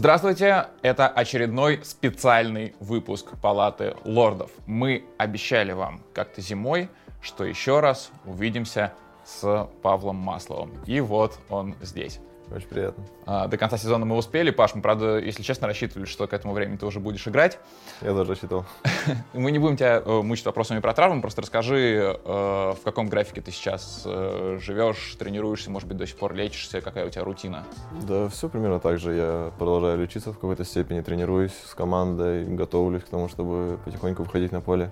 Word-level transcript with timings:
Здравствуйте, 0.00 0.68
это 0.80 1.08
очередной 1.08 1.84
специальный 1.84 2.74
выпуск 2.80 3.32
Палаты 3.42 3.96
лордов. 4.06 4.50
Мы 4.64 5.04
обещали 5.18 5.72
вам 5.72 6.00
как-то 6.14 6.40
зимой, 6.40 6.88
что 7.20 7.44
еще 7.44 7.80
раз 7.80 8.10
увидимся 8.24 8.94
с 9.26 9.68
Павлом 9.82 10.16
Масловым. 10.16 10.72
И 10.86 11.00
вот 11.00 11.38
он 11.50 11.74
здесь. 11.82 12.18
Очень 12.54 12.66
приятно. 12.66 13.04
А, 13.26 13.46
до 13.46 13.56
конца 13.56 13.78
сезона 13.78 14.04
мы 14.04 14.16
успели. 14.16 14.50
Паш, 14.50 14.74
мы, 14.74 14.82
правда, 14.82 15.18
если 15.18 15.42
честно, 15.42 15.68
рассчитывали, 15.68 16.06
что 16.06 16.26
к 16.26 16.32
этому 16.32 16.52
времени 16.52 16.76
ты 16.76 16.86
уже 16.86 16.98
будешь 16.98 17.26
играть. 17.28 17.58
Я 18.00 18.08
тоже 18.08 18.30
рассчитывал. 18.30 18.64
Мы 19.32 19.52
не 19.52 19.58
будем 19.58 19.76
тебя 19.76 20.02
э, 20.04 20.22
мучить 20.22 20.46
вопросами 20.46 20.80
про 20.80 20.92
травмы, 20.92 21.20
просто 21.20 21.42
расскажи, 21.42 22.18
э, 22.24 22.72
в 22.72 22.78
каком 22.82 23.08
графике 23.08 23.40
ты 23.40 23.52
сейчас 23.52 24.02
э, 24.04 24.58
живешь, 24.60 25.14
тренируешься, 25.18 25.70
может 25.70 25.88
быть, 25.88 25.96
до 25.96 26.06
сих 26.06 26.16
пор 26.16 26.34
лечишься, 26.34 26.80
какая 26.80 27.06
у 27.06 27.10
тебя 27.10 27.24
рутина? 27.24 27.64
Да, 28.02 28.28
все 28.28 28.48
примерно 28.48 28.80
так 28.80 28.98
же. 28.98 29.14
Я 29.14 29.52
продолжаю 29.58 29.98
лечиться 29.98 30.32
в 30.32 30.34
какой-то 30.34 30.64
степени, 30.64 31.00
тренируюсь 31.02 31.54
с 31.66 31.74
командой, 31.74 32.44
готовлюсь 32.44 33.04
к 33.04 33.08
тому, 33.08 33.28
чтобы 33.28 33.78
потихоньку 33.84 34.24
выходить 34.24 34.52
на 34.52 34.60
поле. 34.60 34.90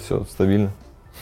Все 0.00 0.24
стабильно. 0.24 0.70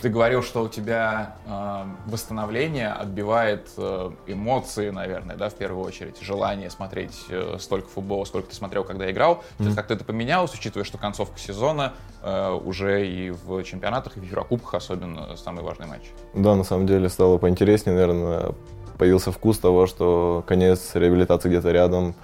Ты 0.03 0.09
говорил, 0.09 0.43
что 0.43 0.65
у 0.65 0.69
тебя 0.69 1.37
э, 1.47 2.11
восстановление 2.11 2.89
отбивает 2.89 3.69
э, 3.77 4.11
эмоции, 4.27 4.91
наверное, 4.91 5.37
да, 5.37 5.49
в 5.49 5.55
первую 5.55 5.87
очередь, 5.87 6.21
желание 6.21 6.71
смотреть 6.71 7.25
э, 7.29 7.57
столько 7.61 7.89
футбола, 7.89 8.25
сколько 8.25 8.49
ты 8.49 8.57
смотрел, 8.57 8.83
когда 8.83 9.09
играл. 9.09 9.45
Mm-hmm. 9.59 9.75
Как-то 9.77 9.95
это 9.95 10.05
поменялось, 10.05 10.53
учитывая, 10.55 10.85
что 10.85 10.99
концовка 10.99 11.39
сезона 11.39 11.93
э, 12.21 12.51
уже 12.53 13.07
и 13.07 13.31
в 13.31 13.63
чемпионатах, 13.63 14.17
и 14.17 14.21
в 14.21 14.25
Еврокубках 14.25 14.75
особенно 14.75 15.37
самый 15.37 15.63
важный 15.63 15.87
матч. 15.87 16.03
Да, 16.35 16.57
на 16.57 16.65
самом 16.65 16.89
деле 16.89 17.09
стало 17.09 17.39
поинтереснее, 17.39 17.95
наверное, 17.95 18.55
появился 18.99 19.31
вкус 19.31 19.59
того, 19.59 19.87
что 19.87 20.43
конец 20.49 20.97
реабилитации 20.97 21.49
где-то 21.49 21.71
рядом, 21.71 22.17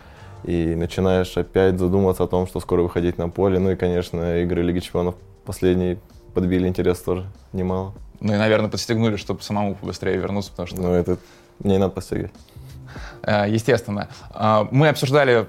и 0.43 0.75
начинаешь 0.75 1.37
опять 1.37 1.79
задумываться 1.79 2.25
о 2.25 2.27
том, 2.27 2.49
что 2.49 2.59
скоро 2.59 2.83
выходить 2.83 3.19
на 3.19 3.29
поле. 3.29 3.61
Ну 3.61 3.71
и, 3.71 3.77
конечно, 3.77 4.41
игры 4.43 4.63
Лиги 4.63 4.81
Чемпионов 4.81 5.15
последние 5.45 5.99
подбили 6.35 6.69
интерес 6.69 7.01
тоже 7.01 7.27
немало. 7.53 7.95
Ну 8.21 8.35
и, 8.35 8.37
наверное, 8.37 8.71
подстегнули, 8.71 9.17
чтобы 9.17 9.43
самому 9.43 9.75
побыстрее 9.75 10.17
вернуться, 10.17 10.51
потому 10.51 10.67
что... 10.67 10.81
Ну, 10.81 10.93
это 10.93 11.19
мне 11.61 11.75
не 11.75 11.79
надо 11.79 11.93
подстегивать. 11.93 12.33
Э, 13.23 13.47
естественно. 13.49 14.09
Э, 14.35 14.67
мы 14.71 14.89
обсуждали 14.89 15.47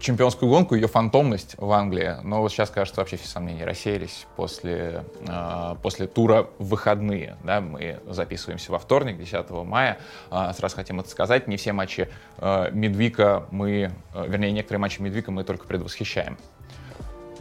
чемпионскую 0.00 0.50
гонку, 0.50 0.74
ее 0.74 0.88
фантомность 0.88 1.54
в 1.58 1.70
Англии, 1.70 2.16
но 2.24 2.40
вот 2.40 2.50
сейчас, 2.50 2.70
кажется, 2.70 3.00
вообще 3.00 3.16
все 3.16 3.28
сомнения 3.28 3.64
рассеялись 3.64 4.26
после, 4.34 5.04
э, 5.28 5.76
после 5.80 6.08
тура 6.08 6.48
в 6.58 6.68
выходные. 6.68 7.36
Да? 7.44 7.60
Мы 7.60 8.00
записываемся 8.08 8.72
во 8.72 8.78
вторник, 8.78 9.18
10 9.18 9.50
мая. 9.64 9.98
Сразу 10.30 10.74
хотим 10.74 11.00
это 11.00 11.08
сказать. 11.08 11.46
Не 11.46 11.56
все 11.56 11.72
матчи 11.72 12.08
Медвика 12.40 13.46
мы, 13.50 13.92
вернее, 14.14 14.50
некоторые 14.50 14.80
матчи 14.80 15.00
Медвика 15.00 15.30
мы 15.30 15.44
только 15.44 15.66
предвосхищаем. 15.66 16.36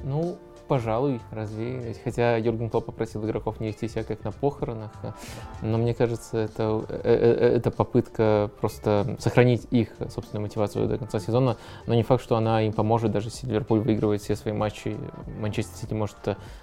Ну, 0.04 0.38
пожалуй, 0.72 1.20
развеялись. 1.32 2.00
Хотя 2.02 2.38
Юрген 2.38 2.70
Клоп 2.70 2.86
попросил 2.86 3.26
игроков 3.26 3.60
не 3.60 3.68
вести 3.68 3.90
себя 3.90 4.06
как 4.06 4.24
на 4.24 4.32
похоронах. 4.32 4.92
Но 5.62 5.78
мне 5.78 5.94
кажется, 5.94 6.38
это, 6.38 6.86
э, 6.88 7.02
э, 7.04 7.38
э, 7.42 7.56
это 7.58 7.72
попытка 7.72 8.50
просто 8.62 9.18
сохранить 9.20 9.68
их 9.70 9.90
собственную 10.10 10.44
мотивацию 10.44 10.88
до 10.88 10.98
конца 10.98 11.20
сезона. 11.20 11.58
Но 11.88 11.94
не 11.94 12.04
факт, 12.04 12.24
что 12.24 12.38
она 12.38 12.62
им 12.62 12.72
поможет, 12.72 13.12
даже 13.12 13.28
если 13.28 13.48
Ливерпуль 13.48 13.82
выигрывает 13.82 14.22
все 14.22 14.38
свои 14.38 14.54
матчи. 14.54 14.96
Манчестер 15.42 15.76
Сити 15.76 15.94
может 15.94 16.16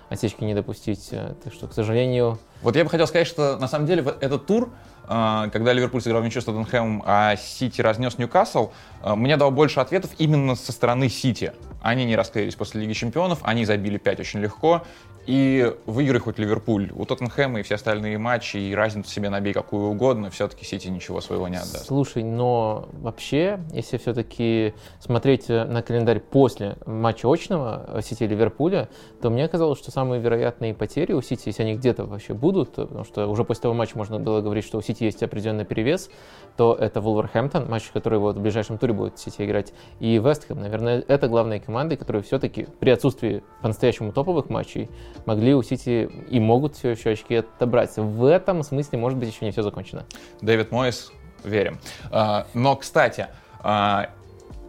осечки 0.08 0.42
не 0.42 0.54
допустить. 0.54 1.10
Так 1.44 1.52
что, 1.52 1.68
к 1.68 1.74
сожалению... 1.74 2.38
Вот 2.62 2.76
я 2.76 2.84
бы 2.84 2.88
хотел 2.88 3.06
сказать, 3.06 3.26
что 3.26 3.58
на 3.58 3.68
самом 3.68 3.84
деле 3.84 4.02
этот 4.22 4.46
тур 4.46 4.70
когда 5.06 5.72
Ливерпуль 5.72 6.02
сыграл 6.02 6.22
вничью 6.22 6.42
с 6.42 6.44
Тоттенхэмом, 6.44 7.02
а 7.06 7.34
Сити 7.36 7.80
разнес 7.80 8.18
Ньюкасл, 8.18 8.72
мне 9.02 9.38
дал 9.38 9.50
больше 9.50 9.80
ответов 9.80 10.10
именно 10.18 10.54
со 10.54 10.70
стороны 10.70 11.08
Сити. 11.08 11.54
Они 11.80 12.04
не 12.04 12.16
расклеились 12.16 12.54
после 12.54 12.80
Лиги 12.80 12.92
Чемпионов, 12.92 13.38
они 13.42 13.64
забили 13.64 13.98
5 13.98 14.20
очень 14.20 14.41
легко. 14.41 14.84
И 15.28 15.75
выиграй 15.84 16.21
хоть 16.21 16.39
Ливерпуль. 16.39 16.91
У 16.97 17.05
Тоттенхэма 17.05 17.61
и 17.61 17.62
все 17.62 17.75
остальные 17.75 18.16
матчи, 18.16 18.56
и 18.56 18.75
разницу 18.75 19.11
себе 19.11 19.28
набей 19.28 19.53
какую 19.53 19.91
угодно, 19.91 20.31
все-таки 20.31 20.65
Сити 20.65 20.89
ничего 20.89 21.21
своего 21.21 21.49
не 21.49 21.56
отдаст. 21.56 21.84
Слушай, 21.84 22.22
но 22.22 22.89
вообще, 22.93 23.61
если 23.75 23.99
все-таки 23.99 24.72
смотреть 25.00 25.50
на 25.50 25.83
календарь 25.83 26.21
после 26.21 26.78
матча 26.87 27.31
очного 27.31 28.00
Сити 28.00 28.22
Ливерпуля, 28.22 28.89
то 29.21 29.28
мне 29.28 29.47
казалось, 29.49 29.78
что 29.78 29.91
самые 29.91 30.19
вероятные 30.22 30.72
потери 30.72 31.12
у 31.12 31.21
Сити, 31.21 31.43
если 31.49 31.62
они 31.62 31.75
где-то 31.75 32.06
вообще 32.06 32.33
будут, 32.33 32.72
потому 32.72 33.05
что 33.05 33.27
уже 33.27 33.45
после 33.45 33.65
того 33.65 33.75
матча 33.75 33.99
можно 33.99 34.19
было 34.19 34.41
говорить, 34.41 34.65
что 34.65 34.78
у 34.78 34.81
Сити 34.81 35.05
есть 35.05 35.22
определенный 35.22 35.66
перевес, 35.66 36.09
то 36.56 36.75
это 36.75 37.03
Вулверхэмптон, 37.03 37.69
матч, 37.69 37.91
который 37.93 38.19
вот 38.19 38.37
в 38.39 38.41
ближайшем 38.41 38.78
туре 38.78 38.95
будет 38.95 39.19
Сити 39.19 39.43
играть, 39.43 39.75
и 40.00 40.19
Вестхэм. 40.19 40.59
Наверное, 40.59 41.05
это 41.06 41.28
главные 41.28 41.60
команды, 41.60 41.99
которые 41.99 42.22
все-таки 42.22 42.66
при 42.81 42.89
отсутствии 42.89 43.43
по-настоящему 43.60 44.12
топовых 44.12 44.49
матчей 44.49 44.89
могли 45.26 45.54
у 45.54 45.62
Сити 45.62 46.10
и 46.30 46.40
могут 46.40 46.76
все 46.76 46.90
еще 46.90 47.10
очки 47.10 47.36
отобрать. 47.36 47.96
В 47.96 48.24
этом 48.24 48.62
смысле, 48.62 48.98
может 48.98 49.18
быть, 49.18 49.32
еще 49.32 49.44
не 49.44 49.50
все 49.50 49.62
закончено. 49.62 50.04
Дэвид 50.40 50.70
Мойс, 50.70 51.12
верим. 51.44 51.78
А, 52.10 52.46
но, 52.54 52.76
кстати, 52.76 53.28
а, 53.60 54.10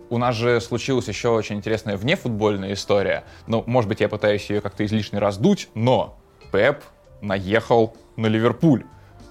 у 0.10 0.18
нас 0.18 0.36
же 0.36 0.60
случилась 0.62 1.08
еще 1.08 1.30
очень 1.30 1.58
интересная 1.58 1.98
внефутбольная 1.98 2.74
история. 2.74 3.24
Ну, 3.48 3.64
может 3.68 3.88
быть, 3.88 4.02
я 4.02 4.10
пытаюсь 4.10 4.50
ее 4.50 4.62
как-то 4.62 4.86
излишне 4.86 5.20
раздуть, 5.20 5.70
но 5.76 6.18
Пеп 6.52 6.84
наехал 7.22 7.96
на 8.16 8.28
Ливерпуль. 8.28 8.86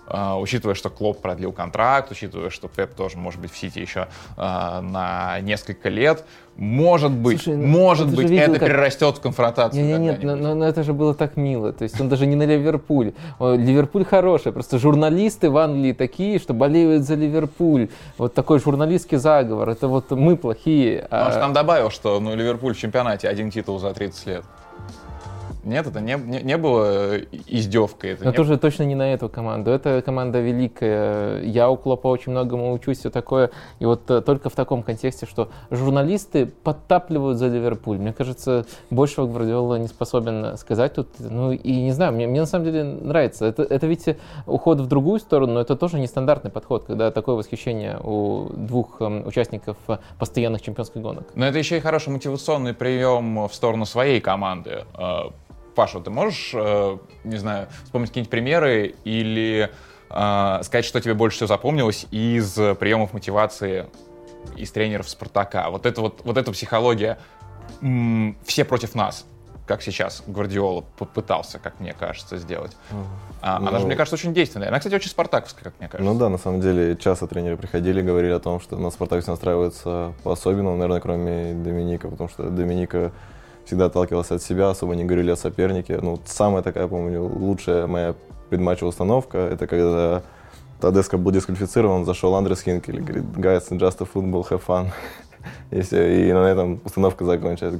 Uh, 0.08 0.40
учитывая, 0.40 0.74
что 0.74 0.88
Клоп 0.88 1.20
продлил 1.20 1.52
контракт, 1.52 2.10
учитывая, 2.10 2.48
что 2.48 2.66
Пеп 2.68 2.94
тоже 2.94 3.18
может 3.18 3.40
быть 3.42 3.52
в 3.52 3.58
Сити 3.58 3.78
еще 3.78 4.08
uh, 4.36 4.80
на 4.80 5.38
несколько 5.40 5.90
лет, 5.90 6.24
может 6.56 7.12
быть, 7.12 7.42
Слушай, 7.42 7.56
ну, 7.56 7.66
может 7.66 8.08
быть, 8.08 8.30
видел, 8.30 8.50
это 8.50 8.58
как... 8.58 8.68
перерастет 8.68 9.18
в 9.18 9.20
конфронтацию. 9.20 9.84
Нет, 9.84 10.00
нет, 10.00 10.22
но, 10.22 10.34
но, 10.34 10.54
но 10.54 10.66
это 10.66 10.82
же 10.82 10.92
было 10.92 11.14
так 11.14 11.36
мило. 11.36 11.72
То 11.72 11.84
есть 11.84 12.00
он 12.00 12.08
даже 12.08 12.26
не 12.26 12.34
на 12.36 12.44
Ливерпуль. 12.44 13.12
Ливерпуль 13.38 14.04
хороший, 14.04 14.50
просто 14.50 14.78
журналисты 14.78 15.50
в 15.50 15.58
Англии 15.58 15.92
такие, 15.92 16.40
что 16.40 16.54
болеют 16.54 17.04
за 17.04 17.14
Ливерпуль. 17.14 17.90
Вот 18.16 18.34
такой 18.34 18.58
журналистский 18.58 19.18
заговор. 19.18 19.68
Это 19.68 19.86
вот 19.86 20.10
мы 20.10 20.36
плохие. 20.36 21.06
А... 21.10 21.26
Он 21.26 21.32
же 21.32 21.38
там 21.38 21.52
добавил, 21.52 21.90
что 21.90 22.18
ну, 22.18 22.34
Ливерпуль 22.34 22.74
в 22.74 22.78
чемпионате 22.78 23.28
один 23.28 23.50
титул 23.50 23.78
за 23.78 23.92
30 23.92 24.26
лет. 24.26 24.44
Нет, 25.68 25.86
это 25.86 26.00
не, 26.00 26.14
не, 26.14 26.40
не 26.40 26.56
было 26.56 27.14
э, 27.14 27.24
издевкой. 27.46 28.12
Это 28.12 28.24
Но 28.24 28.30
не... 28.30 28.36
тоже 28.36 28.56
точно 28.56 28.84
не 28.84 28.94
на 28.94 29.12
эту 29.12 29.28
команду. 29.28 29.70
Эта 29.70 30.00
команда 30.02 30.40
великая. 30.40 31.42
Я 31.42 31.68
у 31.68 31.76
Клопа 31.76 32.08
очень 32.08 32.32
многому 32.32 32.72
учусь, 32.72 32.98
все 32.98 33.10
такое. 33.10 33.50
И 33.78 33.84
вот 33.84 34.10
э, 34.10 34.22
только 34.22 34.48
в 34.48 34.54
таком 34.54 34.82
контексте, 34.82 35.26
что 35.26 35.50
журналисты 35.70 36.46
подтапливают 36.46 37.38
за 37.38 37.48
Ливерпуль. 37.48 37.98
Мне 37.98 38.14
кажется, 38.14 38.64
большего 38.90 39.26
Гвардиола 39.26 39.76
не 39.76 39.88
способен 39.88 40.56
сказать 40.56 40.94
тут. 40.94 41.08
Ну 41.18 41.52
и 41.52 41.82
не 41.82 41.92
знаю, 41.92 42.14
мне, 42.14 42.26
мне 42.26 42.40
на 42.40 42.46
самом 42.46 42.64
деле 42.64 42.84
нравится. 42.84 43.44
Это, 43.44 43.62
это 43.62 43.86
ведь 43.86 44.08
уход 44.46 44.80
в 44.80 44.86
другую 44.86 45.20
сторону, 45.20 45.54
но 45.54 45.60
это 45.60 45.76
тоже 45.76 45.98
нестандартный 45.98 46.50
подход, 46.50 46.84
когда 46.86 47.10
такое 47.10 47.34
восхищение 47.34 47.98
у 48.02 48.48
двух 48.54 49.02
эм, 49.02 49.26
участников 49.26 49.76
постоянных 50.18 50.62
чемпионских 50.62 51.02
гонок. 51.02 51.28
Но 51.34 51.46
это 51.46 51.58
еще 51.58 51.76
и 51.76 51.80
хороший 51.80 52.08
мотивационный 52.08 52.72
прием 52.72 53.46
в 53.46 53.54
сторону 53.54 53.84
своей 53.84 54.20
команды 54.20 54.84
э, 54.96 55.22
Паша, 55.78 56.00
ты 56.00 56.10
можешь, 56.10 56.50
э, 56.54 56.98
не 57.22 57.36
знаю, 57.36 57.68
вспомнить 57.84 58.10
какие-нибудь 58.10 58.32
примеры 58.32 58.96
или 59.04 59.70
э, 60.10 60.58
сказать, 60.64 60.84
что 60.84 61.00
тебе 61.00 61.14
больше 61.14 61.36
всего 61.36 61.46
запомнилось 61.46 62.08
из 62.10 62.52
приемов 62.54 63.12
мотивации 63.12 63.86
из 64.56 64.72
тренеров 64.72 65.08
Спартака? 65.08 65.70
Вот 65.70 65.86
это 65.86 66.00
вот, 66.00 66.22
вот 66.24 66.36
эта 66.36 66.50
психология 66.50 67.16
все 68.44 68.64
против 68.64 68.96
нас, 68.96 69.24
как 69.68 69.80
сейчас 69.82 70.24
Гвардиола 70.26 70.84
попытался, 70.98 71.60
как 71.60 71.78
мне 71.78 71.92
кажется, 71.92 72.38
сделать. 72.38 72.76
А, 73.40 73.60
ну, 73.60 73.68
она 73.68 73.78
же, 73.78 73.86
мне 73.86 73.94
кажется, 73.94 74.16
очень 74.16 74.34
действенная. 74.34 74.70
Она, 74.70 74.78
кстати, 74.78 74.96
очень 74.96 75.10
спартаковская, 75.10 75.62
как 75.62 75.74
мне 75.78 75.88
кажется. 75.88 76.12
Ну 76.12 76.18
да, 76.18 76.28
на 76.28 76.38
самом 76.38 76.60
деле, 76.60 76.96
часто 76.96 77.28
тренеры 77.28 77.56
приходили, 77.56 78.02
говорили 78.02 78.32
о 78.32 78.40
том, 78.40 78.58
что 78.58 78.76
на 78.78 78.90
Спартак 78.90 79.22
все 79.22 79.30
настраивается 79.30 80.12
по-особенному, 80.24 80.76
наверное, 80.76 81.00
кроме 81.00 81.54
Доминика, 81.54 82.08
потому 82.08 82.28
что 82.28 82.50
Доминика 82.50 83.12
всегда 83.68 83.86
отталкивался 83.86 84.36
от 84.36 84.42
себя, 84.42 84.70
особо 84.70 84.96
не 84.96 85.04
говорили 85.04 85.30
о 85.30 85.36
сопернике. 85.36 85.98
Ну, 86.00 86.18
самая 86.24 86.62
такая, 86.62 86.88
помню, 86.88 87.22
лучшая 87.22 87.86
моя 87.86 88.14
предматчевая 88.48 88.88
установка, 88.88 89.36
это 89.36 89.66
когда 89.66 90.22
Тадеско 90.80 91.18
был 91.18 91.32
дисквалифицирован, 91.32 92.06
зашел 92.06 92.34
Андрес 92.34 92.62
Хинкель 92.62 92.96
и 92.96 93.00
говорит, 93.00 93.24
guys, 93.36 93.68
just 93.72 94.00
a 94.00 94.06
football, 94.06 94.48
have 94.48 94.62
fun. 94.66 94.86
И 95.70 95.82
все, 95.82 96.28
и 96.28 96.32
на 96.32 96.46
этом 96.46 96.80
установка 96.84 97.24
закончилась. 97.24 97.78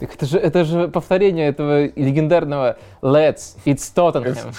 Так 0.00 0.14
это 0.14 0.26
же, 0.26 0.38
это 0.38 0.64
же 0.64 0.88
повторение 0.88 1.48
этого 1.48 1.84
легендарного 1.84 2.76
Let's, 3.02 3.56
it's 3.64 3.92
Tottenham. 3.94 4.54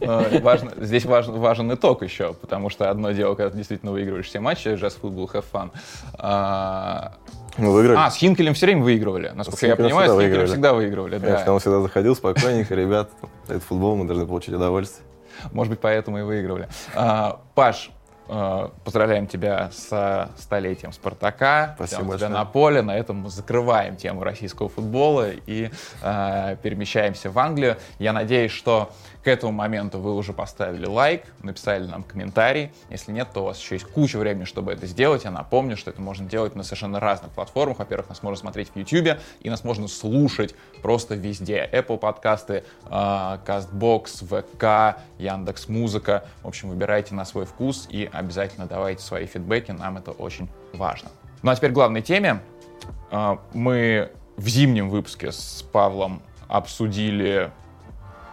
важно, 0.42 0.72
здесь 0.80 1.04
важен, 1.04 1.34
важен 1.34 1.72
итог 1.72 2.02
еще, 2.02 2.34
потому 2.34 2.70
что 2.70 2.90
одно 2.90 3.12
дело, 3.12 3.34
когда 3.34 3.50
ты 3.50 3.56
действительно 3.56 3.92
выигрываешь 3.92 4.26
все 4.26 4.40
матчи, 4.40 4.68
just 4.68 5.00
football, 5.00 5.30
have 5.32 5.44
fun. 5.52 7.12
А, 7.56 7.60
мы 7.60 7.72
выиграли. 7.72 7.98
А, 7.98 8.10
с 8.10 8.16
Хинкелем 8.16 8.54
все 8.54 8.66
время 8.66 8.82
выигрывали. 8.82 9.32
Насколько 9.34 9.66
я 9.66 9.76
понимаю, 9.76 10.10
с 10.10 10.20
Хинкелем 10.20 10.46
всегда 10.46 10.72
выигрывали. 10.72 11.18
Конечно, 11.18 11.46
да. 11.46 11.52
он 11.52 11.60
всегда 11.60 11.80
заходил 11.80 12.16
спокойненько, 12.16 12.74
ребят, 12.74 13.10
это 13.48 13.60
футбол, 13.60 13.96
мы 13.96 14.06
должны 14.06 14.26
получить 14.26 14.54
удовольствие. 14.54 15.06
Может 15.52 15.70
быть, 15.70 15.80
поэтому 15.80 16.18
и 16.18 16.22
выигрывали. 16.22 16.68
А, 16.94 17.40
Паш, 17.54 17.90
э, 18.28 18.68
поздравляем 18.84 19.26
тебя 19.26 19.70
со 19.72 20.30
столетием 20.38 20.92
Спартака. 20.92 21.72
Спасибо 21.76 22.04
большое. 22.04 22.30
на 22.30 22.44
поле. 22.44 22.82
На 22.82 22.96
этом 22.96 23.16
мы 23.16 23.30
закрываем 23.30 23.96
тему 23.96 24.22
российского 24.22 24.68
футбола 24.68 25.30
и 25.30 25.70
э, 26.02 26.56
перемещаемся 26.62 27.30
в 27.30 27.38
Англию. 27.38 27.76
Я 27.98 28.12
надеюсь, 28.12 28.52
что 28.52 28.90
к 29.22 29.28
этому 29.28 29.52
моменту 29.52 30.00
вы 30.00 30.14
уже 30.14 30.32
поставили 30.32 30.86
лайк, 30.86 31.22
написали 31.42 31.86
нам 31.86 32.02
комментарий. 32.02 32.72
Если 32.90 33.12
нет, 33.12 33.28
то 33.32 33.40
у 33.40 33.44
вас 33.44 33.60
еще 33.60 33.76
есть 33.76 33.86
куча 33.86 34.18
времени, 34.18 34.44
чтобы 34.44 34.72
это 34.72 34.86
сделать. 34.86 35.24
Я 35.24 35.30
напомню, 35.30 35.76
что 35.76 35.90
это 35.90 36.02
можно 36.02 36.28
делать 36.28 36.56
на 36.56 36.64
совершенно 36.64 36.98
разных 36.98 37.30
платформах. 37.30 37.78
Во-первых, 37.78 38.08
нас 38.08 38.22
можно 38.22 38.40
смотреть 38.40 38.70
в 38.74 38.76
YouTube, 38.76 39.18
и 39.40 39.50
нас 39.50 39.62
можно 39.62 39.86
слушать 39.86 40.54
просто 40.82 41.14
везде. 41.14 41.68
Apple 41.72 41.98
подкасты, 41.98 42.64
э, 42.86 42.90
CastBox, 42.90 44.26
ВК, 44.26 45.00
Яндекс 45.18 45.68
Музыка. 45.68 46.24
В 46.42 46.48
общем, 46.48 46.70
выбирайте 46.70 47.14
на 47.14 47.24
свой 47.24 47.46
вкус 47.46 47.86
и 47.88 48.10
обязательно 48.12 48.66
давайте 48.66 49.02
свои 49.02 49.26
фидбэки. 49.26 49.70
Нам 49.70 49.98
это 49.98 50.10
очень 50.10 50.48
важно. 50.72 51.10
Ну 51.42 51.50
а 51.50 51.54
теперь 51.56 51.70
к 51.70 51.74
главной 51.74 52.02
теме. 52.02 52.40
Э, 53.12 53.36
Мы 53.52 54.10
в 54.36 54.48
зимнем 54.48 54.90
выпуске 54.90 55.30
с 55.30 55.64
Павлом 55.72 56.22
обсудили 56.48 57.52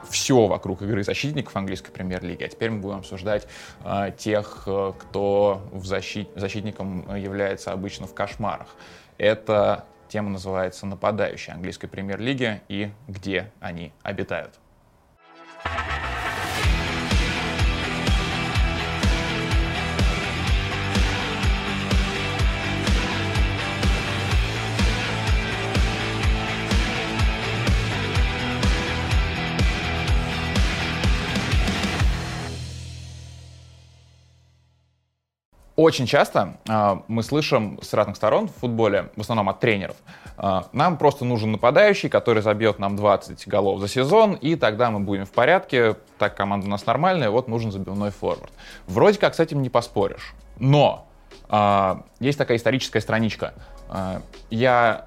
все 0.07 0.47
вокруг 0.47 0.81
игры 0.81 1.03
защитников 1.03 1.55
английской 1.55 1.91
премьер-лиги, 1.91 2.43
а 2.43 2.47
теперь 2.47 2.69
мы 2.69 2.79
будем 2.79 2.97
обсуждать 2.97 3.47
э, 3.83 4.11
тех, 4.17 4.61
кто 4.63 5.61
в 5.71 5.85
защит... 5.85 6.29
защитником 6.35 7.15
является 7.15 7.71
обычно 7.71 8.07
в 8.07 8.13
кошмарах. 8.13 8.67
Эта 9.17 9.85
тема 10.07 10.29
называется 10.29 10.85
«Нападающие 10.85 11.53
английской 11.53 11.87
премьер-лиги» 11.87 12.61
и 12.67 12.91
где 13.07 13.51
они 13.59 13.91
обитают. 14.03 14.53
Очень 35.79 36.07
часто 36.07 36.57
э, 36.67 36.97
мы 37.07 37.23
слышим 37.23 37.79
с 37.81 37.93
разных 37.93 38.17
сторон 38.17 38.49
в 38.49 38.55
футболе, 38.55 39.11
в 39.15 39.21
основном 39.21 39.47
от 39.47 39.61
тренеров, 39.61 39.95
э, 40.37 40.63
нам 40.73 40.97
просто 40.97 41.23
нужен 41.23 41.53
нападающий, 41.53 42.09
который 42.09 42.41
забьет 42.43 42.79
нам 42.79 42.97
20 42.97 43.47
голов 43.47 43.79
за 43.79 43.87
сезон, 43.87 44.33
и 44.33 44.57
тогда 44.57 44.91
мы 44.91 44.99
будем 44.99 45.25
в 45.25 45.31
порядке, 45.31 45.95
так 46.17 46.35
команда 46.35 46.67
у 46.67 46.69
нас 46.69 46.85
нормальная, 46.85 47.29
вот 47.29 47.47
нужен 47.47 47.71
забивной 47.71 48.11
форвард. 48.11 48.51
Вроде 48.87 49.19
как 49.19 49.35
с 49.35 49.39
этим 49.39 49.61
не 49.61 49.69
поспоришь. 49.69 50.33
Но 50.57 51.07
э, 51.49 51.95
есть 52.19 52.37
такая 52.37 52.57
историческая 52.57 52.99
страничка. 52.99 53.53
Э, 53.89 54.19
я 54.49 55.05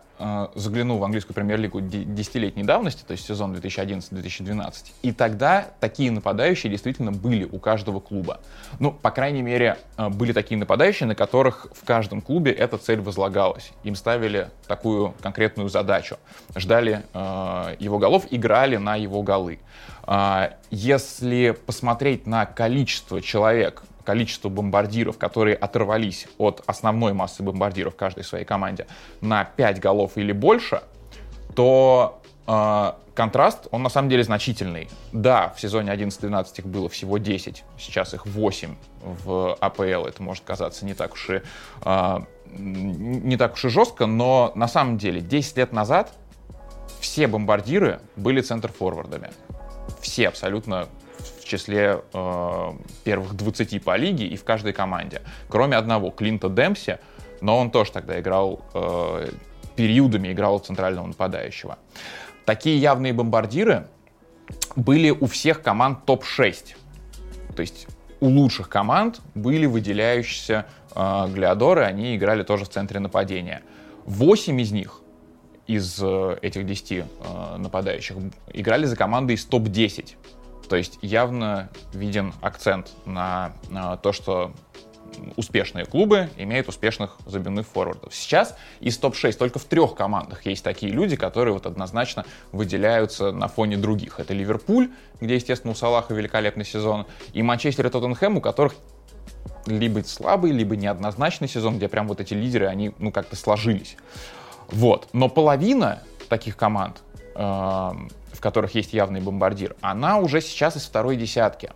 заглянул 0.55 0.99
в 0.99 1.05
английскую 1.05 1.35
премьер-лигу 1.35 1.81
де- 1.81 2.05
десятилетней 2.05 2.65
давности, 2.65 3.03
то 3.07 3.13
есть 3.13 3.27
сезон 3.27 3.55
2011-2012, 3.55 4.93
и 5.03 5.13
тогда 5.13 5.69
такие 5.81 6.11
нападающие 6.11 6.71
действительно 6.71 7.13
были 7.13 7.45
у 7.45 7.59
каждого 7.59 8.01
клуба. 8.01 8.41
Ну, 8.79 8.93
по 8.93 9.11
крайней 9.11 9.43
мере, 9.43 9.79
э, 9.97 10.09
были 10.09 10.33
такие 10.33 10.59
нападающие, 10.59 11.07
на 11.07 11.15
которых 11.15 11.67
в 11.73 11.85
каждом 11.85 12.21
клубе 12.21 12.53
эта 12.53 12.79
цель 12.79 13.01
возлагалась. 13.01 13.73
Им 13.85 13.95
ставили 13.95 14.51
такую 14.67 15.15
конкретную 15.21 15.69
задачу. 15.69 16.17
Ждали 16.55 17.03
э, 17.13 17.77
его 17.79 17.99
голов, 17.99 18.27
играли 18.31 18.77
на 18.77 18.97
его 18.97 19.23
голы. 19.23 19.59
А, 20.05 20.55
Если 20.71 21.57
посмотреть 21.67 22.27
на 22.27 22.47
количество 22.47 23.21
человек, 23.21 23.83
количество 24.05 24.49
бомбардиров, 24.49 25.19
которые 25.19 25.57
оторвались 25.57 26.27
от 26.39 26.63
основной 26.67 27.13
массы 27.13 27.43
бомбардиров 27.43 27.97
каждой 27.97 28.25
своей 28.25 28.45
команде 28.45 28.87
на 29.21 29.45
5 29.45 29.81
голов 29.81 30.13
или 30.17 30.33
больше, 30.33 30.83
то 31.55 32.23
э, 32.47 32.93
контраст, 33.15 33.69
он 33.71 33.83
на 33.83 33.89
самом 33.89 34.09
деле 34.09 34.25
значительный. 34.25 34.89
Да, 35.13 35.51
в 35.51 35.61
сезоне 35.61 35.93
11-12 35.93 36.47
их 36.59 36.67
было 36.67 36.89
всего 36.89 37.19
10, 37.19 37.65
сейчас 37.79 38.15
их 38.15 38.27
8 38.27 38.75
в 39.03 39.57
АПЛ, 39.61 40.07
это 40.07 40.23
может 40.23 40.45
казаться 40.45 40.85
не 40.85 40.95
так 40.95 41.13
уж 41.15 41.31
и, 41.31 41.43
э, 41.85 42.19
не 42.57 43.37
так 43.37 43.55
уж 43.55 43.65
и 43.65 43.69
жестко, 43.69 44.07
но 44.07 44.53
на 44.55 44.69
самом 44.69 44.99
деле 44.99 45.21
10 45.21 45.57
лет 45.57 45.73
назад 45.73 46.13
все 47.01 47.27
бомбардиры 47.27 48.01
были 48.17 48.41
центр-форвардами. 48.41 49.31
Все 50.01 50.29
абсолютно 50.29 50.89
числе 51.53 52.03
э, 52.13 52.73
первых 53.05 53.35
20 53.35 53.85
по 53.85 53.97
лиге 53.97 54.27
и 54.27 54.37
в 54.37 54.45
каждой 54.45 54.73
команде. 54.73 55.23
Кроме 55.49 55.77
одного, 55.77 56.11
Клинта 56.11 56.49
Демпси, 56.49 56.99
но 57.41 57.59
он 57.59 57.71
тоже 57.71 57.93
тогда 57.93 58.19
играл, 58.21 58.65
э, 58.75 59.29
периодами 59.77 60.33
играл 60.33 60.59
центрального 60.59 61.07
нападающего. 61.07 61.79
Такие 62.45 62.79
явные 62.79 63.13
бомбардиры 63.13 63.87
были 64.77 65.11
у 65.11 65.27
всех 65.27 65.63
команд 65.63 66.05
топ-6. 66.07 66.77
То 67.55 67.61
есть 67.61 67.87
у 68.21 68.29
лучших 68.29 68.69
команд 68.69 69.21
были 69.35 69.67
выделяющиеся 69.67 70.67
э, 70.95 71.27
глиадоры, 71.29 71.83
они 71.83 72.17
играли 72.17 72.43
тоже 72.43 72.65
в 72.65 72.69
центре 72.69 73.01
нападения. 73.01 73.63
Восемь 74.07 74.61
из 74.61 74.73
них 74.73 75.03
из 75.67 75.99
э, 76.03 76.39
этих 76.43 76.67
10 76.67 76.93
э, 76.93 77.05
нападающих 77.59 78.17
играли 78.53 78.87
за 78.87 78.97
командой 78.97 79.37
из 79.37 79.45
топ-10. 79.45 80.15
То 80.73 80.77
есть 80.77 80.99
явно 81.03 81.69
виден 81.93 82.33
акцент 82.41 82.93
на, 83.05 83.53
на 83.69 83.99
то, 83.99 84.11
что 84.13 84.55
успешные 85.37 85.85
клубы 85.85 86.31
имеют 86.39 86.67
успешных 86.67 87.19
забивных 87.27 87.67
форвардов. 87.67 88.15
Сейчас 88.15 88.57
из 88.81 88.97
топ-6 88.97 89.35
только 89.35 89.59
в 89.59 89.65
трех 89.65 89.95
командах 89.95 90.47
есть 90.47 90.65
такие 90.65 90.91
люди, 90.91 91.15
которые 91.15 91.53
вот 91.53 91.67
однозначно 91.67 92.25
выделяются 92.53 93.33
на 93.33 93.49
фоне 93.49 93.77
других. 93.77 94.19
Это 94.19 94.33
Ливерпуль, 94.33 94.91
где, 95.21 95.35
естественно, 95.35 95.73
у 95.73 95.75
Салаха 95.75 96.15
великолепный 96.15 96.65
сезон, 96.65 97.05
и 97.35 97.43
Манчестер 97.43 97.89
и 97.89 97.91
Тоттенхэм, 97.91 98.39
у 98.39 98.41
которых 98.41 98.75
либо 99.67 100.03
слабый, 100.05 100.53
либо 100.53 100.75
неоднозначный 100.75 101.49
сезон, 101.49 101.77
где 101.77 101.89
прям 101.89 102.09
вот 102.09 102.23
эти 102.23 102.33
лидеры, 102.33 102.65
они, 102.69 102.93
ну, 102.99 103.13
как-то 103.13 103.37
сложились. 103.37 103.99
Вот. 104.69 105.11
Но 105.13 105.29
половина 105.29 106.03
таких 106.31 106.57
команд, 106.57 107.03
э, 107.35 107.39
в 107.39 108.22
которых 108.43 108.75
есть 108.75 108.93
явный 108.93 109.21
бомбардир, 109.21 109.77
она 109.81 110.19
уже 110.19 110.41
сейчас 110.41 110.77
из 110.77 110.85
второй 110.85 111.17
десятки. 111.17 111.71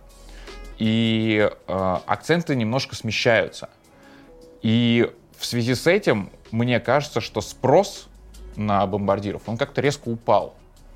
И 0.77 1.49
э, 1.49 1.97
акценты 2.05 2.55
немножко 2.55 2.95
смещаются. 2.95 3.69
И 4.61 5.11
в 5.37 5.45
связи 5.45 5.73
с 5.73 5.87
этим 5.87 6.29
мне 6.51 6.79
кажется, 6.79 7.21
что 7.21 7.41
спрос 7.41 8.07
на 8.55 8.85
бомбардиров, 8.85 9.43
он 9.47 9.57
как-то 9.57 9.81
резко 9.81 10.09
упал. 10.09 10.55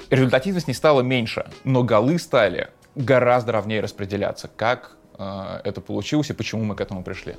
Результативность 0.09 0.67
не 0.67 0.73
стала 0.73 1.01
меньше, 1.01 1.49
но 1.63 1.83
голы 1.83 2.19
стали 2.19 2.69
гораздо 2.95 3.53
ровнее 3.53 3.81
распределяться. 3.81 4.49
Как 4.49 4.97
это 5.17 5.81
получилось 5.81 6.29
и 6.29 6.33
почему 6.33 6.63
мы 6.63 6.75
к 6.75 6.81
этому 6.81 7.03
пришли? 7.03 7.35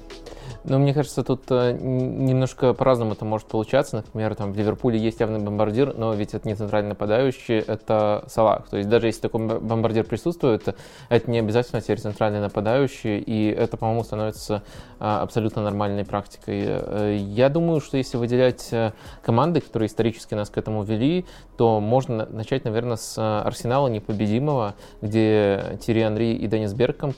Ну, 0.64 0.78
мне 0.78 0.94
кажется, 0.94 1.24
тут 1.24 1.42
э, 1.50 1.72
немножко 1.72 2.72
по-разному 2.72 3.12
это 3.12 3.24
может 3.24 3.48
получаться. 3.48 3.96
Например, 3.96 4.34
там 4.36 4.52
в 4.52 4.56
Ливерпуле 4.56 4.96
есть 4.96 5.18
явный 5.18 5.40
бомбардир, 5.40 5.94
но 5.96 6.14
ведь 6.14 6.34
это 6.34 6.46
не 6.46 6.54
центральный 6.54 6.90
нападающий, 6.90 7.58
это 7.58 8.24
Салах. 8.28 8.68
То 8.68 8.76
есть 8.76 8.88
даже 8.88 9.08
если 9.08 9.22
такой 9.22 9.58
бомбардир 9.58 10.04
присутствует, 10.04 10.68
это 11.08 11.30
не 11.30 11.40
обязательно 11.40 11.80
теперь 11.80 11.98
центральный 11.98 12.40
нападающий, 12.40 13.18
и 13.18 13.48
это, 13.48 13.76
по-моему, 13.76 14.04
становится 14.04 14.62
а, 15.00 15.22
абсолютно 15.22 15.62
нормальной 15.62 16.04
практикой. 16.04 16.62
Э, 16.64 17.16
я 17.18 17.48
думаю, 17.48 17.80
что 17.80 17.96
если 17.96 18.16
выделять 18.16 18.68
э, 18.70 18.92
команды, 19.24 19.60
которые 19.60 19.88
исторически 19.88 20.34
нас 20.34 20.48
к 20.48 20.58
этому 20.58 20.84
вели, 20.84 21.26
то 21.56 21.80
можно 21.80 22.26
начать, 22.26 22.64
наверное, 22.64 22.96
с 22.96 23.18
Арсенала 23.18 23.88
непобедимого, 23.88 24.74
где 25.00 25.78
Тири 25.84 26.02
Анри 26.02 26.34
и 26.34 26.46
Денис 26.46 26.72
Беркомп, 26.72 27.16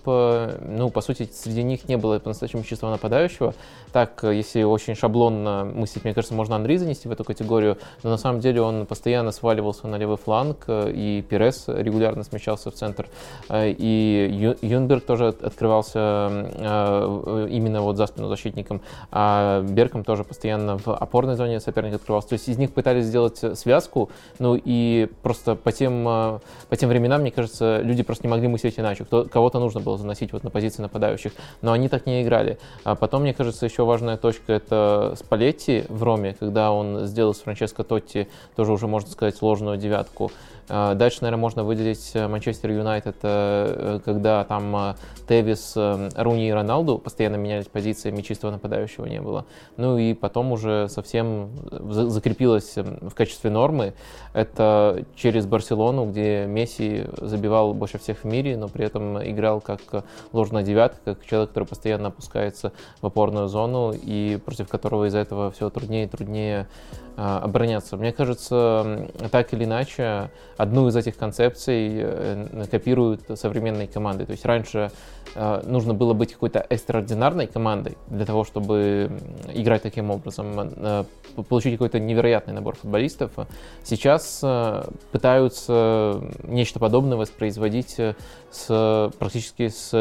ну, 0.60 0.90
по 0.90 1.00
сути, 1.00 1.28
среди 1.32 1.62
них 1.62 1.88
не 1.88 1.96
было 1.96 2.18
по-настоящему 2.18 2.64
чистого 2.64 2.90
нападающего, 2.90 3.54
так, 3.92 4.22
если 4.24 4.62
очень 4.62 4.94
шаблонно 4.94 5.64
мыслить, 5.64 6.04
мне 6.04 6.14
кажется, 6.14 6.34
можно 6.34 6.56
Андрей 6.56 6.78
занести 6.78 7.08
в 7.08 7.12
эту 7.12 7.24
категорию, 7.24 7.78
но 8.02 8.10
на 8.10 8.16
самом 8.16 8.40
деле 8.40 8.60
он 8.60 8.86
постоянно 8.86 9.32
сваливался 9.32 9.86
на 9.86 9.96
левый 9.96 10.16
фланг, 10.16 10.64
и 10.68 11.24
Перес 11.28 11.64
регулярно 11.68 12.24
смещался 12.24 12.70
в 12.70 12.74
центр, 12.74 13.08
и 13.52 14.56
Юнберг 14.60 15.04
тоже 15.04 15.28
открывался 15.28 16.28
именно 17.50 17.82
вот 17.82 17.96
за 17.96 18.06
спину 18.06 18.28
защитником, 18.28 18.80
а 19.10 19.62
Берком 19.62 20.04
тоже 20.04 20.24
постоянно 20.24 20.78
в 20.78 20.88
опорной 20.88 21.36
зоне 21.36 21.60
соперника 21.60 21.96
открывался. 21.96 22.30
То 22.30 22.34
есть 22.34 22.48
из 22.48 22.58
них 22.58 22.72
пытались 22.72 23.04
сделать 23.06 23.38
связку, 23.58 24.10
ну 24.38 24.60
и 24.62 25.08
просто 25.22 25.54
по 25.54 25.72
тем, 25.72 26.04
по 26.04 26.76
тем 26.76 26.88
временам, 26.88 27.20
мне 27.22 27.30
кажется, 27.30 27.80
люди 27.80 28.02
просто 28.02 28.26
не 28.26 28.30
могли 28.30 28.48
мыслить 28.48 28.78
иначе. 28.78 29.04
Кто, 29.04 29.24
кого-то 29.24 29.60
нужно 29.60 29.80
было 29.80 29.96
заносить 29.96 30.32
вот 30.35 30.45
на 30.45 30.50
позиции 30.50 30.83
нападающих, 30.83 31.33
но 31.62 31.73
они 31.73 31.88
так 31.88 32.07
не 32.07 32.23
играли. 32.23 32.59
А 32.85 32.95
потом, 32.95 33.23
мне 33.23 33.35
кажется, 33.35 33.64
еще 33.64 33.85
важная 33.85 34.17
точка 34.17 34.53
это 34.53 35.14
Спалетти 35.17 35.85
в 35.88 36.03
Роме, 36.03 36.37
когда 36.38 36.73
он 36.73 37.07
сделал 37.07 37.35
с 37.35 37.41
Франческо 37.41 37.85
Тотти 37.85 38.29
тоже 38.57 38.73
уже, 38.73 38.87
можно 38.87 39.11
сказать, 39.11 39.37
сложную 39.37 39.76
девятку. 39.76 40.31
А, 40.69 40.95
дальше, 40.95 41.19
наверное, 41.21 41.41
можно 41.41 41.64
выделить 41.64 42.12
э, 42.14 42.26
Манчестер 42.26 42.71
Юнайтед, 42.71 43.17
э, 43.23 44.00
когда 44.05 44.45
там 44.45 44.75
э, 44.75 44.95
Тевис, 45.29 45.75
Руни 46.17 46.49
и 46.49 46.53
Роналду 46.53 46.99
постоянно 46.99 47.37
менялись 47.37 47.67
позициями, 47.67 48.23
чистого 48.23 48.50
нападающего 48.50 49.07
не 49.07 49.21
было. 49.21 49.47
Ну 49.76 49.99
и 49.99 50.14
потом 50.14 50.53
уже 50.53 50.88
совсем 50.88 51.50
закрепилось 51.71 52.75
в 52.76 53.14
качестве 53.14 53.50
нормы. 53.50 53.95
Это 54.33 55.05
через 55.17 55.47
Барселону, 55.47 56.07
где 56.07 56.47
Месси 56.47 57.05
забивал 57.19 57.75
больше 57.75 57.99
всех 57.99 58.19
в 58.19 58.25
мире, 58.25 58.57
но 58.57 58.69
при 58.69 58.85
этом 58.85 59.23
играл 59.23 59.61
как 59.61 59.81
ложная 60.33 60.62
девятка, 60.62 61.14
как 61.14 61.26
человек, 61.26 61.50
который 61.50 61.64
постоянно 61.64 62.09
опускается 62.09 62.73
в 63.00 63.07
опорную 63.07 63.49
зону 63.49 63.93
и 63.93 64.38
против 64.45 64.69
которого 64.69 65.07
из-за 65.07 65.19
этого 65.19 65.50
все 65.50 65.71
труднее 65.71 66.04
и 66.04 66.09
труднее 66.09 66.69
обороняться. 67.16 67.97
Мне 67.97 68.12
кажется, 68.12 69.09
так 69.30 69.52
или 69.52 69.64
иначе, 69.64 70.30
одну 70.56 70.88
из 70.88 70.97
этих 70.97 71.16
концепций 71.16 71.92
э, 71.97 72.66
копируют 72.71 73.23
современные 73.35 73.87
команды. 73.87 74.26
То 74.26 74.33
есть 74.33 74.44
раньше 74.44 74.90
э, 75.35 75.62
нужно 75.64 75.94
было 75.94 76.12
быть 76.12 76.33
какой-то 76.33 76.64
экстраординарной 76.68 77.47
командой 77.47 77.97
для 78.09 78.26
того, 78.26 78.44
чтобы 78.44 79.11
играть 79.52 79.83
таким 79.83 80.11
образом, 80.11 80.73
э, 80.76 81.04
получить 81.49 81.75
какой-то 81.75 82.00
невероятный 82.00 82.54
набор 82.54 82.76
футболистов. 82.76 83.33
Сейчас 83.83 84.44
пытаются 85.11 86.21
нечто 86.44 86.78
подобное 86.78 87.16
воспроизводить 87.16 87.97
с, 88.50 89.11
практически 89.18 89.68
с 89.68 89.92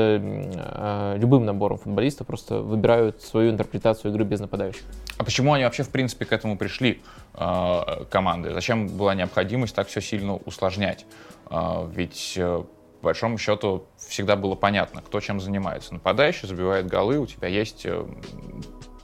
любым 1.18 1.46
набором 1.46 1.78
футболистов, 1.80 2.28
просто 2.28 2.60
выбирают 2.60 3.22
свою 3.22 3.52
интерпретацию 3.52 4.12
игры 4.12 4.26
без 4.26 4.40
нападающих. 4.40 4.84
А 5.18 5.24
почему 5.24 5.54
они 5.54 5.64
вообще, 5.64 5.84
в 5.84 5.90
принципе, 5.90 6.26
к 6.26 6.32
этому 6.32 6.58
пришли, 6.58 7.02
э, 7.36 8.06
команды? 8.10 8.54
Зачем 8.54 8.88
была 8.88 9.14
необходимость 9.16 9.76
так 9.76 9.88
все 9.88 10.02
сильно 10.02 10.36
усложнять? 10.36 11.06
Э, 11.50 11.88
ведь, 11.92 12.34
э, 12.36 12.64
по 13.02 13.06
большому 13.06 13.38
счету, 13.38 13.86
всегда 13.98 14.36
было 14.36 14.56
понятно, 14.56 15.02
кто 15.02 15.20
чем 15.20 15.40
занимается. 15.40 15.94
Нападающий 15.94 16.48
забивает 16.48 16.88
голы, 16.88 17.20
у 17.20 17.26
тебя 17.26 17.48
есть 17.48 17.86
э, 17.86 18.06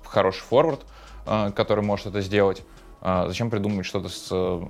хороший 0.04 0.42
форвард, 0.42 0.82
э, 1.26 1.52
который 1.56 1.84
может 1.84 2.08
это 2.08 2.22
сделать. 2.22 2.64
А 3.02 3.28
зачем 3.28 3.50
придумывать 3.50 3.86
что-то 3.86 4.10
с, 4.10 4.28
э, 4.32 4.62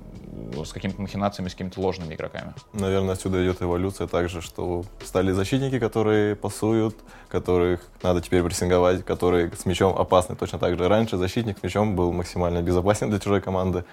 с 0.64 0.72
какими-то 0.72 1.02
махинациями, 1.02 1.48
с 1.48 1.52
какими-то 1.52 1.80
ложными 1.80 2.14
игроками? 2.14 2.54
Наверное, 2.72 3.14
отсюда 3.14 3.42
идет 3.44 3.60
эволюция 3.60 4.06
также, 4.06 4.40
что 4.40 4.84
стали 5.04 5.32
защитники, 5.32 5.80
которые 5.80 6.36
пасуют, 6.36 6.96
которых 7.28 7.80
надо 8.02 8.20
теперь 8.20 8.44
прессинговать, 8.44 9.04
которые 9.04 9.50
с 9.52 9.66
мячом 9.66 9.96
опасны 9.98 10.36
точно 10.36 10.60
так 10.60 10.78
же. 10.78 10.86
Раньше 10.86 11.16
защитник 11.16 11.58
с 11.58 11.62
мячом 11.62 11.96
был 11.96 12.12
максимально 12.12 12.62
безопасен 12.62 13.10
для 13.10 13.18
чужой 13.18 13.40
команды. 13.40 13.84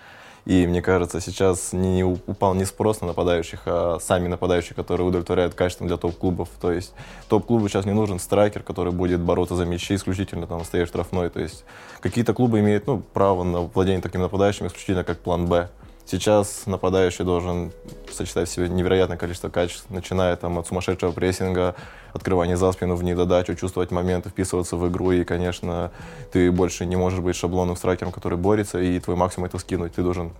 И 0.48 0.66
мне 0.66 0.82
кажется, 0.82 1.20
сейчас 1.20 1.74
не 1.74 2.06
упал 2.06 2.54
не 2.54 2.64
спрос 2.64 3.02
на 3.02 3.08
нападающих, 3.08 3.64
а 3.66 3.98
сами 4.00 4.30
нападающие, 4.30 4.74
которые 4.76 5.06
удовлетворяют 5.06 5.56
качеством 5.56 5.90
для 5.90 5.98
топ-клубов. 5.98 6.48
То 6.62 6.72
есть 6.72 6.94
топ-клубу 7.28 7.68
сейчас 7.68 7.86
не 7.86 7.92
нужен 7.92 8.18
страйкер, 8.18 8.64
который 8.64 8.94
будет 8.94 9.20
бороться 9.20 9.58
за 9.58 9.66
мячи 9.66 9.94
исключительно 9.94 10.48
там 10.48 10.64
стоять 10.64 10.88
штрафной. 10.88 11.30
То 11.30 11.42
есть 11.42 11.66
какие-то 12.00 12.34
клубы 12.34 12.62
имеют 12.62 12.88
ну, 12.88 13.00
право 13.12 13.44
на 13.44 13.60
владение 13.60 14.02
таким 14.02 14.22
нападающим 14.22 14.68
исключительно 14.68 15.04
как 15.04 15.20
план 15.20 15.48
Б. 15.48 15.70
Сейчас 16.10 16.68
нападающий 16.68 17.26
должен 17.26 17.74
сочетать 18.10 18.48
в 18.48 18.52
себе 18.52 18.70
невероятное 18.70 19.18
количество 19.18 19.50
качеств, 19.50 19.88
начиная 19.90 20.38
там, 20.38 20.58
от 20.58 20.66
сумасшедшего 20.66 21.12
прессинга, 21.12 21.76
открывания 22.14 22.56
за 22.56 22.72
спину 22.72 22.96
в 22.96 23.04
недодачу, 23.04 23.56
чувствовать 23.56 23.92
моменты, 23.92 24.30
вписываться 24.30 24.78
в 24.78 24.88
игру. 24.88 25.12
И, 25.12 25.26
конечно, 25.26 25.92
ты 26.32 26.50
больше 26.50 26.86
не 26.86 26.96
можешь 26.96 27.20
быть 27.20 27.36
шаблонным 27.36 27.76
страйкером, 27.76 28.14
который 28.14 28.38
борется, 28.38 28.80
и 28.80 28.98
твой 29.02 29.18
максимум 29.18 29.48
это 29.48 29.58
скинуть. 29.58 29.96
Ты 29.96 30.02
должен 30.02 30.32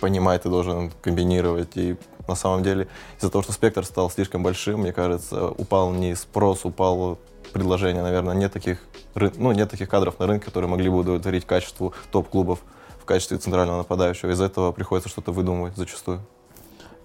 понимать, 0.00 0.44
ты 0.44 0.48
должен 0.48 0.90
комбинировать. 1.02 1.76
И 1.76 1.96
на 2.26 2.34
самом 2.34 2.62
деле 2.62 2.88
из-за 3.18 3.30
того, 3.30 3.42
что 3.42 3.52
спектр 3.52 3.84
стал 3.84 4.08
слишком 4.08 4.42
большим, 4.42 4.80
мне 4.80 4.94
кажется, 4.94 5.48
упал 5.48 5.92
не 5.92 6.14
спрос, 6.16 6.64
упал 6.64 7.18
предложение, 7.52 8.02
наверное, 8.02 8.34
нет 8.34 8.50
таких, 8.50 8.78
ну, 9.14 9.52
нет 9.52 9.70
таких 9.70 9.90
кадров 9.90 10.18
на 10.18 10.26
рынке, 10.26 10.46
которые 10.46 10.70
могли 10.70 10.88
бы 10.88 10.96
удовлетворить 10.96 11.44
качеству 11.44 11.92
топ-клубов 12.10 12.60
в 13.06 13.08
качестве 13.08 13.38
центрального 13.38 13.78
нападающего. 13.78 14.32
Из-за 14.32 14.46
этого 14.46 14.72
приходится 14.72 15.08
что-то 15.08 15.30
выдумывать 15.30 15.76
зачастую. 15.76 16.26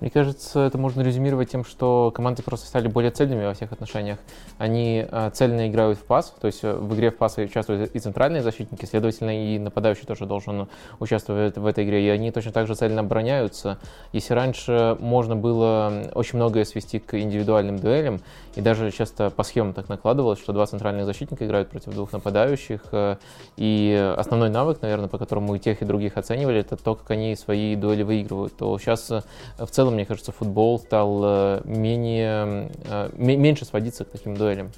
Мне 0.02 0.10
кажется, 0.10 0.62
это 0.62 0.80
можно 0.80 1.02
резюмировать 1.02 1.52
тем, 1.52 1.64
что 1.64 2.12
команды 2.14 2.42
просто 2.42 2.66
стали 2.66 2.88
более 2.88 3.12
цельными 3.12 3.46
во 3.46 3.54
всех 3.54 3.72
отношениях. 3.72 4.18
Они 4.58 5.06
э, 5.08 5.30
цельно 5.32 5.70
играют 5.70 6.00
в 6.00 6.02
пас, 6.02 6.34
то 6.42 6.48
есть 6.48 6.64
э, 6.64 6.74
в 6.74 6.96
игре 6.96 7.12
в 7.12 7.18
пас 7.18 7.38
участвуют 7.38 7.96
и 7.96 8.00
центральные 8.00 8.42
защитники, 8.42 8.86
следовательно, 8.86 9.30
и 9.30 9.60
нападающий 9.60 10.08
тоже 10.08 10.26
должен 10.26 10.68
участвовать 11.00 11.56
в 11.56 11.66
этой 11.68 11.86
игре, 11.86 12.04
и 12.04 12.10
они 12.10 12.32
точно 12.32 12.52
так 12.52 12.66
же 12.66 12.74
цельно 12.74 13.02
обороняются. 13.02 13.78
Если 14.12 14.34
раньше 14.34 14.98
можно 15.00 15.36
было 15.36 16.10
очень 16.16 16.38
многое 16.38 16.66
свести 16.66 16.98
к 16.98 17.14
индивидуальным 17.20 17.78
дуэлям, 17.78 18.22
и 18.56 18.62
даже 18.62 18.90
часто 18.90 19.30
по 19.30 19.44
схемам 19.44 19.74
так 19.74 19.88
накладывалось, 19.88 20.40
что 20.40 20.52
два 20.52 20.66
центральных 20.66 21.06
защитника 21.06 21.46
играют 21.46 21.70
против 21.70 21.94
двух 21.94 22.12
нападающих, 22.12 22.82
э, 22.92 23.18
и 23.56 24.16
основной 24.18 24.50
навык, 24.50 24.82
наверное, 24.82 25.10
по 25.10 25.20
которому 25.20 25.54
и 25.54 25.60
тех, 25.60 25.84
и 25.84 25.86
других 25.86 26.18
оценивали, 26.18 26.62
это 26.62 26.76
то, 26.76 26.96
как 26.96 27.12
они 27.12 27.36
свои 27.36 27.76
дуэли 27.76 28.02
выигрывают. 28.02 28.58
То 28.58 28.80
сейчас 28.80 29.12
в 29.60 29.68
целом 29.68 29.91
целом, 29.92 29.96
мне 29.96 30.06
кажется, 30.06 30.32
футбол 30.32 30.80
стал 30.80 31.22
э, 31.24 31.62
менее, 31.66 32.72
э, 32.86 33.10
меньше 33.16 33.66
сводиться 33.66 34.06
к 34.06 34.10
таким 34.10 34.36
дуэлям. 34.36 34.72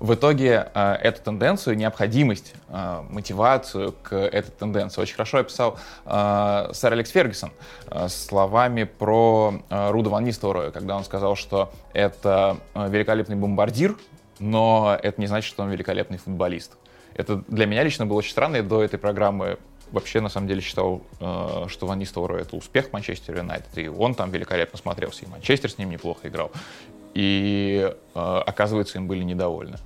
В 0.00 0.14
итоге 0.14 0.70
э, 0.74 0.92
эту 1.02 1.22
тенденцию, 1.22 1.76
необходимость, 1.76 2.54
мотивацию 3.10 3.94
к 4.02 4.14
этой 4.14 4.50
тенденции 4.50 5.00
очень 5.00 5.14
хорошо 5.14 5.38
описал 5.38 5.78
сэр 6.04 6.92
Алекс 6.92 7.10
Фергюсон 7.10 7.50
словами 8.08 8.84
про 8.84 9.54
Руда 9.70 10.10
Ван 10.10 10.24
Нистелрooя, 10.24 10.70
когда 10.70 10.96
он 10.96 11.04
сказал, 11.04 11.36
что 11.36 11.72
это 11.92 12.56
великолепный 12.74 13.36
бомбардир, 13.36 13.96
но 14.40 14.98
это 15.00 15.20
не 15.20 15.26
значит, 15.28 15.48
что 15.48 15.62
он 15.62 15.70
великолепный 15.70 16.18
футболист. 16.18 16.72
Это 17.14 17.44
для 17.48 17.66
меня 17.66 17.84
лично 17.84 18.06
было 18.06 18.18
очень 18.18 18.32
странно, 18.32 18.56
я 18.56 18.62
до 18.62 18.82
этой 18.82 18.98
программы 18.98 19.58
вообще, 19.94 20.20
на 20.20 20.28
самом 20.28 20.48
деле, 20.48 20.60
считал, 20.60 21.02
э, 21.20 21.66
что 21.68 21.86
Ван 21.86 21.98
Нистелрой— 21.98 22.40
это 22.42 22.56
успех 22.56 22.92
Манчестер 22.92 23.38
Юнайтед, 23.38 23.78
и 23.78 23.88
он 23.88 24.14
там 24.14 24.30
великолепно 24.30 24.78
смотрелся, 24.78 25.24
и 25.24 25.28
Манчестер 25.28 25.70
с 25.70 25.78
ним 25.78 25.90
неплохо 25.90 26.28
играл. 26.28 26.50
И, 27.14 27.90
э, 28.14 28.42
оказывается, 28.46 28.98
им 28.98 29.06
были 29.06 29.22
недовольны. 29.22 29.78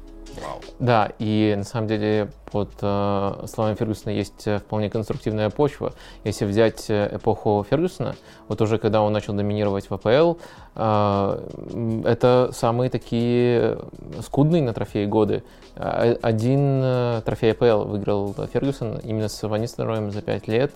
Да, 0.78 1.10
и 1.18 1.54
на 1.56 1.64
самом 1.64 1.88
деле 1.88 2.30
под 2.50 2.70
э, 2.80 3.46
словами 3.46 3.74
Фергюсона 3.74 4.12
есть 4.12 4.46
э, 4.46 4.58
вполне 4.58 4.90
конструктивная 4.90 5.50
почва. 5.50 5.92
Если 6.24 6.44
взять 6.44 6.88
э, 6.88 7.16
эпоху 7.16 7.64
Фергюсона, 7.68 8.16
вот 8.48 8.60
уже 8.60 8.78
когда 8.78 9.02
он 9.02 9.12
начал 9.12 9.34
доминировать 9.34 9.90
в 9.90 9.94
АПЛ, 9.94 10.38
э, 10.74 12.02
это 12.06 12.50
самые 12.52 12.90
такие 12.90 13.78
скудные 14.22 14.62
на 14.62 14.72
трофеи 14.72 15.04
годы. 15.04 15.42
Э, 15.76 16.16
один 16.22 16.80
э, 16.82 17.22
трофей 17.24 17.52
АПЛ 17.52 17.84
выиграл 17.84 18.34
Фергюсон 18.52 18.98
именно 18.98 19.28
с 19.28 19.46
Ванистероем 19.46 20.10
за 20.10 20.22
5 20.22 20.48
лет. 20.48 20.72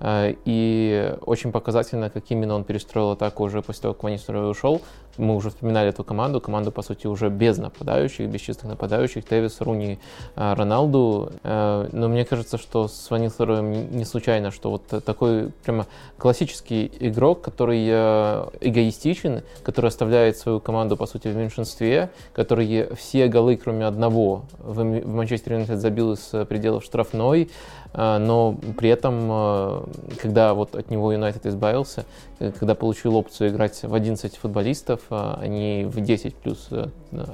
Э, 0.00 0.34
и 0.44 1.14
очень 1.22 1.52
показательно, 1.52 2.10
как 2.10 2.24
именно 2.28 2.54
он 2.54 2.64
перестроил 2.64 3.12
атаку 3.12 3.44
уже 3.44 3.62
после 3.62 3.82
того, 3.82 3.94
как 3.94 4.04
Ванистерой 4.04 4.50
ушел. 4.50 4.80
Мы 5.20 5.36
уже 5.36 5.50
вспоминали 5.50 5.88
эту 5.88 6.04
команду. 6.04 6.40
Команду, 6.40 6.72
по 6.72 6.82
сути, 6.82 7.06
уже 7.06 7.28
без 7.28 7.58
нападающих, 7.58 8.28
без 8.28 8.40
чистых 8.40 8.68
нападающих. 8.68 9.24
Тевис, 9.24 9.60
Руни, 9.60 9.98
Роналду 10.34 11.00
году, 11.00 11.30
э, 11.42 11.88
но 11.92 12.08
мне 12.08 12.24
кажется, 12.24 12.58
что 12.58 12.88
с 12.88 13.10
Ванил 13.10 13.30
не 13.30 14.04
случайно, 14.04 14.50
что 14.50 14.70
вот 14.70 15.04
такой 15.04 15.50
прямо 15.64 15.86
классический 16.18 16.90
игрок, 17.00 17.42
который 17.42 17.86
э, 17.88 18.46
эгоистичен, 18.60 19.42
который 19.62 19.86
оставляет 19.86 20.36
свою 20.36 20.60
команду, 20.60 20.96
по 20.96 21.06
сути, 21.06 21.28
в 21.28 21.36
меньшинстве, 21.36 22.10
который 22.32 22.94
все 22.94 23.28
голы, 23.28 23.56
кроме 23.56 23.86
одного, 23.86 24.42
в 24.58 24.82
Манчестер 24.84 25.52
Юнайтед 25.54 25.80
забил 25.80 26.12
из 26.12 26.32
пределов 26.48 26.84
штрафной, 26.84 27.50
но 27.92 28.56
при 28.78 28.88
этом, 28.88 29.28
а, 29.30 29.88
когда 30.18 30.54
вот 30.54 30.74
от 30.74 30.90
него 30.90 31.12
Юнайтед 31.12 31.46
избавился, 31.46 32.04
э, 32.38 32.52
когда 32.52 32.74
получил 32.74 33.16
опцию 33.16 33.50
играть 33.50 33.82
в 33.82 33.92
11 33.92 34.36
футболистов, 34.36 35.00
а 35.10 35.44
не 35.46 35.84
в 35.84 36.00
10 36.00 36.36
плюс 36.36 36.68
э, 36.70 36.86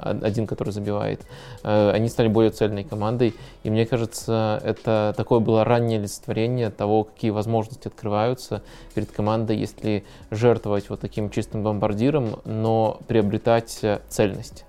один, 0.03 0.47
который 0.47 0.71
забивает, 0.71 1.21
э, 1.63 1.91
они 1.91 2.09
стали 2.09 2.29
более 2.29 2.51
цельной 2.51 2.85
командой. 2.85 3.35
И 3.65 3.71
мне 3.71 3.85
кажется, 3.85 4.61
это 4.65 5.13
такое 5.17 5.41
было 5.41 5.65
раннее 5.65 5.99
олицетворение 5.99 6.71
того, 6.71 7.05
какие 7.05 7.31
возможности 7.31 7.89
открываются 7.89 8.63
перед 8.95 9.11
командой, 9.11 9.59
если 9.59 10.05
жертвовать 10.31 10.89
вот 10.89 11.01
таким 11.01 11.29
чистым 11.31 11.63
бомбардиром, 11.63 12.41
но 12.45 12.99
приобретать 13.07 13.81
цельность 14.09 14.65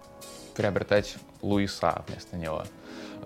приобретать 0.57 1.15
Луиса 1.41 2.03
вместо 2.07 2.35
него. 2.35 2.63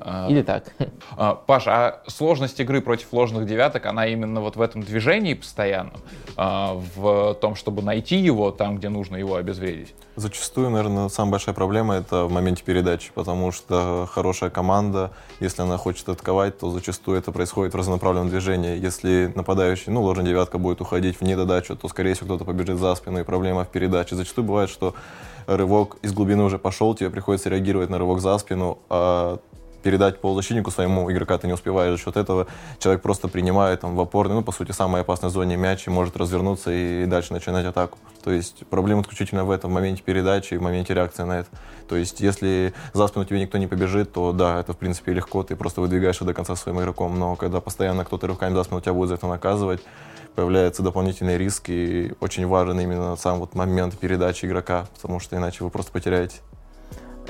А, 0.03 0.27
Или 0.29 0.41
так. 0.41 0.74
А, 1.17 1.36
Паша, 1.36 1.72
а 1.72 2.01
сложность 2.08 2.60
игры 2.60 2.81
против 2.81 3.13
ложных 3.13 3.46
девяток, 3.46 3.86
она 3.86 4.08
именно 4.08 4.41
вот 4.41 4.55
в 4.55 4.62
этом 4.62 4.81
движении 4.81 5.34
постоянно, 5.34 5.93
в 6.36 7.36
том, 7.36 7.55
чтобы 7.55 7.81
найти 7.81 8.17
его 8.17 8.51
там, 8.51 8.77
где 8.77 8.89
нужно 8.89 9.15
его 9.15 9.36
обезвредить? 9.36 9.93
Зачастую, 10.15 10.70
наверное, 10.70 11.10
самая 11.10 11.31
большая 11.31 11.55
проблема 11.55 11.96
это 11.96 12.25
в 12.25 12.31
моменте 12.31 12.63
передачи, 12.63 13.12
потому 13.13 13.51
что 13.51 14.08
хорошая 14.12 14.50
команда, 14.50 15.12
если 15.39 15.62
она 15.62 15.77
хочет 15.77 16.08
атаковать, 16.10 16.58
то 16.60 16.70
зачастую 16.72 17.17
это 17.17 17.31
происходит 17.31 17.74
в 17.74 17.77
разнонаправленном 17.77 18.29
движении. 18.29 18.77
Если 18.77 19.31
нападающий, 19.36 19.91
ну, 19.91 20.01
ложная 20.01 20.25
девятка 20.25 20.58
будет 20.58 20.81
уходить 20.81 21.17
в 21.17 21.22
недодачу, 21.22 21.75
то, 21.75 21.88
скорее 21.88 22.13
всего, 22.13 22.25
кто-то 22.25 22.46
побежит 22.46 22.77
за 22.77 22.96
спину, 22.96 23.20
и 23.20 23.24
проблема 23.24 23.63
в 23.63 23.70
передаче. 23.70 24.15
Зачастую 24.15 24.46
бывает, 24.46 24.70
что 24.70 24.96
рывок 25.48 25.98
из 26.01 26.13
глубины 26.13 26.43
уже 26.43 26.60
пошел, 26.60 26.93
тебе 26.93 27.10
приходится 27.10 27.50
реагировать 27.50 27.89
на 27.89 27.98
рывок 27.98 28.20
за 28.20 28.38
спину, 28.38 28.79
а 28.89 29.39
передать 29.81 30.21
полузащитнику 30.21 30.71
своему 30.71 31.11
игрока 31.11 31.38
ты 31.38 31.47
не 31.47 31.53
успеваешь. 31.53 31.97
За 31.97 32.05
счет 32.05 32.17
этого 32.17 32.47
человек 32.79 33.01
просто 33.01 33.27
принимает 33.27 33.81
там, 33.81 33.95
в 33.95 34.01
опорной, 34.01 34.35
ну, 34.35 34.43
по 34.43 34.51
сути, 34.51 34.71
самой 34.71 35.01
опасной 35.01 35.29
зоне 35.29 35.57
мяч 35.57 35.88
и 35.88 35.89
может 35.89 36.15
развернуться 36.17 36.71
и 36.71 37.05
дальше 37.05 37.33
начинать 37.33 37.65
атаку. 37.65 37.97
То 38.23 38.31
есть 38.31 38.63
проблема 38.69 39.01
исключительно 39.01 39.45
в 39.45 39.51
этом, 39.51 39.71
в 39.71 39.73
моменте 39.73 40.03
передачи 40.03 40.53
и 40.53 40.57
в 40.57 40.61
моменте 40.61 40.93
реакции 40.93 41.23
на 41.23 41.39
это. 41.39 41.50
То 41.88 41.95
есть 41.95 42.21
если 42.21 42.73
за 42.93 43.07
спину 43.07 43.25
тебе 43.25 43.41
никто 43.41 43.57
не 43.57 43.67
побежит, 43.67 44.13
то 44.13 44.31
да, 44.31 44.59
это 44.59 44.73
в 44.73 44.77
принципе 44.77 45.13
легко, 45.13 45.43
ты 45.43 45.55
просто 45.55 45.81
выдвигаешься 45.81 46.23
до 46.23 46.33
конца 46.33 46.55
своим 46.55 46.79
игроком. 46.79 47.17
Но 47.19 47.35
когда 47.35 47.59
постоянно 47.59 48.05
кто-то 48.05 48.27
рывками 48.27 48.53
за 48.53 48.63
спину 48.63 48.81
тебя 48.81 48.93
будет 48.93 49.09
за 49.09 49.15
это 49.15 49.27
наказывать, 49.27 49.81
появляется 50.35 50.83
дополнительный 50.83 51.38
риск, 51.38 51.69
и 51.69 52.13
очень 52.19 52.47
важен 52.47 52.79
именно 52.79 53.15
сам 53.15 53.39
вот 53.39 53.55
момент 53.55 53.97
передачи 53.97 54.45
игрока, 54.45 54.88
потому 54.95 55.19
что 55.19 55.35
иначе 55.35 55.63
вы 55.63 55.69
просто 55.69 55.91
потеряете. 55.91 56.38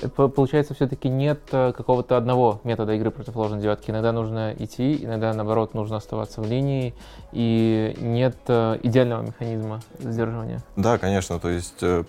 Получается, 0.09 0.73
все-таки 0.73 1.09
нет 1.09 1.39
э, 1.51 1.73
какого-то 1.73 2.17
одного 2.17 2.61
метода 2.63 2.93
игры 2.93 3.11
против 3.11 3.35
ложной 3.35 3.61
девятки. 3.61 3.91
Иногда 3.91 4.11
нужно 4.11 4.53
идти, 4.57 5.03
иногда, 5.03 5.33
наоборот, 5.33 5.73
нужно 5.73 5.97
оставаться 5.97 6.41
в 6.41 6.47
линии, 6.47 6.93
и 7.31 7.95
нет 7.99 8.37
э, 8.47 8.79
идеального 8.83 9.21
механизма 9.23 9.81
сдерживания. 9.99 10.61
Да, 10.75 10.97
конечно, 10.97 11.39
то 11.39 11.49
есть 11.49 11.81
э, 11.81 12.03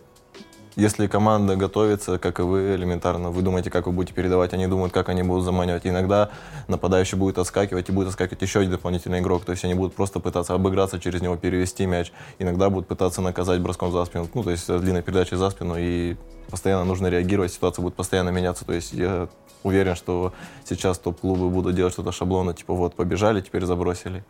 если 0.76 1.06
команда 1.06 1.56
готовится, 1.56 2.18
как 2.18 2.40
и 2.40 2.42
вы, 2.42 2.74
элементарно, 2.74 3.30
вы 3.30 3.42
думаете, 3.42 3.70
как 3.70 3.86
вы 3.86 3.92
будете 3.92 4.14
передавать, 4.14 4.54
они 4.54 4.66
думают, 4.66 4.92
как 4.92 5.08
они 5.08 5.22
будут 5.22 5.44
заманивать. 5.44 5.86
иногда 5.86 6.30
нападающий 6.68 7.18
будет 7.18 7.38
отскакивать, 7.38 7.88
и 7.88 7.92
будет 7.92 8.08
отскакивать 8.08 8.40
еще 8.42 8.60
один 8.60 8.72
дополнительный 8.72 9.20
игрок. 9.20 9.44
То 9.44 9.52
есть 9.52 9.64
они 9.64 9.74
будут 9.74 9.94
просто 9.94 10.20
пытаться 10.20 10.54
обыграться 10.54 10.98
через 10.98 11.20
него, 11.20 11.36
перевести 11.36 11.86
мяч. 11.86 12.12
Иногда 12.38 12.70
будут 12.70 12.88
пытаться 12.88 13.20
наказать 13.20 13.60
броском 13.60 13.92
за 13.92 14.04
спину, 14.04 14.28
ну, 14.32 14.42
то 14.42 14.50
есть 14.50 14.66
длинной 14.66 15.02
передачей 15.02 15.36
за 15.36 15.50
спину, 15.50 15.76
и 15.78 16.16
постоянно 16.50 16.84
нужно 16.84 17.08
реагировать, 17.08 17.52
ситуация 17.52 17.82
будет 17.82 17.94
постоянно 17.94 18.30
меняться. 18.30 18.64
То 18.64 18.72
есть 18.72 18.92
я 18.92 19.28
уверен, 19.62 19.94
что 19.94 20.32
сейчас 20.64 20.98
топ-клубы 20.98 21.50
будут 21.50 21.74
делать 21.74 21.92
что-то 21.92 22.12
шаблонно, 22.12 22.54
типа 22.54 22.74
вот 22.74 22.94
побежали, 22.94 23.40
теперь 23.40 23.64
забросили. 23.64 24.24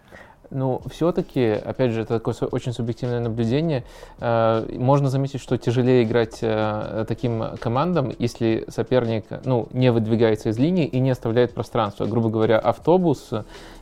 Ну, 0.55 0.83
все-таки, 0.91 1.41
опять 1.41 1.93
же, 1.93 2.03
это 2.03 2.19
такое 2.19 2.35
очень 2.51 2.73
субъективное 2.73 3.21
наблюдение. 3.21 3.85
Э, 4.21 4.67
можно 4.79 5.09
заметить, 5.09 5.41
что 5.41 5.57
тяжелее 5.57 6.05
играть 6.05 6.39
э, 6.43 7.07
таким 7.09 7.43
командам, 7.59 8.13
если 8.19 8.65
соперник 8.69 9.25
ну, 9.45 9.69
не 9.73 9.91
выдвигается 9.91 10.51
из 10.51 10.59
линии 10.59 10.87
и 10.87 11.01
не 11.01 11.11
оставляет 11.11 11.55
пространство. 11.55 12.05
Грубо 12.05 12.29
говоря, 12.29 12.59
автобус 12.59 13.31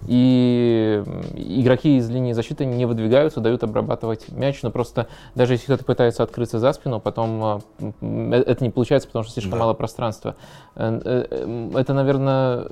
и 0.06 1.02
игроки 1.34 1.96
из 1.96 2.08
линии 2.08 2.32
защиты 2.32 2.64
не 2.64 2.86
выдвигаются, 2.86 3.40
дают 3.40 3.64
обрабатывать 3.64 4.28
мяч, 4.28 4.62
но 4.62 4.70
просто 4.70 5.08
даже 5.34 5.54
если 5.54 5.64
кто-то 5.64 5.84
пытается 5.84 6.22
открыться 6.22 6.60
за 6.60 6.72
спину, 6.72 7.00
потом 7.00 7.62
э, 8.00 8.42
это 8.46 8.62
не 8.62 8.70
получается, 8.70 9.08
потому 9.08 9.24
что 9.24 9.32
слишком 9.32 9.52
да. 9.52 9.58
мало 9.58 9.74
пространства. 9.74 10.36
Это, 10.76 11.94
наверное, 11.94 12.66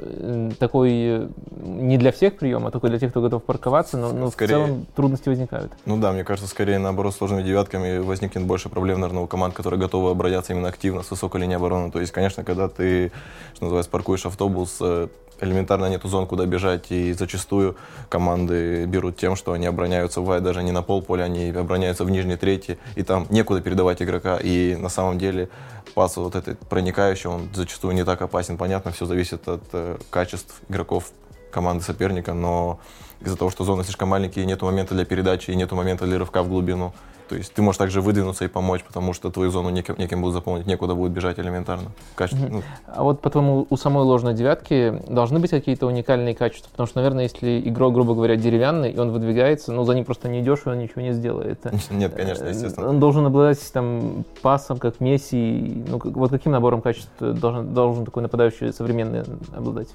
такой 0.59 1.29
не 1.51 1.99
для 1.99 2.13
всех 2.13 2.37
прием, 2.39 2.67
а 2.67 2.71
только 2.71 2.89
для 2.89 2.99
тех, 2.99 3.11
кто 3.11 3.21
готов 3.21 3.43
парковаться 3.43 3.88
ситуации, 3.89 3.97
но, 3.97 4.13
но 4.13 4.31
скорее, 4.31 4.49
в 4.49 4.67
целом 4.67 4.87
трудности 4.95 5.29
возникают. 5.29 5.73
Ну 5.85 5.97
да, 5.99 6.13
мне 6.13 6.25
кажется, 6.25 6.49
скорее 6.49 6.79
наоборот, 6.79 7.15
с 7.15 7.19
сложными 7.19 7.43
девятками 7.43 7.99
возникнет 7.99 8.45
больше 8.45 8.69
проблем, 8.69 9.01
наверное, 9.01 9.23
у 9.23 9.27
команд, 9.27 9.55
которые 9.55 9.81
готовы 9.81 10.11
обороняться 10.11 10.53
именно 10.53 10.69
активно 10.69 11.03
с 11.03 11.11
высокой 11.11 11.41
линией 11.41 11.57
обороны. 11.57 11.91
То 11.91 12.01
есть, 12.01 12.13
конечно, 12.13 12.45
когда 12.45 12.69
ты, 12.69 13.13
что 13.55 13.65
называется, 13.65 13.91
паркуешь 13.91 14.27
автобус, 14.27 14.79
э, 14.81 15.09
элементарно 15.41 15.87
нету 15.87 16.09
зон, 16.09 16.27
куда 16.27 16.47
бежать, 16.47 16.91
и 16.91 17.13
зачастую 17.13 17.77
команды 18.09 18.87
берут 18.87 19.17
тем, 19.17 19.37
что 19.37 19.53
они 19.53 19.67
обороняются, 19.67 20.21
бывает 20.21 20.43
даже 20.43 20.63
не 20.63 20.73
на 20.73 20.83
полполя, 20.83 21.25
они 21.25 21.51
обороняются 21.51 22.05
в 22.05 22.11
нижней 22.11 22.37
трети, 22.37 22.79
и 22.97 23.03
там 23.03 23.27
некуда 23.31 23.61
передавать 23.61 24.03
игрока, 24.03 24.39
и 24.43 24.75
на 24.75 24.89
самом 24.89 25.19
деле 25.19 25.49
пас 25.95 26.17
вот 26.17 26.35
этот 26.35 26.59
проникающий, 26.69 27.31
он 27.31 27.49
зачастую 27.55 27.95
не 27.95 28.05
так 28.05 28.21
опасен, 28.21 28.57
понятно, 28.57 28.91
все 28.91 29.07
зависит 29.07 29.47
от 29.47 29.63
э, 29.73 29.99
качеств 30.11 30.61
игроков 30.69 31.13
команды 31.53 31.85
соперника, 31.85 32.35
но 32.35 32.81
из-за 33.21 33.37
того, 33.37 33.51
что 33.51 33.65
зоны 33.65 33.85
слишком 33.85 34.09
маленькие, 34.09 34.47
нету 34.47 34.67
момента 34.67 34.95
для 34.95 35.05
передачи 35.05 35.51
и 35.51 35.57
нету 35.57 35.77
момента 35.77 36.07
для 36.07 36.19
рывка 36.19 36.43
в 36.43 36.49
глубину. 36.49 36.93
То 37.29 37.37
есть 37.37 37.53
ты 37.53 37.61
можешь 37.61 37.79
также 37.79 38.01
выдвинуться 38.01 38.45
и 38.47 38.49
помочь, 38.49 38.83
потому 38.83 39.13
что 39.13 39.31
твою 39.31 39.51
зону 39.51 39.69
неким, 39.69 39.97
неким 39.99 40.23
будут 40.23 40.35
заполнить, 40.35 40.67
некуда 40.67 40.95
будет 40.95 41.13
бежать 41.13 41.39
элементарно. 41.39 41.91
Качество, 42.15 42.47
mm-hmm. 42.47 42.53
ну. 42.53 42.63
А 42.87 43.03
вот 43.03 43.21
по-твоему, 43.21 43.67
у 43.69 43.77
самой 43.77 44.05
ложной 44.05 44.33
девятки 44.33 45.03
должны 45.09 45.39
быть 45.39 45.51
какие-то 45.51 45.87
уникальные 45.87 46.35
качества? 46.35 46.71
Потому 46.71 46.87
что, 46.87 46.99
наверное, 46.99 47.25
если 47.25 47.61
игрок, 47.61 47.93
грубо 47.93 48.15
говоря, 48.15 48.37
деревянный, 48.37 48.93
и 48.93 48.99
он 48.99 49.11
выдвигается, 49.11 49.73
ну, 49.73 49.85
за 49.85 49.95
ним 49.95 50.07
просто 50.07 50.29
не 50.29 50.41
идешь, 50.41 50.61
и 50.65 50.71
он 50.71 50.79
ничего 50.79 51.03
не 51.03 51.13
сделает. 51.13 51.61
Нет, 51.91 52.15
конечно, 52.15 52.45
э, 52.45 52.51
естественно. 52.51 52.89
Он 52.89 52.99
должен 52.99 53.27
обладать 53.27 53.61
там 53.73 54.25
пасом, 54.41 54.79
как 54.79 55.01
Месси. 55.01 55.85
Ну, 55.87 56.01
вот 56.03 56.31
каким 56.31 56.53
набором 56.53 56.81
качеств 56.81 57.11
должен, 57.21 57.75
должен 57.75 58.07
такой 58.07 58.23
нападающий 58.23 58.73
современный 58.73 59.25
обладать? 59.55 59.89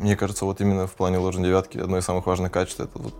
Мне 0.00 0.16
кажется, 0.16 0.46
вот 0.46 0.62
именно 0.62 0.86
в 0.86 0.92
плане 0.92 1.18
ложной 1.18 1.48
девятки 1.48 1.76
одно 1.76 1.98
из 1.98 2.04
самых 2.04 2.26
важных 2.26 2.50
качеств 2.50 2.80
это 2.80 2.98
вот 2.98 3.14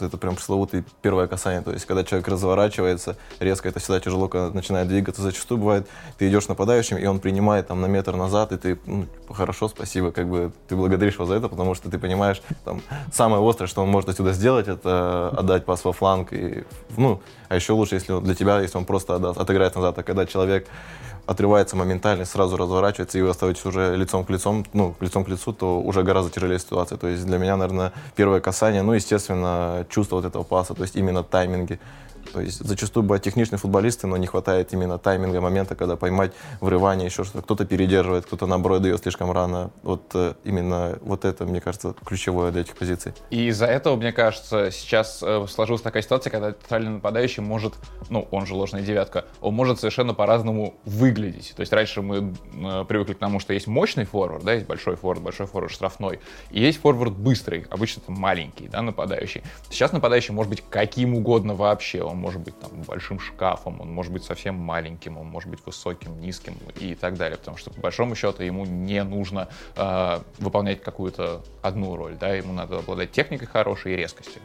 это 0.00 0.16
прям 0.16 0.34
пресловутое 0.34 0.84
первое 1.00 1.26
касание. 1.26 1.62
То 1.62 1.72
есть, 1.72 1.86
когда 1.86 2.04
человек 2.04 2.28
разворачивается, 2.28 3.16
резко 3.40 3.68
это 3.68 3.80
всегда 3.80 4.00
тяжело, 4.00 4.28
когда 4.28 4.50
начинает 4.50 4.88
двигаться. 4.88 5.22
Зачастую 5.22 5.58
бывает, 5.58 5.86
ты 6.18 6.28
идешь 6.28 6.48
нападающим, 6.48 6.96
и 6.96 7.06
он 7.06 7.20
принимает 7.20 7.68
там 7.68 7.80
на 7.80 7.86
метр 7.86 8.16
назад, 8.16 8.52
и 8.52 8.56
ты, 8.56 8.78
ну, 8.86 9.06
хорошо, 9.30 9.68
спасибо, 9.68 10.10
как 10.10 10.28
бы 10.28 10.52
ты 10.68 10.76
благодаришь 10.76 11.14
его 11.14 11.26
за 11.26 11.34
это, 11.34 11.48
потому 11.48 11.74
что 11.74 11.90
ты 11.90 11.98
понимаешь, 11.98 12.42
там, 12.64 12.82
самое 13.12 13.48
острое, 13.48 13.68
что 13.68 13.82
он 13.82 13.88
может 13.88 14.08
отсюда 14.08 14.32
сделать, 14.32 14.68
это 14.68 15.28
отдать 15.28 15.64
пас 15.64 15.84
во 15.84 15.92
фланг. 15.92 16.32
И, 16.32 16.64
ну, 16.96 17.20
а 17.48 17.54
еще 17.54 17.72
лучше, 17.72 17.96
если 17.96 18.12
он, 18.12 18.24
для 18.24 18.34
тебя, 18.34 18.60
если 18.60 18.78
он 18.78 18.84
просто 18.84 19.16
отдаст, 19.16 19.38
отыграет 19.38 19.74
назад. 19.74 19.98
А 19.98 20.02
когда 20.02 20.26
человек 20.26 20.66
отрывается 21.26 21.76
моментально, 21.76 22.24
сразу 22.24 22.56
разворачивается, 22.56 23.18
и 23.18 23.22
вы 23.22 23.30
остаетесь 23.30 23.64
уже 23.64 23.96
лицом 23.96 24.24
к 24.24 24.30
лицом, 24.30 24.64
ну, 24.72 24.94
лицом 25.00 25.24
к 25.24 25.28
лицу, 25.28 25.52
то 25.52 25.80
уже 25.80 26.02
гораздо 26.02 26.32
тяжелее 26.32 26.58
ситуация. 26.58 26.98
То 26.98 27.06
есть 27.08 27.24
для 27.24 27.38
меня, 27.38 27.56
наверное, 27.56 27.92
первое 28.16 28.40
касание, 28.40 28.82
ну, 28.82 28.92
естественно, 28.92 29.51
чувство 29.88 30.16
вот 30.16 30.24
этого 30.24 30.42
паса, 30.42 30.74
то 30.74 30.82
есть 30.82 30.96
именно 30.96 31.22
тайминги. 31.22 31.78
То 32.32 32.40
есть 32.40 32.64
зачастую 32.64 33.04
бывают 33.04 33.22
техничные 33.22 33.58
футболисты, 33.58 34.06
но 34.06 34.16
не 34.16 34.26
хватает 34.26 34.72
именно 34.72 34.98
тайминга, 34.98 35.40
момента, 35.40 35.74
когда 35.74 35.96
поймать 35.96 36.32
врывание, 36.60 37.06
еще 37.06 37.24
что-то. 37.24 37.42
Кто-то 37.42 37.64
передерживает, 37.64 38.26
кто-то 38.26 38.46
наоборот 38.46 38.82
дает 38.82 39.00
слишком 39.00 39.30
рано. 39.32 39.70
Вот 39.82 40.02
э, 40.14 40.34
именно 40.44 40.98
вот 41.02 41.24
это, 41.24 41.44
мне 41.44 41.60
кажется, 41.60 41.94
ключевое 42.04 42.52
для 42.52 42.62
этих 42.62 42.76
позиций. 42.76 43.12
И 43.30 43.48
из-за 43.48 43.66
этого, 43.66 43.96
мне 43.96 44.12
кажется, 44.12 44.70
сейчас 44.70 45.22
э, 45.22 45.46
сложилась 45.48 45.82
такая 45.82 46.02
ситуация, 46.02 46.30
когда 46.30 46.52
центральный 46.52 46.92
нападающий 46.92 47.42
может, 47.42 47.74
ну, 48.08 48.26
он 48.30 48.46
же 48.46 48.54
ложная 48.54 48.82
девятка, 48.82 49.24
он 49.40 49.54
может 49.54 49.80
совершенно 49.80 50.14
по-разному 50.14 50.74
выглядеть. 50.84 51.52
То 51.56 51.60
есть 51.60 51.72
раньше 51.72 52.02
мы 52.02 52.34
э, 52.54 52.84
привыкли 52.86 53.14
к 53.14 53.18
тому, 53.18 53.40
что 53.40 53.52
есть 53.52 53.66
мощный 53.66 54.04
форвард, 54.04 54.44
да, 54.44 54.54
есть 54.54 54.66
большой 54.66 54.96
форвард, 54.96 55.22
большой 55.22 55.46
форвард 55.46 55.72
штрафной, 55.72 56.20
и 56.50 56.60
есть 56.60 56.80
форвард 56.80 57.12
быстрый, 57.12 57.66
обычно 57.70 58.00
это 58.00 58.12
маленький, 58.12 58.68
да, 58.68 58.82
нападающий. 58.82 59.42
Сейчас 59.70 59.92
нападающий 59.92 60.34
может 60.34 60.50
быть 60.50 60.62
каким 60.70 61.14
угодно 61.14 61.54
вообще, 61.54 62.02
он 62.12 62.18
может 62.18 62.40
быть 62.40 62.58
там 62.58 62.70
большим 62.82 63.18
шкафом, 63.18 63.80
он 63.80 63.90
может 63.90 64.12
быть 64.12 64.24
совсем 64.24 64.54
маленьким, 64.54 65.18
он 65.18 65.26
может 65.26 65.50
быть 65.50 65.60
высоким, 65.66 66.20
низким 66.20 66.54
и 66.78 66.94
так 66.94 67.16
далее, 67.16 67.38
потому 67.38 67.56
что 67.56 67.70
по 67.70 67.80
большому 67.80 68.14
счету 68.14 68.42
ему 68.42 68.64
не 68.64 69.02
нужно 69.02 69.48
э, 69.76 70.20
выполнять 70.38 70.82
какую-то 70.82 71.42
одну 71.62 71.96
роль, 71.96 72.16
да, 72.18 72.28
ему 72.34 72.52
надо 72.52 72.78
обладать 72.78 73.10
техникой 73.10 73.48
хорошей 73.48 73.94
и 73.94 73.96
резкостью. 73.96 74.40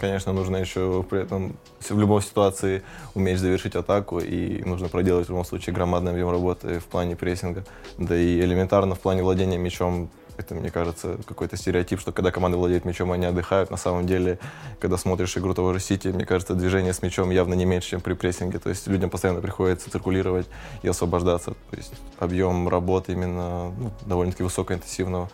Конечно, 0.00 0.32
нужно 0.32 0.56
еще 0.56 1.04
при 1.08 1.20
этом 1.20 1.56
в 1.78 1.98
любой 1.98 2.22
ситуации 2.22 2.82
уметь 3.14 3.38
завершить 3.38 3.74
атаку, 3.76 4.18
и 4.18 4.62
нужно 4.64 4.88
проделать 4.88 5.26
в 5.26 5.30
любом 5.30 5.44
случае 5.44 5.74
громадный 5.74 6.12
объем 6.12 6.30
работы 6.30 6.78
в 6.78 6.86
плане 6.86 7.16
прессинга. 7.16 7.64
Да 7.98 8.16
и 8.16 8.40
элементарно 8.40 8.94
в 8.94 9.00
плане 9.00 9.22
владения 9.22 9.58
мячом 9.58 10.08
это, 10.40 10.54
мне 10.54 10.70
кажется, 10.70 11.18
какой-то 11.26 11.56
стереотип, 11.56 12.00
что 12.00 12.12
когда 12.12 12.30
команда 12.30 12.58
владеет 12.58 12.84
мячом, 12.84 13.12
они 13.12 13.26
отдыхают. 13.26 13.70
На 13.70 13.76
самом 13.76 14.06
деле, 14.06 14.38
когда 14.80 14.96
смотришь 14.96 15.36
игру 15.36 15.54
того 15.54 15.72
же 15.72 15.80
Сити, 15.80 16.08
мне 16.08 16.26
кажется, 16.26 16.54
движение 16.54 16.92
с 16.92 17.02
мячом 17.02 17.30
явно 17.30 17.54
не 17.54 17.64
меньше, 17.64 17.90
чем 17.90 18.00
при 18.00 18.14
прессинге. 18.14 18.58
То 18.58 18.70
есть 18.70 18.86
людям 18.88 19.10
постоянно 19.10 19.40
приходится 19.40 19.90
циркулировать 19.90 20.48
и 20.82 20.88
освобождаться. 20.88 21.52
То 21.70 21.76
есть 21.76 21.92
объем 22.18 22.68
работы 22.68 23.12
именно 23.12 23.70
ну, 23.70 23.92
довольно-таки 24.06 24.42
высокоинтенсивного. 24.42 25.30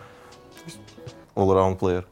All-around 1.34 1.78
player. 1.78 2.04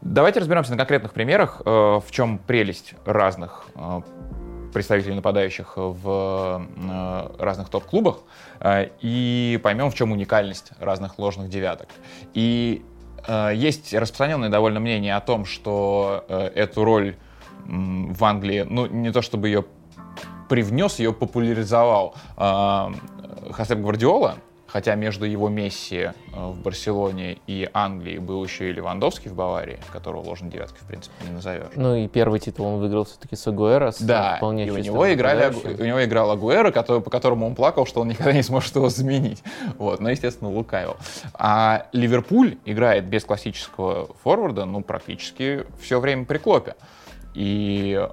Давайте 0.00 0.40
разберемся 0.40 0.70
на 0.70 0.76
конкретных 0.76 1.12
примерах, 1.12 1.62
э, 1.64 1.70
в 1.70 2.06
чем 2.10 2.38
прелесть 2.38 2.94
разных 3.04 3.66
э, 3.74 4.00
представителей 4.76 5.14
нападающих 5.14 5.72
в 5.78 6.68
э, 6.76 7.28
разных 7.38 7.70
топ-клубах 7.70 8.18
э, 8.60 8.90
и 9.00 9.58
поймем, 9.62 9.90
в 9.90 9.94
чем 9.94 10.12
уникальность 10.12 10.72
разных 10.78 11.18
ложных 11.18 11.48
девяток. 11.48 11.88
И 12.34 12.84
э, 13.26 13.52
есть 13.54 13.94
распространенное 13.94 14.50
довольно 14.50 14.78
мнение 14.78 15.16
о 15.16 15.22
том, 15.22 15.46
что 15.46 16.26
эту 16.28 16.84
роль 16.84 17.16
в 17.64 18.22
Англии, 18.22 18.66
ну, 18.68 18.84
не 18.84 19.10
то 19.12 19.22
чтобы 19.22 19.48
ее 19.48 19.64
привнес, 20.50 20.98
ее 20.98 21.14
популяризовал 21.14 22.14
Хасеп 22.36 23.78
Гвардиола, 23.78 24.36
Хотя 24.76 24.94
между 24.94 25.24
его 25.24 25.48
Месси 25.48 26.00
э, 26.00 26.10
в 26.34 26.60
Барселоне 26.60 27.38
и 27.46 27.66
Англии 27.72 28.18
был 28.18 28.44
еще 28.44 28.68
и 28.68 28.72
Левандовский 28.74 29.30
в 29.30 29.34
Баварии, 29.34 29.78
которого 29.90 30.20
ложной 30.20 30.50
девятки, 30.50 30.76
в 30.78 30.86
принципе, 30.86 31.14
не 31.26 31.30
назовешь. 31.30 31.70
Ну 31.76 31.94
и 31.94 32.06
первый 32.08 32.40
титул 32.40 32.66
он 32.66 32.80
выиграл 32.80 33.06
все-таки 33.06 33.36
с 33.36 33.46
Агуэро. 33.46 33.94
Да, 34.00 34.36
вполне 34.36 34.66
и 34.66 34.70
у 34.70 34.76
него, 34.76 35.10
играли, 35.10 35.50
у 35.50 35.82
него 35.82 36.04
играл 36.04 36.30
Агуэро, 36.30 36.72
который, 36.72 37.00
по 37.00 37.08
которому 37.08 37.46
он 37.46 37.54
плакал, 37.54 37.86
что 37.86 38.02
он 38.02 38.08
никогда 38.08 38.34
не 38.34 38.42
сможет 38.42 38.76
его 38.76 38.90
заменить. 38.90 39.42
Вот, 39.78 40.00
но, 40.00 40.10
естественно, 40.10 40.50
лукавил. 40.50 40.98
А 41.32 41.86
Ливерпуль 41.92 42.58
играет 42.66 43.06
без 43.06 43.24
классического 43.24 44.10
форварда, 44.22 44.66
ну, 44.66 44.82
практически 44.82 45.64
все 45.80 46.00
время 46.00 46.26
при 46.26 46.36
Клопе. 46.36 46.74
И 47.32 48.06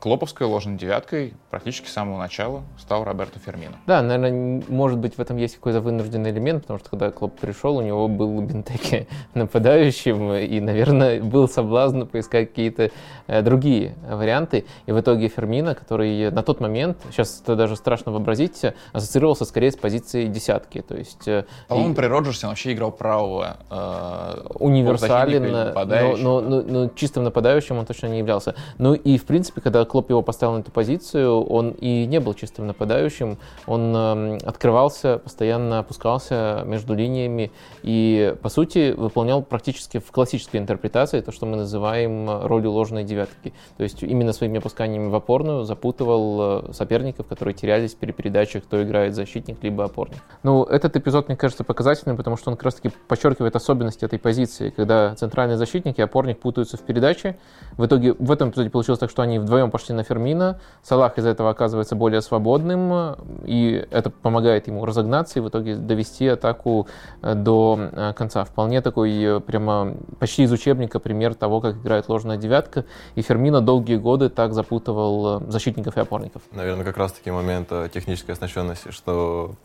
Клоповской 0.00 0.46
ложной 0.46 0.76
девяткой 0.76 1.34
практически 1.50 1.88
с 1.88 1.92
самого 1.92 2.18
начала 2.18 2.62
стал 2.78 3.04
Роберто 3.04 3.38
Фермино. 3.38 3.76
Да, 3.86 4.02
наверное, 4.02 4.62
может 4.68 4.98
быть, 4.98 5.16
в 5.16 5.20
этом 5.20 5.36
есть 5.36 5.56
какой-то 5.56 5.80
вынужденный 5.80 6.30
элемент, 6.30 6.62
потому 6.62 6.78
что 6.78 6.90
когда 6.90 7.10
Клоп 7.10 7.38
пришел, 7.38 7.76
у 7.76 7.82
него 7.82 8.08
был 8.08 8.40
Бентеки 8.40 9.08
нападающим, 9.34 10.32
и, 10.34 10.60
наверное, 10.60 11.22
был 11.22 11.48
соблазн 11.48 12.02
поискать 12.02 12.50
какие-то 12.50 12.90
э, 13.26 13.42
другие 13.42 13.94
варианты. 14.08 14.64
И 14.86 14.92
в 14.92 15.00
итоге 15.00 15.28
Фермино, 15.28 15.74
который 15.74 16.30
на 16.30 16.42
тот 16.42 16.60
момент, 16.60 16.98
сейчас 17.10 17.40
это 17.42 17.56
даже 17.56 17.76
страшно 17.76 18.12
вообразить, 18.12 18.62
ассоциировался 18.92 19.44
скорее 19.44 19.72
с 19.72 19.76
позицией 19.76 20.28
десятки. 20.28 20.80
То 20.82 20.96
есть, 20.96 21.26
э, 21.26 21.44
По-моему, 21.68 21.92
и... 21.92 21.96
при 21.96 22.06
Роджерсе 22.06 22.46
он 22.46 22.50
вообще 22.50 22.72
играл 22.72 22.92
правого 22.92 23.56
э, 23.70 24.46
универсален, 24.54 25.50
но, 25.50 26.16
но, 26.16 26.40
но, 26.40 26.62
но 26.62 26.88
чистым 26.94 27.24
нападающим 27.24 27.78
он 27.78 27.86
точно 27.86 28.06
не 28.06 28.18
являлся. 28.18 28.54
Ну 28.78 28.94
и, 28.94 29.18
в 29.18 29.24
принципе, 29.24 29.59
когда 29.60 29.84
Клоп 29.84 30.10
его 30.10 30.22
поставил 30.22 30.54
на 30.54 30.60
эту 30.60 30.70
позицию, 30.70 31.42
он 31.44 31.70
и 31.70 32.06
не 32.06 32.20
был 32.20 32.34
чистым 32.34 32.66
нападающим, 32.66 33.38
он 33.66 33.94
э, 33.94 34.38
открывался, 34.44 35.18
постоянно 35.18 35.80
опускался 35.80 36.62
между 36.66 36.94
линиями 36.94 37.50
и, 37.82 38.34
по 38.42 38.48
сути, 38.48 38.92
выполнял 38.92 39.42
практически 39.42 39.98
в 39.98 40.10
классической 40.10 40.58
интерпретации 40.58 41.20
то, 41.20 41.32
что 41.32 41.46
мы 41.46 41.56
называем 41.56 42.28
ролью 42.46 42.72
ложной 42.72 43.04
девятки. 43.04 43.52
То 43.76 43.82
есть 43.82 44.02
именно 44.02 44.32
своими 44.32 44.58
опусканиями 44.58 45.08
в 45.08 45.14
опорную 45.14 45.64
запутывал 45.64 46.68
э, 46.68 46.72
соперников, 46.72 47.26
которые 47.26 47.54
терялись 47.54 47.94
при 47.94 48.12
передачах, 48.12 48.64
кто 48.64 48.82
играет 48.82 49.14
защитник 49.14 49.62
либо 49.62 49.84
опорник. 49.84 50.18
Ну, 50.42 50.64
этот 50.64 50.96
эпизод, 50.96 51.28
мне 51.28 51.36
кажется, 51.36 51.64
показательным, 51.64 52.16
потому 52.16 52.36
что 52.36 52.50
он 52.50 52.56
как 52.56 52.64
раз-таки 52.64 52.90
подчеркивает 53.08 53.56
особенности 53.56 54.04
этой 54.04 54.18
позиции, 54.18 54.70
когда 54.70 55.14
центральный 55.14 55.56
защитник 55.56 55.98
и 55.98 56.02
опорник 56.02 56.38
путаются 56.38 56.76
в 56.76 56.82
передаче. 56.82 57.38
В 57.76 57.86
итоге 57.86 58.14
в 58.14 58.30
этом 58.30 58.50
эпизоде 58.50 58.70
получилось 58.70 58.98
так, 58.98 59.10
что 59.10 59.22
они 59.22 59.38
вдвоем 59.50 59.70
пошли 59.70 59.94
на 59.94 60.04
Фермина. 60.04 60.60
Салах 60.82 61.18
из 61.18 61.26
этого 61.26 61.50
оказывается 61.50 61.96
более 61.96 62.22
свободным, 62.22 63.16
и 63.44 63.84
это 63.90 64.10
помогает 64.10 64.68
ему 64.68 64.84
разогнаться 64.86 65.40
и 65.40 65.42
в 65.42 65.48
итоге 65.48 65.74
довести 65.74 66.28
атаку 66.28 66.86
э, 67.22 67.34
до 67.34 67.90
э, 67.92 68.12
конца. 68.16 68.44
Вполне 68.44 68.80
такой 68.80 69.10
э, 69.12 69.40
прямо 69.40 69.94
почти 70.20 70.44
из 70.44 70.52
учебника 70.52 71.00
пример 71.00 71.34
того, 71.34 71.60
как 71.60 71.76
играет 71.76 72.08
ложная 72.08 72.36
девятка. 72.36 72.84
И 73.16 73.22
Фермина 73.22 73.60
долгие 73.60 73.96
годы 73.96 74.28
так 74.28 74.54
запутывал 74.54 75.42
защитников 75.50 75.96
и 75.96 76.00
опорников. 76.00 76.42
Наверное, 76.52 76.84
как 76.84 76.96
раз-таки 76.96 77.30
момент 77.32 77.68
технической 77.92 78.34
оснащенности, 78.34 78.92
что 78.92 79.56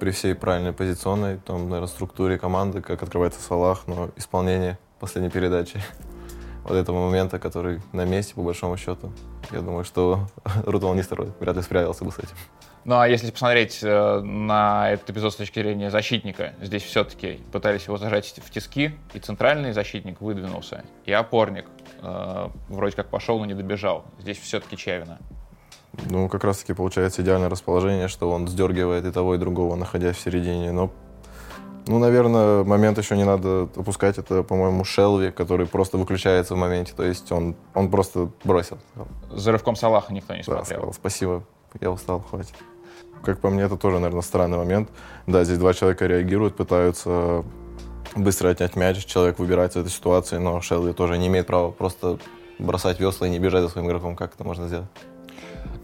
при 0.00 0.10
всей 0.10 0.34
правильной 0.34 0.72
позиционной, 0.72 1.38
там, 1.46 1.68
наверное, 1.68 1.86
структуре 1.86 2.36
команды, 2.36 2.80
как 2.80 3.02
открывается 3.02 3.40
Салах, 3.40 3.86
но 3.86 4.10
исполнение 4.16 4.76
последней 4.98 5.30
передачи 5.30 5.80
вот 6.64 6.74
этого 6.74 7.06
момента, 7.06 7.38
который 7.38 7.80
на 7.92 8.04
месте, 8.04 8.34
по 8.34 8.42
большому 8.42 8.76
счету. 8.76 9.12
Я 9.50 9.60
думаю, 9.60 9.84
что 9.84 10.26
Рутон 10.64 10.96
Нистерой 10.96 11.32
вряд 11.40 11.56
ли 11.56 11.62
справился 11.62 12.04
бы 12.04 12.10
с 12.10 12.18
этим. 12.18 12.36
Ну 12.84 12.98
а 12.98 13.08
если 13.08 13.30
посмотреть 13.30 13.80
э, 13.82 14.20
на 14.20 14.90
этот 14.90 15.08
эпизод 15.08 15.32
с 15.32 15.36
точки 15.36 15.58
зрения 15.58 15.90
защитника, 15.90 16.52
здесь 16.60 16.82
все-таки 16.82 17.40
пытались 17.50 17.86
его 17.86 17.96
зажать 17.96 18.38
в 18.44 18.50
тиски, 18.50 18.92
и 19.14 19.18
центральный 19.18 19.72
защитник 19.72 20.20
выдвинулся, 20.20 20.84
и 21.06 21.12
опорник 21.12 21.66
э, 22.02 22.48
вроде 22.68 22.94
как 22.94 23.08
пошел, 23.08 23.38
но 23.38 23.46
не 23.46 23.54
добежал. 23.54 24.04
Здесь 24.18 24.38
все-таки 24.38 24.76
Чевина. 24.76 25.18
Ну, 26.10 26.28
как 26.28 26.44
раз-таки 26.44 26.74
получается 26.74 27.22
идеальное 27.22 27.48
расположение, 27.48 28.08
что 28.08 28.30
он 28.30 28.48
сдергивает 28.48 29.06
и 29.06 29.12
того, 29.12 29.36
и 29.36 29.38
другого, 29.38 29.76
находясь 29.76 30.16
в 30.16 30.20
середине. 30.20 30.72
Но 30.72 30.90
ну, 31.86 31.98
наверное, 31.98 32.64
момент 32.64 32.98
еще 32.98 33.16
не 33.16 33.24
надо 33.24 33.68
опускать. 33.76 34.18
Это, 34.18 34.42
по-моему, 34.42 34.84
Шелви, 34.84 35.30
который 35.30 35.66
просто 35.66 35.98
выключается 35.98 36.54
в 36.54 36.58
моменте. 36.58 36.92
То 36.96 37.04
есть 37.04 37.30
он, 37.30 37.56
он 37.74 37.90
просто 37.90 38.30
бросил. 38.44 38.78
За 39.30 39.52
рывком 39.52 39.76
Салаха 39.76 40.12
никто 40.12 40.34
не 40.34 40.42
смотрел. 40.42 40.64
Да, 40.64 40.74
сказал, 40.74 40.92
спасибо, 40.92 41.44
я 41.80 41.90
устал, 41.90 42.20
хватит. 42.20 42.54
Как 43.22 43.40
по 43.40 43.50
мне, 43.50 43.62
это 43.62 43.76
тоже, 43.76 43.98
наверное, 43.98 44.22
странный 44.22 44.58
момент. 44.58 44.88
Да, 45.26 45.44
здесь 45.44 45.58
два 45.58 45.74
человека 45.74 46.06
реагируют, 46.06 46.56
пытаются 46.56 47.44
быстро 48.16 48.48
отнять 48.48 48.76
мяч, 48.76 49.04
человек 49.04 49.38
выбирается 49.38 49.80
из 49.80 49.86
этой 49.86 49.94
ситуации, 49.94 50.38
но 50.38 50.60
Шелви 50.60 50.92
тоже 50.92 51.18
не 51.18 51.26
имеет 51.26 51.46
права 51.46 51.70
просто 51.70 52.18
бросать 52.58 53.00
весла 53.00 53.26
и 53.26 53.30
не 53.30 53.38
бежать 53.38 53.62
за 53.62 53.68
своим 53.68 53.88
игроком. 53.88 54.16
Как 54.16 54.34
это 54.34 54.44
можно 54.44 54.68
сделать? 54.68 54.86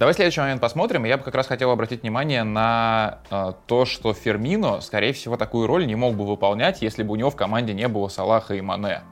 Давай 0.00 0.14
следующий 0.14 0.40
момент 0.40 0.62
посмотрим. 0.62 1.04
Я 1.04 1.18
бы 1.18 1.24
как 1.24 1.34
раз 1.34 1.46
хотел 1.46 1.70
обратить 1.70 2.00
внимание 2.00 2.42
на 2.42 3.18
э, 3.30 3.52
то, 3.66 3.84
что 3.84 4.14
Фермино, 4.14 4.80
скорее 4.80 5.12
всего, 5.12 5.36
такую 5.36 5.66
роль 5.66 5.86
не 5.86 5.94
мог 5.94 6.14
бы 6.16 6.26
выполнять, 6.26 6.80
если 6.80 7.02
бы 7.02 7.12
у 7.12 7.16
него 7.16 7.28
в 7.28 7.36
команде 7.36 7.74
не 7.74 7.86
было 7.86 8.08
Салаха 8.08 8.54
и 8.54 8.62
Мане. 8.62 9.02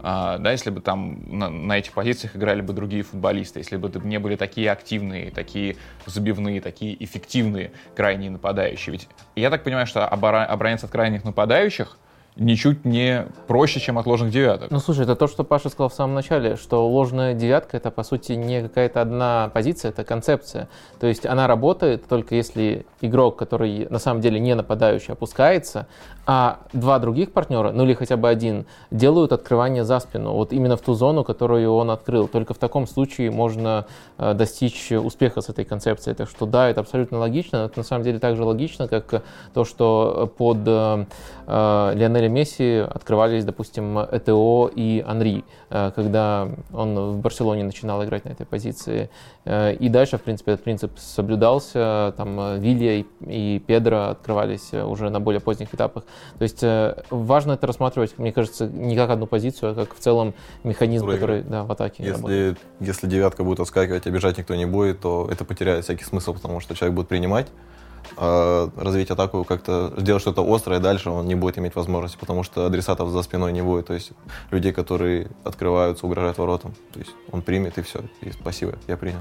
Uh, 0.00 0.38
да, 0.38 0.52
если 0.52 0.70
бы 0.70 0.80
там 0.80 1.18
на, 1.26 1.48
на 1.48 1.78
этих 1.78 1.92
позициях 1.92 2.36
играли 2.36 2.60
бы 2.60 2.72
другие 2.72 3.02
футболисты, 3.02 3.58
если 3.58 3.76
бы 3.76 3.90
не 4.04 4.18
были 4.18 4.36
такие 4.36 4.70
активные, 4.70 5.32
такие 5.32 5.76
забивные, 6.06 6.60
такие 6.60 7.02
эффективные 7.02 7.72
крайние 7.96 8.30
нападающие. 8.30 8.92
Ведь 8.92 9.08
я 9.34 9.50
так 9.50 9.64
понимаю, 9.64 9.86
что 9.86 10.06
оборонец 10.06 10.84
от 10.84 10.90
крайних 10.90 11.24
нападающих— 11.24 11.96
ничуть 12.38 12.84
не 12.84 13.26
проще, 13.46 13.80
чем 13.80 13.98
от 13.98 14.06
ложных 14.06 14.30
девяток. 14.30 14.70
Ну, 14.70 14.78
слушай, 14.78 15.02
это 15.02 15.16
то, 15.16 15.26
что 15.26 15.44
Паша 15.44 15.68
сказал 15.68 15.88
в 15.88 15.94
самом 15.94 16.14
начале, 16.14 16.56
что 16.56 16.88
ложная 16.88 17.34
девятка— 17.34 17.76
это, 17.78 17.90
по 17.90 18.02
сути, 18.02 18.32
не 18.32 18.62
какая-то 18.62 19.00
одна 19.00 19.50
позиция, 19.52 19.90
это 19.90 20.04
концепция. 20.04 20.68
То 21.00 21.06
есть 21.06 21.26
она 21.26 21.46
работает 21.46 22.06
только 22.08 22.34
если 22.34 22.86
игрок, 23.00 23.36
который 23.36 23.86
на 23.90 23.98
самом 23.98 24.20
деле 24.20 24.40
не 24.40 24.54
нападающий, 24.54 25.12
опускается, 25.12 25.86
а 26.30 26.58
два 26.74 26.98
других 26.98 27.32
партнера, 27.32 27.72
ну 27.72 27.84
или 27.84 27.94
хотя 27.94 28.18
бы 28.18 28.28
один, 28.28 28.66
делают 28.90 29.32
открывание 29.32 29.82
за 29.82 29.98
спину, 29.98 30.34
вот 30.34 30.52
именно 30.52 30.76
в 30.76 30.82
ту 30.82 30.92
зону, 30.92 31.24
которую 31.24 31.72
он 31.72 31.90
открыл. 31.90 32.28
Только 32.28 32.52
в 32.52 32.58
таком 32.58 32.86
случае 32.86 33.30
можно 33.30 33.86
э, 34.18 34.34
достичь 34.34 34.92
успеха 34.92 35.40
с 35.40 35.48
этой 35.48 35.64
концепцией. 35.64 36.14
Так 36.14 36.28
что 36.28 36.44
да, 36.44 36.68
это 36.68 36.82
абсолютно 36.82 37.18
логично, 37.18 37.60
но 37.60 37.64
это 37.64 37.78
на 37.78 37.82
самом 37.82 38.04
деле 38.04 38.18
так 38.18 38.36
же 38.36 38.44
логично, 38.44 38.88
как 38.88 39.22
то, 39.54 39.64
что 39.64 40.30
под 40.36 40.58
э, 40.66 41.06
э 41.46 41.92
Лионеля 41.94 42.28
Месси 42.28 42.76
открывались, 42.86 43.46
допустим, 43.46 43.98
ЭТО 43.98 44.70
и 44.76 45.02
Анри, 45.08 45.44
э, 45.70 45.92
когда 45.96 46.50
он 46.74 47.12
в 47.12 47.20
Барселоне 47.20 47.64
начинал 47.64 48.04
играть 48.04 48.26
на 48.26 48.30
этой 48.30 48.44
позиции. 48.44 49.08
И 49.46 49.88
дальше, 49.88 50.18
в 50.18 50.22
принципе, 50.22 50.52
этот 50.52 50.64
принцип 50.64 50.92
соблюдался. 50.98 52.12
Там 52.18 52.60
Вилья 52.60 53.02
и 53.26 53.58
Педро 53.66 54.08
открывались 54.10 54.74
уже 54.74 55.08
на 55.08 55.20
более 55.20 55.40
поздних 55.40 55.72
этапах. 55.72 56.04
То 56.38 56.42
есть 56.42 56.62
важно 57.10 57.52
это 57.52 57.66
рассматривать, 57.66 58.18
мне 58.18 58.32
кажется, 58.32 58.66
не 58.66 58.96
как 58.96 59.10
одну 59.10 59.26
позицию, 59.26 59.72
а 59.72 59.74
как 59.74 59.94
в 59.94 59.98
целом 59.98 60.34
механизм, 60.64 61.06
Проигры. 61.06 61.20
который 61.20 61.42
да, 61.42 61.64
в 61.64 61.72
атаке 61.72 62.02
если, 62.02 62.12
работает. 62.12 62.58
Если 62.80 63.06
девятка 63.06 63.44
будет 63.44 63.60
отскакивать, 63.60 64.06
а 64.06 64.10
бежать 64.10 64.38
никто 64.38 64.54
не 64.54 64.66
будет, 64.66 65.00
то 65.00 65.28
это 65.30 65.44
потеряет 65.44 65.84
всякий 65.84 66.04
смысл, 66.04 66.34
потому 66.34 66.60
что 66.60 66.74
человек 66.74 66.94
будет 66.94 67.08
принимать 67.08 67.48
а 68.16 68.70
развить 68.76 69.10
атаку, 69.10 69.44
как-то 69.44 69.92
сделать 69.96 70.22
что-то 70.22 70.42
острое, 70.42 70.80
дальше 70.80 71.10
он 71.10 71.26
не 71.26 71.34
будет 71.34 71.58
иметь 71.58 71.74
возможности, 71.74 72.18
потому 72.18 72.42
что 72.42 72.66
адресатов 72.66 73.10
за 73.10 73.22
спиной 73.22 73.52
не 73.52 73.62
будет. 73.62 73.86
То 73.86 73.94
есть 73.94 74.12
людей, 74.50 74.72
которые 74.72 75.28
открываются, 75.44 76.06
угрожают 76.06 76.38
воротам. 76.38 76.74
То 76.92 77.00
есть 77.00 77.12
он 77.30 77.42
примет 77.42 77.78
и 77.78 77.82
все. 77.82 78.00
И 78.20 78.30
спасибо, 78.32 78.74
я 78.86 78.96
принял. 78.96 79.20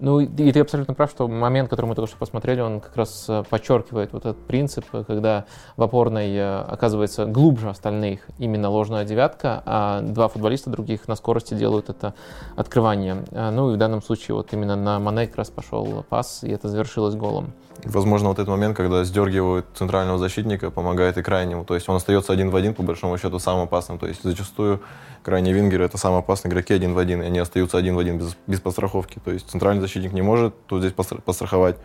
Ну, 0.00 0.20
и 0.20 0.52
ты 0.52 0.60
абсолютно 0.60 0.94
прав, 0.94 1.10
что 1.10 1.28
момент, 1.28 1.68
который 1.68 1.86
мы 1.86 1.94
только 1.94 2.08
что 2.08 2.18
посмотрели, 2.18 2.60
он 2.60 2.80
как 2.80 2.96
раз 2.96 3.26
э, 3.28 3.44
подчеркивает 3.48 4.14
вот 4.14 4.24
этот 4.24 4.38
принцип, 4.46 4.86
когда 5.06 5.44
в 5.76 5.82
опорной 5.82 6.34
э, 6.34 6.60
оказывается 6.62 7.26
глубже 7.26 7.68
остальных 7.68 8.22
именно 8.38 8.70
ложная 8.70 9.04
девятка, 9.04 9.62
а 9.66 10.00
два 10.00 10.28
футболиста 10.28 10.70
других 10.70 11.06
на 11.06 11.16
скорости 11.16 11.52
делают 11.52 11.90
это 11.90 12.14
открывание. 12.56 13.24
Э, 13.30 13.50
ну 13.50 13.72
и 13.72 13.74
в 13.74 13.76
данном 13.76 14.02
случае 14.02 14.36
вот 14.36 14.52
именно 14.54 14.74
на 14.74 14.98
Мане 14.98 15.26
как 15.26 15.36
раз 15.36 15.50
пошел 15.50 16.04
пас, 16.08 16.44
и 16.44 16.50
это 16.50 16.68
завершилось 16.68 17.14
голом. 17.14 17.52
Возможно, 17.84 18.28
вот 18.28 18.38
этот 18.38 18.48
момент, 18.48 18.76
когда 18.76 19.04
сдергивают 19.04 19.66
центрального 19.74 20.18
защитника, 20.18 20.70
помогает 20.70 21.18
и 21.18 21.22
крайнему. 21.22 21.64
То 21.64 21.74
есть 21.74 21.88
он 21.88 21.96
остается 21.96 22.32
один 22.32 22.50
в 22.50 22.56
один, 22.56 22.74
по 22.74 22.82
большому 22.82 23.16
счету, 23.18 23.38
самым 23.38 23.64
опасным. 23.64 23.98
То 23.98 24.06
есть 24.06 24.22
зачастую 24.22 24.80
крайние 25.22 25.54
вингеры— 25.54 25.84
это 25.86 25.98
самые 25.98 26.20
опасные 26.20 26.50
игроки 26.50 26.74
один 26.74 26.94
в 26.94 26.98
один, 26.98 27.22
и 27.22 27.26
они 27.26 27.38
остаются 27.38 27.78
один 27.78 27.96
в 27.96 27.98
один 27.98 28.18
без, 28.18 28.36
без 28.46 28.60
подстраховки. 28.60 29.20
То 29.24 29.32
есть 29.32 29.50
центральный 29.50 29.80
защитник 29.80 30.12
не 30.12 30.22
может 30.22 30.54
тут 30.66 30.80
здесь 30.80 30.92
постраховать. 30.92 31.76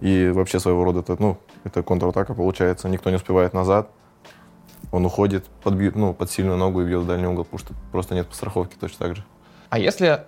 И 0.00 0.30
вообще 0.30 0.60
своего 0.60 0.84
рода 0.84 1.00
это, 1.00 1.16
ну, 1.18 1.38
это 1.64 1.82
контратака 1.82 2.34
получается. 2.34 2.88
Никто 2.88 3.10
не 3.10 3.16
успевает 3.16 3.52
назад. 3.52 3.90
Он 4.92 5.04
уходит, 5.04 5.46
подбьет, 5.62 5.94
ну, 5.94 6.14
под 6.14 6.30
сильную 6.30 6.56
ногу 6.56 6.82
и 6.82 6.86
бьет 6.86 7.02
в 7.02 7.06
дальний 7.06 7.26
угол, 7.26 7.44
потому 7.44 7.58
что 7.58 7.74
просто 7.92 8.14
нет 8.14 8.26
постраховки 8.26 8.76
точно 8.80 9.06
так 9.06 9.16
же. 9.16 9.24
А 9.68 9.78
если 9.78 10.24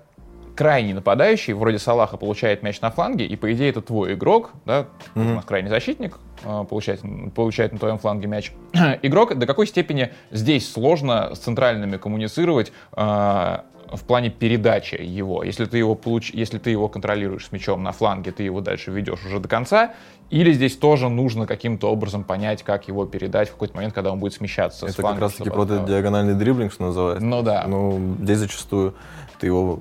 крайний 0.54 0.92
нападающий, 0.92 1.54
вроде 1.54 1.78
Салаха, 1.78 2.16
получает 2.16 2.62
мяч 2.62 2.80
на 2.80 2.90
фланге, 2.90 3.26
и, 3.26 3.36
по 3.36 3.52
идее, 3.52 3.70
это 3.70 3.80
твой 3.80 4.14
игрок, 4.14 4.50
да, 4.66 4.86
mm-hmm. 5.14 5.44
крайний 5.46 5.70
защитник, 5.70 6.18
а, 6.44 6.64
получает, 6.64 7.02
получает 7.34 7.72
на 7.72 7.78
твоем 7.78 7.98
фланге 7.98 8.28
мяч. 8.28 8.52
игрок, 9.02 9.36
до 9.36 9.46
какой 9.46 9.66
степени 9.66 10.12
здесь 10.30 10.70
сложно 10.70 11.34
с 11.34 11.38
центральными 11.38 11.96
коммуницировать 11.96 12.72
а, 12.92 13.64
в 13.96 14.04
плане 14.04 14.30
передачи 14.30 14.96
его. 15.00 15.42
Если 15.42 15.64
ты 15.66 15.78
его, 15.78 15.94
получ... 15.94 16.30
Если 16.30 16.58
ты 16.58 16.70
его 16.70 16.88
контролируешь 16.88 17.46
с 17.46 17.52
мячом 17.52 17.82
на 17.82 17.92
фланге, 17.92 18.32
ты 18.32 18.42
его 18.42 18.60
дальше 18.60 18.90
ведешь 18.90 19.24
уже 19.24 19.38
до 19.38 19.48
конца, 19.48 19.94
или 20.30 20.52
здесь 20.52 20.76
тоже 20.76 21.08
нужно 21.08 21.46
каким-то 21.46 21.90
образом 21.90 22.24
понять, 22.24 22.62
как 22.62 22.88
его 22.88 23.04
передать 23.04 23.48
в 23.48 23.52
какой-то 23.52 23.76
момент, 23.76 23.94
когда 23.94 24.12
он 24.12 24.18
будет 24.18 24.32
смещаться 24.32 24.86
Это 24.86 25.02
фланга. 25.02 25.16
как 25.16 25.22
раз-таки 25.22 25.50
про 25.50 25.64
этот 25.64 25.84
диагональный 25.84 26.34
дриблинг, 26.34 26.72
что 26.72 26.84
называется. 26.84 27.24
Ну 27.24 27.42
да. 27.42 27.64
Ну, 27.66 28.16
здесь 28.20 28.38
зачастую 28.38 28.94
ты 29.38 29.46
его 29.46 29.80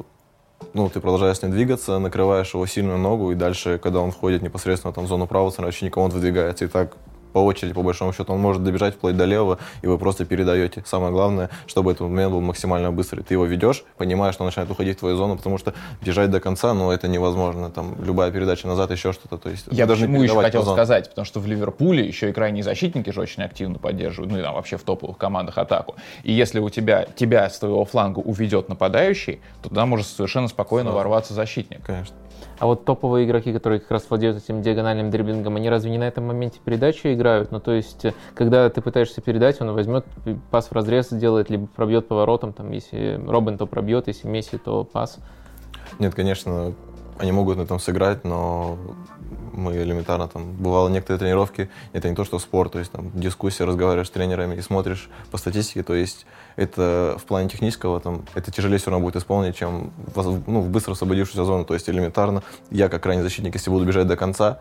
ну, 0.74 0.90
ты 0.90 1.00
продолжаешь 1.00 1.38
с 1.38 1.42
ним 1.42 1.52
двигаться, 1.52 2.00
накрываешь 2.00 2.54
его 2.54 2.66
сильную 2.66 2.98
ногу, 2.98 3.32
и 3.32 3.36
дальше, 3.36 3.80
когда 3.82 4.00
он 4.00 4.12
входит 4.12 4.42
непосредственно 4.42 4.94
там, 4.94 5.06
в 5.06 5.08
зону 5.08 5.28
правого 5.28 5.54
вообще 5.58 5.86
никого 5.86 6.06
он 6.06 6.12
выдвигается. 6.12 6.66
И 6.66 6.68
так 6.68 6.96
по 7.32 7.40
очереди, 7.40 7.74
по 7.74 7.84
большому 7.84 8.14
счету, 8.14 8.34
он 8.34 8.40
может 8.40 8.64
добежать 8.64 8.96
вплоть 8.96 9.16
до 9.18 9.26
левого, 9.26 9.60
и 9.82 9.88
вы 9.88 9.98
просто 9.98 10.26
передаете. 10.26 10.84
Самое 10.86 11.12
главное, 11.12 11.50
чтобы 11.68 11.92
этот 11.92 12.02
момент 12.02 12.32
был 12.32 12.42
максимально 12.42 12.92
быстрый. 12.92 13.24
Ты 13.24 13.34
его 13.34 13.46
ведешь, 13.46 13.84
понимаешь, 13.98 14.36
что 14.36 14.44
он 14.44 14.48
начинает 14.48 14.70
уходить 14.70 14.98
в 14.98 15.00
твою 15.00 15.16
зону, 15.16 15.38
потому 15.38 15.58
что 15.58 15.74
бежать 16.02 16.30
до 16.30 16.40
конца, 16.40 16.74
ну, 16.74 16.92
это 16.92 17.08
невозможно. 17.08 17.70
Там 17.70 17.96
любая 18.04 18.32
передача 18.32 18.68
назад, 18.68 18.92
еще 18.92 19.14
что-то. 19.14 19.38
То 19.38 19.50
есть, 19.50 19.68
Я 19.72 19.86
даже 19.86 20.06
почему 20.06 20.24
еще 20.24 20.42
хотел 20.42 20.64
сказать, 20.64 21.10
потому 21.10 21.26
что 21.26 21.40
в 21.40 21.48
Ливерпуле 21.48 22.06
еще 22.06 22.30
и 22.30 22.34
крайние 22.34 22.64
защитники 22.64 23.10
же 23.10 23.22
очень 23.22 23.44
активно 23.44 23.80
поддерживают, 23.80 24.32
ну, 24.32 24.40
и 24.40 24.42
там 24.42 24.56
вообще 24.56 24.78
в 24.78 24.84
топовых 24.84 25.18
командах 25.18 25.58
атаку. 25.58 25.96
И 26.24 26.32
если 26.32 26.60
у 26.60 26.70
тебя, 26.70 27.06
тебя 27.16 27.50
с 27.50 27.60
твоего 27.60 27.86
фланга 27.86 28.20
уведет 28.20 28.70
нападающий, 28.70 29.42
то 29.62 29.70
туда 29.70 29.86
может 29.86 30.08
совершенно 30.08 30.48
спокойно 30.48 30.90
Сразу. 30.90 30.98
ворваться 30.98 31.34
защитник. 31.34 31.84
Конечно. 31.86 32.16
А 32.62 32.68
вот 32.68 32.86
топовые 32.86 33.26
игроки, 33.26 33.52
которые 33.52 33.80
как 33.80 33.90
раз 33.90 34.06
владеют 34.08 34.38
этим 34.38 34.62
диагональным 34.62 35.10
дриблингом, 35.10 35.56
они 35.56 35.68
разве 35.68 35.90
не 35.90 35.98
на 35.98 36.04
этом 36.04 36.28
моменте 36.28 36.60
передачи 36.64 37.12
играют? 37.12 37.52
Ну, 37.52 37.60
то 37.60 37.72
есть, 37.72 38.06
когда 38.36 38.70
ты 38.70 38.82
пытаешься 38.82 39.20
передать, 39.20 39.60
он 39.62 39.72
возьмет 39.74 40.06
пас 40.52 40.68
в 40.68 40.72
разрез 40.72 41.10
сделает, 41.10 41.50
либо 41.50 41.66
пробьет 41.66 42.08
поворотом, 42.08 42.54
там, 42.54 42.70
если 42.72 43.20
Робин, 43.28 43.58
то 43.58 43.66
пробьет, 43.66 44.06
если 44.06 44.28
Месси, 44.28 44.60
то 44.60 44.84
пас. 44.84 45.18
Нет, 45.98 46.14
конечно, 46.14 46.76
они 47.22 47.32
могут 47.32 47.58
на 47.58 47.62
этом 47.62 47.80
сыграть, 47.80 48.24
но 48.24 48.78
мы 49.54 49.76
элементарно 49.76 50.28
там, 50.28 50.54
бывало 50.54 50.90
некоторые 50.90 51.20
тренировки, 51.20 51.70
это 51.94 52.10
не 52.10 52.16
то, 52.16 52.24
что 52.24 52.40
спорт, 52.40 52.74
то 52.74 52.80
есть 52.80 52.92
там 52.92 53.12
дискуссия, 53.14 53.66
разговариваешь 53.66 54.08
с 54.08 54.12
тренерами 54.12 54.56
и 54.56 54.62
смотришь 54.62 55.10
по 55.30 55.38
статистике, 55.38 55.84
то 55.84 55.94
есть 55.94 56.26
это 56.56 57.18
в 57.20 57.24
плане 57.26 57.50
технического, 57.50 58.00
там, 58.00 58.24
это 58.34 58.52
тяжелее 58.52 58.80
все 58.80 58.92
равно 58.92 59.06
будет 59.06 59.18
исполнить, 59.18 59.56
чем 59.56 59.92
ну, 60.16 60.62
в 60.62 60.70
быстро 60.70 60.94
освободившуюся 60.94 61.46
зону, 61.46 61.66
то 61.66 61.74
есть 61.74 61.90
элементарно, 61.90 62.44
я 62.70 62.90
как 62.90 63.04
крайний 63.04 63.24
защитник, 63.24 63.54
если 63.54 63.70
буду 63.70 63.86
бежать 63.86 64.08
до 64.08 64.18
конца, 64.18 64.60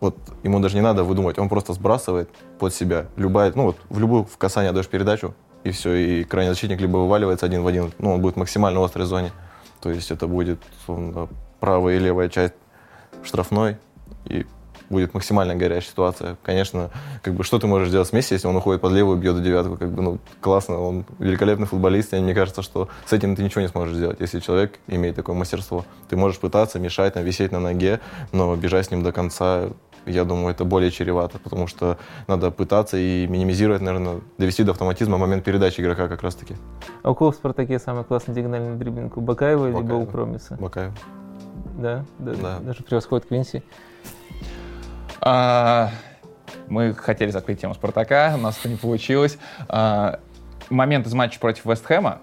вот 0.00 0.16
ему 0.42 0.58
даже 0.58 0.74
не 0.74 0.82
надо 0.82 1.04
выдумывать, 1.04 1.38
он 1.38 1.48
просто 1.48 1.72
сбрасывает 1.74 2.28
под 2.58 2.74
себя 2.74 3.06
любая, 3.16 3.52
ну 3.54 3.64
вот 3.64 3.76
в 3.88 3.98
любую 4.00 4.24
в 4.24 4.36
касание 4.36 4.72
даешь 4.72 4.88
передачу, 4.88 5.34
и 5.64 5.70
все, 5.70 5.94
и 5.94 6.24
крайний 6.24 6.52
защитник 6.52 6.80
либо 6.80 6.96
вываливается 6.96 7.46
один 7.46 7.62
в 7.62 7.66
один, 7.66 7.92
ну 7.98 8.14
он 8.14 8.20
будет 8.20 8.36
максимально 8.36 8.80
в 8.80 8.84
острой 8.84 9.06
зоне, 9.06 9.32
то 9.80 9.90
есть 9.90 10.10
это 10.10 10.26
будет 10.26 10.60
правая 11.62 11.94
и 11.94 12.00
левая 12.00 12.28
часть 12.28 12.54
штрафной, 13.22 13.76
и 14.24 14.44
будет 14.90 15.14
максимально 15.14 15.54
горячая 15.54 15.90
ситуация. 15.90 16.36
Конечно, 16.42 16.90
как 17.22 17.34
бы 17.34 17.44
что 17.44 17.60
ты 17.60 17.68
можешь 17.68 17.88
сделать 17.88 18.08
с 18.08 18.12
Месси, 18.12 18.34
если 18.34 18.48
он 18.48 18.56
уходит 18.56 18.80
под 18.80 18.92
левую, 18.92 19.16
бьет 19.16 19.40
девятку, 19.40 19.76
как 19.76 19.92
бы, 19.92 20.02
ну, 20.02 20.18
классно, 20.40 20.80
он 20.80 21.04
великолепный 21.20 21.68
футболист, 21.68 22.14
и 22.14 22.16
мне 22.16 22.34
кажется, 22.34 22.62
что 22.62 22.88
с 23.06 23.12
этим 23.12 23.36
ты 23.36 23.44
ничего 23.44 23.60
не 23.60 23.68
сможешь 23.68 23.94
сделать, 23.94 24.18
если 24.18 24.40
человек 24.40 24.80
имеет 24.88 25.14
такое 25.14 25.36
мастерство. 25.36 25.84
Ты 26.08 26.16
можешь 26.16 26.40
пытаться 26.40 26.80
мешать, 26.80 27.14
там, 27.14 27.22
висеть 27.22 27.52
на 27.52 27.60
ноге, 27.60 28.00
но 28.32 28.56
бежать 28.56 28.86
с 28.86 28.90
ним 28.90 29.04
до 29.04 29.12
конца 29.12 29.68
я 30.04 30.24
думаю, 30.24 30.52
это 30.52 30.64
более 30.64 30.90
чревато, 30.90 31.38
потому 31.38 31.68
что 31.68 31.96
надо 32.26 32.50
пытаться 32.50 32.96
и 32.96 33.28
минимизировать, 33.28 33.82
наверное, 33.82 34.20
довести 34.36 34.64
до 34.64 34.72
автоматизма 34.72 35.16
момент 35.16 35.44
передачи 35.44 35.80
игрока 35.80 36.08
как 36.08 36.22
раз-таки. 36.22 36.56
А 37.04 37.12
у 37.12 37.14
кого 37.14 37.30
в 37.30 37.36
«Спартаке» 37.36 37.78
самый 37.78 38.02
классный 38.02 38.34
диагональный 38.34 38.76
дриблинг? 38.76 39.16
У 39.16 39.20
Бакаева, 39.20 39.68
Бакаева. 39.68 39.80
либо 39.80 39.94
у 39.94 40.06
Промиса? 40.06 40.56
Бакаева. 40.60 40.92
Да, 41.64 42.04
да, 42.18 42.34
да. 42.34 42.58
даже 42.60 42.82
превосходит 42.82 43.26
Квинси. 43.26 43.62
А, 45.20 45.90
мы 46.68 46.94
хотели 46.94 47.30
закрыть 47.30 47.60
тему 47.60 47.74
Спартака, 47.74 48.32
у 48.36 48.40
нас 48.40 48.58
это 48.58 48.68
не 48.68 48.76
получилось. 48.76 49.38
А, 49.68 50.20
момент 50.68 51.06
из 51.06 51.14
матча 51.14 51.38
против 51.38 51.64
Вестхэма, 51.64 52.20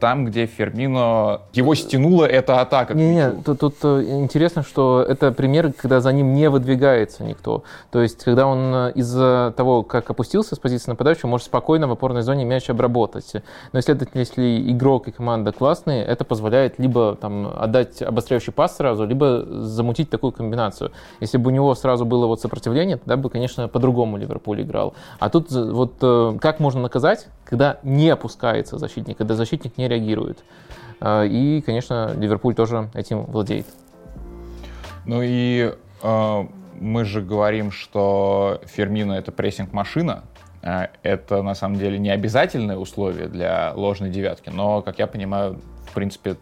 там, 0.00 0.24
где 0.24 0.46
Фермино, 0.46 1.42
его 1.52 1.74
стянула 1.74 2.24
эта 2.24 2.60
атака. 2.60 2.94
Не-не, 2.94 3.42
тут, 3.42 3.60
тут 3.60 3.74
э, 3.82 4.04
интересно, 4.20 4.62
что 4.62 5.04
это 5.06 5.30
пример, 5.30 5.72
когда 5.74 6.00
за 6.00 6.10
ним 6.12 6.32
не 6.32 6.48
выдвигается 6.48 7.22
никто. 7.22 7.64
То 7.90 8.00
есть, 8.00 8.24
когда 8.24 8.46
он 8.46 8.74
э, 8.74 8.92
из-за 8.94 9.52
того, 9.56 9.82
как 9.82 10.08
опустился 10.08 10.54
с 10.54 10.58
позиции 10.58 10.90
нападающего, 10.90 11.28
может 11.28 11.46
спокойно 11.46 11.86
в 11.86 11.92
опорной 11.92 12.22
зоне 12.22 12.46
мяч 12.46 12.70
обработать. 12.70 13.32
Но, 13.72 13.80
следовательно, 13.82 14.20
если 14.20 14.72
игрок 14.72 15.08
и 15.08 15.10
команда 15.10 15.52
классные, 15.52 16.02
это 16.02 16.24
позволяет 16.24 16.78
либо 16.78 17.16
там, 17.16 17.52
отдать 17.58 18.00
обостряющий 18.00 18.52
пас 18.52 18.76
сразу, 18.76 19.04
либо 19.04 19.44
замутить 19.46 20.08
такую 20.08 20.32
комбинацию. 20.32 20.92
Если 21.20 21.36
бы 21.36 21.50
у 21.50 21.54
него 21.54 21.74
сразу 21.74 22.06
было 22.06 22.26
вот 22.26 22.40
сопротивление, 22.40 22.96
тогда 22.96 23.18
бы, 23.18 23.28
конечно, 23.28 23.68
по-другому 23.68 24.16
Ливерпуль 24.16 24.62
играл. 24.62 24.94
А 25.18 25.28
тут 25.28 25.50
вот 25.50 25.94
э, 26.00 26.38
как 26.40 26.58
можно 26.58 26.80
наказать, 26.80 27.28
когда 27.44 27.78
не 27.82 28.08
опускается 28.08 28.78
защитник, 28.78 29.18
когда 29.18 29.34
защитник 29.34 29.57
защитник 29.58 29.78
не 29.78 29.88
реагирует. 29.88 30.44
А, 31.00 31.24
и, 31.24 31.60
конечно, 31.60 32.14
Ливерпуль 32.16 32.54
тоже 32.54 32.90
этим 32.94 33.24
владеет. 33.24 33.66
Ну 35.06 35.20
и 35.22 35.74
э, 36.02 36.44
мы 36.80 37.04
же 37.04 37.22
говорим, 37.22 37.70
что 37.70 38.60
Фермино 38.66 39.14
это 39.14 39.32
прессинг-машина. 39.32 40.24
А, 40.62 40.90
это 41.02 41.42
на 41.42 41.54
самом 41.54 41.78
деле 41.78 41.98
не 41.98 42.10
обязательное 42.10 42.76
условие 42.76 43.28
для 43.28 43.72
ложной 43.74 44.10
девятки, 44.10 44.50
но, 44.50 44.82
как 44.82 44.98
я 44.98 45.06
понимаю, 45.06 45.60
в 45.88 45.94
принципе, 45.94 46.36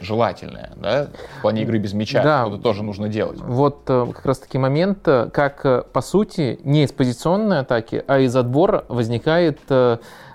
желательное, 0.00 0.72
да, 0.76 1.08
в 1.38 1.42
плане 1.42 1.62
игры 1.62 1.78
без 1.78 1.92
мяча, 1.92 2.22
да. 2.22 2.46
это 2.46 2.58
тоже 2.58 2.82
нужно 2.82 3.08
делать. 3.08 3.40
Вот 3.40 3.82
э, 3.88 4.06
как 4.14 4.26
раз 4.26 4.38
таки 4.38 4.58
момент, 4.58 5.06
э, 5.06 5.30
как 5.32 5.64
э, 5.64 5.82
по 5.90 6.02
сути 6.02 6.60
не 6.64 6.84
из 6.84 6.92
позиционной 6.92 7.60
атаки, 7.60 8.04
а 8.06 8.18
из 8.18 8.36
отбора 8.36 8.84
возникает 8.88 9.60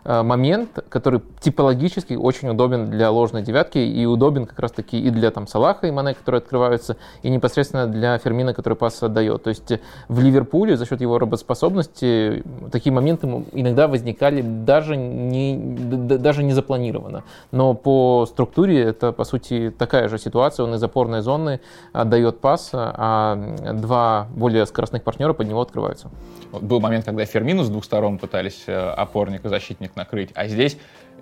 момент, 0.05 0.79
который 0.89 1.21
типологически 1.39 2.13
очень 2.13 2.49
удобен 2.49 2.89
для 2.89 3.12
ложной 3.12 3.41
девятки 3.41 3.77
и 3.77 4.05
удобен 4.05 4.45
как 4.45 4.59
раз-таки 4.59 4.99
и 4.99 5.09
для 5.09 5.31
там 5.31 5.47
Салаха 5.47 5.88
и 5.88 5.91
Мане, 5.91 6.13
которые 6.13 6.39
открываются, 6.39 6.97
и 7.23 7.29
непосредственно 7.29 7.88
для 7.88 8.17
Фермина, 8.17 8.53
который 8.53 8.75
пас 8.75 9.01
отдает. 9.03 9.43
То 9.43 9.49
есть 9.49 9.71
в 10.07 10.19
Ливерпуле 10.19 10.77
за 10.77 10.85
счет 10.85 11.01
его 11.01 11.19
работоспособности 11.19 12.43
такие 12.71 12.93
моменты 12.93 13.27
иногда 13.53 13.88
возникали 13.88 14.41
даже 14.41 14.95
не, 14.95 15.57
даже 15.57 16.43
не 16.43 16.53
запланированно. 16.53 17.23
Но 17.51 17.73
по 17.73 18.25
структуре 18.25 18.81
это, 18.81 19.12
по 19.12 19.23
сути, 19.23 19.73
такая 19.77 20.07
же 20.07 20.17
ситуация. 20.17 20.63
Он 20.65 20.75
из 20.75 20.83
опорной 20.83 21.21
зоны 21.21 21.59
отдает 21.93 22.39
пас, 22.39 22.69
а 22.73 23.35
два 23.73 24.27
более 24.35 24.65
скоростных 24.65 25.03
партнера 25.03 25.33
под 25.33 25.47
него 25.47 25.62
открываются. 25.62 26.09
Был 26.51 26.79
момент, 26.79 27.05
когда 27.05 27.25
Фермину 27.25 27.63
с 27.63 27.69
двух 27.69 27.83
сторон 27.83 28.17
пытались 28.17 28.63
э, 28.67 28.73
опорник 28.73 29.45
и 29.45 29.49
защитник 29.49 29.95
накрыть. 29.99 30.31
А 30.35 30.47
здесь, 30.47 30.77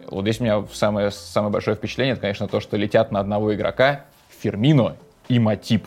вот 0.10 0.22
здесь 0.24 0.40
у 0.40 0.44
меня 0.44 0.64
самое, 0.72 1.12
самое 1.12 1.52
большое 1.52 1.76
впечатление, 1.76 2.14
это, 2.14 2.22
конечно, 2.22 2.48
то, 2.48 2.60
что 2.60 2.78
летят 2.78 3.12
на 3.12 3.20
одного 3.20 3.54
игрока 3.54 4.06
Фермино 4.42 4.96
и 5.28 5.40
Матип. 5.40 5.86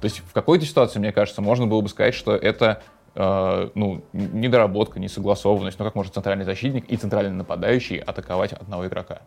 То 0.00 0.06
есть 0.06 0.18
в 0.18 0.32
какой-то 0.32 0.64
ситуации, 0.64 0.98
мне 0.98 1.12
кажется, 1.12 1.42
можно 1.42 1.66
было 1.66 1.80
бы 1.80 1.88
сказать, 1.88 2.14
что 2.14 2.34
это 2.34 2.82
э, 3.14 3.70
ну, 3.74 4.02
недоработка, 4.12 4.98
несогласованность. 4.98 5.78
Но 5.78 5.84
как 5.84 5.94
может 5.94 6.14
центральный 6.14 6.44
защитник 6.44 6.88
и 6.88 6.96
центральный 6.96 7.32
нападающий 7.32 7.98
атаковать 7.98 8.52
одного 8.52 8.86
игрока? 8.86 9.20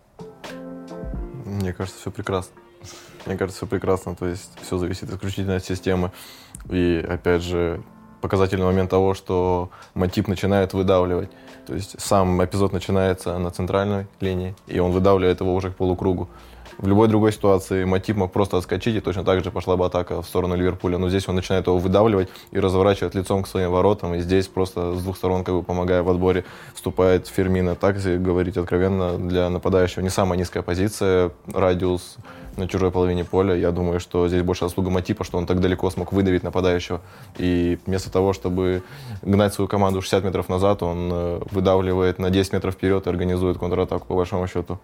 Мне 1.46 1.74
кажется, 1.74 2.00
все 2.00 2.12
прекрасно. 2.12 2.56
Мне 3.26 3.38
кажется, 3.38 3.60
все 3.60 3.68
прекрасно. 3.68 4.16
То 4.16 4.28
есть 4.28 4.52
все 4.62 4.78
зависит 4.78 5.10
исключительно 5.10 5.58
от 5.58 5.66
системы. 5.66 6.12
И 6.70 7.06
опять 7.08 7.44
же, 7.44 7.84
показательный 8.22 8.66
момент 8.66 8.90
того, 8.90 9.14
что 9.14 9.70
Матип 9.94 10.28
начинает 10.28 10.74
выдавливать. 10.74 11.30
То 11.66 11.74
есть 11.74 12.00
сам 12.00 12.44
эпизод 12.44 12.74
начинается 12.74 13.38
на 13.38 13.52
центральной 13.52 14.08
линии, 14.20 14.56
и 14.68 14.80
он 14.80 14.92
выдавливает 14.92 15.40
его 15.40 15.56
уже 15.56 15.72
к 15.72 15.76
полукругу. 15.76 16.28
В 16.78 16.88
любой 16.88 17.08
другой 17.08 17.32
ситуации 17.32 17.84
Матип 17.84 18.18
мог 18.18 18.32
просто 18.32 18.58
отскочить, 18.58 18.96
и 18.96 19.00
точно 19.00 19.24
так 19.24 19.44
же 19.44 19.52
пошла 19.52 19.78
бы 19.78 19.86
атака 19.86 20.22
в 20.22 20.26
сторону 20.26 20.56
Ливерпуля. 20.56 20.98
Но 20.98 21.10
здесь 21.10 21.28
он 21.28 21.36
начинает 21.36 21.68
его 21.68 21.78
выдавливать 21.78 22.30
и 22.52 22.60
разворачивать 22.60 23.16
лицом 23.16 23.44
к 23.44 23.48
своим 23.48 23.72
воротам. 23.72 24.16
И 24.16 24.20
здесь 24.20 24.48
просто 24.48 24.96
с 24.96 25.04
двух 25.04 25.18
сторон, 25.18 25.44
как 25.44 25.56
бы 25.56 25.64
помогая 25.64 26.02
в 26.04 26.10
отборе, 26.10 26.46
вступает 26.74 27.28
Фермина. 27.28 27.76
Так, 27.76 27.98
говорить 28.02 28.58
откровенно, 28.58 29.18
для 29.18 29.50
нападающего 29.50 30.02
не 30.02 30.10
самая 30.10 30.38
низкая 30.40 30.64
позиция, 30.64 31.32
радиус 31.46 32.18
на 32.58 32.68
чужой 32.68 32.92
половине 32.92 33.24
поля. 33.24 33.56
Я 33.56 33.72
думаю, 33.72 34.00
что 34.00 34.28
здесь 34.28 34.42
больше 34.44 34.66
заслуга 34.66 34.90
Матипа, 34.90 35.24
что 35.24 35.38
он 35.38 35.46
так 35.46 35.60
далеко 35.60 35.90
смог 35.90 36.14
выдавить 36.14 36.44
нападающего. 36.44 37.02
И 37.38 37.80
вместо 37.86 38.12
того, 38.12 38.34
чтобы 38.34 38.84
гнать 39.22 39.54
свою 39.54 39.68
команду 39.68 40.02
60 40.02 40.24
метров 40.24 40.50
назад, 40.50 40.84
он 40.84 41.10
э, 41.12 41.42
выдавливает 41.52 42.20
на 42.20 42.30
10 42.30 42.54
метров 42.54 42.74
вперед 42.76 43.06
и 43.06 43.10
организует 43.10 43.58
контратаку 43.58 44.06
по 44.06 44.16
большому 44.16 44.48
счету. 44.48 44.80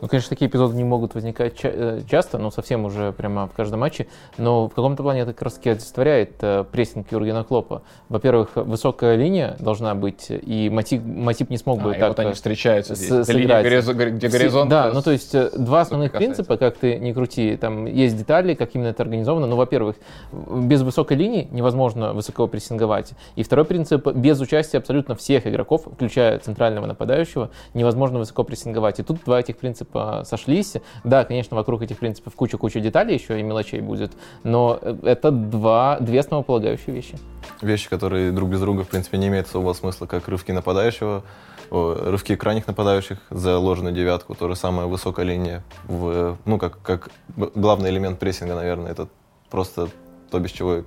Ну, 0.00 0.08
конечно, 0.08 0.30
такие 0.30 0.48
эпизоды 0.48 0.76
не 0.76 0.84
могут 0.84 1.14
возникать 1.14 1.56
ча- 1.56 1.70
э, 1.72 2.00
часто, 2.10 2.38
ну, 2.38 2.50
совсем 2.50 2.84
уже 2.84 3.12
прямо 3.12 3.46
в 3.46 3.52
каждом 3.52 3.80
матче, 3.80 4.06
но 4.38 4.68
в 4.68 4.74
каком-то 4.74 5.02
плане 5.02 5.20
это 5.20 5.32
как 5.32 5.42
раз 5.42 5.60
олицетворяет 5.64 6.32
э, 6.40 6.64
прессинг 6.70 7.12
Юргена 7.12 7.44
Клопа. 7.44 7.82
Во-первых, 8.08 8.50
высокая 8.54 9.16
линия 9.16 9.56
должна 9.58 9.94
быть, 9.94 10.26
и 10.30 10.70
Матип, 10.70 11.02
Матип 11.04 11.50
не 11.50 11.58
смог 11.58 11.82
бы 11.82 11.94
а, 11.94 11.98
так... 11.98 12.08
вот 12.08 12.18
они 12.20 12.32
встречаются 12.32 12.94
здесь, 12.94 13.28
линия, 13.28 13.62
где 13.62 14.28
горизонт... 14.28 14.70
Да, 14.70 14.90
ну, 14.92 15.02
то 15.02 15.10
есть 15.10 15.34
э, 15.34 15.50
два 15.56 15.82
основных 15.82 16.12
принципа, 16.12 16.56
как 16.56 16.76
ты 16.76 16.98
не 16.98 17.12
крути, 17.12 17.56
там 17.56 17.84
есть 17.84 18.16
детали, 18.16 18.54
как 18.54 18.74
именно 18.74 18.88
это 18.88 19.02
организовано, 19.02 19.46
но, 19.46 19.56
во-первых, 19.56 19.96
без 20.32 20.82
высокой 20.82 21.16
линии 21.16 21.48
невозможно 21.50 22.14
высоко 22.14 22.46
прессинговать, 22.46 23.12
и 23.36 23.42
второй 23.42 23.66
принцип, 23.66 24.06
без 24.08 24.40
участия 24.40 24.78
абсолютно 24.78 25.14
всех 25.14 25.46
игроков, 25.46 25.82
включая 25.92 26.38
центрального 26.38 26.86
нападающего, 26.86 27.50
невозможно 27.74 28.18
высоко 28.18 28.44
прессинговать. 28.44 28.98
И 29.00 29.02
тут 29.02 29.18
два 29.24 29.40
этих 29.40 29.58
принципа 29.58 29.89
принципа 29.90 30.22
сошлись. 30.24 30.76
Да, 31.04 31.24
конечно, 31.24 31.56
вокруг 31.56 31.82
этих 31.82 31.98
принципов 31.98 32.34
куча-куча 32.34 32.80
деталей 32.80 33.14
еще 33.14 33.38
и 33.38 33.42
мелочей 33.42 33.80
будет, 33.80 34.12
но 34.44 34.78
это 35.02 35.30
два, 35.30 35.98
две 36.00 36.20
основополагающие 36.20 36.94
вещи. 36.94 37.18
Вещи, 37.60 37.88
которые 37.88 38.32
друг 38.32 38.50
без 38.50 38.60
друга, 38.60 38.84
в 38.84 38.88
принципе, 38.88 39.18
не 39.18 39.28
имеют 39.28 39.46
особого 39.46 39.72
смысла, 39.72 40.06
как 40.06 40.28
рывки 40.28 40.52
нападающего, 40.52 41.22
рывки 41.70 42.36
крайних 42.36 42.66
нападающих 42.66 43.18
за 43.30 43.58
ложную 43.58 43.94
девятку, 43.94 44.34
то 44.34 44.48
же 44.48 44.56
самое 44.56 44.88
высокая 44.88 45.26
линия, 45.26 45.62
в, 45.86 46.36
ну, 46.44 46.58
как, 46.58 46.80
как 46.82 47.10
главный 47.36 47.90
элемент 47.90 48.18
прессинга, 48.18 48.54
наверное, 48.54 48.90
это 48.90 49.08
просто 49.50 49.88
то, 50.30 50.38
без 50.38 50.50
чего 50.50 50.84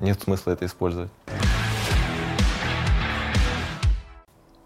нет 0.00 0.20
смысла 0.20 0.52
это 0.52 0.66
использовать. 0.66 1.10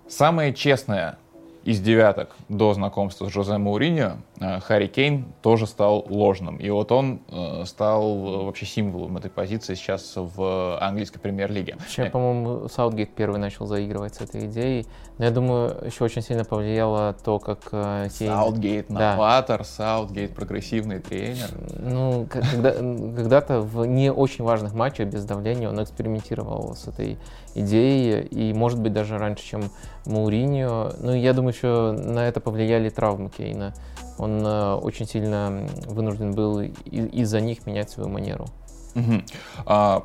Самая 0.09 0.55
честная 0.55 1.19
из 1.65 1.81
девяток 1.81 2.31
до 2.49 2.75
знакомства 2.75 3.29
с 3.29 3.33
Жозе 3.33 3.59
Мауриньо 3.59 4.19
Харри 4.41 4.89
Кейн 4.89 5.27
тоже 5.43 5.67
стал 5.67 6.05
ложным. 6.09 6.57
И 6.57 6.69
вот 6.71 6.91
он 6.91 7.21
э, 7.29 7.65
стал 7.67 8.03
э, 8.03 8.45
вообще 8.47 8.67
символом 8.67 9.17
этой 9.17 9.31
позиции 9.31 9.75
сейчас 9.75 10.15
в 10.17 10.79
английской 10.81 11.21
премьер-лиге. 11.21 11.77
Вообще, 11.79 12.07
по-моему, 12.07 12.69
Саутгейт 12.69 13.15
первый 13.15 13.39
начал 13.39 13.67
заигрывать 13.67 14.17
с 14.17 14.21
этой 14.21 14.47
идеей. 14.47 14.87
Но 15.19 15.25
я 15.25 15.31
думаю, 15.31 15.77
еще 15.87 16.05
очень 16.05 16.23
сильно 16.23 16.45
повлияло 16.45 17.15
то, 17.25 17.39
как 17.39 17.71
Кейн... 17.71 18.11
Саутгейт 18.11 18.91
новатор, 18.91 19.59
да. 19.59 19.65
Саутгейт 19.65 20.35
прогрессивный 20.35 20.99
тренер. 20.99 21.51
Ну, 21.79 22.27
когда, 22.29 22.73
когда-то 22.73 23.61
в 23.61 23.85
не 23.87 24.11
очень 24.11 24.45
важных 24.45 24.75
матчах 24.75 25.09
без 25.09 25.25
давления 25.25 25.69
он 25.69 25.81
экспериментировал 25.83 26.75
с 26.75 26.89
этой 26.89 27.19
идеей, 27.55 28.27
и, 28.27 28.53
может 28.53 28.81
быть, 28.81 28.93
даже 28.93 29.17
раньше, 29.17 29.45
чем 29.45 29.71
Мауриньо. 30.07 30.93
Ну, 30.99 31.15
я 31.15 31.33
думаю, 31.33 31.55
еще 31.55 31.93
на 31.93 32.27
это 32.27 32.41
повлияли 32.41 32.89
травмы 32.89 33.31
Кейна. 33.31 33.73
Он 34.19 34.45
э, 34.47 34.75
очень 34.75 35.07
сильно 35.07 35.67
вынужден 35.87 36.33
был 36.33 36.61
из-за 36.61 37.41
них 37.41 37.67
менять 37.67 37.91
свою 37.91 38.09
манеру. 38.09 38.47
Угу. 38.95 39.23
А, 39.67 40.05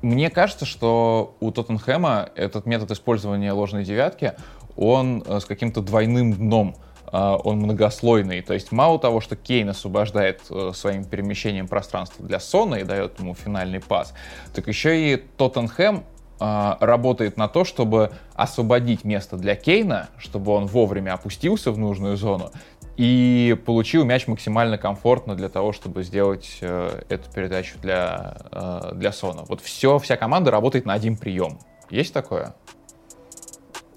мне 0.00 0.30
кажется, 0.30 0.64
что 0.64 1.36
у 1.40 1.50
Тоттенхэма 1.50 2.30
этот 2.34 2.66
метод 2.66 2.90
использования 2.90 3.52
ложной 3.52 3.84
девятки, 3.84 4.34
он 4.76 5.22
э, 5.26 5.40
с 5.40 5.44
каким-то 5.44 5.80
двойным 5.80 6.32
дном 6.32 6.76
а, 7.06 7.36
он 7.36 7.58
многослойный. 7.58 8.40
То 8.40 8.54
есть 8.54 8.72
мало 8.72 8.98
того, 8.98 9.20
что 9.20 9.36
Кейн 9.36 9.68
освобождает 9.68 10.40
э, 10.50 10.72
своим 10.74 11.04
перемещением 11.04 11.68
пространства 11.68 12.24
для 12.26 12.40
Сона 12.40 12.76
и 12.76 12.84
дает 12.84 13.20
ему 13.20 13.34
финальный 13.34 13.80
пас, 13.80 14.14
так 14.54 14.66
еще 14.66 15.12
и 15.12 15.16
Тоттенхэм 15.16 16.04
а, 16.40 16.78
работает 16.80 17.36
на 17.36 17.46
то, 17.46 17.64
чтобы 17.64 18.10
освободить 18.34 19.04
место 19.04 19.36
для 19.36 19.54
Кейна, 19.54 20.08
чтобы 20.18 20.52
он 20.52 20.66
вовремя 20.66 21.12
опустился 21.12 21.70
в 21.70 21.78
нужную 21.78 22.16
зону 22.16 22.50
и 22.96 23.56
получил 23.64 24.04
мяч 24.04 24.26
максимально 24.26 24.78
комфортно 24.78 25.34
для 25.34 25.48
того, 25.48 25.72
чтобы 25.72 26.02
сделать 26.02 26.58
э, 26.60 27.02
эту 27.08 27.30
передачу 27.30 27.78
для, 27.80 28.36
э, 28.50 28.90
для 28.94 29.12
Сона. 29.12 29.42
Вот 29.48 29.60
все, 29.60 29.98
вся 29.98 30.16
команда 30.16 30.50
работает 30.50 30.84
на 30.84 30.92
один 30.92 31.16
прием. 31.16 31.58
Есть 31.90 32.12
такое? 32.12 32.54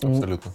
Абсолютно. 0.01 0.51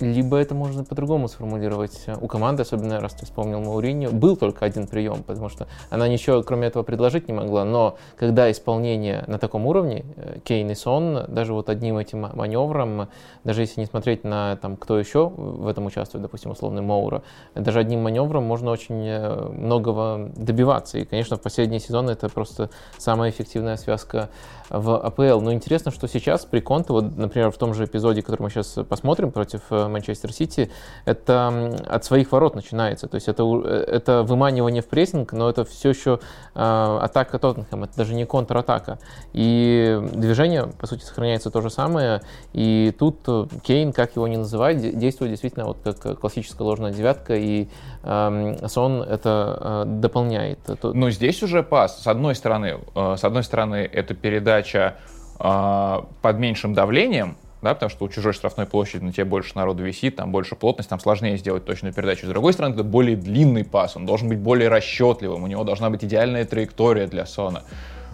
Либо 0.00 0.36
это 0.36 0.54
можно 0.54 0.84
по-другому 0.84 1.26
сформулировать. 1.28 2.06
У 2.20 2.26
команды, 2.26 2.62
особенно 2.62 3.00
раз 3.00 3.14
ты 3.14 3.24
вспомнил 3.24 3.60
Мауриньо, 3.60 4.10
был 4.10 4.36
только 4.36 4.66
один 4.66 4.86
прием, 4.86 5.22
потому 5.22 5.48
что 5.48 5.68
она 5.88 6.06
ничего 6.06 6.42
кроме 6.42 6.68
этого 6.68 6.82
предложить 6.82 7.28
не 7.28 7.34
могла. 7.34 7.64
Но 7.64 7.96
когда 8.16 8.50
исполнение 8.50 9.24
на 9.26 9.38
таком 9.38 9.66
уровне, 9.66 10.04
э, 10.16 10.38
Кейн 10.44 10.70
и 10.70 10.74
Сон, 10.74 11.24
даже 11.28 11.54
вот 11.54 11.70
одним 11.70 11.96
этим 11.96 12.28
маневром, 12.34 13.08
даже 13.44 13.62
если 13.62 13.80
не 13.80 13.86
смотреть 13.86 14.22
на 14.22 14.56
там, 14.56 14.76
кто 14.76 14.98
еще 14.98 15.28
в 15.28 15.66
этом 15.66 15.86
участвует, 15.86 16.22
допустим, 16.22 16.50
условный 16.50 16.82
Моура, 16.82 17.22
даже 17.54 17.78
одним 17.78 18.02
маневром 18.02 18.44
можно 18.44 18.70
очень 18.70 19.02
э, 19.06 19.48
многого 19.48 20.30
добиваться. 20.36 20.98
И, 20.98 21.04
конечно, 21.06 21.36
в 21.36 21.40
последние 21.40 21.80
сезоны 21.80 22.10
это 22.10 22.28
просто 22.28 22.68
самая 22.98 23.30
эффективная 23.30 23.76
связка 23.76 24.28
в 24.68 24.96
АПЛ. 24.96 25.40
Но 25.40 25.52
интересно, 25.52 25.90
что 25.90 26.08
сейчас 26.08 26.44
при 26.44 26.60
Конте, 26.60 26.92
вот, 26.92 27.16
например, 27.16 27.50
в 27.50 27.58
том 27.58 27.74
же 27.74 27.84
эпизоде, 27.84 28.22
который 28.22 28.42
мы 28.42 28.50
сейчас 28.50 28.78
посмотрим 28.88 29.30
против 29.30 29.62
э, 29.70 29.85
Манчестер 29.88 30.32
Сити, 30.32 30.70
это 31.04 31.74
от 31.86 32.04
своих 32.04 32.32
ворот 32.32 32.54
начинается. 32.54 33.08
То 33.08 33.14
есть 33.16 33.28
это, 33.28 33.44
это 33.64 34.22
выманивание 34.22 34.82
в 34.82 34.86
прессинг, 34.86 35.32
но 35.32 35.48
это 35.50 35.64
все 35.64 35.90
еще 35.90 36.20
э, 36.54 36.98
атака 37.02 37.38
Тоттенхэма, 37.38 37.86
это 37.86 37.96
даже 37.96 38.14
не 38.14 38.26
контратака. 38.26 38.98
И 39.32 40.00
движение, 40.12 40.66
по 40.78 40.86
сути, 40.86 41.04
сохраняется 41.04 41.50
то 41.50 41.60
же 41.60 41.70
самое. 41.70 42.22
И 42.52 42.94
тут 42.98 43.20
э, 43.26 43.46
Кейн, 43.62 43.92
как 43.92 44.16
его 44.16 44.26
ни 44.28 44.36
называть, 44.36 44.98
действует 44.98 45.30
действительно 45.30 45.66
вот 45.66 45.78
как 45.82 46.20
классическая 46.20 46.64
ложная 46.64 46.92
девятка, 46.92 47.34
и 47.36 47.68
э, 48.02 48.66
Сон 48.68 49.02
это 49.02 49.58
э, 49.60 49.84
дополняет. 49.86 50.58
Но 50.82 51.10
здесь 51.10 51.42
уже 51.42 51.62
пас. 51.62 52.02
С 52.02 52.06
одной 52.06 52.34
стороны, 52.34 52.78
э, 52.94 53.14
с 53.16 53.24
одной 53.24 53.42
стороны, 53.42 53.88
это 53.92 54.14
передача 54.14 54.96
э, 55.38 55.96
под 56.22 56.38
меньшим 56.38 56.74
давлением, 56.74 57.36
да, 57.66 57.74
потому 57.74 57.90
что 57.90 58.04
у 58.04 58.08
чужой 58.08 58.32
штрафной 58.32 58.64
площади 58.64 59.02
на 59.02 59.12
тебе 59.12 59.24
больше 59.24 59.56
народу 59.56 59.82
висит, 59.82 60.14
там 60.14 60.30
больше 60.30 60.54
плотность, 60.54 60.88
там 60.88 61.00
сложнее 61.00 61.36
сделать 61.36 61.64
точную 61.64 61.92
передачу. 61.92 62.26
С 62.26 62.28
другой 62.28 62.52
стороны, 62.52 62.74
это 62.74 62.84
более 62.84 63.16
длинный 63.16 63.64
пас, 63.64 63.96
он 63.96 64.06
должен 64.06 64.28
быть 64.28 64.38
более 64.38 64.68
расчетливым, 64.68 65.42
у 65.42 65.46
него 65.48 65.64
должна 65.64 65.90
быть 65.90 66.04
идеальная 66.04 66.44
траектория 66.44 67.08
для 67.08 67.26
Сона. 67.26 67.64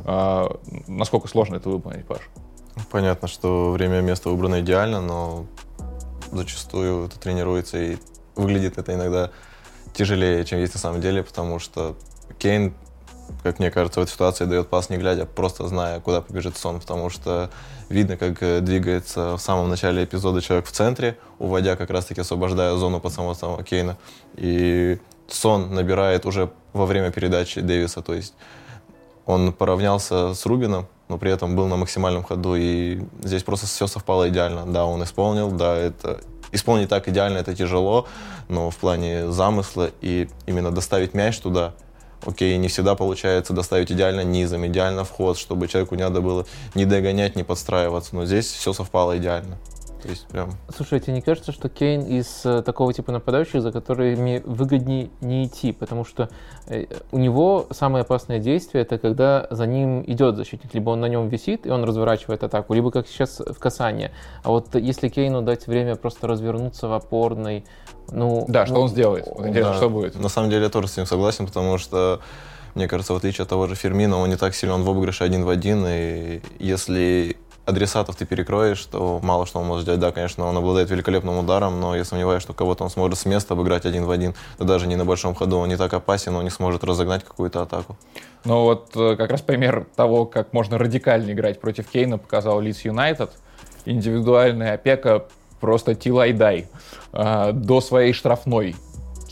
А, 0.07 0.57
насколько 0.87 1.29
сложно 1.29 1.57
это 1.57 1.69
выполнить, 1.69 2.07
Паш? 2.07 2.21
Понятно, 2.91 3.29
что 3.29 3.73
время 3.73 3.99
и 3.99 4.03
место 4.03 4.31
выбрано 4.31 4.63
идеально, 4.63 5.03
но 5.03 5.47
зачастую 6.31 7.09
это 7.09 7.21
тренируется 7.21 7.77
и 7.77 7.97
выглядит 8.35 8.79
это 8.79 8.95
иногда 8.95 9.31
тяжелее, 9.93 10.43
чем 10.47 10.61
есть 10.61 10.73
на 10.73 10.81
самом 10.81 11.03
деле, 11.03 11.23
потому 11.23 11.59
что 11.59 11.95
Кейн 12.39 12.73
как 13.43 13.59
мне 13.59 13.71
кажется, 13.71 14.01
в 14.01 14.03
этой 14.03 14.13
ситуации 14.13 14.45
дает 14.45 14.69
пас 14.69 14.91
не 14.91 14.97
глядя, 14.97 15.27
просто 15.27 15.67
зная, 15.67 16.01
куда 16.01 16.21
побежит 16.21 16.57
сон, 16.57 16.81
потому 16.81 17.11
что 17.11 17.51
видно, 17.89 18.17
как 18.17 18.43
э, 18.43 18.61
двигается 18.61 19.37
в 19.37 19.41
самом 19.41 19.69
начале 19.69 20.05
эпизода 20.05 20.41
человек 20.41 20.67
в 20.67 20.73
центре, 20.73 21.19
уводя 21.39 21.77
как 21.77 21.91
раз-таки, 21.91 22.21
освобождая 22.21 22.75
зону 22.77 23.01
под 23.01 23.13
самого 23.13 23.35
самого 23.35 23.63
Кейна. 23.65 23.97
И 24.37 24.99
сон 25.29 25.75
набирает 25.75 26.27
уже 26.27 26.51
во 26.73 26.87
время 26.87 27.11
передачи 27.11 27.61
Дэвиса, 27.61 28.03
то 28.03 28.15
есть 28.15 28.35
он 29.27 29.53
поравнялся 29.53 30.35
с 30.35 30.47
Рубином, 30.47 30.87
но 31.09 31.19
при 31.19 31.31
этом 31.31 31.55
был 31.55 31.67
на 31.67 31.77
максимальном 31.77 32.23
ходу, 32.25 32.55
и 32.57 33.03
здесь 33.23 33.43
просто 33.43 33.67
все 33.67 33.87
совпало 33.87 34.29
идеально. 34.29 34.67
Да, 34.67 34.85
он 34.87 35.03
исполнил, 35.05 35.51
да, 35.51 35.77
это 35.77 36.21
исполнить 36.53 36.89
так 36.89 37.09
идеально 37.09 37.39
это 37.39 37.55
тяжело, 37.55 38.07
но 38.49 38.71
в 38.71 38.77
плане 38.77 39.31
замысла 39.31 39.91
и 40.01 40.29
именно 40.47 40.71
доставить 40.71 41.15
мяч 41.15 41.39
туда– 41.39 41.75
окей, 42.25 42.57
не 42.57 42.69
всегда 42.69 42.95
получается 42.95 43.53
доставить 43.53 43.91
идеально 43.93 44.23
низом, 44.23 44.67
идеально 44.67 45.05
вход, 45.05 45.39
чтобы 45.39 45.69
человеку 45.69 45.95
не 45.95 46.03
надо 46.03 46.21
было 46.21 46.47
ни 46.75 46.85
догонять, 46.85 47.37
ни 47.37 47.43
подстраиваться, 47.43 48.15
но 48.15 48.27
здесь 48.27 48.47
все 48.47 48.73
совпало 48.73 49.19
идеально. 49.19 49.59
То 50.03 50.09
есть 50.09 50.27
прям... 50.27 50.51
Слушай, 50.75 50.99
а 50.99 51.01
тебе 51.01 51.15
не 51.15 51.21
кажется, 51.23 51.53
что 51.53 51.69
Кейн 51.69 52.03
из 52.03 52.45
э, 52.45 52.63
такого 52.63 52.93
типа 52.93 53.13
нападающих, 53.13 53.63
за 53.63 53.71
которыми 53.71 54.43
выгоднее 54.45 55.11
не 55.21 55.47
идти? 55.47 55.71
Потому 55.73 56.05
что 56.05 56.29
э, 56.67 56.87
у 57.13 57.19
него 57.19 57.67
самое 57.71 58.03
опасное 58.03 58.41
действие 58.41 58.83
это 58.83 58.99
когда 58.99 59.47
за 59.51 59.65
ним 59.67 60.03
идет 60.05 60.37
защитник. 60.37 60.75
Либо 60.75 60.91
он 60.91 61.01
на 61.01 61.07
нем 61.07 61.29
висит, 61.29 61.67
и 61.67 61.71
он 61.71 61.85
разворачивает 61.85 62.43
атаку, 62.43 62.75
либо 62.75 62.91
как 62.91 63.07
сейчас 63.07 63.39
в 63.39 63.59
касании. 63.61 64.11
А 64.43 64.51
вот 64.51 64.75
если 64.75 65.09
Кейну 65.09 65.41
дать 65.41 65.69
время 65.69 65.95
просто 65.95 66.27
развернуться 66.27 66.89
в 66.89 66.93
опорной, 66.93 67.65
ну... 68.11 68.45
Да, 68.49 68.67
что 68.67 68.75
ну, 68.75 68.81
он 68.83 68.89
сделает? 68.89 69.27
Вот 69.27 69.47
интересно, 69.47 69.73
Да. 69.73 69.77
что 69.77 69.89
будет? 69.89 70.19
На 70.19 70.29
самом 70.29 70.51
деле 70.51 70.65
я 70.65 70.69
тоже 70.69 70.89
с 70.89 70.97
ним 70.97 71.07
согласен, 71.07 71.47
потому 71.47 71.79
что, 71.79 72.21
мне 72.75 72.89
кажется, 72.89 73.13
в 73.13 73.17
отличие 73.17 73.45
от 73.45 73.49
того 73.49 73.69
же 73.69 73.77
Фермина, 73.77 74.19
он 74.19 74.29
не 74.29 74.37
так 74.37 74.55
силен 74.57 74.83
в 74.83 74.91
обыгрыше 74.91 75.23
один 75.23 75.45
в 75.45 75.49
один, 75.49 75.85
и 75.87 76.41
если 76.59 77.37
адресатов 77.65 78.17
ты 78.17 78.25
перекроешь, 78.25 78.85
то 78.85 79.21
мало 79.23 79.47
что 79.47 79.61
он 79.61 79.67
может 79.67 79.83
сделать. 79.83 80.01
Да, 80.01 80.13
конечно, 80.13 80.45
он 80.47 80.57
обладает 80.57 80.91
великолепным 80.91 81.39
ударом, 81.39 81.81
но 81.81 81.97
я 81.97 82.05
сомневаюсь, 82.05 82.43
что 82.43 82.53
кого-то 82.53 82.85
он 82.85 82.91
сможет 82.91 83.19
с 83.19 83.25
места 83.25 83.55
обыграть 83.55 83.87
один 83.87 84.05
в 84.05 84.11
один. 84.11 84.35
Да 84.59 84.65
даже 84.65 84.87
не 84.87 84.97
на 84.97 85.05
большом 85.05 85.35
ходу, 85.35 85.59
он 85.59 85.69
не 85.69 85.77
так 85.77 85.93
опасен, 85.95 86.35
он 86.35 86.45
не 86.45 86.51
сможет 86.51 86.85
разогнать 86.85 87.25
какую-то 87.25 87.63
атаку. 87.63 87.97
Ну 88.45 88.63
вот 88.63 88.91
э, 88.97 89.17
как 89.17 89.31
раз 89.31 89.41
пример 89.43 89.87
того, 89.95 90.27
как 90.27 90.53
можно 90.53 90.79
радикально 90.79 91.33
играть 91.33 91.61
против 91.61 91.89
Кейна, 91.89 92.19
показал 92.19 92.61
Лидс 92.61 92.81
Юнайтед. 92.85 93.31
Индивидуальная 93.85 94.75
опека 94.75 95.27
просто 95.61 95.95
тилайдай. 95.95 96.69
А, 97.13 97.53
До 97.53 97.81
своей 97.81 98.13
штрафной 98.13 98.75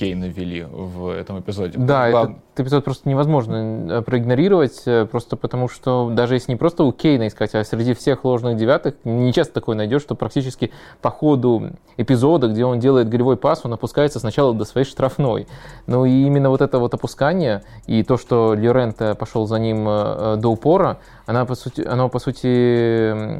Кейна 0.01 0.25
ввели 0.29 0.63
в 0.65 1.11
этом 1.11 1.41
эпизоде. 1.41 1.77
Да, 1.77 2.11
Глав- 2.11 2.31
этот 2.31 2.61
эпизод 2.61 2.85
просто 2.85 3.07
невозможно 3.07 3.99
э, 3.99 4.01
проигнорировать, 4.03 4.81
э, 4.87 5.05
просто 5.05 5.37
потому 5.37 5.69
что 5.69 6.09
даже 6.11 6.37
если 6.37 6.53
не 6.53 6.57
просто 6.57 6.85
у 6.85 6.93
Кейна 6.93 7.29
искать, 7.29 7.55
а 7.55 7.63
среди 7.65 7.93
всех 7.93 8.25
ложных 8.25 8.57
девятых, 8.57 8.95
не 9.05 9.31
часто 9.35 9.53
такое 9.53 9.77
найдешь, 9.77 10.01
что 10.01 10.15
практически 10.15 10.71
по 11.03 11.11
ходу 11.11 11.73
эпизода, 11.99 12.49
где 12.49 12.65
он 12.65 12.79
делает 12.79 13.11
голевой 13.11 13.37
пас, 13.37 13.61
он 13.65 13.75
опускается 13.75 14.21
сначала 14.21 14.55
до 14.55 14.65
своей 14.65 14.87
штрафной. 14.87 15.47
Ну 15.87 16.07
и 16.07 16.11
именно 16.11 16.49
вот 16.49 16.63
это 16.63 16.79
вот 16.79 16.95
опускание 16.95 17.63
и 17.87 18.03
то, 18.03 18.17
что 18.17 18.55
Льоренто 18.55 19.15
пошел 19.15 19.47
за 19.47 19.59
ним 19.59 19.87
э, 19.87 20.37
до 20.39 20.49
упора, 20.49 20.99
она, 21.31 21.45
по 21.45 21.55
сути, 21.55 21.83
оно, 21.83 22.09
по 22.09 22.19
сути, 22.19 23.39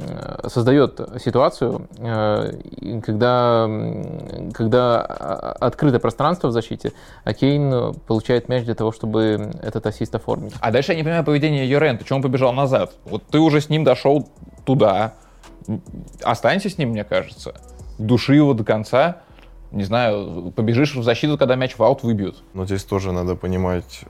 создает 0.49 1.01
ситуацию, 1.21 1.89
э, 1.99 3.01
когда, 3.05 3.69
когда 4.53 5.01
а, 5.01 5.57
открыто 5.59 5.99
пространство 5.99 6.49
в 6.49 6.53
защите, 6.53 6.93
а 7.25 7.35
Кейн 7.35 7.95
получает 8.07 8.49
мяч 8.49 8.65
для 8.65 8.77
того, 8.77 8.93
чтобы 8.93 9.51
этот 9.61 9.87
ассист 9.87 10.15
оформить. 10.15 10.53
А 10.61 10.71
дальше 10.71 10.93
я 10.93 10.99
не 10.99 11.03
понимаю 11.03 11.25
поведение 11.25 11.69
Юрента. 11.69 12.05
Чего 12.05 12.19
он 12.19 12.23
побежал 12.23 12.53
назад? 12.53 12.93
Вот 13.05 13.25
ты 13.27 13.41
уже 13.41 13.61
с 13.61 13.69
ним 13.69 13.83
дошел 13.83 14.29
туда. 14.65 15.15
Останься 16.23 16.71
с 16.71 16.79
ним, 16.79 16.91
мне 16.91 17.03
кажется. 17.03 17.55
Души 17.99 18.37
его 18.37 18.55
до 18.55 18.63
конца. 18.63 19.23
Не 19.73 19.83
знаю, 19.83 20.53
побежишь 20.55 20.95
в 20.95 21.03
защиту, 21.03 21.37
когда 21.37 21.57
мяч 21.57 21.77
в 21.77 21.83
аут 21.83 22.05
выбьют. 22.05 22.45
Но 22.55 22.67
здесь 22.67 22.85
тоже 22.85 23.11
надо 23.11 23.35
понимать, 23.35 24.03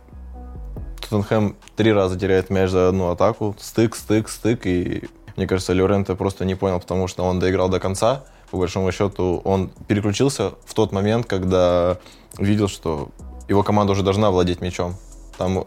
Тоттенхэм 1.00 1.56
три 1.76 1.92
раза 1.92 2.18
теряет 2.18 2.50
мяч 2.50 2.70
за 2.70 2.88
одну 2.88 3.10
атаку, 3.10 3.56
стык, 3.58 3.96
стык, 3.96 4.28
стык, 4.28 4.66
и 4.66 5.08
мне 5.36 5.46
кажется, 5.46 5.72
Лоренто 5.72 6.14
просто 6.14 6.44
не 6.44 6.54
понял, 6.54 6.80
потому 6.80 7.08
что 7.08 7.24
он 7.24 7.38
доиграл 7.38 7.68
до 7.68 7.80
конца. 7.80 8.24
По 8.50 8.58
большому 8.58 8.92
счету, 8.92 9.40
он 9.44 9.70
переключился 9.88 10.52
в 10.64 10.74
тот 10.74 10.92
момент, 10.92 11.26
когда 11.26 11.98
видел, 12.38 12.68
что 12.68 13.08
его 13.48 13.62
команда 13.62 13.92
уже 13.92 14.02
должна 14.02 14.30
владеть 14.30 14.60
мячом. 14.60 14.96
Там 15.38 15.66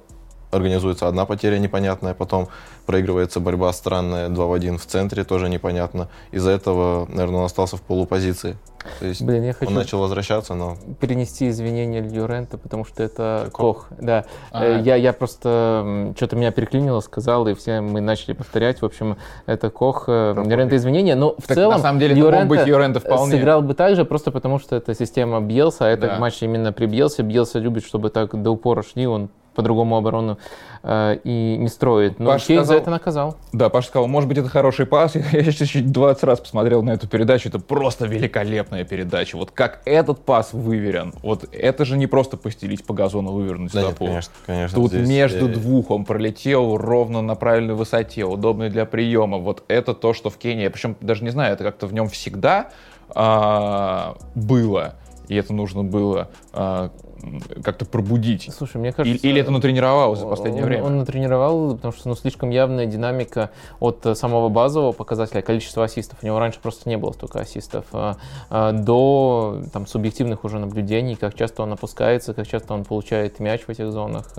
организуется 0.54 1.08
одна 1.08 1.26
потеря 1.26 1.58
непонятная, 1.60 2.14
потом 2.14 2.48
проигрывается 2.86 3.40
борьба 3.40 3.72
странная 3.74 4.30
2 4.30 4.46
в 4.46 4.54
1 4.54 4.78
в 4.78 4.86
центре, 4.86 5.24
тоже 5.24 5.50
непонятно. 5.50 6.10
Из-за 6.32 6.52
этого, 6.52 7.06
наверное, 7.10 7.40
он 7.40 7.46
остался 7.46 7.78
в 7.78 7.82
полупозиции. 7.82 8.58
То 9.00 9.06
есть 9.06 9.22
Блин, 9.22 9.44
я 9.44 9.54
хочу 9.54 9.70
он 9.70 9.76
начал 9.76 10.00
возвращаться, 10.00 10.56
но 10.56 10.76
перенести 11.00 11.48
извинения 11.48 12.02
Льюрента, 12.02 12.58
потому 12.58 12.84
что 12.84 13.02
это 13.02 13.48
Кох. 13.54 13.88
Кох. 13.88 13.98
Да. 13.98 14.26
А. 14.52 14.66
Э, 14.66 14.82
Я, 14.82 14.96
я 14.98 15.14
просто 15.14 16.12
что-то 16.18 16.36
меня 16.36 16.52
переклинило, 16.52 17.00
сказал, 17.00 17.48
и 17.48 17.54
все 17.54 17.80
мы 17.80 18.02
начали 18.02 18.34
повторять. 18.34 18.82
В 18.82 18.86
общем, 18.86 19.16
это 19.46 19.70
Кох, 19.70 20.06
э, 20.08 20.34
Льюрента 20.46 20.76
извинения. 20.76 21.16
Но 21.16 21.34
в 21.38 21.48
Так, 21.48 21.56
целом 21.56 21.76
на 21.76 21.80
самом 21.80 22.00
деле, 22.00 22.22
мог 22.30 22.48
быть 22.48 22.66
Льюренто 22.66 23.00
вполне. 23.00 23.32
сыграл 23.32 23.62
бы 23.62 23.74
так 23.74 23.96
же, 23.96 24.04
просто 24.04 24.32
потому 24.32 24.60
что 24.60 24.76
это 24.76 24.94
система 24.94 25.40
Бьелса, 25.40 25.86
а 25.86 25.88
это 25.88 26.08
Да. 26.08 26.20
матч 26.20 26.44
именно 26.44 26.74
при 26.74 26.86
Бьелсе. 26.86 27.24
Бьелса 27.24 27.60
любит, 27.60 27.86
чтобы 27.86 28.10
так 28.10 28.36
до 28.42 28.52
упора 28.52 28.84
шли, 28.84 29.08
он 29.08 29.30
по-другому 29.54 29.98
оборону 29.98 30.38
э, 30.84 31.18
и 31.24 31.58
не 31.58 31.68
строит. 31.68 32.20
Но 32.20 32.32
Паша 32.32 32.48
Кейн 32.48 32.60
сказал- 32.60 32.76
за 32.76 32.82
это 32.82 32.92
наказал. 32.92 33.38
Да, 33.52 33.70
Паша 33.70 33.88
сказал, 33.88 34.08
может 34.08 34.28
быть, 34.28 34.38
это 34.38 34.50
хороший 34.50 34.86
пас. 34.86 35.16
Я 35.32 35.44
сейчас 35.44 35.70
чуть 35.70 35.92
20 35.92 36.24
раз 36.24 36.40
посмотрел 36.40 36.84
на 36.84 36.92
эту 36.92 37.08
передачу. 37.08 37.50
Это 37.50 37.60
просто 37.60 38.06
великолепная 38.06 38.84
передача. 38.84 39.38
Вот 39.38 39.52
как 39.52 39.82
этот 39.86 40.24
пас 40.26 40.54
выверен. 40.54 41.14
Вот 41.24 41.46
это 41.52 41.86
же 41.86 41.98
не 41.98 42.08
просто 42.08 42.38
постелить 42.38 42.86
по 42.86 42.94
газону, 42.94 43.32
вывернуть 43.32 43.72
да 43.74 43.82
нет, 43.82 43.90
стопу. 43.92 44.06
конечно, 44.06 44.34
конечно. 44.46 44.76
Тут 44.76 44.92
здесь, 44.92 45.08
между 45.08 45.50
э, 45.50 45.54
двух 45.54 45.92
он 45.92 46.06
пролетел 46.06 46.78
ровно 46.78 47.22
на 47.22 47.36
правильной 47.36 47.74
высоте, 47.76 48.26
удобный 48.26 48.70
для 48.70 48.86
приема. 48.86 49.38
Вот 49.38 49.64
это 49.68 49.94
то, 49.94 50.14
что 50.14 50.30
в 50.30 50.38
Кении, 50.38 50.64
я 50.64 50.72
причем 50.72 50.96
даже 51.02 51.24
не 51.24 51.30
знаю, 51.30 51.54
это 51.54 51.64
как-то 51.64 51.88
в 51.88 51.94
нем 51.94 52.08
всегда 52.10 52.70
а, 53.16 54.16
было, 54.36 54.96
и 55.28 55.36
это 55.36 55.54
нужно 55.54 55.84
было 55.84 56.30
м, 56.54 56.92
как-то 57.64 57.86
пробудить. 57.86 58.50
Слушай, 58.56 58.78
мне 58.78 58.92
кажется... 58.92 59.26
Или 59.28 59.42
это 59.42 59.52
натренировалось 59.52 60.20
за 60.20 60.28
последнее 60.28 60.64
он, 60.64 60.70
время? 60.70 60.84
Он 60.84 60.98
натренировал, 60.98 61.76
потому 61.76 61.94
что 61.94 62.10
ну, 62.10 62.16
слишком 62.16 62.50
явная 62.50 62.86
динамика 62.86 63.52
от 63.80 64.06
э, 64.06 64.16
самого 64.16 64.50
базового 64.50 64.92
показателя, 64.92 65.42
количества 65.42 65.86
ассистов. 65.86 66.20
У 66.22 66.26
него 66.26 66.40
раньше 66.40 66.60
просто 66.62 66.90
не 66.90 66.98
было 66.98 67.12
столько 67.12 67.40
ассистов. 67.40 67.86
а, 67.94 68.18
а, 68.50 68.72
до 68.72 69.62
там, 69.72 69.88
субъективных 69.88 70.44
уже 70.44 70.60
наблюдений, 70.60 71.16
как 71.16 71.36
часто 71.36 71.64
он 71.64 71.74
опускается, 71.74 72.34
как 72.34 72.48
часто 72.48 72.74
он 72.74 72.84
получает 72.84 73.40
мяч 73.40 73.62
в 73.62 73.70
этих 73.70 73.92
зонах. 73.92 74.34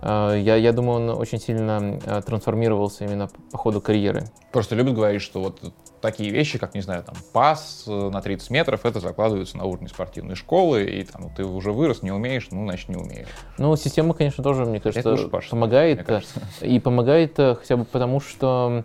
А, 0.00 0.34
Я, 0.34 0.56
я 0.56 0.72
думаю, 0.72 1.10
он 1.10 1.18
очень 1.18 1.38
сильно 1.38 1.98
а, 2.06 2.22
трансформировался 2.22 3.04
именно 3.04 3.28
по 3.50 3.58
ходу 3.58 3.80
карьеры. 3.80 4.24
Просто 4.52 4.74
любят 4.74 4.94
говорить, 4.94 5.22
что 5.22 5.40
вот 5.40 5.60
такие 6.02 6.30
вещи, 6.30 6.58
как, 6.58 6.74
не 6.74 6.82
знаю, 6.82 7.02
там, 7.04 7.14
пас 7.32 7.84
э, 7.86 8.10
на 8.10 8.20
30 8.20 8.50
метров, 8.50 8.84
это 8.84 9.00
закладывается 9.00 9.56
на 9.56 9.64
уровне 9.64 9.88
спортивной 9.88 10.34
школы, 10.34 10.84
и 10.84 11.04
там 11.04 11.30
ты 11.34 11.44
уже 11.44 11.72
вырос, 11.72 12.02
не 12.02 12.10
умеешь, 12.10 12.21
ну, 12.50 12.64
значит, 12.64 12.88
не 12.88 12.96
умеешь. 12.96 13.28
Ну, 13.58 13.74
система, 13.76 14.14
конечно, 14.14 14.42
тоже, 14.42 14.64
мне 14.64 14.80
кажется, 14.80 15.10
лучше 15.10 15.28
Паша, 15.28 15.50
помогает. 15.50 15.98
мне 15.98 16.04
кажется. 16.04 16.40
И 16.60 16.78
помогает 16.80 17.38
э, 17.38 17.54
хотя 17.54 17.76
бы 17.76 17.84
потому, 17.84 18.20
что 18.20 18.84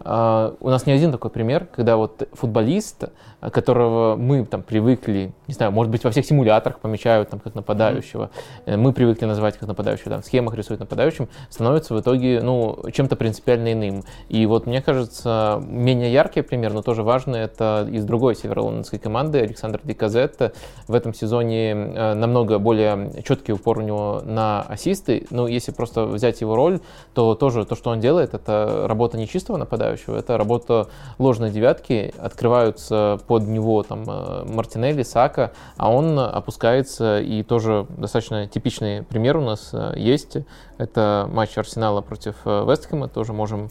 э, 0.00 0.52
у 0.60 0.68
нас 0.68 0.86
не 0.86 0.92
один 0.92 1.12
такой 1.12 1.30
пример, 1.30 1.66
когда 1.66 1.96
вот 1.96 2.28
футболист, 2.32 3.04
которого 3.50 4.16
мы 4.16 4.44
там 4.44 4.62
привыкли, 4.62 5.32
не 5.48 5.54
знаю, 5.54 5.72
может 5.72 5.90
быть, 5.90 6.04
во 6.04 6.10
всех 6.10 6.24
симуляторах 6.24 6.78
помечают 6.78 7.30
там 7.30 7.40
как 7.40 7.54
нападающего, 7.54 8.30
э, 8.66 8.76
мы 8.76 8.92
привыкли 8.92 9.24
называть 9.24 9.58
как 9.58 9.68
нападающего, 9.68 10.10
там, 10.10 10.22
в 10.22 10.26
схемах 10.26 10.54
рисуют 10.54 10.80
нападающим, 10.80 11.28
становится 11.50 11.94
в 11.94 12.00
итоге, 12.00 12.40
ну, 12.42 12.78
чем-то 12.92 13.16
принципиально 13.16 13.72
иным. 13.72 14.04
И 14.28 14.46
вот, 14.46 14.66
мне 14.66 14.80
кажется, 14.80 15.60
менее 15.66 16.12
яркий 16.12 16.42
пример, 16.42 16.72
но 16.72 16.82
тоже 16.82 17.02
важный, 17.02 17.40
это 17.40 17.88
из 17.90 18.04
другой 18.04 18.36
северо-лондонской 18.36 18.98
команды, 18.98 19.40
Александр 19.40 19.80
Диказетта. 19.82 20.52
В 20.86 20.94
этом 20.94 21.14
сезоне 21.14 21.72
э, 21.72 22.14
намного 22.14 22.58
более 22.58 23.22
четкий 23.26 23.52
упор 23.52 23.78
у 23.78 23.82
него 23.82 24.22
на 24.24 24.62
ассисты. 24.62 25.26
Ну, 25.30 25.46
если 25.46 25.72
просто 25.72 26.04
взять 26.04 26.40
его 26.40 26.54
роль, 26.54 26.80
то 27.14 27.34
тоже 27.34 27.64
то, 27.64 27.74
что 27.74 27.90
он 27.90 28.00
делает, 28.00 28.34
это 28.34 28.86
работа 28.86 29.18
не 29.18 29.26
чистого 29.26 29.56
нападающего, 29.56 30.16
это 30.16 30.38
работа 30.38 30.88
ложной 31.18 31.50
девятки. 31.50 32.14
Открываются 32.18 33.20
под 33.32 33.48
него 33.48 33.82
там 33.82 34.04
э, 34.06 34.44
Мартинелли, 34.44 35.02
Сака, 35.02 35.52
а 35.78 35.90
он 35.90 36.18
опускается. 36.18 37.18
И 37.18 37.42
тоже 37.42 37.86
достаточно 37.88 38.46
типичный 38.46 39.04
пример 39.04 39.38
у 39.38 39.40
нас 39.40 39.70
э, 39.72 39.94
есть. 39.96 40.36
Это 40.76 41.26
матч 41.32 41.56
Арсенала 41.56 42.02
против 42.02 42.34
э, 42.44 42.66
Вестхэма. 42.68 43.08
Тоже 43.08 43.32
можем 43.32 43.70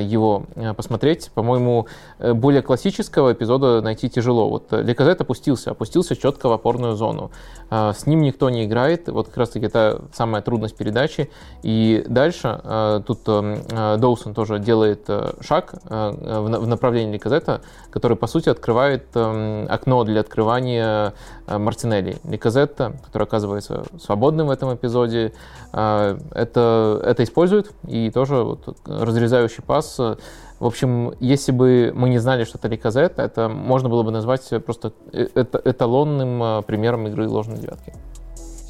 его 0.00 0.44
э, 0.54 0.72
посмотреть. 0.74 1.30
По-моему, 1.34 1.86
э, 2.18 2.32
более 2.32 2.62
классического 2.62 3.32
эпизода 3.32 3.80
найти 3.80 4.08
тяжело. 4.08 4.48
Вот 4.48 4.72
э, 4.72 4.82
Леказет 4.82 5.20
опустился, 5.20 5.70
опустился 5.72 6.16
четко 6.16 6.48
в 6.48 6.52
опорную 6.52 6.94
зону. 6.96 7.30
Э, 7.70 7.92
С 7.94 8.06
ним 8.06 8.22
никто 8.22 8.50
не 8.50 8.64
играет. 8.64 9.08
Вот 9.08 9.28
как 9.28 9.36
раз-таки 9.38 9.66
это 9.66 10.02
самая 10.12 10.42
трудность 10.42 10.76
передачи. 10.76 11.30
И 11.62 12.04
дальше 12.08 12.60
э, 12.62 13.00
тут 13.06 13.20
э, 13.26 13.58
э, 13.70 13.96
Доусон 13.98 14.34
тоже 14.34 14.58
делает 14.58 15.04
э, 15.08 15.32
шаг 15.40 15.74
э, 15.88 16.10
в 16.40 16.48
на- 16.48 16.60
в 16.60 16.66
направлении 16.66 17.12
Леказета, 17.14 17.60
который, 17.90 18.16
по 18.16 18.26
сути, 18.26 18.48
открывает 18.48 19.04
э, 19.14 19.66
окно 19.68 20.04
для 20.04 20.20
открывания 20.20 21.12
э, 21.43 21.43
Мартинелли. 21.46 22.16
Леказетта, 22.24 22.96
который 23.04 23.24
оказывается 23.24 23.84
свободным 24.00 24.46
в 24.46 24.50
этом 24.50 24.74
эпизоде, 24.74 25.32
э, 25.72 26.18
это, 26.34 27.02
это 27.04 27.22
использует. 27.24 27.72
И 27.86 28.10
тоже 28.10 28.36
вот 28.36 28.78
разрезающий 28.86 29.62
пас. 29.62 29.96
э, 29.98 30.16
В 30.58 30.66
общем, 30.66 31.14
если 31.20 31.52
бы 31.52 31.92
мы 31.94 32.08
не 32.08 32.18
знали, 32.18 32.44
что 32.44 32.58
это 32.58 32.68
Ликозет, 32.68 33.18
это 33.18 33.48
можно 33.48 33.88
было 33.88 34.02
бы 34.02 34.10
назвать 34.10 34.48
просто 34.64 34.92
э- 35.12 35.28
эталонным 35.34 36.42
э, 36.42 36.62
примером 36.62 37.06
игры 37.08 37.28
ложной 37.28 37.58
девятки. 37.58 37.92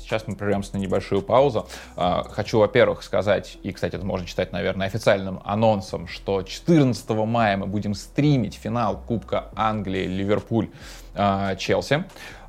Сейчас 0.05 0.29
мы 0.29 0.37
прервемся 0.37 0.75
на 0.75 0.81
небольшую 0.81 1.23
паузу. 1.23 1.67
А, 1.97 2.25
хочу, 2.31 2.59
во-первых, 2.59 3.03
сказать, 3.03 3.57
и, 3.63 3.73
кстати, 3.73 3.97
это 3.97 4.05
можно 4.05 4.27
читать, 4.27 4.53
наверное, 4.53 4.87
официальным 4.87 5.41
анонсом, 5.47 6.09
что 6.09 6.43
14 6.43 7.09
мая 7.27 7.57
мы 7.57 7.67
будем 7.67 7.95
стримить 7.95 8.55
финал 8.55 9.01
Кубка 9.09 9.47
Англии 9.57 10.07
Ливерпуль-Челси 10.07 11.95
а, 11.95 12.05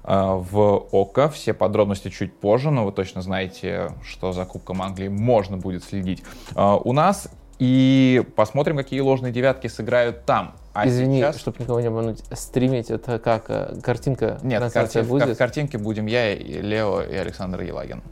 в 0.05 0.87
ОКО. 0.91 1.29
Все 1.29 1.53
подробности 1.53 2.09
чуть 2.09 2.33
позже, 2.33 2.71
но 2.71 2.85
вы 2.85 2.91
точно 2.91 3.21
знаете, 3.21 3.91
что 4.03 4.31
за 4.31 4.45
Кубком 4.45 4.81
Англии 4.81 5.07
можно 5.07 5.57
будет 5.57 5.83
следить 5.83 6.23
у 6.55 6.93
нас. 6.93 7.29
И 7.57 8.23
посмотрим, 8.35 8.77
какие 8.77 8.99
ложные 8.99 9.31
девятки 9.31 9.67
сыграют 9.67 10.25
там. 10.25 10.55
А 10.73 10.87
Извини, 10.87 11.19
сейчас... 11.19 11.39
чтобы 11.39 11.59
никого 11.59 11.79
не 11.79 11.87
обмануть, 11.87 12.21
стримить 12.33 12.91
это 12.91 13.17
как? 13.17 13.45
Э, 13.47 13.79
картинка 13.81 14.39
Нет, 14.43 14.59
трансляция 14.59 15.03
карти... 15.03 15.09
будет? 15.09 15.35
в 15.35 15.37
картинке 15.37 15.77
будем 15.77 16.05
я, 16.05 16.33
и 16.33 16.61
Лео 16.61 17.01
и 17.01 17.15
Александр 17.15 17.61
Елагин. 17.61 18.03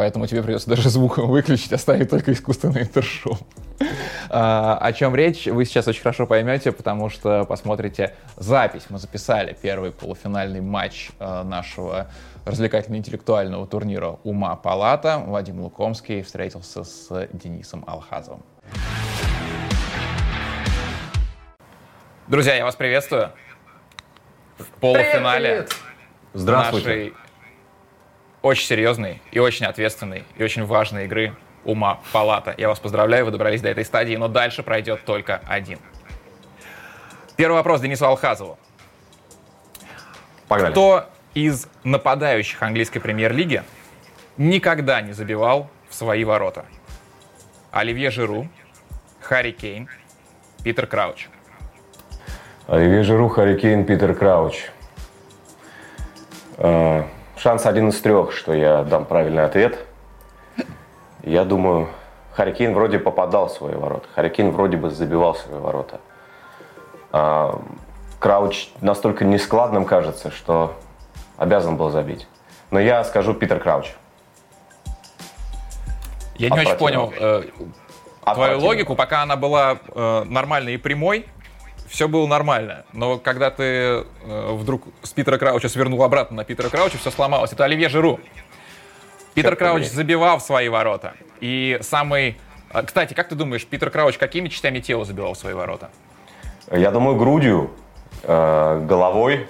Поэтому 0.00 0.26
тебе 0.26 0.42
придется 0.42 0.70
даже 0.70 0.88
звук 0.88 1.18
выключить, 1.18 1.74
оставить 1.74 2.08
только 2.08 2.32
искусственный 2.32 2.84
интершоу. 2.84 3.36
А, 4.30 4.78
о 4.80 4.94
чем 4.94 5.14
речь, 5.14 5.44
вы 5.44 5.66
сейчас 5.66 5.86
очень 5.88 6.00
хорошо 6.00 6.26
поймете, 6.26 6.72
потому 6.72 7.10
что 7.10 7.44
посмотрите 7.44 8.14
запись. 8.38 8.86
Мы 8.88 8.96
записали 8.96 9.54
первый 9.60 9.92
полуфинальный 9.92 10.62
матч 10.62 11.10
э, 11.18 11.42
нашего 11.42 12.06
развлекательно-интеллектуального 12.46 13.66
турнира 13.66 14.18
«Ума 14.24 14.56
Палата». 14.56 15.18
Вадим 15.18 15.60
Лукомский 15.60 16.22
встретился 16.22 16.82
с 16.82 17.28
Денисом 17.34 17.84
Алхазовым. 17.86 18.42
Друзья, 22.26 22.54
я 22.54 22.64
вас 22.64 22.74
приветствую. 22.74 23.32
В 24.56 24.64
полуфинале 24.80 25.48
привет, 25.48 25.68
привет. 25.68 25.72
Здравствуйте. 26.32 26.88
нашей 26.88 27.29
очень 28.42 28.66
серьезной 28.66 29.20
и 29.30 29.38
очень 29.38 29.66
ответственной 29.66 30.24
и 30.36 30.42
очень 30.42 30.64
важной 30.64 31.04
игры 31.04 31.34
«Ума 31.64 32.00
Палата». 32.12 32.54
Я 32.56 32.68
вас 32.68 32.78
поздравляю, 32.78 33.24
вы 33.24 33.30
добрались 33.30 33.60
до 33.60 33.68
этой 33.68 33.84
стадии, 33.84 34.16
но 34.16 34.28
дальше 34.28 34.62
пройдет 34.62 35.04
только 35.04 35.40
один. 35.46 35.78
Первый 37.36 37.54
вопрос 37.54 37.80
Денису 37.80 38.06
Алхазову. 38.06 38.58
Погнали. 40.48 40.72
Кто 40.72 41.08
из 41.34 41.68
нападающих 41.84 42.62
английской 42.62 43.00
премьер-лиги 43.00 43.62
никогда 44.36 45.00
не 45.00 45.12
забивал 45.12 45.70
в 45.88 45.94
свои 45.94 46.24
ворота? 46.24 46.64
Оливье 47.70 48.10
Жиру, 48.10 48.48
Харри 49.20 49.52
Кейн, 49.52 49.88
Питер 50.64 50.86
Крауч– 50.86 51.28
Оливье 52.70 53.02
Жиру, 53.02 53.28
Харри 53.28 53.58
Кейн, 53.58 53.84
Питер 53.84 54.14
Крауч. 54.14 54.70
Э, 56.56 57.02
шанс 57.40 57.66
один 57.66 57.88
из 57.88 58.00
трех, 58.00 58.32
что 58.32 58.52
я 58.52 58.82
дам 58.82 59.04
правильный 59.04 59.44
ответ. 59.44 59.78
Я 61.22 61.44
думаю, 61.44 61.88
Харри 62.32 62.52
Кейн 62.52 62.74
вроде 62.74 62.98
попадал 62.98 63.48
в 63.48 63.52
свои 63.52 63.74
ворота. 63.74 64.08
Харри 64.14 64.28
Кейн 64.28 64.50
вроде 64.50 64.76
бы 64.76 64.90
забивал 64.90 65.34
свои 65.34 65.58
ворота. 65.58 66.00
А, 67.12 67.60
Крауч 68.18 68.68
настолько 68.80 69.24
нескладным 69.24 69.84
кажется, 69.84 70.30
что 70.30 70.74
обязан 71.36 71.76
был 71.76 71.90
забить. 71.90 72.28
Но 72.70 72.78
я 72.78 73.02
скажу 73.04 73.34
Питер 73.34 73.58
Крауч. 73.58 73.92
Я 76.36 76.50
не 76.50 76.60
очень 76.60 76.76
понял 76.76 77.12
э, 77.18 77.42
твою 78.34 78.60
логику, 78.60 78.94
пока 78.94 79.22
она 79.22 79.36
была 79.36 79.78
э, 79.88 80.24
нормальной 80.24 80.74
и 80.74 80.76
прямой, 80.78 81.26
все 81.90 82.06
было 82.06 82.26
нормально. 82.26 82.84
Но 82.92 83.18
когда 83.18 83.50
ты 83.50 83.64
э, 83.64 84.04
вдруг 84.52 84.84
с 85.02 85.10
Питера 85.10 85.38
Крауча 85.38 85.68
свернул 85.68 86.02
обратно 86.04 86.36
на 86.36 86.44
Питера 86.44 86.68
Крауча, 86.68 86.96
все 86.98 87.10
сломалось. 87.10 87.52
Это 87.52 87.64
Оливье 87.64 87.88
Жиру. 87.88 88.20
Питер 89.34 89.56
Крауч 89.56 89.86
забивал 89.86 90.38
в 90.38 90.42
свои 90.42 90.68
ворота. 90.68 91.14
И 91.40 91.78
самый... 91.82 92.38
Э, 92.72 92.82
кстати, 92.84 93.14
как 93.14 93.28
ты 93.28 93.34
думаешь, 93.34 93.66
Питер 93.66 93.90
Крауч 93.90 94.18
какими 94.18 94.48
частями 94.48 94.78
тела 94.78 95.04
забивал 95.04 95.34
в 95.34 95.36
свои 95.36 95.52
ворота? 95.52 95.90
Я 96.70 96.92
думаю, 96.92 97.16
грудью, 97.16 97.72
э, 98.22 98.84
головой, 98.86 99.48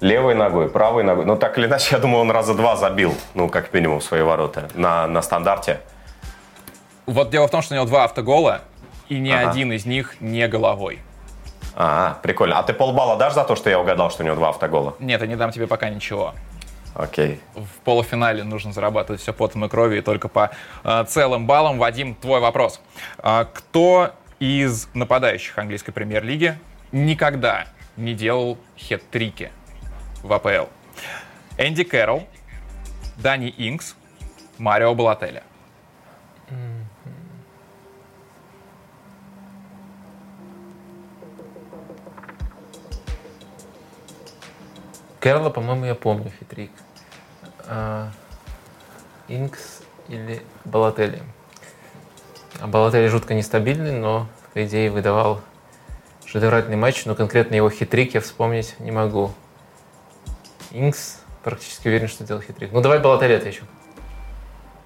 левой 0.00 0.34
ногой, 0.34 0.70
правой 0.70 1.04
ногой. 1.04 1.26
Ну, 1.26 1.36
так 1.36 1.58
или 1.58 1.66
иначе, 1.66 1.94
я 1.94 1.98
думаю, 1.98 2.22
он 2.22 2.30
раза 2.30 2.54
два 2.54 2.76
забил, 2.76 3.14
ну, 3.34 3.50
как 3.50 3.74
минимум, 3.74 4.00
в 4.00 4.04
свои 4.04 4.22
ворота 4.22 4.70
на, 4.74 5.06
на 5.06 5.20
стандарте. 5.20 5.80
Вот 7.04 7.28
дело 7.28 7.48
в 7.48 7.50
том, 7.50 7.60
что 7.60 7.74
у 7.74 7.76
него 7.76 7.86
два 7.86 8.04
автогола, 8.04 8.62
и 9.10 9.18
ни 9.18 9.30
ага. 9.30 9.50
один 9.50 9.72
из 9.72 9.84
них 9.84 10.20
не 10.20 10.48
головой. 10.48 11.00
А, 11.74 12.18
прикольно. 12.22 12.58
А 12.58 12.62
ты 12.62 12.72
полбалла 12.72 13.16
дашь 13.16 13.34
за 13.34 13.44
то, 13.44 13.56
что 13.56 13.70
я 13.70 13.80
угадал, 13.80 14.10
что 14.10 14.22
у 14.22 14.26
него 14.26 14.36
два 14.36 14.50
автогола? 14.50 14.94
Нет, 14.98 15.20
я 15.20 15.26
не 15.26 15.36
дам 15.36 15.50
тебе 15.52 15.66
пока 15.66 15.88
ничего. 15.88 16.34
Окей. 16.94 17.40
В 17.54 17.80
полуфинале 17.84 18.44
нужно 18.44 18.72
зарабатывать 18.72 19.22
все 19.22 19.32
потом 19.32 19.64
и 19.64 19.68
кровью, 19.68 19.98
и 19.98 20.02
только 20.02 20.28
по 20.28 20.50
э, 20.84 21.04
целым 21.08 21.46
баллам. 21.46 21.78
Вадим, 21.78 22.14
твой 22.14 22.40
вопрос. 22.40 22.80
А, 23.18 23.46
кто 23.46 24.10
из 24.38 24.88
нападающих 24.92 25.56
английской 25.56 25.92
премьер-лиги 25.92 26.58
никогда 26.90 27.66
не 27.96 28.12
делал 28.14 28.58
хет-трики 28.76 29.50
в 30.22 30.32
АПЛ? 30.32 30.68
Энди 31.56 31.84
Кэрролл, 31.84 32.26
Дани 33.16 33.54
Инкс, 33.56 33.94
Марио 34.58 34.94
Балателли. 34.94 35.42
Керла, 45.22 45.50
по-моему, 45.50 45.84
я 45.84 45.94
помню 45.94 46.32
хитрик. 46.40 46.72
А, 47.68 48.10
Инкс 49.28 49.82
или 50.08 50.42
Балатели. 50.64 51.22
А 52.60 52.66
Балатели 52.66 53.06
жутко 53.06 53.34
нестабильный, 53.34 53.92
но, 53.92 54.26
по 54.52 54.64
идее, 54.64 54.90
выдавал 54.90 55.40
шедевральный 56.26 56.74
матч, 56.74 57.04
но 57.04 57.14
конкретно 57.14 57.54
его 57.54 57.70
хитрик 57.70 58.14
я 58.14 58.20
вспомнить 58.20 58.74
не 58.80 58.90
могу. 58.90 59.30
Инкс 60.72 61.20
практически 61.44 61.86
уверен, 61.86 62.08
что 62.08 62.24
делал 62.24 62.42
хитрик. 62.42 62.72
Ну, 62.72 62.80
давай 62.80 62.98
Балатели 62.98 63.34
отвечу. 63.34 63.64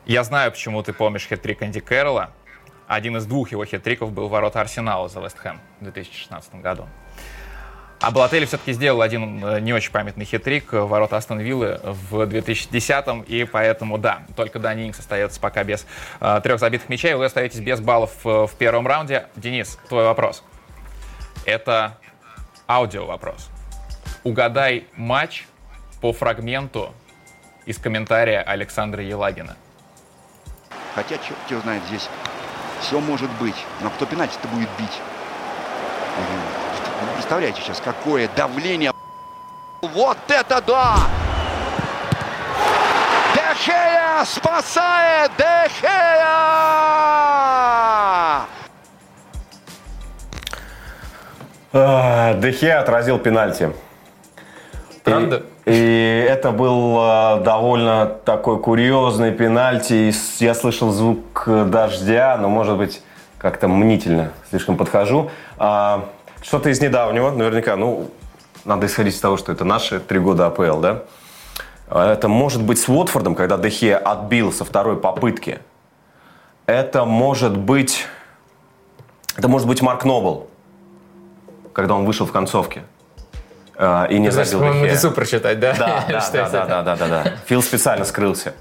Я 0.05 0.23
знаю, 0.23 0.53
почему 0.53 0.83
ты 0.83 0.93
помнишь 0.93 1.27
хитрик 1.27 1.63
Энди 1.63 1.81
Кэрролла. 1.81 2.31
Один 2.87 3.17
из 3.17 3.25
двух 3.25 3.53
его 3.53 3.65
хитриков 3.65 4.13
был 4.13 4.29
ворота 4.29 4.61
Арсенала 4.61 5.09
за 5.09 5.21
Вест 5.21 5.39
Хэм 5.39 5.59
в 5.81 5.85
2016 5.85 6.57
году. 6.57 6.87
А 7.99 8.11
Балатели 8.11 8.45
все-таки 8.45 8.73
сделал 8.73 9.01
один 9.01 9.43
э, 9.45 9.61
не 9.61 9.73
очень 9.73 9.91
памятный 9.91 10.27
хитрик 10.27 10.73
в 10.73 10.87
ворота 10.87 11.17
Астон 11.17 11.41
Виллы 11.41 11.81
в 11.83 12.23
2010-м, 12.23 13.23
и 13.23 13.45
поэтому, 13.45 13.97
да, 13.97 14.23
только 14.37 14.59
Дани 14.59 14.87
Инкс 14.87 14.99
остается 14.99 15.41
пока 15.41 15.65
без 15.65 15.87
э, 16.21 16.41
трех 16.43 16.61
забитых 16.61 16.91
мячей, 16.91 17.15
вы 17.15 17.25
остаетесь 17.25 17.61
без 17.61 17.81
баллов 17.81 18.13
в 18.23 18.51
первом 18.59 18.87
раунде. 18.87 19.27
Денис, 19.37 19.79
твой 19.89 20.05
вопрос. 20.05 20.45
Это 21.47 21.99
аудио 22.69 23.07
вопрос. 23.07 23.49
Угадай 24.25 24.87
матч 24.97 25.47
по 26.01 26.13
фрагменту 26.13 26.93
из 27.65 27.79
комментария 27.79 28.43
Александра 28.43 29.03
Елагина. 29.03 29.57
Хотя, 30.95 31.17
черт 31.17 31.39
его 31.51 31.61
знает, 31.61 31.83
здесь 31.89 32.09
все 32.81 33.01
может 33.01 33.31
быть. 33.39 33.57
Но 33.81 33.91
кто 33.91 34.07
пенальти-то 34.07 34.49
будет 34.49 34.69
бить? 34.79 35.01
Представляете 37.27 37.61
сейчас, 37.61 37.83
какое 37.85 38.29
давление. 38.37 38.93
Вот 39.83 40.17
это 40.29 40.63
да! 40.65 40.95
Дехея 43.35 44.25
спасает! 44.25 45.33
Дехея! 45.37 45.97
А, 51.73 52.35
Дехе 52.35 52.75
отразил 52.75 53.19
пенальти. 53.19 53.73
Правда? 55.03 55.43
И, 55.65 55.73
и 55.73 56.27
это 56.31 56.53
был 56.53 56.97
а, 57.01 57.41
довольно 57.41 58.07
такой 58.07 58.61
курьезный 58.61 59.33
пенальти. 59.33 60.15
Я 60.39 60.55
слышал 60.55 60.93
звук 60.93 61.43
дождя, 61.49 62.39
но, 62.41 62.49
может 62.49 62.77
быть, 62.77 63.03
как-то 63.39 63.67
мнительно 63.67 64.31
слишком 64.49 64.77
подхожу. 64.77 65.33
А, 65.59 66.09
что-то 66.43 66.71
из 66.71 66.81
недавнего, 66.81 67.31
наверняка, 67.31 67.77
ну, 67.77 68.11
надо 68.65 68.87
исходить 68.87 69.15
из 69.15 69.21
того, 69.21 69.37
что 69.37 69.53
это 69.53 69.65
наши 69.65 70.01
три 70.01 70.19
года 70.19 70.47
АПЛ, 70.47 70.81
да? 70.81 71.03
А 71.89 72.13
это 72.13 72.29
может 72.29 72.63
быть 72.63 72.81
с 72.81 72.89
Уотфордом, 72.89 73.35
когда 73.35 73.57
Дехе 73.57 73.97
отбил 73.97 74.53
со 74.53 74.65
второй 74.65 74.97
попытки. 74.97 75.61
Это 76.67 77.05
может 77.05 77.57
быть... 77.57 78.07
Это 79.37 79.49
может 79.49 79.69
быть 79.69 79.83
Марк 79.83 80.05
Нобл, 80.05 80.49
когда 81.73 81.95
он 81.95 82.05
вышел 82.07 82.27
в 82.27 82.33
концовке. 82.33 82.83
Э, 83.77 84.07
и 84.11 84.19
не 84.19 84.31
забил 84.31 84.61
Дехе. 84.61 84.81
Матису 84.81 85.13
прочитать, 85.13 85.61
да? 85.61 85.75
Да, 85.75 86.05
да, 86.09 86.31
да, 86.33 86.49
да, 86.49 86.67
да, 86.67 86.83
да, 86.83 86.97
да, 86.97 87.07
да. 87.09 87.33
Фил 87.47 87.63
специально 87.63 88.05
скрылся. 88.05 88.55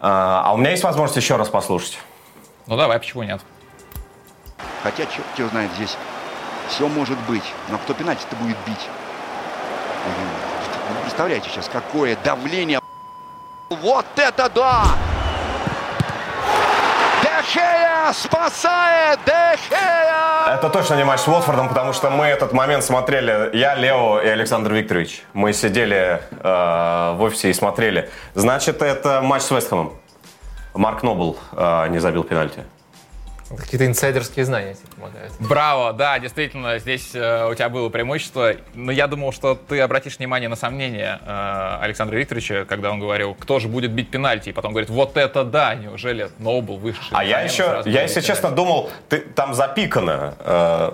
А, 0.00 0.42
а 0.44 0.52
у 0.52 0.58
меня 0.58 0.70
есть 0.70 0.82
возможность 0.82 1.16
еще 1.16 1.36
раз 1.36 1.48
послушать. 1.48 1.98
Ну 2.66 2.76
давай, 2.76 2.98
почему 2.98 3.22
нет? 3.22 3.40
Хотя, 4.82 5.06
черт 5.06 5.26
его 5.38 5.48
знает, 5.48 5.70
здесь 5.76 5.96
все 6.68 6.88
может 6.88 7.18
быть. 7.20 7.44
Но 7.68 7.78
кто 7.78 7.94
пенальти-то 7.94 8.36
будет 8.36 8.56
бить? 8.66 8.88
Вы 10.88 11.00
представляете 11.02 11.48
сейчас, 11.50 11.68
какое 11.68 12.16
давление. 12.24 12.80
Вот 13.68 14.06
это 14.16 14.48
да! 14.48 14.84
Дехея 17.22 18.12
спасает! 18.12 19.18
Дехея! 19.26 20.54
Это 20.54 20.70
точно 20.70 20.94
не 20.94 21.04
матч 21.04 21.20
с 21.20 21.28
Уотфордом, 21.28 21.68
потому 21.68 21.92
что 21.92 22.10
мы 22.10 22.26
этот 22.26 22.52
момент 22.52 22.84
смотрели, 22.84 23.50
я, 23.56 23.74
Лео 23.74 24.20
и 24.20 24.28
Александр 24.28 24.72
Викторович. 24.72 25.24
Мы 25.32 25.52
сидели 25.52 26.20
э, 26.30 27.14
в 27.16 27.22
офисе 27.22 27.50
и 27.50 27.52
смотрели. 27.52 28.10
Значит, 28.34 28.80
это 28.82 29.20
матч 29.22 29.42
с 29.42 29.50
Вестхэмом. 29.50 29.92
Марк 30.74 31.02
Нобл 31.02 31.36
э, 31.52 31.88
не 31.88 31.98
забил 31.98 32.22
пенальти. 32.22 32.64
Какие-то 33.48 33.86
инсайдерские 33.86 34.44
знания 34.44 34.74
тебе 34.74 34.88
помогают. 34.96 35.32
Браво, 35.38 35.92
да, 35.92 36.18
действительно, 36.18 36.78
здесь 36.80 37.10
э, 37.14 37.48
у 37.48 37.54
тебя 37.54 37.68
было 37.68 37.88
преимущество. 37.90 38.54
Но 38.74 38.90
я 38.90 39.06
думал, 39.06 39.32
что 39.32 39.54
ты 39.54 39.80
обратишь 39.80 40.18
внимание 40.18 40.48
на 40.48 40.56
сомнения 40.56 41.20
э, 41.24 41.78
Александра 41.80 42.16
Викторовича, 42.16 42.64
когда 42.64 42.90
он 42.90 42.98
говорил, 42.98 43.34
кто 43.34 43.60
же 43.60 43.68
будет 43.68 43.92
бить 43.92 44.10
пенальти. 44.10 44.48
И 44.48 44.52
потом 44.52 44.72
говорит, 44.72 44.90
вот 44.90 45.16
это 45.16 45.44
да, 45.44 45.76
неужели 45.76 46.30
Ноубл 46.38 46.78
вышедший. 46.78 47.10
А 47.12 47.22
я 47.22 47.40
еще, 47.42 47.82
я, 47.84 48.02
если 48.02 48.20
честно, 48.20 48.50
думал, 48.50 48.90
ты, 49.08 49.20
там 49.20 49.54
запикано. 49.54 50.34
Э, 50.40 50.92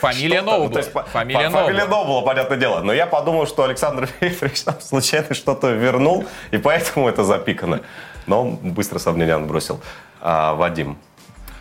фамилия 0.00 0.42
Ноубла. 0.42 0.82
Фамилия, 0.82 0.90
по, 0.90 1.02
фамилия 1.04 1.86
Ноубла, 1.86 2.20
понятное 2.20 2.58
дело. 2.58 2.80
Но 2.80 2.92
я 2.92 3.06
подумал, 3.06 3.46
что 3.46 3.64
Александр 3.64 4.10
Викторович 4.20 4.62
там 4.62 4.78
случайно 4.80 5.34
что-то 5.34 5.70
вернул, 5.70 6.26
и 6.50 6.58
поэтому 6.58 7.08
это 7.08 7.24
запикано. 7.24 7.80
Но 8.26 8.42
он 8.42 8.56
быстро 8.56 8.98
сомнения 8.98 9.34
отбросил. 9.34 9.80
А, 10.20 10.54
Вадим, 10.54 10.98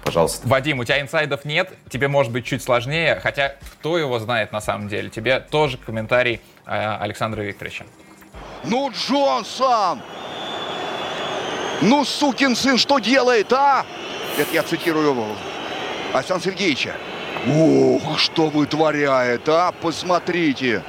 Пожалуйста. 0.04 0.48
Вадим, 0.48 0.80
у 0.80 0.84
тебя 0.84 1.02
инсайдов 1.02 1.46
нет, 1.46 1.72
тебе 1.90 2.08
может 2.08 2.32
быть 2.32 2.46
чуть 2.46 2.62
сложнее, 2.62 3.20
хотя 3.22 3.56
кто 3.74 3.98
его 3.98 4.20
знает 4.20 4.52
на 4.52 4.62
самом 4.62 4.90
деле. 4.90 5.10
Тебе 5.10 5.40
тоже 5.40 5.78
комментарий 5.78 6.42
э, 6.66 6.98
Александра 7.00 7.42
Викторовича. 7.42 7.86
Ну, 8.66 8.92
Джонсон! 8.92 10.02
Ну, 11.82 12.06
сукин 12.06 12.56
сын, 12.56 12.78
что 12.78 13.00
делает, 13.00 13.52
а? 13.52 13.86
Это 14.38 14.54
я 14.54 14.64
цитирую 14.64 15.36
Александра 16.14 16.52
Сергеевича. 16.52 16.96
Ох, 17.48 18.20
что 18.20 18.48
вытворяет, 18.48 19.48
а? 19.50 19.74
Посмотрите. 19.82 20.82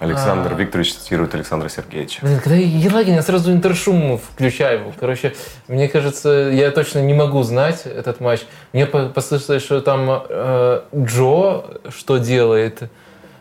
Александр 0.00 0.52
а... 0.52 0.54
Викторович 0.54 0.94
цитирует 0.94 1.34
Александра 1.34 1.68
Сергеевича. 1.68 2.20
Блин, 2.22 2.40
когда 2.40 2.56
Елагин, 2.56 3.14
я 3.14 3.22
сразу 3.22 3.52
интершум 3.52 4.18
включаю. 4.18 4.92
Короче, 4.98 5.34
мне 5.68 5.88
кажется, 5.88 6.28
я 6.52 6.70
точно 6.70 7.00
не 7.00 7.12
могу 7.12 7.42
знать 7.42 7.82
этот 7.84 8.18
матч. 8.20 8.40
Мне 8.72 8.86
послышалось, 8.86 9.62
что 9.62 9.82
там 9.82 10.24
э, 10.28 10.80
Джо 10.96 11.64
что 11.90 12.16
делает. 12.16 12.90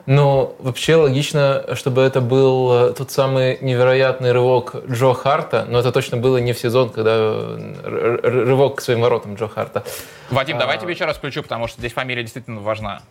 Но 0.06 0.56
вообще 0.60 0.96
логично, 0.96 1.64
чтобы 1.76 2.02
это 2.02 2.20
был 2.20 2.90
э, 2.90 2.94
тот 2.94 3.12
самый 3.12 3.58
невероятный 3.62 4.32
рывок 4.34 4.76
Джо 4.90 5.14
Харта, 5.14 5.66
но 5.70 5.80
это 5.80 5.92
точно 5.92 6.18
было 6.18 6.38
не 6.38 6.52
в 6.52 6.60
сезон, 6.60 6.90
когда 6.90 7.12
э, 7.16 8.20
рывок 8.24 8.78
к 8.78 8.82
своим 8.82 9.02
воротам 9.02 9.36
Джо 9.36 9.48
Харта. 9.48 9.84
Вадим, 10.30 10.58
а... 10.58 10.60
давай 10.60 10.78
тебе 10.78 10.94
еще 10.94 11.06
раз 11.06 11.18
включу, 11.18 11.42
потому 11.42 11.68
что 11.68 11.80
здесь 11.80 11.94
фамилия 11.94 12.24
действительно 12.24 12.60
важна. 12.60 13.02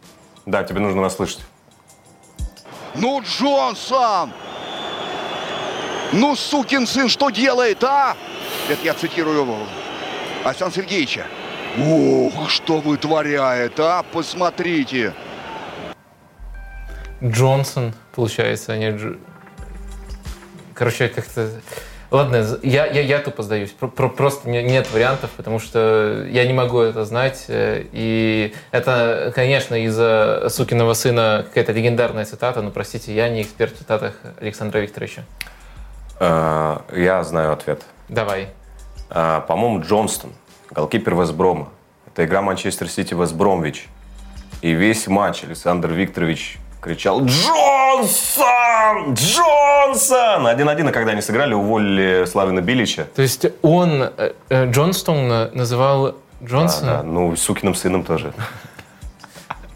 Да, 0.44 0.64
тебе 0.64 0.80
нужно 0.80 1.01
расслышать. 1.01 1.40
Ну, 3.01 3.22
Джонсон! 3.22 4.32
Ну, 6.12 6.34
сукин 6.34 6.86
сын, 6.86 7.09
что 7.09 7.30
делает, 7.30 7.84
а? 7.84 8.16
Это 8.68 8.82
я 8.82 8.94
цитирую 8.94 9.66
Александра 10.44 10.82
Сергеевича. 10.82 11.26
Ох, 11.78 12.51
что 12.51 12.80
вытворяет, 12.80 13.78
а? 13.78 14.03
Посмотрите. 14.03 15.14
Джонсон, 17.22 17.94
получается, 18.14 18.72
а 18.72 18.76
не 18.76 18.90
Дж... 18.90 19.16
Короче, 20.74 21.09
как-то... 21.09 21.51
Ладно, 22.11 22.42
я, 22.62 22.86
я, 22.86 23.02
я 23.02 23.18
тупо 23.18 23.42
сдаюсь. 23.42 23.70
Про, 23.70 23.88
про, 23.88 24.09
просто 24.09 24.48
нет 24.48 24.90
вариантов, 24.92 25.30
потому 25.36 25.59
что 25.59 26.24
я 26.30 26.46
не 26.46 26.54
могу 26.54 26.80
это 26.80 27.04
знать. 27.04 27.44
Э, 27.48 27.84
и 27.92 28.54
это, 28.70 29.30
конечно, 29.34 29.74
из-за 29.84 30.46
сукиного 30.48 30.94
сына 30.94 31.44
какая-то 31.46 31.72
легендарная 31.72 32.24
цитата, 32.24 32.62
но, 32.62 32.70
простите, 32.70 33.14
я 33.14 33.28
не 33.28 33.42
эксперт 33.42 33.74
в 33.74 33.78
цитатах 33.78 34.14
Александра 34.40 34.78
Викторовича. 34.78 35.24
Э, 36.18 36.78
я 36.96 37.22
знаю 37.24 37.52
ответ. 37.52 37.82
Давай. 38.09 38.48
Э, 39.11 39.42
по-моему, 39.46 39.82
Джонстон, 39.82 40.32
голкипер 40.70 41.14
Вестброма. 41.14 41.68
Это 42.06 42.24
игра 42.24 42.40
Манчестер 42.40 42.88
Сити 42.88 43.12
Вестбромвич. 43.12 43.86
И 44.62 44.72
весь 44.72 45.06
матч 45.09 45.44
Александр 45.44 45.92
Викторович 45.92 46.59
кричал 46.89 47.24
«Джонсон! 47.26 49.12
Джонсон!» 49.14 50.47
Один-один, 50.47 50.89
а 50.89 50.93
когда 50.93 51.12
они 51.12 51.20
сыграли, 51.20 51.53
уволили 51.53 52.24
Славина 52.24 52.62
Билича. 52.62 53.07
То 53.14 53.20
есть 53.20 53.47
он 53.61 54.11
э, 54.16 54.32
э 54.49 54.70
Джонстон 54.70 55.51
называл 55.53 56.16
Джонсона? 56.43 56.86
Да, 56.86 56.97
да, 56.99 57.03
ну, 57.03 57.36
сукиным 57.36 57.74
сыном 57.74 58.05
тоже. 58.05 58.32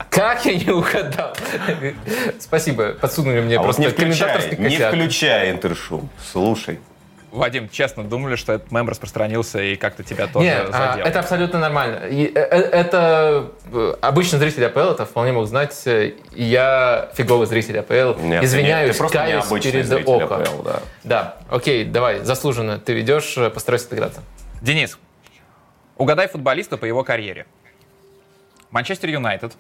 Как 0.08 0.46
я 0.46 0.54
не 0.54 0.70
угадал? 0.70 1.34
Спасибо, 2.38 2.92
подсунули 2.92 3.42
мне 3.42 3.58
а 3.58 3.62
просто 3.62 3.82
вот 3.82 3.88
не 3.88 3.92
включай, 3.92 4.56
не 4.58 4.76
включай 4.78 5.50
интершум, 5.50 6.08
слушай. 6.32 6.80
Вадим, 7.32 7.70
честно, 7.70 8.04
думали, 8.04 8.36
что 8.36 8.52
этот 8.52 8.70
мем 8.70 8.86
распространился 8.90 9.62
и 9.62 9.76
как-то 9.76 10.04
тебя 10.04 10.26
тоже 10.26 10.46
Нет, 10.46 10.68
а, 10.70 10.92
задел? 10.92 11.06
это 11.06 11.18
абсолютно 11.18 11.58
нормально. 11.58 12.06
И, 12.06 12.26
э, 12.26 12.30
э, 12.34 12.60
это 12.60 13.52
э, 13.72 13.94
обычный 14.02 14.38
зритель 14.38 14.66
АПЛ 14.66 14.90
это 14.90 15.06
вполне 15.06 15.32
мог 15.32 15.46
знать. 15.46 15.82
Я 16.32 17.10
фиговый 17.14 17.46
зритель 17.46 17.78
АПЛ. 17.78 18.20
Нет, 18.20 18.44
Извиняюсь, 18.44 19.00
нет, 19.00 19.10
ты 19.10 19.18
каюсь 19.18 19.46
перед 19.62 19.90
ОКО. 19.90 20.36
АПЛ, 20.36 20.62
да. 20.62 20.80
да, 21.04 21.36
окей, 21.48 21.86
давай, 21.86 22.20
заслуженно. 22.20 22.78
Ты 22.78 22.92
ведешь, 22.92 23.34
постарайся 23.54 23.86
отыграться. 23.86 24.20
Денис, 24.60 24.98
угадай 25.96 26.28
футболиста 26.28 26.76
по 26.76 26.84
его 26.84 27.02
карьере. 27.02 27.46
Манчестер 28.70 29.08
Юнайтед. 29.08 29.54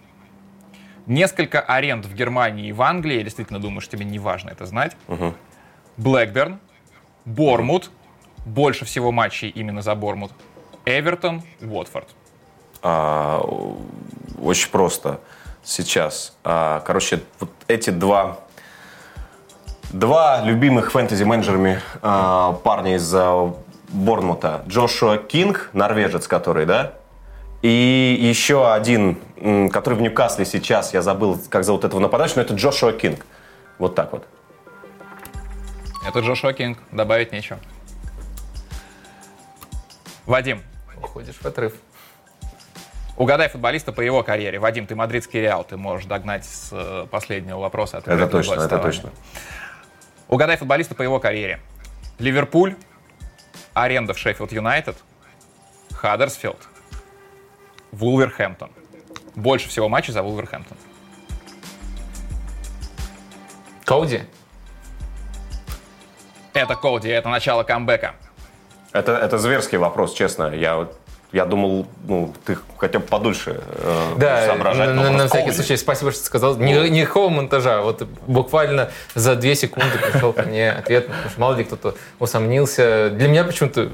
Несколько 1.06 1.60
аренд 1.60 2.04
в 2.04 2.14
Германии 2.14 2.68
и 2.68 2.72
в 2.72 2.82
Англии. 2.82 3.16
Я 3.16 3.22
действительно 3.22 3.60
думаю, 3.60 3.80
что 3.80 3.96
тебе 3.96 4.04
не 4.04 4.18
важно 4.18 4.50
это 4.50 4.66
знать. 4.66 4.94
Угу. 5.08 5.34
Бормут. 7.24 7.90
Больше 8.44 8.84
всего 8.84 9.12
матчей 9.12 9.48
именно 9.48 9.82
за 9.82 9.94
Бормут. 9.94 10.32
Эвертон, 10.84 11.42
Уотфорд. 11.60 12.08
А, 12.82 13.40
очень 14.40 14.70
просто 14.70 15.20
сейчас. 15.62 16.36
А, 16.44 16.80
короче, 16.80 17.20
вот 17.38 17.50
эти 17.68 17.90
два 17.90 18.38
два 19.92 20.40
любимых 20.42 20.90
фэнтези-менеджерами 20.90 21.80
а, 22.00 22.52
парня 22.64 22.96
из 22.96 23.14
а. 23.14 23.54
Джошуа 24.66 25.18
Кинг, 25.18 25.70
норвежец 25.72 26.26
который, 26.26 26.66
да? 26.66 26.94
И 27.60 28.18
еще 28.20 28.72
один, 28.72 29.18
который 29.70 29.94
в 29.94 30.00
Ньюкасле 30.00 30.44
сейчас, 30.44 30.94
я 30.94 31.02
забыл, 31.02 31.38
как 31.48 31.64
зовут 31.64 31.84
этого 31.84 32.00
нападающего, 32.00 32.38
но 32.38 32.42
это 32.42 32.54
Джошуа 32.54 32.92
Кинг. 32.92 33.24
Вот 33.78 33.94
так 33.94 34.12
вот. 34.12 34.26
Это 36.06 36.20
Джошуа 36.20 36.52
Кинг, 36.52 36.78
добавить 36.90 37.32
нечего. 37.32 37.58
Вадим. 40.26 40.62
Уходишь 41.00 41.36
в 41.36 41.46
отрыв. 41.46 41.74
Угадай 43.16 43.48
футболиста 43.48 43.92
по 43.92 44.00
его 44.00 44.22
карьере. 44.22 44.58
Вадим, 44.58 44.86
ты 44.86 44.96
мадридский 44.96 45.40
Реал, 45.40 45.64
ты 45.64 45.76
можешь 45.76 46.06
догнать 46.06 46.44
с 46.44 46.70
э, 46.72 47.06
последнего 47.10 47.58
вопроса. 47.60 47.98
Это 47.98 48.26
точно, 48.26 48.54
это 48.54 48.78
точно. 48.78 49.10
Угадай 50.28 50.56
футболиста 50.56 50.94
по 50.94 51.02
его 51.02 51.20
карьере. 51.20 51.60
Ливерпуль, 52.18 52.74
аренда 53.74 54.14
в 54.14 54.18
Шеффилд 54.18 54.50
Юнайтед, 54.52 54.96
Хаддерсфилд, 55.92 56.58
Вулверхэмптон. 57.92 58.70
Больше 59.34 59.68
всего 59.68 59.88
матчей 59.88 60.12
за 60.12 60.22
Вулверхэмптон. 60.22 60.78
Коуди? 63.84 64.22
Это 66.54 66.74
Коуди, 66.76 67.08
это 67.08 67.28
начало 67.28 67.62
камбэка. 67.62 68.14
Это, 68.92 69.12
это 69.12 69.38
зверский 69.38 69.78
вопрос, 69.78 70.12
честно. 70.12 70.54
Я 70.54 70.76
вот 70.76 70.98
я 71.32 71.46
думал, 71.46 71.86
ну, 72.06 72.34
ты 72.44 72.58
хотя 72.76 72.98
бы 72.98 73.06
подольше 73.06 73.60
э, 73.66 74.14
да, 74.18 74.46
соображать. 74.46 74.94
На, 74.94 75.10
на, 75.10 75.28
всякий 75.28 75.52
случай, 75.52 75.76
спасибо, 75.76 76.12
что 76.12 76.24
сказал. 76.24 76.56
Ни, 76.56 76.74
ну. 76.74 76.86
никакого 76.86 77.30
монтажа. 77.30 77.80
Вот 77.80 78.06
буквально 78.26 78.90
за 79.14 79.34
две 79.34 79.54
секунды 79.54 79.98
пришел 79.98 80.34
ко 80.34 80.42
мне 80.42 80.70
ответ, 80.70 81.06
потому 81.06 81.30
что 81.30 81.40
мало 81.40 81.54
ли 81.54 81.64
кто-то 81.64 81.94
усомнился. 82.18 83.10
Для 83.10 83.28
меня 83.28 83.44
почему-то 83.44 83.90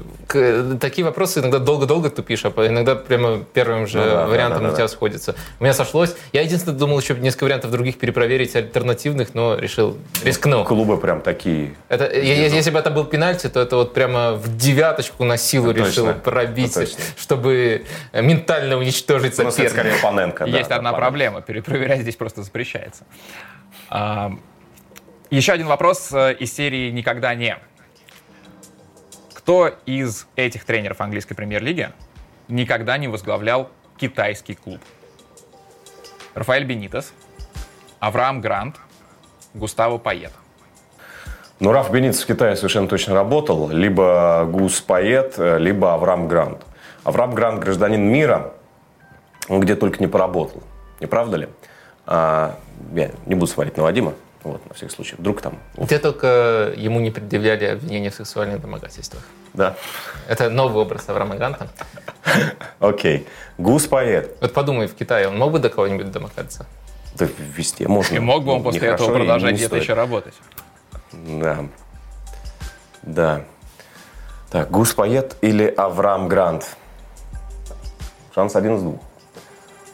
такие 0.79 1.05
вопросы 1.05 1.39
иногда 1.39 1.59
долго-долго 1.59 2.09
тупишь, 2.09 2.43
а 2.43 2.49
иногда 2.67 2.95
прямо 2.95 3.39
первым 3.53 3.87
же 3.87 3.99
ну, 3.99 4.05
да, 4.05 4.27
вариантом 4.27 4.59
да, 4.59 4.65
да, 4.65 4.69
на 4.71 4.75
тебя 4.75 4.85
да. 4.85 4.93
сходится. 4.93 5.35
У 5.59 5.63
меня 5.63 5.73
сошлось. 5.73 6.15
Я 6.33 6.41
единственное 6.41 6.77
думал 6.77 6.99
еще 6.99 7.15
несколько 7.15 7.45
вариантов 7.45 7.71
других 7.71 7.97
перепроверить, 7.99 8.55
альтернативных, 8.55 9.33
но 9.33 9.55
решил, 9.55 9.97
рискнул. 10.23 10.65
Клубы 10.65 10.97
прям 10.97 11.21
такие. 11.21 11.75
Это, 11.87 12.11
если 12.11 12.71
бы 12.71 12.79
это 12.79 12.89
был 12.89 13.05
пенальти, 13.05 13.47
то 13.47 13.61
это 13.61 13.77
вот 13.77 13.93
прямо 13.93 14.33
в 14.33 14.57
девяточку 14.57 15.23
на 15.23 15.37
силу 15.37 15.71
это 15.71 15.79
решил 15.79 16.07
точно. 16.07 16.21
пробить 16.21 16.77
чтобы 17.29 17.85
ментально 18.11 18.75
уничтожить 18.77 19.37
ну, 19.37 19.51
соперника. 19.51 19.63
Ну, 19.63 19.69
скорее 19.69 20.01
Паненко. 20.01 20.45
Есть 20.45 20.69
да, 20.69 20.77
одна 20.77 20.89
Паненко. 20.89 20.97
проблема. 20.99 21.41
Перепроверять 21.41 22.01
здесь 22.01 22.15
просто 22.15 22.41
запрещается. 22.41 23.03
А, 23.87 24.31
Еще 25.29 25.51
один 25.51 25.67
вопрос 25.67 26.11
э, 26.11 26.33
из 26.33 26.51
серии 26.51 26.89
«Никогда 26.89 27.35
не». 27.35 27.55
Кто 29.35 29.75
из 29.85 30.25
этих 30.35 30.65
тренеров 30.65 31.01
английской 31.01 31.35
премьер-лиги 31.35 31.91
никогда 32.47 32.97
не 32.97 33.07
возглавлял 33.07 33.69
китайский 33.97 34.55
клуб? 34.55 34.81
Рафаэль 36.33 36.63
Бенитес, 36.63 37.13
Авраам 37.99 38.41
Грант, 38.41 38.77
Густаво 39.53 39.99
Пайет. 39.99 40.31
Ну, 41.59 41.71
Раф 41.71 41.91
Бенитес 41.91 42.23
в 42.23 42.25
Китае 42.25 42.55
совершенно 42.55 42.87
точно 42.87 43.13
работал. 43.13 43.69
Либо 43.69 44.47
Гус 44.49 44.81
Пайет, 44.81 45.37
либо 45.37 45.93
Авраам 45.93 46.27
Грант. 46.27 46.65
Авраам 47.09 47.35
Грант 47.35 47.59
гражданин 47.59 48.01
мира, 48.01 48.53
он 49.47 49.59
где 49.59 49.75
только 49.75 49.99
не 49.99 50.07
поработал. 50.07 50.63
Не 50.99 51.07
правда 51.07 51.37
ли? 51.37 51.49
А, 52.05 52.55
я 52.93 53.11
не 53.25 53.35
буду 53.35 53.47
свалить 53.47 53.77
на 53.77 53.83
Вадима. 53.83 54.13
Вот, 54.43 54.65
на 54.67 54.73
всякий 54.73 54.93
случай. 54.93 55.15
Вдруг 55.17 55.41
там... 55.41 55.59
Где 55.75 55.99
только 55.99 56.71
ему 56.77 56.99
не 57.01 57.11
предъявляли 57.11 57.65
обвинения 57.65 58.09
в 58.09 58.15
сексуальных 58.15 58.61
домогательствах. 58.61 59.23
Да. 59.53 59.75
Это 60.27 60.49
новый 60.49 60.81
образ 60.81 61.09
Авраама 61.09 61.35
Гранта. 61.35 61.67
Окей. 62.79 63.27
Гус 63.57 63.87
поэт. 63.87 64.37
Вот 64.39 64.53
подумай, 64.53 64.87
в 64.87 64.95
Китае 64.95 65.27
он 65.27 65.37
мог 65.37 65.51
бы 65.51 65.59
до 65.59 65.69
кого-нибудь 65.69 66.11
домогаться? 66.11 66.65
Да 67.15 67.27
везде 67.37 67.87
можно. 67.87 68.15
И 68.15 68.19
мог 68.19 68.45
бы 68.45 68.53
он 68.53 68.63
после 68.63 68.87
этого 68.87 69.13
продолжать 69.13 69.55
где-то 69.55 69.75
еще 69.75 69.93
работать. 69.93 70.35
Да. 71.11 71.65
Да. 73.01 73.41
Так, 74.51 74.71
Гус 74.71 74.93
Поэт 74.93 75.35
или 75.41 75.65
Авраам 75.65 76.27
Грант? 76.27 76.77
Шанс 78.39 78.55
один 78.55 78.77
из 78.77 78.83
двух. 78.83 79.01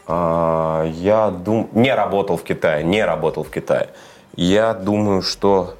А, 0.05 0.83
я 0.83 1.31
думаю... 1.31 1.67
Не 1.71 1.95
работал 1.95 2.37
в 2.37 2.43
Китае, 2.43 2.83
не 2.83 3.03
работал 3.03 3.43
в 3.43 3.49
Китае. 3.49 3.89
Я 4.35 4.75
думаю, 4.75 5.23
что... 5.23 5.73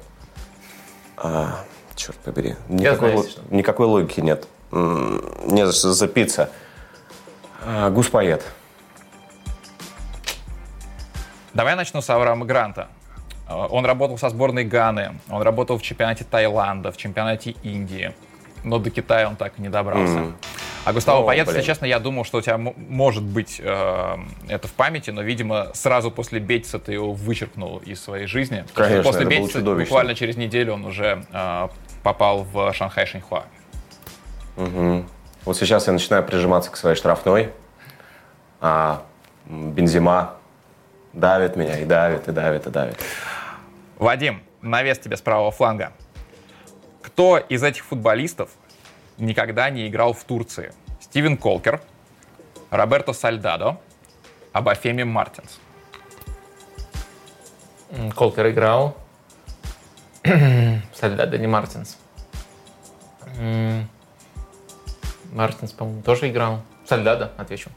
А, 1.16 1.60
черт 1.94 2.16
побери. 2.16 2.56
Никакой, 2.68 3.10
знаю, 3.10 3.24
л... 3.24 3.26
никакой 3.50 3.86
логики 3.86 4.18
нет. 4.18 4.48
Не 4.72 5.64
за 5.64 5.72
что 5.72 5.92
запиться. 5.92 6.50
А, 7.64 7.88
Гус 7.90 8.08
Поэт. 8.08 8.44
Давай 11.54 11.74
я 11.74 11.76
начну 11.76 12.02
с 12.02 12.10
Авраама 12.10 12.46
Гранта. 12.46 12.88
Он 13.48 13.86
работал 13.86 14.18
со 14.18 14.28
сборной 14.28 14.64
Ганы, 14.64 15.20
он 15.30 15.40
работал 15.42 15.78
в 15.78 15.82
чемпионате 15.82 16.24
Таиланда, 16.24 16.90
в 16.90 16.96
чемпионате 16.96 17.54
Индии, 17.62 18.12
но 18.64 18.80
до 18.80 18.90
Китая 18.90 19.28
он 19.28 19.36
так 19.36 19.52
и 19.56 19.62
не 19.62 19.68
добрался. 19.68 20.18
Mm. 20.18 20.34
А 20.86 20.92
Густаво 20.92 21.18
О, 21.18 21.26
Паэт, 21.26 21.48
если 21.48 21.62
честно, 21.62 21.84
я 21.84 21.98
думал, 21.98 22.24
что 22.24 22.38
у 22.38 22.40
тебя 22.40 22.58
может 22.58 23.24
быть 23.24 23.60
э, 23.60 24.16
это 24.48 24.68
в 24.68 24.72
памяти, 24.72 25.10
но, 25.10 25.20
видимо, 25.20 25.72
сразу 25.74 26.12
после 26.12 26.38
Бетиса 26.38 26.78
ты 26.78 26.92
его 26.92 27.12
вычеркнул 27.12 27.78
из 27.78 28.00
своей 28.00 28.28
жизни. 28.28 28.64
Конечно, 28.72 29.02
после 29.02 29.22
это 29.22 29.30
Бетиса 29.30 29.60
буквально 29.62 30.14
через 30.14 30.36
неделю 30.36 30.74
он 30.74 30.84
уже 30.84 31.26
э, 31.32 31.68
попал 32.04 32.44
в 32.44 32.72
Шанхай 32.72 33.04
Шинхуа. 33.04 33.46
Угу. 34.56 35.04
Вот 35.44 35.56
сейчас 35.56 35.88
я 35.88 35.92
начинаю 35.92 36.22
прижиматься 36.22 36.70
к 36.70 36.76
своей 36.76 36.94
штрафной, 36.94 37.50
а 38.60 39.02
Бензима 39.46 40.36
давит 41.12 41.56
меня 41.56 41.80
и 41.80 41.84
давит, 41.84 42.28
и 42.28 42.30
давит, 42.30 42.68
и 42.68 42.70
давит. 42.70 42.96
Вадим, 43.98 44.40
навес 44.62 45.00
тебе 45.00 45.16
с 45.16 45.20
правого 45.20 45.50
фланга. 45.50 45.92
Кто 47.02 47.38
из 47.38 47.64
этих 47.64 47.84
футболистов 47.84 48.50
никогда 49.18 49.70
не 49.70 49.88
играл 49.88 50.12
в 50.12 50.24
Турции. 50.24 50.72
Стивен 51.00 51.36
Колкер, 51.36 51.80
Роберто 52.70 53.12
Сальдадо, 53.12 53.78
Абафеми 54.52 55.02
Мартинс. 55.02 55.58
Колкер 58.14 58.50
играл. 58.50 58.96
Сальдадо, 60.94 61.38
не 61.38 61.46
Мартинс. 61.46 61.98
Мартинс, 65.32 65.72
по-моему, 65.72 66.02
тоже 66.02 66.30
играл. 66.30 66.62
Сальдадо, 66.86 67.32
отвечу. 67.36 67.70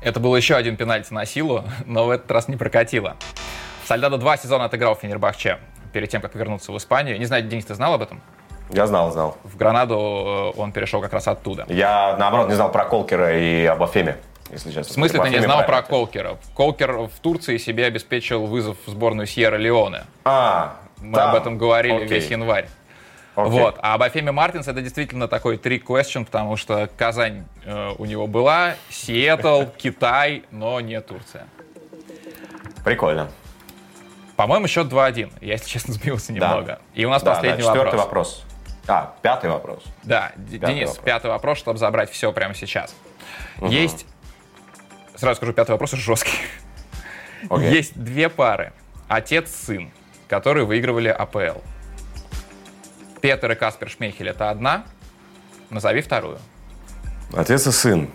Это 0.00 0.18
был 0.18 0.34
еще 0.34 0.56
один 0.56 0.76
пенальти 0.76 1.12
на 1.12 1.24
силу, 1.24 1.64
но 1.86 2.06
в 2.06 2.10
этот 2.10 2.30
раз 2.30 2.48
не 2.48 2.56
прокатило. 2.56 3.16
Сальдадо 3.86 4.18
два 4.18 4.36
сезона 4.36 4.64
отыграл 4.64 4.96
в 4.96 5.00
Фенербахче 5.00 5.58
перед 5.92 6.10
тем, 6.10 6.20
как 6.20 6.34
вернуться 6.34 6.72
в 6.72 6.76
Испанию. 6.76 7.18
Не 7.18 7.26
знаю, 7.26 7.46
Денис, 7.46 7.64
ты 7.64 7.74
знал 7.74 7.94
об 7.94 8.02
этом? 8.02 8.20
Я 8.72 8.86
знал, 8.86 9.10
знал. 9.12 9.36
В 9.44 9.56
Гранаду 9.56 10.52
э, 10.56 10.60
он 10.60 10.72
перешел 10.72 11.00
как 11.02 11.12
раз 11.12 11.28
оттуда. 11.28 11.66
Я, 11.68 12.16
наоборот, 12.18 12.48
не 12.48 12.54
знал 12.54 12.72
про 12.72 12.84
Колкера 12.86 13.38
и 13.38 13.66
об 13.66 13.82
Афеме. 13.82 14.16
Если 14.50 14.70
честно. 14.70 14.90
В 14.90 14.94
смысле 14.94 15.22
ты 15.22 15.30
не 15.30 15.40
знал 15.40 15.64
про 15.66 15.82
Колкера? 15.82 16.38
Колкер 16.54 16.92
в 16.92 17.20
Турции 17.20 17.58
себе 17.58 17.86
обеспечил 17.86 18.46
вызов 18.46 18.76
в 18.86 18.90
сборную 18.90 19.26
Сьерра 19.26 19.56
Леоне. 19.56 20.04
А, 20.24 20.76
Мы 20.98 21.16
там. 21.16 21.30
об 21.30 21.36
этом 21.36 21.58
говорили 21.58 21.96
Окей. 21.96 22.08
весь 22.08 22.30
январь. 22.30 22.66
Okay. 23.34 23.48
Вот. 23.48 23.78
А 23.80 23.94
об 23.94 24.02
Афеме 24.02 24.30
Мартинс 24.30 24.68
это 24.68 24.82
действительно 24.82 25.26
такой 25.26 25.56
трик 25.56 25.88
question, 25.88 26.26
потому 26.26 26.56
что 26.56 26.88
Казань 26.98 27.44
э, 27.64 27.92
у 27.96 28.04
него 28.04 28.26
была, 28.26 28.74
Сиэтл, 28.90 29.64
Китай, 29.78 30.44
но 30.50 30.80
не 30.80 31.00
Турция. 31.00 31.46
Прикольно. 32.84 33.30
По-моему, 34.36 34.66
счет 34.66 34.88
2-1. 34.88 35.32
Я, 35.40 35.52
если 35.52 35.68
честно, 35.68 35.94
сбился 35.94 36.32
немного. 36.32 36.64
Да. 36.66 36.78
И 36.94 37.04
у 37.06 37.10
нас 37.10 37.22
да, 37.22 37.34
последний 37.34 37.62
да, 37.62 37.68
четвертый 37.68 37.96
вопрос. 37.96 38.04
вопрос. 38.04 38.51
А, 38.86 39.14
пятый 39.22 39.50
вопрос. 39.50 39.84
Да, 40.02 40.32
пятый 40.50 40.58
Денис, 40.58 40.88
вопрос. 40.88 41.04
пятый 41.04 41.26
вопрос, 41.28 41.58
чтобы 41.58 41.78
забрать 41.78 42.10
все 42.10 42.32
прямо 42.32 42.54
сейчас. 42.54 42.94
Угу. 43.58 43.68
Есть, 43.68 44.06
сразу 45.14 45.36
скажу, 45.36 45.52
пятый 45.52 45.70
вопрос 45.72 45.92
жесткий. 45.92 46.38
Okay. 47.48 47.70
Есть 47.70 47.98
две 48.00 48.28
пары, 48.28 48.72
отец-сын, 49.08 49.90
которые 50.28 50.64
выигрывали 50.64 51.08
АПЛ. 51.08 51.58
Петер 53.20 53.52
и 53.52 53.54
Каспер 53.54 53.88
Шмейхель 53.88 54.28
это 54.28 54.50
одна, 54.50 54.84
назови 55.70 56.02
вторую. 56.02 56.38
Отец 57.34 57.66
и 57.66 57.72
сын, 57.72 58.10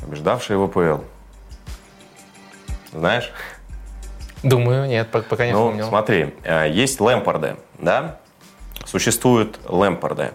побеждавшие 0.00 0.58
в 0.58 0.64
АПЛ. 0.64 1.02
Знаешь? 2.92 3.30
Думаю, 4.42 4.86
нет, 4.86 5.08
пока 5.10 5.46
не 5.46 5.52
ну, 5.52 5.66
вспомнил. 5.66 5.88
смотри, 5.88 6.34
э, 6.44 6.70
есть 6.70 7.00
Лэмпорды, 7.00 7.56
да? 7.78 8.18
Существуют 8.84 9.58
Лэмпорды. 9.66 10.32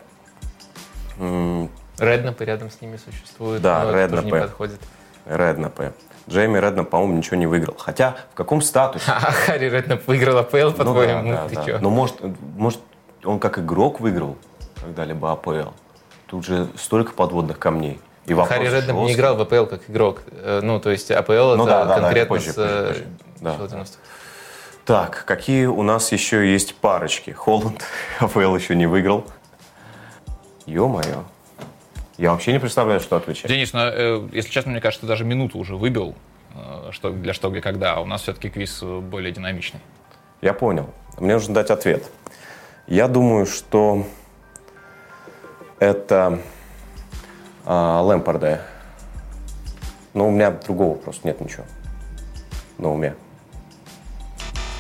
Реднапы 2.00 2.46
рядом 2.46 2.72
с 2.72 2.82
ними 2.82 2.98
существуют, 2.98 3.62
да, 3.62 3.92
Реднапы. 3.92 4.26
не 4.26 4.32
подходит. 4.32 4.80
Реднапы. 5.26 5.94
Джейми 6.30 6.58
Реднап, 6.58 6.90
по-моему, 6.90 7.18
ничего 7.18 7.36
не 7.36 7.48
выиграл. 7.48 7.76
Хотя, 7.78 8.16
в 8.32 8.36
каком 8.36 8.62
статусе? 8.62 9.06
А 9.12 9.32
Харри 9.32 9.70
Реднап 9.70 10.08
выиграл 10.08 10.38
АПЛ, 10.38 10.72
по-твоему? 10.72 11.30
Ну, 11.30 11.34
да, 11.34 11.48
да, 11.54 11.64
да. 11.64 11.80
Но 11.80 11.90
может, 11.90 12.16
может, 12.56 12.80
он 13.24 13.40
как 13.40 13.60
игрок 13.60 14.00
выиграл 14.00 14.38
когда-либо 14.82 15.32
АПЛ? 15.32 15.72
Тут 16.28 16.46
же 16.46 16.68
столько 16.78 17.14
подводных 17.14 17.60
камней. 17.60 18.00
И 18.26 18.34
Харри 18.34 18.70
Реднап 18.70 18.96
не 18.98 19.14
играл 19.14 19.36
в 19.36 19.42
АПЛ 19.42 19.66
как 19.66 19.90
игрок. 19.90 20.22
Э, 20.32 20.62
ну, 20.64 20.80
то 20.80 20.92
есть 20.92 21.12
АПЛ 21.12 21.56
ну, 21.56 21.66
это 21.68 21.86
да, 21.86 22.00
конкретно 22.00 22.22
да, 22.22 22.26
позже, 22.26 22.52
с 22.52 22.56
позже, 22.56 22.88
позже. 22.88 23.06
Да. 23.42 23.86
Так, 24.86 25.24
какие 25.26 25.66
у 25.66 25.82
нас 25.82 26.12
еще 26.12 26.52
есть 26.52 26.76
парочки? 26.76 27.32
Холланд 27.32 27.84
АПЛ 28.20 28.56
еще 28.56 28.76
не 28.76 28.86
выиграл. 28.86 29.26
Ё-моё. 30.66 31.24
Я 32.18 32.32
вообще 32.32 32.52
не 32.52 32.60
представляю, 32.60 33.00
что 33.00 33.16
отвечать. 33.16 33.50
Денис, 33.50 33.74
ну, 33.74 33.80
э, 33.82 34.30
если 34.34 34.50
честно, 34.50 34.72
мне 34.72 34.82
кажется, 34.82 35.02
ты 35.02 35.08
даже 35.08 35.24
минуту 35.24 35.58
уже 35.58 35.76
выбил, 35.76 36.16
э, 36.54 36.90
что, 36.92 37.12
для 37.12 37.34
что, 37.34 37.50
где, 37.50 37.62
когда. 37.62 37.96
А 37.96 38.02
у 38.02 38.06
нас 38.06 38.24
все-таки 38.24 38.50
квиз 38.50 38.84
более 38.84 39.32
динамичный. 39.32 39.80
Я 40.42 40.54
понял. 40.54 40.90
Мне 41.18 41.34
нужно 41.34 41.54
дать 41.54 41.70
ответ. 41.70 42.04
Я 42.88 43.08
думаю, 43.08 43.46
что 43.46 44.06
это 45.80 46.40
а, 47.66 48.02
Лэмпорда. 48.02 48.62
Но 50.14 50.28
у 50.28 50.32
меня 50.32 50.52
другого 50.52 50.96
просто 50.96 51.28
нет 51.28 51.40
ничего 51.40 51.64
на 52.78 52.92
уме. 52.92 53.16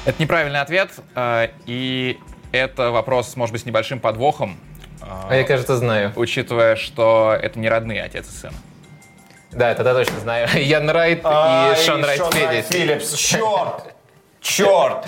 Это 0.05 0.21
неправильный 0.21 0.59
ответ, 0.59 0.91
э, 1.15 1.49
и 1.65 2.19
это 2.51 2.91
вопрос, 2.91 3.35
может 3.37 3.53
быть, 3.53 3.61
с 3.61 3.65
небольшим 3.65 3.99
подвохом. 3.99 4.57
А, 5.01 5.27
а 5.29 5.35
я, 5.35 5.43
кажется, 5.43 5.77
знаю. 5.77 6.11
Учитывая, 6.15 6.75
что 6.75 7.37
это 7.41 7.57
не 7.57 7.69
родные 7.69 8.03
отец 8.03 8.27
и 8.27 8.31
сын. 8.31 8.53
Да, 9.51 9.71
это 9.71 9.83
да, 9.83 9.93
точно 9.93 10.19
знаю. 10.19 10.47
Ян 10.55 10.89
Райт 10.89 11.21
а, 11.23 11.73
и 11.73 11.85
Шон 11.85 12.03
Райт 12.03 12.21
Филлипс. 12.33 12.67
Филлипс. 12.69 13.13
Черт! 13.13 13.95
Черт! 14.41 15.05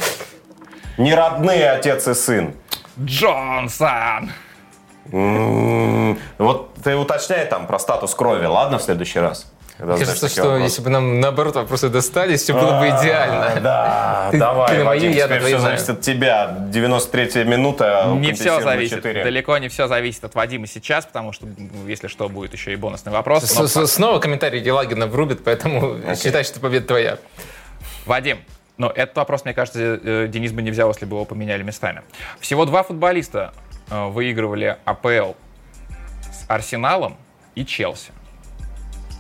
Не 0.98 1.14
родные 1.14 1.72
отец 1.72 2.08
и 2.08 2.14
сын. 2.14 2.56
Джонсон! 3.00 4.32
Вот 5.12 6.74
ты 6.84 6.96
уточняй 6.96 7.46
там 7.46 7.68
про 7.68 7.80
статус 7.80 8.16
крови, 8.16 8.46
ладно, 8.46 8.80
в 8.80 8.82
следующий 8.82 9.20
раз? 9.20 9.52
Когда 9.78 9.98
Кажется, 9.98 10.30
что 10.30 10.44
вопросы. 10.44 10.64
если 10.64 10.82
бы 10.82 10.90
нам 10.90 11.20
наоборот 11.20 11.56
вопросы 11.56 11.90
достались, 11.90 12.44
все 12.44 12.54
было 12.54 12.80
бы 12.80 12.88
идеально. 12.88 13.60
Да, 13.60 14.30
давай, 14.34 14.70
ты 14.70 14.78
на 14.78 14.86
мою, 14.86 15.12
я 15.12 15.28
на 15.28 15.40
все 15.40 15.60
зависит 15.60 15.90
от 15.90 16.02
тебя. 16.02 16.58
93-я 16.72 17.44
минута. 17.44 18.06
Не 18.16 18.32
все 18.32 18.62
зависит. 18.62 19.02
Далеко 19.02 19.58
не 19.58 19.68
все 19.68 19.88
зависит 19.88 20.24
от 20.24 20.34
Вадима 20.34 20.68
сейчас, 20.68 21.06
потому 21.06 21.34
что, 21.34 21.46
если 21.88 22.08
что, 22.08 22.30
будет 22.30 22.54
еще 22.54 22.72
и 22.72 22.78
бонусный 22.78 23.12
вопрос. 23.12 23.44
Снова 23.44 24.20
комментарий 24.20 24.62
Елагина 24.62 25.08
врубит, 25.08 25.44
поэтому 25.44 25.98
считай, 26.16 26.44
что 26.46 26.60
победа 26.60 26.88
твоя. 26.88 27.18
Вадим, 28.06 28.40
Но 28.78 28.92
этот 28.92 29.18
вопрос, 29.18 29.46
мне 29.46 29.54
кажется, 29.54 30.00
э, 30.02 30.28
Денис 30.30 30.52
бы 30.52 30.62
не 30.62 30.70
взял, 30.70 30.90
если 30.90 31.06
бы 31.06 31.16
его 31.16 31.26
поменяли 31.26 31.64
местами. 31.64 32.02
Всего 32.40 32.66
два 32.66 32.84
футболиста 32.84 33.54
э, 33.90 34.08
выигрывали 34.08 34.78
АПЛ 34.86 35.34
с 36.32 36.46
Арсеналом 36.48 37.18
и 37.56 37.66
Челси. 37.66 38.12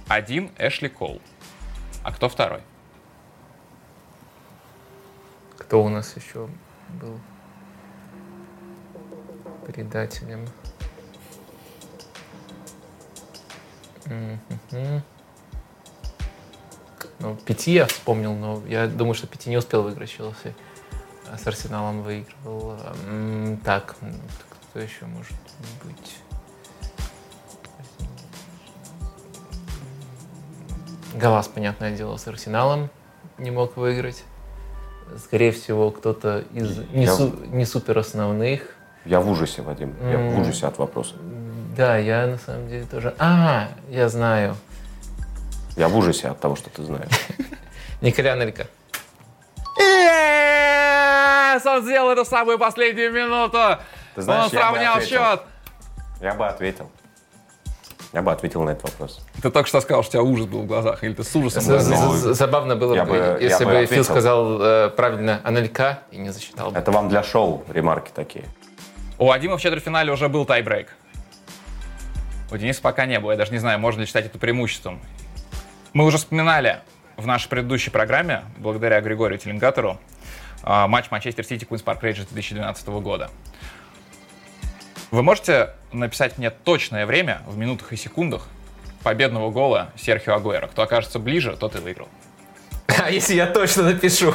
Один 0.08 0.51
Эшли 0.58 0.88
Кол. 0.88 1.20
А 2.03 2.12
кто 2.12 2.30
второй? 2.30 2.62
Кто 5.58 5.84
у 5.84 5.89
нас 5.89 6.16
еще 6.16 6.47
был 7.01 7.20
предателем? 9.66 10.47
Ну, 17.20 17.36
Пяти 17.38 17.72
я 17.72 17.88
вспомнил, 17.88 18.36
но 18.36 18.62
я 18.68 18.88
думаю, 18.88 19.16
что 19.16 19.26
Пяти 19.26 19.49
не 19.49 19.58
успел 19.58 19.82
выиграть 19.82 20.12
Челси. 20.12 20.53
А 21.32 21.38
с 21.39 21.47
Арсеналом 21.47 22.03
выигрывал. 22.03 22.78
Так, 23.64 23.95
кто 24.70 24.80
еще 24.80 25.06
может 25.06 25.34
быть? 25.84 26.18
Галас, 31.16 31.47
понятное 31.47 31.95
дело, 31.95 32.18
с 32.18 32.28
Арсеналом 32.28 32.89
не 33.38 33.51
мог 33.51 33.78
выиграть. 33.78 34.24
Скорее 35.24 35.51
всего, 35.51 35.91
кто-то 35.91 36.43
из 36.53 36.78
не, 36.91 37.05
я... 37.05 37.13
су, 37.13 37.34
не 37.47 37.66
супер 37.66 37.97
основных. 37.97 38.76
Я 39.05 39.20
в 39.20 39.30
ужасе, 39.30 39.61
Вадим. 39.61 39.95
Я 40.01 40.18
mm. 40.18 40.36
в 40.36 40.39
ужасе 40.39 40.66
от 40.68 40.78
вопроса. 40.78 41.16
Да, 41.78 41.97
я 41.97 42.26
на 42.26 42.38
самом 42.38 42.68
деле 42.68 42.86
тоже. 42.86 43.13
А, 43.20 43.70
я 43.89 44.09
знаю. 44.09 44.55
Я 45.76 45.89
в 45.89 45.95
ужасе 45.95 46.30
от 46.30 46.39
того, 46.39 46.55
что 46.55 46.70
ты 46.70 46.84
знаешь. 46.84 47.11
Николя 48.01 48.36
Нелька. 48.36 48.68
Он 51.66 51.82
сделал 51.84 52.11
это 52.11 52.24
в 52.24 52.28
самую 52.28 52.57
последнюю 52.57 53.11
минуту. 53.11 53.78
Ты 54.16 54.22
знаешь, 54.22 54.45
Он 54.45 54.49
сравнял 54.49 55.01
счет. 55.01 55.41
Я 56.22 56.34
бы 56.34 56.47
ответил. 56.47 56.89
Я 58.16 58.22
бы 58.22 58.32
ответил 58.32 58.63
на 58.63 58.70
этот 58.70 58.84
вопрос. 58.86 59.20
Ты 59.41 59.51
только 59.51 59.68
что 59.68 59.82
сказал, 59.82 60.01
что 60.01 60.22
у 60.22 60.24
тебя 60.24 60.32
ужас 60.32 60.45
был 60.45 60.61
в 60.61 60.68
глазах, 60.68 61.03
или 61.03 61.13
ты 61.13 61.26
с 61.26 61.36
ужасом 61.36 61.66
глазах? 61.66 62.16
Забавно 62.16 62.78
было 62.78 63.03
бы, 63.03 63.38
если 63.41 63.66
бы 63.66 63.86
Фил 63.88 64.05
сказал 64.05 64.61
э, 64.61 64.89
правильно 64.89 65.41
Анелька 65.43 65.99
и 66.11 66.18
не 66.18 66.30
засчитал 66.30 66.72
бы. 66.72 66.80
Это 66.80 66.93
вам 66.93 67.09
для 67.09 67.24
шоу 67.24 67.66
ремарки 67.68 68.11
такие. 68.16 68.45
У 69.20 69.26
Вадима 69.26 69.57
в 69.57 69.61
четвертьфинале 69.61 70.13
уже 70.13 70.30
был 70.30 70.45
тайбрейк. 70.45 70.95
У 72.51 72.55
Дениса 72.55 72.82
пока 72.82 73.05
не 73.05 73.20
было. 73.20 73.32
Я 73.32 73.38
даже 73.38 73.51
не 73.51 73.57
знаю, 73.57 73.80
можно 73.80 73.99
ли 73.99 74.07
считать 74.07 74.28
это 74.28 74.39
преимуществом. 74.39 75.01
Мы 75.91 76.05
уже 76.05 76.18
вспоминали 76.18 76.80
в 77.18 77.28
нашей 77.28 77.49
предыдущей 77.49 77.89
программе, 77.89 78.45
благодаря 78.59 79.01
Григорию 79.01 79.38
Теленгатору, 79.39 79.99
а, 80.63 80.88
матч 80.88 81.11
Манчестер 81.11 81.43
Сити 81.43 81.66
Куинс 81.66 81.82
Парк 81.82 82.01
Рейнджерс 82.01 82.28
2012 82.28 82.88
года. 83.01 83.30
Вы 85.16 85.24
можете 85.24 85.70
написать 85.93 86.38
мне 86.38 86.49
точное 86.49 87.05
время 87.05 87.41
в 87.47 87.57
минутах 87.57 87.93
и 87.93 87.95
секундах 87.95 88.49
победного 89.01 89.49
гола 89.49 89.91
Серхио 89.95 90.34
Агуэра. 90.34 90.68
Кто 90.68 90.82
окажется 90.82 91.20
ближе, 91.20 91.55
тот 91.55 91.74
и 91.76 91.78
выиграл. 91.78 92.09
А 93.01 93.09
если 93.09 93.36
я 93.36 93.47
точно 93.47 93.84
напишу? 93.84 94.34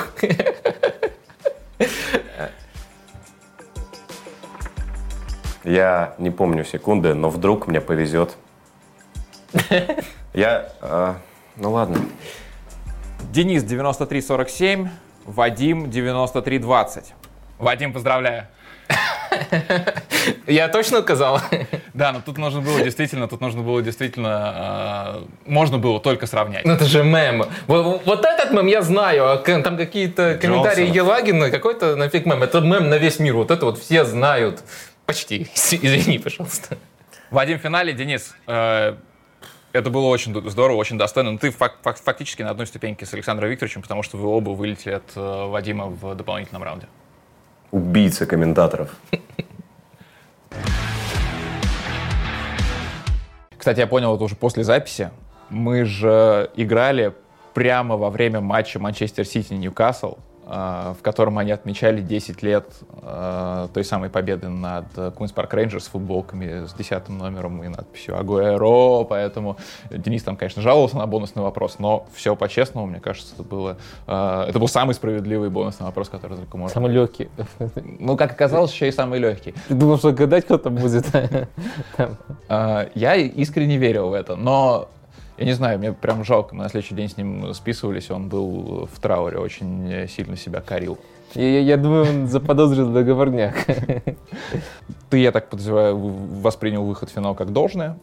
Я 5.64 6.14
не 6.16 6.30
помню 6.30 6.64
секунды, 6.64 7.12
но 7.12 7.28
вдруг 7.28 7.66
мне 7.66 7.82
повезет. 7.82 8.38
Я... 10.32 10.72
Э, 10.80 11.16
ну 11.56 11.72
ладно. 11.72 11.98
Денис 13.30 13.62
93-47, 13.64 14.88
Вадим 15.26 15.84
93-20. 15.90 17.04
Вадим, 17.58 17.92
поздравляю. 17.92 18.46
Я 20.46 20.68
точно 20.68 21.00
указал? 21.00 21.40
Да, 21.94 22.12
но 22.12 22.20
тут 22.20 22.38
нужно 22.38 22.60
было 22.60 22.82
действительно, 22.82 23.28
тут 23.28 23.40
нужно 23.40 23.62
было 23.62 23.82
действительно, 23.82 25.24
э, 25.46 25.50
можно 25.50 25.78
было 25.78 26.00
только 26.00 26.26
сравнять. 26.26 26.64
Ну 26.64 26.72
это 26.72 26.84
же 26.84 27.02
мем. 27.02 27.44
Вот, 27.66 28.02
вот 28.04 28.24
этот 28.24 28.52
мем 28.52 28.66
я 28.66 28.82
знаю, 28.82 29.30
а 29.32 29.36
там 29.38 29.76
какие-то 29.76 30.38
комментарии 30.40 30.88
Елагина, 30.94 31.50
какой-то 31.50 31.96
нафиг 31.96 32.26
мем. 32.26 32.42
Это 32.42 32.60
мем 32.60 32.88
на 32.88 32.98
весь 32.98 33.18
мир, 33.18 33.34
вот 33.36 33.50
это 33.50 33.66
вот 33.66 33.78
все 33.78 34.04
знают. 34.04 34.62
Почти. 35.06 35.48
Извини, 35.54 36.18
пожалуйста. 36.18 36.78
Вадим 37.30 37.58
в 37.58 37.62
финале, 37.62 37.92
Денис, 37.92 38.34
э, 38.46 38.96
это 39.72 39.90
было 39.90 40.06
очень 40.06 40.34
здорово, 40.50 40.76
очень 40.76 40.98
достойно. 40.98 41.32
Но 41.32 41.38
ты 41.38 41.50
фак 41.50 41.78
фактически 41.82 42.42
на 42.42 42.50
одной 42.50 42.66
ступеньке 42.66 43.06
с 43.06 43.14
Александром 43.14 43.50
Викторовичем, 43.50 43.82
потому 43.82 44.02
что 44.02 44.16
вы 44.16 44.28
оба 44.28 44.50
вылетели 44.50 44.94
от 44.94 45.12
э, 45.14 45.46
Вадима 45.46 45.86
в 45.86 46.14
дополнительном 46.14 46.62
раунде. 46.62 46.88
Убийца 47.70 48.26
комментаторов. 48.26 48.96
Кстати, 53.56 53.80
я 53.80 53.86
понял 53.86 54.14
это 54.14 54.24
уже 54.24 54.36
после 54.36 54.64
записи. 54.64 55.10
Мы 55.50 55.84
же 55.84 56.50
играли 56.56 57.12
прямо 57.54 57.96
во 57.96 58.10
время 58.10 58.40
матча 58.40 58.78
Манчестер 58.78 59.26
Сити-Ньюкасл. 59.26 60.16
А, 60.52 60.94
в 60.98 61.02
котором 61.02 61.38
они 61.38 61.52
отмечали 61.52 62.00
10 62.00 62.42
лет 62.42 62.66
а, 63.02 63.68
той 63.72 63.84
самой 63.84 64.10
победы 64.10 64.48
над 64.48 64.86
Queen's 64.96 65.32
Park 65.32 65.52
Rangers 65.52 65.78
с 65.78 65.86
футболками 65.86 66.66
с 66.66 66.74
10 66.74 67.08
номером 67.08 67.62
и 67.62 67.68
надписью 67.68 68.18
Агуэро, 68.18 69.04
поэтому 69.04 69.58
Денис 69.90 70.24
там, 70.24 70.36
конечно, 70.36 70.60
жаловался 70.60 70.96
на 70.96 71.06
бонусный 71.06 71.44
вопрос, 71.44 71.78
но 71.78 72.08
все 72.12 72.34
по-честному, 72.34 72.88
мне 72.88 72.98
кажется, 72.98 73.34
это 73.34 73.44
было 73.44 73.76
а, 74.08 74.44
это 74.48 74.58
был 74.58 74.66
самый 74.66 74.94
справедливый 74.94 75.50
бонусный 75.50 75.86
вопрос, 75.86 76.08
который 76.08 76.36
только 76.36 76.56
можно. 76.56 76.74
Самый 76.74 76.90
легкий. 76.90 77.28
Ну, 78.00 78.16
как 78.16 78.32
оказалось, 78.32 78.72
еще 78.72 78.88
и 78.88 78.92
самый 78.92 79.20
легкий. 79.20 79.54
Ты 79.68 79.74
думал, 79.74 79.98
что 79.98 80.10
гадать 80.10 80.44
кто-то 80.44 80.70
будет? 80.70 81.06
Я 82.48 83.14
искренне 83.14 83.76
верил 83.76 84.08
в 84.08 84.14
это, 84.14 84.34
но 84.34 84.88
я 85.40 85.46
не 85.46 85.52
знаю, 85.54 85.78
мне 85.78 85.92
прям 85.92 86.22
жалко, 86.22 86.54
мы 86.54 86.64
на 86.64 86.68
следующий 86.68 86.94
день 86.94 87.08
с 87.08 87.16
ним 87.16 87.54
списывались, 87.54 88.10
он 88.10 88.28
был 88.28 88.86
в 88.92 89.00
трауре, 89.00 89.38
очень 89.38 90.06
сильно 90.06 90.36
себя 90.36 90.60
корил. 90.60 90.98
Я, 91.34 91.60
я 91.60 91.76
думаю, 91.78 92.02
он 92.02 92.26
заподозрил 92.26 92.92
договорняк. 92.92 93.54
Ты, 95.08 95.18
я 95.18 95.32
так 95.32 95.48
подозреваю, 95.48 95.96
воспринял 95.96 96.84
выход 96.84 97.08
в 97.08 97.12
финал 97.12 97.34
как 97.34 97.52
должное. 97.52 97.98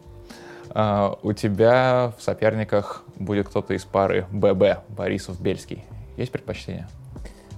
А, 0.70 1.16
у 1.22 1.32
тебя 1.32 2.12
в 2.18 2.22
соперниках 2.22 3.04
будет 3.16 3.48
кто-то 3.48 3.72
из 3.74 3.84
пары 3.84 4.26
ББ, 4.32 4.82
Борисов-Бельский. 4.88 5.84
Есть 6.16 6.32
предпочтение? 6.32 6.88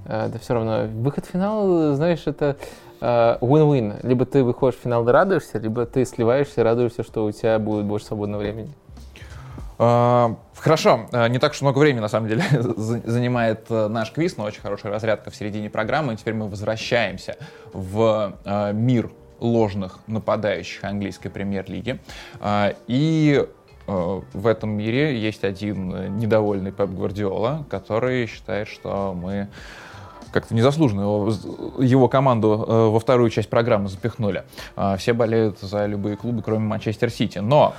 А, 0.04 0.28
да 0.28 0.38
все 0.38 0.54
равно. 0.54 0.88
Выход 0.92 1.24
в 1.24 1.30
финал, 1.30 1.94
знаешь, 1.94 2.26
это 2.26 2.56
а, 3.00 3.38
win-win. 3.40 4.06
Либо 4.06 4.26
ты 4.26 4.44
выходишь 4.44 4.78
в 4.78 4.82
финал 4.82 5.08
и 5.08 5.10
радуешься, 5.10 5.58
либо 5.58 5.86
ты 5.86 6.04
сливаешься 6.04 6.60
и 6.60 6.64
радуешься, 6.64 7.02
что 7.02 7.24
у 7.24 7.32
тебя 7.32 7.58
будет 7.58 7.86
больше 7.86 8.06
свободного 8.06 8.42
времени. 8.42 8.70
А, 9.82 10.36
хорошо, 10.56 11.06
а, 11.10 11.26
не 11.28 11.38
так 11.38 11.52
уж 11.52 11.62
много 11.62 11.78
времени, 11.78 12.02
на 12.02 12.08
самом 12.08 12.28
деле, 12.28 12.44
занимает 12.76 13.64
э, 13.70 13.88
наш 13.88 14.12
квиз, 14.12 14.36
но 14.36 14.44
очень 14.44 14.60
хорошая 14.60 14.92
разрядка 14.92 15.30
в 15.30 15.36
середине 15.36 15.70
программы. 15.70 16.12
И 16.12 16.16
теперь 16.16 16.34
мы 16.34 16.50
возвращаемся 16.50 17.36
в 17.72 18.34
а, 18.44 18.72
мир 18.72 19.10
ложных 19.38 20.00
нападающих 20.06 20.84
английской 20.84 21.30
премьер-лиги. 21.30 21.98
И 22.86 23.48
в 23.86 24.46
этом 24.46 24.70
мире 24.72 25.18
есть 25.18 25.44
один 25.44 26.18
недовольный 26.18 26.72
Пеп 26.72 26.90
Гвардиола, 26.90 27.64
который 27.70 28.26
считает, 28.26 28.68
что 28.68 29.14
мы 29.14 29.48
как-то 30.30 30.54
незаслуженно 30.54 31.00
его, 31.00 31.32
его 31.78 32.08
команду 32.08 32.66
э, 32.68 32.88
во 32.90 33.00
вторую 33.00 33.30
часть 33.30 33.48
программы 33.48 33.88
запихнули. 33.88 34.44
Все 34.98 35.14
болеют 35.14 35.58
за 35.60 35.86
любые 35.86 36.16
клубы, 36.16 36.42
кроме 36.42 36.66
Манчестер 36.66 37.08
Сити. 37.08 37.38
Но 37.38 37.74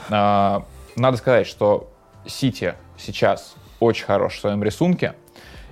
надо 0.95 1.17
сказать, 1.17 1.47
что 1.47 1.90
Сити 2.25 2.75
сейчас 2.97 3.55
очень 3.79 4.05
хорош 4.05 4.35
в 4.35 4.39
своем 4.41 4.63
рисунке. 4.63 5.15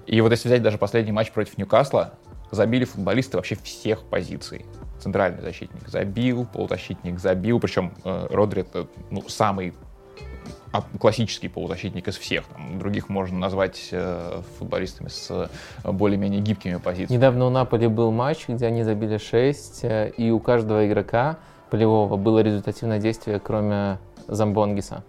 И 0.06 0.20
вот 0.22 0.32
если 0.32 0.48
взять 0.48 0.64
даже 0.64 0.78
последний 0.78 1.12
матч 1.12 1.32
против 1.32 1.58
Ньюкасла, 1.58 2.14
забили 2.52 2.86
футболисты 2.86 3.38
вообще 3.38 3.56
всех 3.56 4.04
позиций. 4.04 4.66
Центральный 5.00 5.42
защитник 5.42 5.88
забил, 5.88 6.46
полузащитник 6.46 7.20
забил, 7.20 7.60
причем 7.60 7.94
э, 8.04 8.28
Родри 8.30 8.62
это 8.62 8.88
ну, 9.12 9.24
самый 9.30 9.74
классический 11.00 11.48
полузащитник 11.48 12.08
из 12.08 12.18
всех. 12.18 12.46
Там, 12.46 12.80
других 12.80 13.10
можно 13.10 13.38
назвать 13.38 13.90
э, 13.92 14.42
футболистами 14.58 15.08
с 15.08 15.50
э, 15.84 15.92
более-менее 15.92 16.42
гибкими 16.42 16.78
позициями. 16.78 17.18
Недавно 17.18 17.48
у 17.48 17.50
Наполи 17.50 17.88
был 17.88 18.12
матч, 18.12 18.48
где 18.48 18.68
они 18.68 18.84
забили 18.84 19.18
6, 19.18 19.80
э, 19.84 20.10
и 20.18 20.32
у 20.32 20.40
каждого 20.40 20.88
игрока 20.88 21.38
полевого 21.70 22.18
было 22.18 22.40
результативное 22.40 23.00
действие, 23.00 23.40
кроме 23.40 24.00
Замбонгиса. 24.28 25.04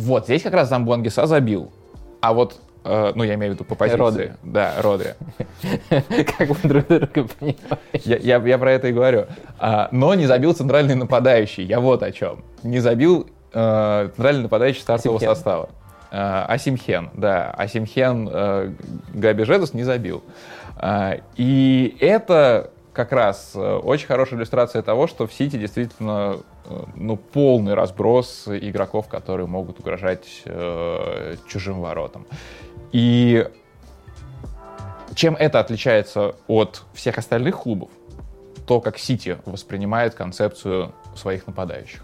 Вот, 0.00 0.24
здесь 0.24 0.42
как 0.42 0.54
раз 0.54 0.68
Замбонгиса 0.68 1.26
забил. 1.26 1.70
А 2.20 2.32
вот 2.32 2.60
Uh, 2.82 3.12
ну, 3.14 3.24
я 3.24 3.34
имею 3.34 3.52
в 3.52 3.54
виду 3.56 3.64
по 3.64 3.74
позиции. 3.74 3.98
Родри. 3.98 4.32
Да, 4.42 4.72
Родри. 4.78 5.10
Как 6.38 6.48
вы 6.48 6.56
друг 6.66 6.86
друга 6.88 7.28
понимаете. 7.38 8.18
Я, 8.22 8.58
про 8.58 8.72
это 8.72 8.88
и 8.88 8.92
говорю. 8.92 9.26
Uh, 9.60 9.88
но 9.90 10.14
не 10.14 10.24
забил 10.24 10.54
центральный 10.54 10.94
нападающий. 10.94 11.62
Я 11.62 11.78
вот 11.78 12.02
о 12.02 12.10
чем. 12.10 12.42
Не 12.62 12.80
забил 12.80 13.28
uh, 13.52 14.08
центральный 14.14 14.44
нападающий 14.44 14.80
стартового 14.80 15.18
состава. 15.18 15.68
Э, 16.10 16.44
Асимхен, 16.48 17.10
да. 17.14 17.50
Асимхен 17.50 18.28
э, 18.30 18.72
Габи 19.14 19.44
Жезус 19.44 19.74
не 19.74 19.84
забил. 19.84 20.22
Э, 20.76 21.18
и 21.36 21.96
это 22.00 22.70
как 22.92 23.12
раз 23.12 23.52
э, 23.54 23.60
очень 23.60 24.06
хорошая 24.06 24.38
иллюстрация 24.38 24.82
того, 24.82 25.06
что 25.06 25.26
в 25.26 25.32
Сити 25.32 25.56
действительно 25.56 26.36
э, 26.36 26.38
ну, 26.94 27.16
полный 27.16 27.74
разброс 27.74 28.48
игроков, 28.48 29.08
которые 29.08 29.46
могут 29.46 29.80
угрожать 29.80 30.42
э, 30.44 31.36
чужим 31.48 31.80
воротам. 31.80 32.26
И 32.92 33.48
чем 35.14 35.36
это 35.36 35.60
отличается 35.60 36.34
от 36.46 36.82
всех 36.94 37.18
остальных 37.18 37.56
клубов? 37.58 37.90
То, 38.66 38.80
как 38.80 38.98
Сити 38.98 39.38
воспринимает 39.46 40.14
концепцию 40.14 40.92
своих 41.16 41.46
нападающих. 41.46 42.02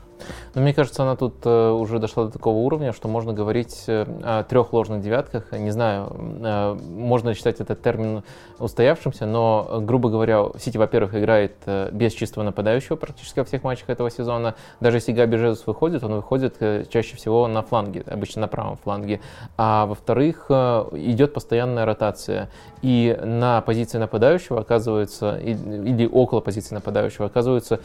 Но 0.55 0.63
мне 0.63 0.73
кажется, 0.73 1.03
она 1.03 1.17
тут 1.17 1.35
э, 1.45 1.71
уже 1.71 1.99
дошла 1.99 2.25
до 2.25 2.31
такого 2.31 2.57
уровня, 2.57 2.93
что 2.93 3.09
можно 3.09 3.33
говорить 3.33 3.85
э, 3.87 4.07
о 4.23 4.43
трех 4.45 4.73
ложных 4.73 5.03
девятках. 5.03 5.53
Не 5.53 5.71
знаю, 5.71 6.11
э, 6.19 6.79
можно 6.91 7.35
считать 7.35 7.61
этот 7.61 7.83
термин 7.83 8.23
устоявшимся, 8.59 9.27
но, 9.27 9.81
грубо 9.83 10.09
говоря, 10.09 10.47
Сити, 10.59 10.79
во-первых, 10.79 11.15
играет 11.15 11.57
без 11.93 12.13
чистого 12.15 12.45
нападающего 12.45 12.97
практически 12.97 13.41
во 13.41 13.45
всех 13.45 13.65
матчах 13.65 13.91
этого 13.91 14.11
сезона. 14.11 14.55
Даже 14.81 14.97
если 14.97 15.13
Габи 15.13 15.37
Жезус 15.37 15.67
выходит, 15.67 16.03
он 16.05 16.15
выходит 16.15 16.57
чаще 16.89 17.17
всего 17.17 17.47
на 17.49 17.63
фланге, 17.63 18.03
обычно 18.07 18.43
на 18.43 18.49
правом 18.49 18.77
фланге. 18.77 19.21
А 19.59 19.87
во-вторых, 19.87 20.47
идет 20.51 21.35
постоянная 21.35 21.85
ротация. 21.85 22.49
И 22.81 23.19
на 23.23 23.61
позиции 23.61 23.99
нападающего 23.99 24.61
оказывается, 24.61 25.39
или 25.39 26.07
около 26.07 26.41
позиции 26.41 26.75
нападающего 26.75 27.27
оказываются 27.27 27.81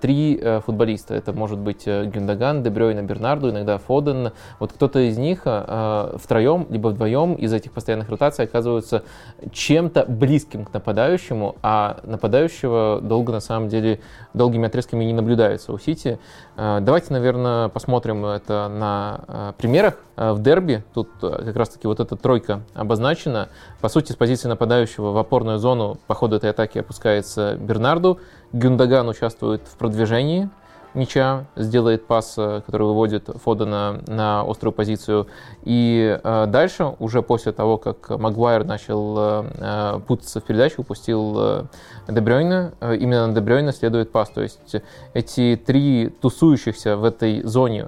три 0.00 0.40
футболиста. 0.64 1.14
Это 1.14 1.32
может 1.32 1.58
быть 1.58 1.71
Гюндаган, 1.84 2.62
Дебрёйна, 2.62 3.02
Бернарду, 3.02 3.50
иногда 3.50 3.78
Фоден. 3.78 4.32
Вот 4.58 4.72
кто-то 4.72 5.00
из 5.00 5.18
них 5.18 5.42
э, 5.44 6.16
втроем, 6.22 6.66
либо 6.70 6.88
вдвоем 6.88 7.34
из 7.34 7.52
этих 7.52 7.72
постоянных 7.72 8.08
ротаций 8.08 8.44
оказываются 8.44 9.02
чем-то 9.52 10.04
близким 10.06 10.64
к 10.64 10.72
нападающему, 10.72 11.56
а 11.62 12.00
нападающего 12.04 13.00
долго, 13.02 13.32
на 13.32 13.40
самом 13.40 13.68
деле, 13.68 14.00
долгими 14.34 14.66
отрезками 14.66 15.04
не 15.04 15.12
наблюдается 15.12 15.72
у 15.72 15.78
Сити. 15.78 16.18
Э, 16.56 16.78
давайте, 16.80 17.12
наверное, 17.12 17.68
посмотрим 17.68 18.24
это 18.26 18.68
на 18.68 19.20
э, 19.26 19.52
примерах. 19.56 19.94
Э, 20.16 20.32
в 20.32 20.42
дерби 20.42 20.84
тут 20.94 21.08
э, 21.22 21.44
как 21.44 21.56
раз-таки 21.56 21.86
вот 21.86 22.00
эта 22.00 22.16
тройка 22.16 22.60
обозначена. 22.74 23.48
По 23.80 23.88
сути, 23.88 24.12
с 24.12 24.16
позиции 24.16 24.48
нападающего 24.48 25.12
в 25.12 25.18
опорную 25.18 25.58
зону 25.58 25.98
по 26.06 26.14
ходу 26.14 26.36
этой 26.36 26.50
атаки 26.50 26.78
опускается 26.78 27.56
Бернарду. 27.56 28.20
Гюндаган 28.52 29.08
участвует 29.08 29.62
в 29.66 29.76
продвижении, 29.78 30.50
мяча, 30.94 31.46
сделает 31.56 32.06
пас, 32.06 32.34
э, 32.36 32.62
который 32.64 32.86
выводит 32.86 33.28
Фодена 33.42 34.00
на 34.06 34.42
острую 34.42 34.72
позицию. 34.72 35.26
И 35.64 36.18
э, 36.22 36.46
дальше, 36.48 36.94
уже 36.98 37.22
после 37.22 37.52
того, 37.52 37.78
как 37.78 38.10
Магуайр 38.10 38.64
начал 38.64 39.16
э, 39.18 40.00
путаться 40.06 40.40
в 40.40 40.44
передачу, 40.44 40.82
упустил 40.82 41.68
Дебрёйна, 42.08 42.72
именно 42.80 43.26
на 43.26 43.34
Дебрёйна 43.34 43.72
следует 43.72 44.12
пас. 44.12 44.30
То 44.30 44.42
есть 44.42 44.76
эти 45.14 45.60
три 45.64 46.08
тусующихся 46.20 46.96
в 46.96 47.04
этой 47.04 47.42
зоне 47.42 47.82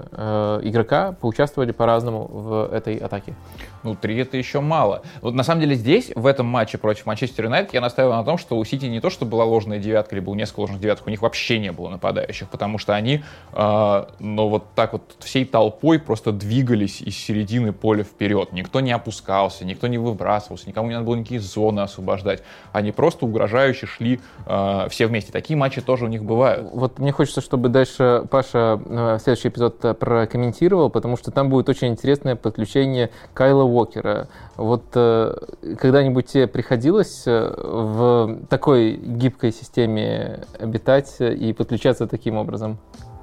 игрока 0.62 1.12
поучаствовали 1.12 1.72
по-разному 1.72 2.28
в 2.30 2.68
этой 2.72 2.96
атаке. 2.96 3.34
Ну, 3.82 3.94
три 3.94 4.16
это 4.16 4.36
еще 4.38 4.60
мало. 4.60 5.02
Вот 5.20 5.34
на 5.34 5.42
самом 5.42 5.60
деле 5.60 5.74
здесь, 5.74 6.10
в 6.14 6.26
этом 6.26 6.46
матче 6.46 6.78
против 6.78 7.04
Манчестер 7.04 7.44
Юнайтед, 7.44 7.74
я 7.74 7.82
настаиваю 7.82 8.16
на 8.16 8.24
том, 8.24 8.38
что 8.38 8.56
у 8.56 8.64
Сити 8.64 8.86
не 8.86 9.00
то, 9.00 9.10
что 9.10 9.26
была 9.26 9.44
ложная 9.44 9.78
девятка, 9.78 10.16
или 10.16 10.24
было 10.24 10.34
несколько 10.34 10.60
ложных 10.60 10.80
девяток, 10.80 11.06
у 11.06 11.10
них 11.10 11.20
вообще 11.20 11.58
не 11.58 11.70
было 11.70 11.90
нападающих, 11.90 12.48
потому 12.48 12.78
что 12.78 12.93
они, 12.94 13.22
э, 13.52 14.04
ну, 14.18 14.48
вот 14.48 14.64
так 14.74 14.92
вот 14.92 15.16
всей 15.20 15.44
толпой 15.44 15.98
просто 15.98 16.32
двигались 16.32 17.00
из 17.00 17.16
середины 17.16 17.72
поля 17.72 18.04
вперед. 18.04 18.52
Никто 18.52 18.80
не 18.80 18.92
опускался, 18.92 19.64
никто 19.64 19.86
не 19.86 19.98
выбрасывался, 19.98 20.68
никому 20.68 20.88
не 20.88 20.94
надо 20.94 21.06
было 21.06 21.16
никакие 21.16 21.40
зоны 21.40 21.80
освобождать. 21.80 22.42
Они 22.72 22.92
просто 22.92 23.26
угрожающе 23.26 23.86
шли 23.86 24.20
э, 24.46 24.86
все 24.90 25.06
вместе. 25.06 25.32
Такие 25.32 25.56
матчи 25.56 25.80
тоже 25.80 26.04
у 26.04 26.08
них 26.08 26.24
бывают. 26.24 26.68
Вот 26.72 26.98
мне 26.98 27.12
хочется, 27.12 27.40
чтобы 27.40 27.68
дальше 27.68 28.24
Паша 28.30 28.80
э, 28.84 29.18
следующий 29.22 29.48
эпизод 29.48 29.98
прокомментировал, 29.98 30.90
потому 30.90 31.16
что 31.16 31.30
там 31.30 31.48
будет 31.48 31.68
очень 31.68 31.88
интересное 31.88 32.36
подключение 32.36 33.10
Кайла 33.34 33.64
Уокера. 33.64 34.28
Вот 34.56 34.84
э, 34.94 35.36
когда-нибудь 35.78 36.26
тебе 36.26 36.46
приходилось 36.46 37.24
э, 37.26 37.54
в 37.56 38.46
такой 38.48 38.96
гибкой 38.96 39.52
системе 39.52 40.44
обитать 40.58 41.16
и 41.20 41.52
подключаться 41.52 42.06
таким 42.06 42.36
образом? 42.36 42.78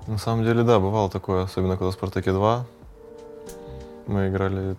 На 0.08 0.18
самом 0.18 0.44
деле, 0.44 0.64
да, 0.64 0.80
бывало 0.80 1.10
такое, 1.10 1.44
особенно 1.44 1.78
когда 1.78 1.92
в 1.92 1.94
«Спартаке 1.94 2.32
2» 2.32 2.60
мы 4.08 4.28
играли, 4.28 4.76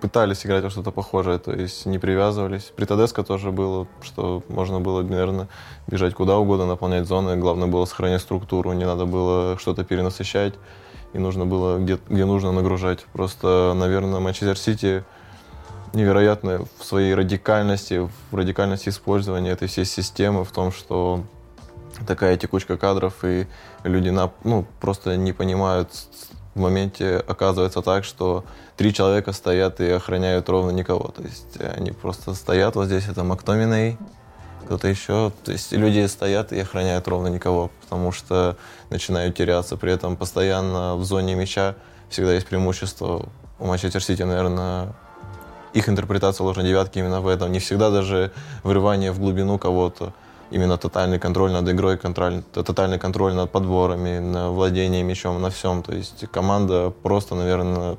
пытались 0.00 0.46
играть 0.46 0.64
во 0.64 0.70
что-то 0.70 0.90
похожее, 0.90 1.38
то 1.38 1.52
есть 1.52 1.84
не 1.86 1.98
привязывались. 1.98 2.72
При 2.74 2.86
Тедеско 2.86 3.22
тоже 3.22 3.50
было, 3.50 3.86
что 4.00 4.42
можно 4.48 4.80
было, 4.80 5.02
наверное, 5.02 5.48
бежать 5.86 6.14
куда 6.14 6.38
угодно, 6.38 6.66
наполнять 6.66 7.06
зоны, 7.06 7.36
главное 7.36 7.68
было 7.68 7.84
сохранять 7.84 8.22
структуру, 8.22 8.72
не 8.72 8.86
надо 8.86 9.04
было 9.06 9.58
что-то 9.58 9.84
перенасыщать 9.84 10.54
и 11.12 11.18
нужно 11.18 11.46
было 11.46 11.78
где, 11.78 11.98
где 12.08 12.24
нужно 12.24 12.52
нагружать. 12.52 13.04
Просто, 13.12 13.72
наверное, 13.74 14.20
Манчестер 14.20 14.58
Сити 14.58 15.04
невероятно 15.92 16.64
в 16.78 16.84
своей 16.84 17.14
радикальности, 17.14 18.08
в 18.30 18.34
радикальности 18.34 18.88
использования 18.88 19.50
этой 19.50 19.68
всей 19.68 19.84
системы, 19.84 20.44
в 20.44 20.50
том, 20.50 20.72
что 20.72 21.24
такая 22.06 22.36
текучка 22.36 22.76
кадров, 22.76 23.24
и 23.24 23.46
люди 23.84 24.10
на, 24.10 24.30
ну, 24.44 24.66
просто 24.80 25.16
не 25.16 25.32
понимают, 25.32 25.90
в 26.54 26.60
моменте 26.60 27.22
оказывается 27.26 27.82
так, 27.82 28.04
что 28.04 28.44
три 28.76 28.92
человека 28.92 29.32
стоят 29.32 29.80
и 29.80 29.90
охраняют 29.90 30.48
ровно 30.48 30.70
никого. 30.70 31.08
То 31.08 31.22
есть 31.22 31.60
они 31.60 31.92
просто 31.92 32.34
стоят, 32.34 32.74
вот 32.74 32.86
здесь 32.86 33.08
это 33.08 33.24
Мактоминей, 33.24 33.96
кто-то 34.64 34.88
еще. 34.88 35.32
То 35.44 35.52
есть 35.52 35.72
люди 35.72 36.04
стоят 36.06 36.52
и 36.52 36.60
охраняют 36.60 37.08
ровно 37.08 37.28
никого, 37.28 37.70
потому 37.80 38.12
что 38.12 38.56
начинают 38.90 39.36
теряться. 39.36 39.76
При 39.76 39.92
этом 39.92 40.16
постоянно 40.16 40.96
в 40.96 41.04
зоне 41.04 41.34
мяча 41.34 41.74
всегда 42.10 42.34
есть 42.34 42.46
преимущество. 42.46 43.28
У 43.58 43.66
Манчестер 43.66 44.02
Сити, 44.02 44.22
наверное, 44.22 44.94
их 45.72 45.88
интерпретация 45.88 46.44
ложной 46.44 46.64
девятки 46.64 46.98
именно 46.98 47.20
в 47.20 47.28
этом. 47.28 47.52
Не 47.52 47.58
всегда 47.58 47.90
даже 47.90 48.32
врывание 48.62 49.12
в 49.12 49.18
глубину 49.18 49.58
кого-то. 49.58 50.12
Именно 50.50 50.78
тотальный 50.78 51.18
контроль 51.18 51.52
над 51.52 51.68
игрой, 51.68 51.98
контроль, 51.98 52.42
тотальный 52.52 52.98
контроль 52.98 53.34
над 53.34 53.50
подборами, 53.50 54.18
на 54.18 54.50
владение 54.50 55.02
мячом, 55.02 55.40
на 55.42 55.50
всем. 55.50 55.82
То 55.82 55.92
есть 55.92 56.24
команда 56.30 56.90
просто, 57.02 57.34
наверное, 57.34 57.98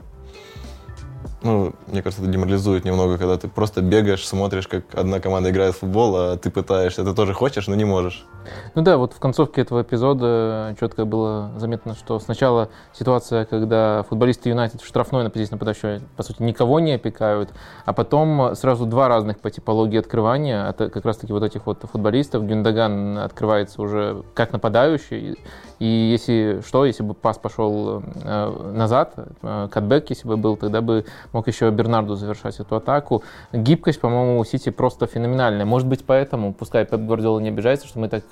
ну, 1.44 1.74
мне 1.88 2.02
кажется, 2.02 2.24
это 2.24 2.32
деморализует 2.32 2.86
немного, 2.86 3.18
когда 3.18 3.38
ты 3.38 3.48
просто 3.48 3.82
бегаешь, 3.82 4.28
смотришь, 4.28 4.68
как 4.68 4.84
одна 4.94 5.20
команда 5.20 5.52
играет 5.52 5.76
в 5.76 5.80
футбол, 5.80 6.16
а 6.16 6.38
ты 6.38 6.50
пытаешься, 6.50 7.04
ты 7.04 7.14
тоже 7.14 7.34
хочешь, 7.34 7.68
но 7.68 7.76
не 7.76 7.86
можешь. 7.86 8.26
Ну 8.76 8.82
да, 8.82 8.97
вот 8.97 9.14
в 9.14 9.20
концовке 9.20 9.62
этого 9.62 9.82
эпизода 9.82 10.76
четко 10.80 11.06
было 11.06 11.52
заметно, 11.58 11.95
что 11.95 12.20
сначала 12.20 12.70
ситуация, 12.93 13.45
когда 13.45 14.04
футболисты 14.04 14.50
Юнайтед 14.50 14.82
в 14.82 14.88
штрафной 14.88 15.24
на 15.24 15.30
позиции 15.30 15.54
нападающего, 15.54 16.00
по 16.16 16.24
сути, 16.24 16.41
никого 16.43 16.80
не 16.80 16.93
опекают, 16.93 17.50
а 17.86 17.93
потом 17.93 18.56
сразу 18.56 18.86
два 18.86 19.08
разных 19.08 19.39
по 19.39 19.50
типологии 19.50 19.97
открывания, 19.97 20.68
это 20.70 20.89
как 20.89 21.06
раз-таки 21.06 21.34
вот 21.34 21.43
этих 21.43 21.66
вот 21.66 21.84
футболистов. 21.91 22.43
Гюндаган 22.45 23.18
открывается 23.18 23.82
уже 23.82 24.24
как 24.34 24.54
нападающий, 24.54 25.38
и 25.80 25.86
если 25.86 26.62
что, 26.66 26.86
если 26.86 27.04
бы 27.04 27.14
пас 27.14 27.38
пошел 27.38 28.04
э, 28.24 28.72
назад, 28.74 29.14
э, 29.41 29.68
катбэк, 29.72 30.10
если 30.10 30.28
бы 30.28 30.36
был, 30.36 30.58
тогда 30.58 30.82
бы 30.82 31.06
мог 31.32 31.47
еще 31.47 31.70
Бернарду 31.70 32.16
завершать 32.16 32.60
эту 32.60 32.76
атаку. 32.76 33.24
Гибкость, 33.54 34.02
по-моему, 34.02 34.39
у 34.39 34.45
Сити 34.45 34.70
просто 34.70 35.08
феноменальная. 35.08 35.66
Может 35.66 35.88
быть, 35.88 36.06
поэтому, 36.06 36.54
пускай 36.54 36.86
Пеп 36.86 37.02
Гвардиола 37.02 37.39
не 37.39 37.50
обижается, 37.50 37.88
что 37.88 38.00
мы 38.00 38.10
так 38.10 38.24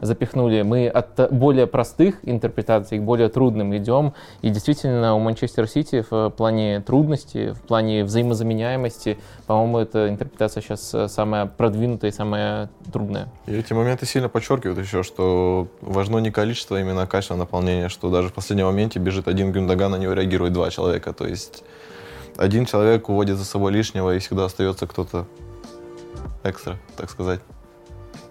запихнули, 0.00 0.62
мы 0.62 0.88
от 0.88 1.32
более 1.32 1.66
простых 1.66 2.16
интерпретаций 2.22 2.98
к 2.98 3.02
более 3.02 3.28
трудным 3.28 3.76
идем. 3.76 4.14
И 4.42 4.50
действительно, 4.50 5.14
у 5.14 5.18
Манчестер 5.20 5.68
Сити 5.68 6.04
в 6.08 6.30
плане 6.30 6.80
трудности, 6.80 7.52
в 7.52 7.60
плане 7.60 8.04
взаимозаменяемости, 8.04 9.18
по-моему, 9.46 9.78
эта 9.78 10.08
интерпретация 10.08 10.62
сейчас 10.62 11.12
самая 11.12 11.46
продвинутая 11.46 12.10
и 12.10 12.14
самая 12.14 12.70
трудная. 12.92 13.28
И 13.46 13.54
эти 13.54 13.72
моменты 13.72 14.06
сильно 14.06 14.28
подчеркивают 14.28 14.78
еще, 14.78 15.02
что 15.02 15.68
важно 15.80 16.18
не 16.18 16.30
количество, 16.30 16.76
а 16.76 16.80
именно 16.80 17.06
качество 17.06 17.36
наполнения, 17.36 17.88
что 17.88 18.10
даже 18.10 18.28
в 18.28 18.32
последнем 18.32 18.66
моменте 18.66 18.98
бежит 18.98 19.28
один 19.28 19.52
Гюндаган, 19.52 19.92
на 19.92 19.96
него 19.96 20.12
реагирует 20.12 20.52
два 20.52 20.70
человека. 20.70 21.12
То 21.12 21.26
есть 21.26 21.64
один 22.36 22.66
человек 22.66 23.08
уводит 23.08 23.36
за 23.36 23.44
собой 23.44 23.72
лишнего, 23.72 24.14
и 24.14 24.18
всегда 24.18 24.46
остается 24.46 24.86
кто-то 24.86 25.26
экстра, 26.42 26.78
так 26.96 27.10
сказать. 27.10 27.40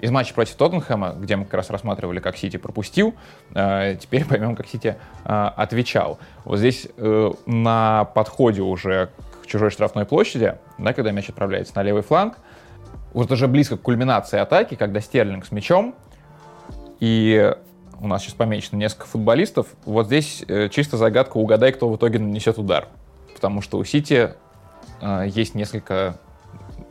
Из 0.03 0.11
матча 0.11 0.33
против 0.33 0.55
Тоттенхэма, 0.55 1.15
где 1.17 1.37
мы 1.37 1.45
как 1.45 1.53
раз 1.53 1.69
рассматривали, 1.69 2.19
как 2.19 2.35
Сити 2.35 2.57
пропустил, 2.57 3.13
э, 3.55 3.95
теперь 3.97 4.25
поймем, 4.29 4.53
как 4.53 4.67
Сити 4.67 4.97
э, 5.23 5.49
отвечал. 5.55 6.19
Вот 6.43 6.59
здесь 6.59 6.89
э, 6.97 7.31
на 7.45 8.03
подходе 8.13 8.63
уже 8.63 9.11
к 9.41 9.47
чужой 9.47 9.69
штрафной 9.69 10.03
площади, 10.03 10.57
да, 10.77 10.91
когда 10.91 11.11
мяч 11.11 11.29
отправляется 11.29 11.71
на 11.77 11.83
левый 11.83 12.01
фланг, 12.01 12.37
вот 13.13 13.31
уже 13.31 13.47
близко 13.47 13.77
к 13.77 13.81
кульминации 13.81 14.39
атаки, 14.39 14.75
когда 14.75 14.99
Стерлинг 14.99 15.45
с 15.45 15.53
мячом, 15.53 15.95
и 16.99 17.55
у 18.01 18.07
нас 18.07 18.23
сейчас 18.23 18.33
помечено 18.33 18.79
несколько 18.79 19.05
футболистов, 19.05 19.67
вот 19.85 20.07
здесь 20.07 20.43
чисто 20.71 20.97
загадка, 20.97 21.37
угадай, 21.37 21.71
кто 21.71 21.87
в 21.87 21.95
итоге 21.95 22.19
нанесет 22.19 22.57
удар 22.57 22.89
потому 23.33 23.61
что 23.61 23.77
у 23.77 23.83
Сити 23.83 24.35
есть 25.25 25.53
несколько 25.53 26.17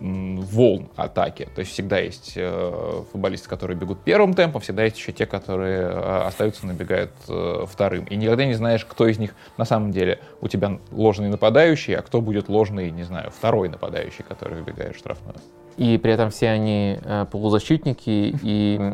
волн 0.03 0.89
атаки. 0.97 1.49
То 1.55 1.61
есть 1.61 1.73
всегда 1.73 1.99
есть 1.99 2.33
э, 2.35 3.03
футболисты, 3.13 3.49
которые 3.49 3.77
бегут 3.77 4.01
первым 4.03 4.35
темпом, 4.35 4.61
всегда 4.61 4.85
есть 4.85 4.99
еще 4.99 5.13
те, 5.13 5.27
которые 5.27 5.81
э, 5.83 6.23
остаются, 6.27 6.67
набегают 6.67 7.13
э, 7.29 7.65
вторым. 7.69 8.05
И 8.07 8.17
никогда 8.17 8.45
не 8.45 8.55
знаешь, 8.55 8.85
кто 8.85 9.07
из 9.07 9.19
них 9.19 9.35
на 9.59 9.65
самом 9.65 9.93
деле 9.93 10.19
у 10.41 10.49
тебя 10.49 10.79
ложный 10.91 11.29
нападающий, 11.29 11.95
а 11.95 12.03
кто 12.03 12.21
будет 12.21 12.49
ложный, 12.49 12.91
не 12.91 13.05
знаю, 13.05 13.31
второй 13.31 13.69
нападающий, 13.69 14.25
который 14.25 14.59
выбегает 14.59 14.97
в 14.97 14.99
штрафную. 14.99 15.37
И 15.77 15.97
при 15.99 16.13
этом 16.13 16.31
все 16.31 16.49
они 16.49 16.99
полузащитники, 17.31 18.37
и 18.43 18.93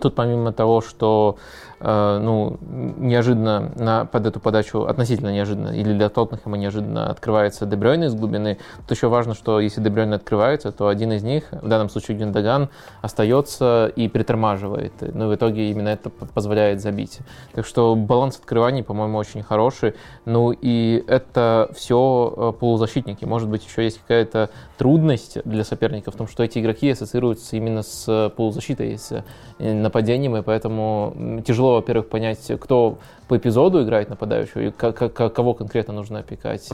тут 0.00 0.14
помимо 0.14 0.52
того, 0.52 0.80
что 0.80 1.36
ну, 1.82 2.58
неожиданно 2.62 3.72
на, 3.76 4.04
под 4.04 4.26
эту 4.26 4.40
подачу, 4.40 4.82
относительно 4.82 5.32
неожиданно, 5.32 5.68
или 5.68 5.92
для 5.92 6.08
Тоттенхэма 6.08 6.56
неожиданно 6.56 7.10
открывается 7.10 7.66
Дебрёйн 7.66 8.04
из 8.04 8.14
глубины. 8.14 8.58
Тут 8.86 8.96
еще 8.96 9.08
важно, 9.08 9.34
что 9.34 9.60
если 9.60 9.80
Дебрёйн 9.80 10.12
открывается, 10.12 10.70
то 10.72 10.88
один 10.88 11.12
из 11.12 11.22
них, 11.22 11.44
в 11.50 11.68
данном 11.68 11.88
случае 11.88 12.18
Гюндаган, 12.18 12.68
остается 13.00 13.90
и 13.96 14.08
притормаживает. 14.08 14.92
Но 15.00 15.28
в 15.28 15.34
итоге 15.34 15.70
именно 15.70 15.88
это 15.88 16.10
позволяет 16.10 16.80
забить. 16.80 17.18
Так 17.52 17.66
что 17.66 17.94
баланс 17.96 18.38
открываний, 18.38 18.82
по-моему, 18.82 19.18
очень 19.18 19.42
хороший. 19.42 19.94
Ну 20.24 20.52
и 20.52 21.02
это 21.06 21.70
все 21.74 22.34
э, 22.36 22.52
полузащитники. 22.58 23.24
Может 23.24 23.48
быть, 23.48 23.64
еще 23.64 23.84
есть 23.84 23.98
какая-то 23.98 24.50
трудность 24.78 25.38
для 25.44 25.64
соперника 25.64 26.10
в 26.10 26.16
том, 26.16 26.28
что 26.28 26.42
эти 26.42 26.58
игроки 26.58 26.90
ассоциируются 26.90 27.56
именно 27.56 27.82
с 27.82 28.32
полузащитой, 28.36 28.98
с 28.98 29.24
э, 29.58 29.72
нападением, 29.72 30.36
и 30.36 30.42
поэтому 30.42 31.42
тяжело 31.46 31.71
во-первых, 31.76 32.08
понять, 32.08 32.50
кто 32.60 32.98
по 33.28 33.36
эпизоду 33.36 33.82
играет 33.82 34.10
нападающего 34.10 34.60
и 34.60 34.70
кого 34.70 35.54
конкретно 35.54 35.94
нужно 35.94 36.20
опекать. 36.20 36.68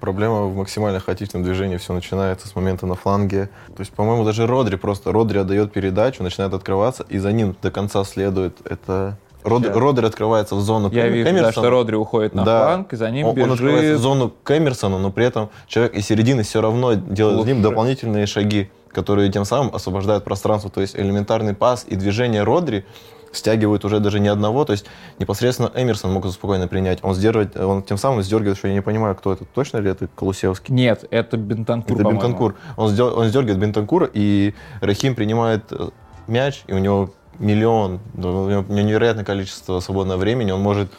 Проблема 0.00 0.42
в 0.42 0.56
максимально 0.56 1.00
хаотичном 1.00 1.42
движении. 1.42 1.78
Все 1.78 1.94
начинается 1.94 2.48
с 2.48 2.54
момента 2.54 2.86
на 2.86 2.94
фланге. 2.94 3.48
То 3.68 3.80
есть, 3.80 3.92
по-моему, 3.92 4.24
даже 4.24 4.46
Родри 4.46 4.76
просто... 4.76 5.10
Родри 5.10 5.38
отдает 5.38 5.72
передачу, 5.72 6.22
начинает 6.22 6.52
открываться, 6.52 7.04
и 7.08 7.18
за 7.18 7.32
ним 7.32 7.56
до 7.62 7.70
конца 7.70 8.04
следует. 8.04 8.58
Это 8.64 9.16
Род, 9.46 9.64
Родри 9.66 10.06
открывается 10.06 10.54
в 10.56 10.60
зону 10.60 10.90
Я 10.90 11.08
вижу, 11.08 11.32
да, 11.32 11.52
что 11.52 11.70
Родри 11.70 11.94
уходит 11.94 12.34
на 12.34 12.44
да. 12.44 12.64
фланг, 12.64 12.92
и 12.92 12.96
за 12.96 13.10
ним 13.10 13.28
он, 13.28 13.34
бежит... 13.34 13.48
Он 13.48 13.54
открывается 13.54 13.94
в 13.94 14.00
зону 14.00 14.32
к 14.42 14.56
Эмерсону, 14.56 14.98
но 14.98 15.10
при 15.10 15.24
этом 15.24 15.50
человек 15.66 15.94
из 15.94 16.06
середины 16.06 16.42
все 16.42 16.60
равно 16.60 16.94
делает 16.94 17.38
Лучше. 17.38 17.48
за 17.48 17.54
ним 17.54 17.62
дополнительные 17.62 18.26
шаги, 18.26 18.70
которые 18.88 19.30
тем 19.30 19.44
самым 19.44 19.74
освобождают 19.74 20.24
пространство. 20.24 20.70
То 20.70 20.80
есть 20.80 20.96
элементарный 20.96 21.54
пас 21.54 21.86
и 21.88 21.96
движение 21.96 22.42
Родри 22.42 22.84
стягивают 23.32 23.84
уже 23.84 24.00
даже 24.00 24.20
не 24.20 24.28
одного, 24.28 24.64
то 24.64 24.72
есть 24.72 24.86
непосредственно 25.18 25.70
Эмерсон 25.74 26.12
мог 26.12 26.26
спокойно 26.26 26.68
принять. 26.68 27.00
Он 27.02 27.14
сдерживает, 27.14 27.56
он 27.56 27.82
тем 27.82 27.98
самым 27.98 28.22
сдергивает, 28.22 28.58
что 28.58 28.68
я 28.68 28.74
не 28.74 28.82
понимаю, 28.82 29.14
кто 29.14 29.32
это, 29.32 29.44
точно 29.44 29.78
ли 29.78 29.90
это 29.90 30.08
Колусевский? 30.08 30.74
Нет, 30.74 31.04
это 31.10 31.36
Бентанкур, 31.36 32.00
Это 32.00 32.08
Бентанкур. 32.08 32.56
Он, 32.76 32.88
сдел, 32.90 33.16
он 33.16 33.28
сдергивает 33.28 33.58
Бентанкура, 33.58 34.08
и 34.12 34.54
Рахим 34.80 35.14
принимает 35.14 35.64
э, 35.70 35.90
мяч, 36.26 36.62
и 36.66 36.72
у 36.72 36.78
него 36.78 37.10
миллион, 37.38 38.00
у 38.14 38.20
него 38.20 38.64
невероятное 38.68 39.24
количество 39.24 39.80
свободного 39.80 40.18
времени, 40.18 40.50
он 40.50 40.60
может 40.60 40.90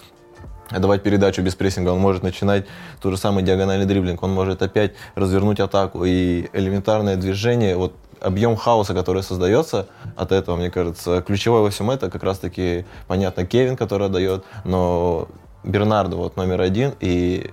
давать 0.71 1.01
передачу 1.03 1.41
без 1.41 1.55
прессинга, 1.55 1.89
он 1.89 1.99
может 1.99 2.23
начинать 2.23 2.65
тот 3.01 3.13
же 3.13 3.17
самый 3.17 3.43
диагональный 3.43 3.85
дриблинг, 3.85 4.21
он 4.21 4.33
может 4.33 4.61
опять 4.61 4.93
развернуть 5.15 5.59
атаку, 5.59 6.03
и 6.05 6.47
элементарное 6.53 7.15
движение, 7.15 7.77
вот 7.77 7.93
объем 8.21 8.55
хаоса, 8.55 8.93
который 8.93 9.23
создается 9.23 9.87
от 10.15 10.31
этого, 10.31 10.55
мне 10.55 10.69
кажется, 10.69 11.21
ключевой 11.21 11.61
во 11.61 11.69
всем 11.69 11.89
это 11.89 12.09
как 12.09 12.23
раз-таки, 12.23 12.85
понятно, 13.07 13.45
Кевин, 13.45 13.75
который 13.75 14.07
отдает, 14.07 14.43
но 14.65 15.27
Бернардо 15.63 16.15
вот 16.15 16.37
номер 16.37 16.61
один, 16.61 16.93
и 16.99 17.51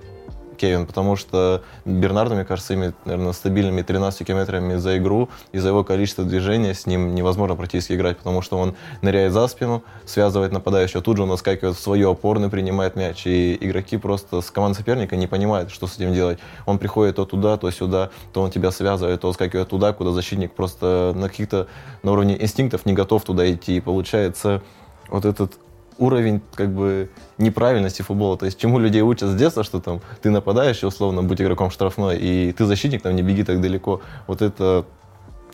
Кевин, 0.56 0.86
потому 0.86 1.16
что 1.16 1.62
Бернардо, 1.84 2.34
мне 2.34 2.44
кажется, 2.44 2.74
имеет, 2.74 2.94
наверное, 3.04 3.32
стабильными 3.32 3.82
13 3.82 4.26
километрами 4.26 4.76
за 4.76 4.98
игру, 4.98 5.28
из-за 5.52 5.68
его 5.68 5.84
количества 5.84 6.24
движения 6.24 6.74
с 6.74 6.86
ним 6.86 7.14
невозможно 7.14 7.56
практически 7.56 7.92
играть, 7.94 8.18
потому 8.18 8.42
что 8.42 8.58
он 8.58 8.74
ныряет 9.02 9.32
за 9.32 9.46
спину, 9.48 9.82
связывает 10.06 10.52
нападающего, 10.52 11.02
тут 11.02 11.16
же 11.16 11.24
он 11.24 11.28
наскакивает 11.28 11.76
в 11.76 11.80
свою 11.80 12.10
опорную, 12.10 12.50
принимает 12.50 12.96
мяч, 12.96 13.26
и 13.26 13.56
игроки 13.60 13.96
просто 13.96 14.40
с 14.40 14.50
командой 14.50 14.78
соперника 14.78 15.16
не 15.16 15.26
понимают, 15.26 15.70
что 15.70 15.86
с 15.86 15.96
этим 15.96 16.12
делать. 16.14 16.38
Он 16.66 16.78
приходит 16.78 17.16
то 17.16 17.24
туда, 17.24 17.56
то 17.56 17.70
сюда, 17.70 18.10
то 18.32 18.42
он 18.42 18.50
тебя 18.50 18.70
связывает, 18.70 19.20
то 19.20 19.32
скакивает 19.32 19.68
туда, 19.68 19.92
куда 19.92 20.10
защитник 20.10 20.52
просто 20.52 21.12
на 21.14 21.28
каких-то, 21.28 21.68
на 22.02 22.12
уровне 22.12 22.40
инстинктов 22.40 22.86
не 22.86 22.92
готов 22.92 23.24
туда 23.24 23.50
идти, 23.52 23.76
и 23.76 23.80
получается 23.80 24.62
вот 25.08 25.24
этот 25.24 25.52
уровень 25.98 26.40
как 26.54 26.72
бы 26.72 27.10
неправильности 27.38 28.02
футбола. 28.02 28.36
То 28.36 28.46
есть 28.46 28.58
чему 28.58 28.78
людей 28.78 29.02
учат 29.02 29.30
с 29.30 29.34
детства, 29.34 29.64
что 29.64 29.80
там 29.80 30.00
ты 30.22 30.30
нападаешь, 30.30 30.82
и 30.82 30.86
условно 30.86 31.22
будь 31.22 31.40
игроком 31.40 31.70
штрафной, 31.70 32.18
и 32.18 32.52
ты 32.52 32.64
защитник, 32.64 33.02
там 33.02 33.14
не 33.14 33.22
беги 33.22 33.44
так 33.44 33.60
далеко. 33.60 34.00
Вот 34.26 34.42
это 34.42 34.84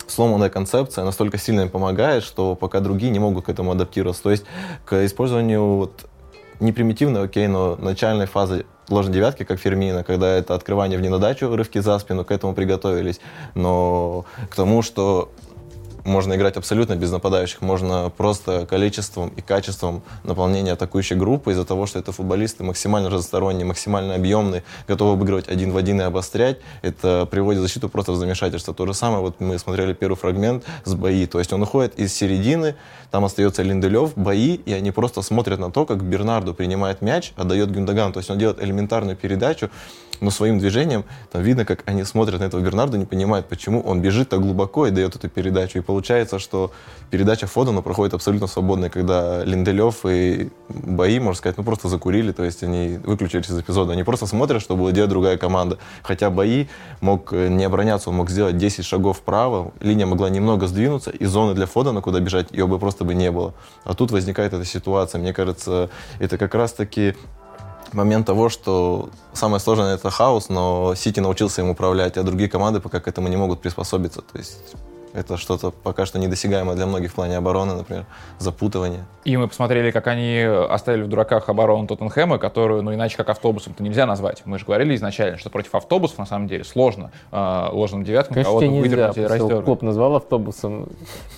сломанная 0.07 0.51
концепция 0.51 1.05
настолько 1.05 1.39
сильно 1.39 1.63
им 1.63 1.69
помогает, 1.69 2.23
что 2.23 2.55
пока 2.55 2.81
другие 2.81 3.13
не 3.13 3.19
могут 3.19 3.47
к 3.47 3.49
этому 3.49 3.73
адаптироваться. 3.73 4.23
То 4.23 4.31
есть 4.31 4.45
к 4.85 5.05
использованию 5.05 5.77
вот 5.77 6.07
не 6.59 6.73
примитивной, 6.73 7.25
окей, 7.25 7.47
но 7.47 7.77
начальной 7.77 8.27
фазы 8.27 8.67
ложной 8.89 9.15
девятки, 9.15 9.45
как 9.45 9.59
Фермина, 9.59 10.05
когда 10.05 10.29
это 10.37 10.55
открывание 10.55 10.99
в 10.99 11.03
ненадачу, 11.03 11.55
рывки 11.55 11.79
за 11.79 11.99
спину, 11.99 12.25
к 12.25 12.31
этому 12.31 12.55
приготовились. 12.55 13.21
Но 13.55 14.27
к 14.51 14.57
тому, 14.57 14.83
что 14.83 15.31
можно 16.05 16.35
играть 16.35 16.57
абсолютно 16.57 16.97
без 16.97 17.11
нападающих, 17.11 17.61
можно 17.61 18.11
просто 18.17 18.67
количеством 18.67 19.31
и 19.37 19.41
качеством 19.41 20.03
наполнения 20.25 20.73
атакующей 20.73 21.17
группы 21.17 21.53
из-за 21.53 21.65
того, 21.65 21.87
что 21.87 21.99
это 21.99 22.13
футболисты 22.13 22.65
максимально 22.65 23.11
разносторонние, 23.11 23.65
максимально 23.65 24.15
объемные, 24.15 24.63
готовы 24.89 25.15
обыгрывать 25.15 25.49
один 25.49 25.73
в 25.73 25.77
один 25.77 26.01
и 26.01 26.05
обострять, 26.05 26.59
это 26.83 27.27
приводит 27.31 27.61
защиту 27.61 27.89
просто 27.89 28.13
в 28.13 28.17
замешательство. 28.17 28.75
То 28.75 28.87
же 28.87 28.95
самое, 28.95 29.21
вот 29.21 29.41
мы 29.41 29.59
смотрели 29.59 29.93
первый 29.93 30.17
фрагмент 30.17 30.65
с 30.85 30.95
бои, 30.95 31.27
то 31.27 31.39
есть 31.39 31.53
он 31.53 31.63
уходит 31.63 31.99
из 31.99 32.15
середины, 32.15 32.77
там 33.11 33.25
остается 33.25 33.63
Линделев, 33.63 34.13
бои, 34.17 34.55
и 34.55 34.73
они 34.73 34.91
просто 34.91 35.23
смотрят 35.23 35.59
на 35.59 35.71
то, 35.71 35.87
как 35.87 36.03
Бернарду 36.03 36.55
принимает 36.55 37.03
мяч, 37.03 37.33
отдает 37.37 37.71
Гюндагану, 37.71 38.13
то 38.13 38.19
есть 38.21 38.31
он 38.31 38.39
делает 38.39 38.63
элементарную 38.63 39.17
передачу, 39.17 39.71
но 40.21 40.31
своим 40.31 40.59
движением 40.59 41.05
там 41.33 41.43
видно, 41.43 41.65
как 41.65 41.83
они 41.87 42.05
смотрят 42.05 42.41
на 42.41 42.45
этого 42.45 42.61
Бернарду, 42.61 42.97
не 42.97 43.07
понимают, 43.07 43.47
почему 43.47 43.81
он 43.81 44.01
бежит 44.01 44.29
так 44.29 44.41
глубоко 44.41 44.87
и 44.87 44.91
дает 44.91 45.17
эту 45.17 45.29
передачу. 45.29 45.79
И 45.79 45.83
получается, 45.83 46.39
что 46.39 46.73
передача 47.11 47.47
Фодена 47.47 47.83
проходит 47.83 48.15
абсолютно 48.15 48.47
свободно, 48.47 48.91
когда 48.91 49.45
Линделев 49.45 50.05
и 50.07 50.51
бои, 50.69 51.19
можно 51.19 51.39
сказать, 51.39 51.57
ну 51.57 51.65
просто 51.65 51.89
закурили, 51.89 52.33
то 52.33 52.45
есть 52.45 52.63
они 52.63 52.99
выключились 53.03 53.51
из 53.51 53.59
эпизода. 53.59 53.93
Они 53.93 54.03
просто 54.03 54.27
смотрят, 54.27 54.63
что 54.63 54.77
будет 54.77 54.95
делать 54.95 55.11
другая 55.11 55.37
команда. 55.37 55.79
Хотя 56.03 56.31
бои 56.31 56.67
мог 57.01 57.33
э, 57.33 57.49
не 57.49 57.65
обороняться, 57.65 58.11
он 58.11 58.17
мог 58.17 58.31
сделать 58.31 58.57
10 58.57 58.85
шагов 58.85 59.19
вправо, 59.19 59.73
линия 59.81 60.07
могла 60.07 60.31
немного 60.31 60.67
сдвинуться, 60.67 61.11
и 61.11 61.25
зоны 61.25 61.55
для 61.55 61.67
Фодена, 61.67 62.01
куда 62.01 62.21
бежать, 62.21 62.51
ее 62.53 62.67
бы 62.67 62.79
просто 62.79 63.05
бы 63.05 63.15
не 63.15 63.31
было. 63.31 63.55
А 63.85 63.95
тут 63.95 64.11
возникает 64.11 64.53
эта 64.53 64.65
ситуация. 64.65 65.21
Мне 65.21 65.33
кажется, 65.33 65.91
это 66.19 66.39
как 66.39 66.55
раз-таки 66.55 67.15
момент 67.95 68.27
того, 68.27 68.49
что 68.49 69.11
самое 69.33 69.61
сложное 69.61 69.95
это 69.95 70.11
хаос, 70.11 70.49
но 70.49 70.95
Сити 70.95 71.21
научился 71.21 71.63
им 71.63 71.71
управлять, 71.71 72.17
а 72.17 72.23
другие 72.23 72.49
команды 72.49 72.81
пока 72.81 73.01
к 73.01 73.09
этому 73.09 73.29
не 73.29 73.37
могут 73.37 73.61
приспособиться. 73.61 74.23
То 74.23 74.39
есть 74.39 74.75
это 75.13 75.37
что-то 75.37 75.71
пока 75.71 76.07
что 76.07 76.19
недосягаемое 76.19 76.77
для 76.77 76.87
многих 76.87 77.11
в 77.11 77.15
плане 77.15 77.37
обороны, 77.37 77.75
например, 77.75 78.07
запутывание. 78.39 79.05
И 79.25 79.37
мы 79.37 79.49
посмотрели, 79.49 79.91
как 79.91 80.07
они 80.07 80.41
оставили 80.41 81.03
в 81.03 81.09
дураках 81.09 81.49
оборону 81.49 81.87
Тоттенхэма, 81.87 82.39
которую, 82.39 82.83
ну, 82.83 82.95
иначе 82.95 83.17
как 83.17 83.29
автобусом-то 83.29 83.83
нельзя 83.83 84.07
назвать. 84.07 84.43
Мы 84.45 84.59
же 84.59 84.67
говорили 84.67 84.95
изначально, 84.95 85.39
что 85.39 85.51
против 85.51 85.75
автобусов, 85.75 86.19
на 86.19 86.27
самом 86.27 86.47
деле, 86.47 86.65
сложно 86.65 87.11
э, 87.33 87.69
ложным 87.73 88.05
девяткам 88.05 88.35
Конечно, 88.35 88.51
кого-то 88.51 88.71
выдернуть 88.71 89.17
или 89.17 89.25
растернуть. 89.25 89.65
Клуб 89.65 89.83
назвал 89.83 90.17
автобусом. 90.17 90.89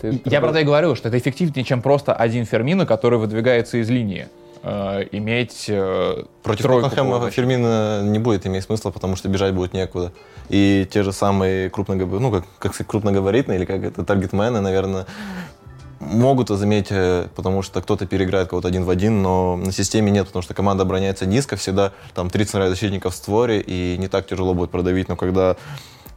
Ты, 0.00 0.20
Я 0.26 0.40
это 0.40 0.60
и 0.60 0.64
говорю, 0.64 0.94
что 0.94 1.08
это 1.08 1.18
эффективнее, 1.18 1.64
чем 1.64 1.80
просто 1.82 2.14
один 2.14 2.44
Фермино, 2.44 2.84
который 2.84 3.18
выдвигается 3.18 3.78
из 3.78 3.88
линии 3.88 4.28
э, 4.62 5.08
иметь 5.12 5.66
э, 5.68 6.24
Против 6.42 6.66
Тоттенхэма 6.66 7.30
Фермина 7.30 8.02
не 8.02 8.18
будет 8.18 8.46
иметь 8.46 8.64
смысла, 8.64 8.90
потому 8.90 9.16
что 9.16 9.28
бежать 9.28 9.54
будет 9.54 9.72
некуда. 9.72 10.12
И 10.48 10.86
те 10.90 11.02
же 11.02 11.12
самые 11.12 11.70
крупногабаритные, 11.70 12.30
ну, 12.30 12.36
как, 12.36 12.44
как 12.58 12.74
сказать, 12.74 12.88
крупногабаритные, 12.90 13.58
или 13.58 13.64
как 13.64 13.82
это, 13.82 14.04
таргетмены, 14.04 14.60
наверное, 14.60 15.06
могут 16.00 16.48
заметить, 16.48 16.90
э, 16.90 17.28
потому 17.34 17.62
что 17.62 17.80
кто-то 17.80 18.06
переиграет 18.06 18.48
кого-то 18.48 18.68
один 18.68 18.84
в 18.84 18.90
один, 18.90 19.22
но 19.22 19.56
на 19.56 19.72
системе 19.72 20.10
нет, 20.10 20.26
потому 20.26 20.42
что 20.42 20.54
команда 20.54 20.82
обороняется 20.82 21.26
низко, 21.26 21.56
всегда 21.56 21.92
там 22.14 22.30
30 22.30 22.68
защитников 22.68 23.14
в 23.14 23.16
створе, 23.16 23.60
и 23.60 23.96
не 23.98 24.08
так 24.08 24.26
тяжело 24.26 24.54
будет 24.54 24.70
продавить, 24.70 25.08
но 25.08 25.16
когда 25.16 25.56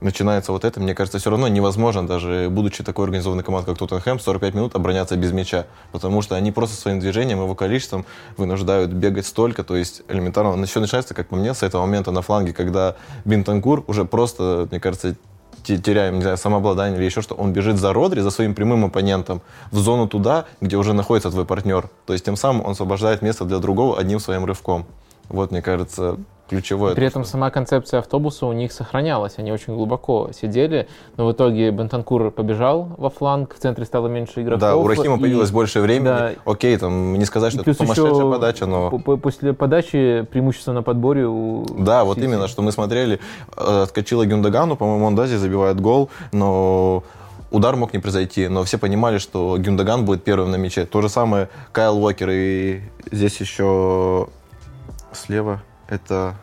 начинается 0.05 0.53
вот 0.53 0.63
это, 0.63 0.79
мне 0.79 0.95
кажется, 0.95 1.19
все 1.19 1.29
равно 1.29 1.49
невозможно, 1.49 2.07
даже 2.07 2.47
будучи 2.49 2.83
такой 2.83 3.05
организованной 3.05 3.43
командой, 3.43 3.65
как 3.67 3.77
Тоттенхэм, 3.77 4.19
45 4.19 4.53
минут 4.53 4.75
обороняться 4.75 5.17
без 5.17 5.33
мяча, 5.33 5.65
потому 5.91 6.21
что 6.21 6.35
они 6.35 6.51
просто 6.53 6.77
своим 6.77 6.99
движением, 6.99 7.39
его 7.39 7.55
количеством 7.55 8.05
вынуждают 8.37 8.91
бегать 8.91 9.25
столько, 9.25 9.63
то 9.63 9.75
есть 9.75 10.03
элементарно. 10.07 10.65
Все 10.65 10.79
начинается, 10.79 11.13
как 11.13 11.27
по 11.27 11.35
мне, 11.35 11.53
с 11.53 11.63
этого 11.63 11.81
момента 11.81 12.11
на 12.11 12.21
фланге, 12.21 12.53
когда 12.53 12.95
Бинтанкур 13.25 13.83
уже 13.87 14.05
просто, 14.05 14.67
мне 14.71 14.79
кажется, 14.79 15.15
теряем, 15.63 16.15
не 16.15 16.21
знаю, 16.21 16.37
самообладание 16.37 16.97
или 16.97 17.05
еще 17.05 17.21
что, 17.21 17.33
он 17.33 17.51
бежит 17.51 17.77
за 17.77 17.91
Родри, 17.91 18.21
за 18.21 18.29
своим 18.29 18.53
прямым 18.53 18.85
оппонентом, 18.85 19.41
в 19.71 19.77
зону 19.77 20.07
туда, 20.07 20.45
где 20.61 20.77
уже 20.77 20.93
находится 20.93 21.31
твой 21.31 21.45
партнер. 21.45 21.89
То 22.05 22.13
есть 22.13 22.23
тем 22.23 22.35
самым 22.35 22.63
он 22.65 22.71
освобождает 22.71 23.23
место 23.23 23.45
для 23.45 23.57
другого 23.57 23.97
одним 23.97 24.19
своим 24.19 24.45
рывком. 24.45 24.85
Вот, 25.27 25.49
мне 25.49 25.63
кажется, 25.63 26.17
ключевое. 26.49 26.95
При 26.95 27.05
этом 27.05 27.23
сама 27.25 27.49
концепция 27.49 27.99
автобуса 27.99 28.45
у 28.45 28.53
них 28.53 28.71
сохранялась, 28.71 29.35
они 29.37 29.51
очень 29.51 29.73
глубоко 29.75 30.29
сидели, 30.33 30.87
но 31.17 31.25
в 31.25 31.31
итоге 31.31 31.71
Бентанкур 31.71 32.31
побежал 32.31 32.89
во 32.97 33.09
фланг, 33.09 33.55
в 33.55 33.59
центре 33.59 33.85
стало 33.85 34.07
меньше 34.07 34.41
игроков. 34.41 34.61
Да, 34.61 34.75
у 34.75 34.87
Рахима 34.87 35.17
и... 35.17 35.19
появилось 35.19 35.51
больше 35.51 35.79
времени. 35.79 36.05
Да. 36.05 36.31
Окей, 36.45 36.77
там 36.77 37.17
не 37.17 37.25
сказать, 37.25 37.53
что 37.53 37.61
это 37.61 37.73
сумасшедшая 37.73 38.31
подача, 38.31 38.65
но... 38.65 38.91
После 38.99 39.53
подачи 39.53 40.25
преимущество 40.31 40.73
на 40.73 40.83
подборе 40.83 41.25
у... 41.25 41.65
Да, 41.77 42.03
вот 42.03 42.17
именно, 42.17 42.47
что 42.47 42.61
мы 42.61 42.71
смотрели, 42.71 43.19
э, 43.57 43.81
отскочила 43.83 44.25
Гюндагану, 44.25 44.75
по-моему, 44.75 45.05
он 45.05 45.15
даже 45.15 45.37
забивает 45.37 45.79
гол, 45.79 46.09
но 46.31 47.03
удар 47.51 47.75
мог 47.75 47.93
не 47.93 47.99
произойти, 47.99 48.47
но 48.47 48.63
все 48.63 48.77
понимали, 48.77 49.17
что 49.17 49.57
Гюндаган 49.57 50.05
будет 50.05 50.23
первым 50.23 50.51
на 50.51 50.57
мяче. 50.57 50.85
То 50.85 51.01
же 51.01 51.09
самое 51.09 51.49
Кайл 51.71 51.97
Уокер 51.97 52.29
и 52.29 52.81
здесь 53.11 53.39
еще 53.39 54.27
слева 55.13 55.61
это 55.87 56.35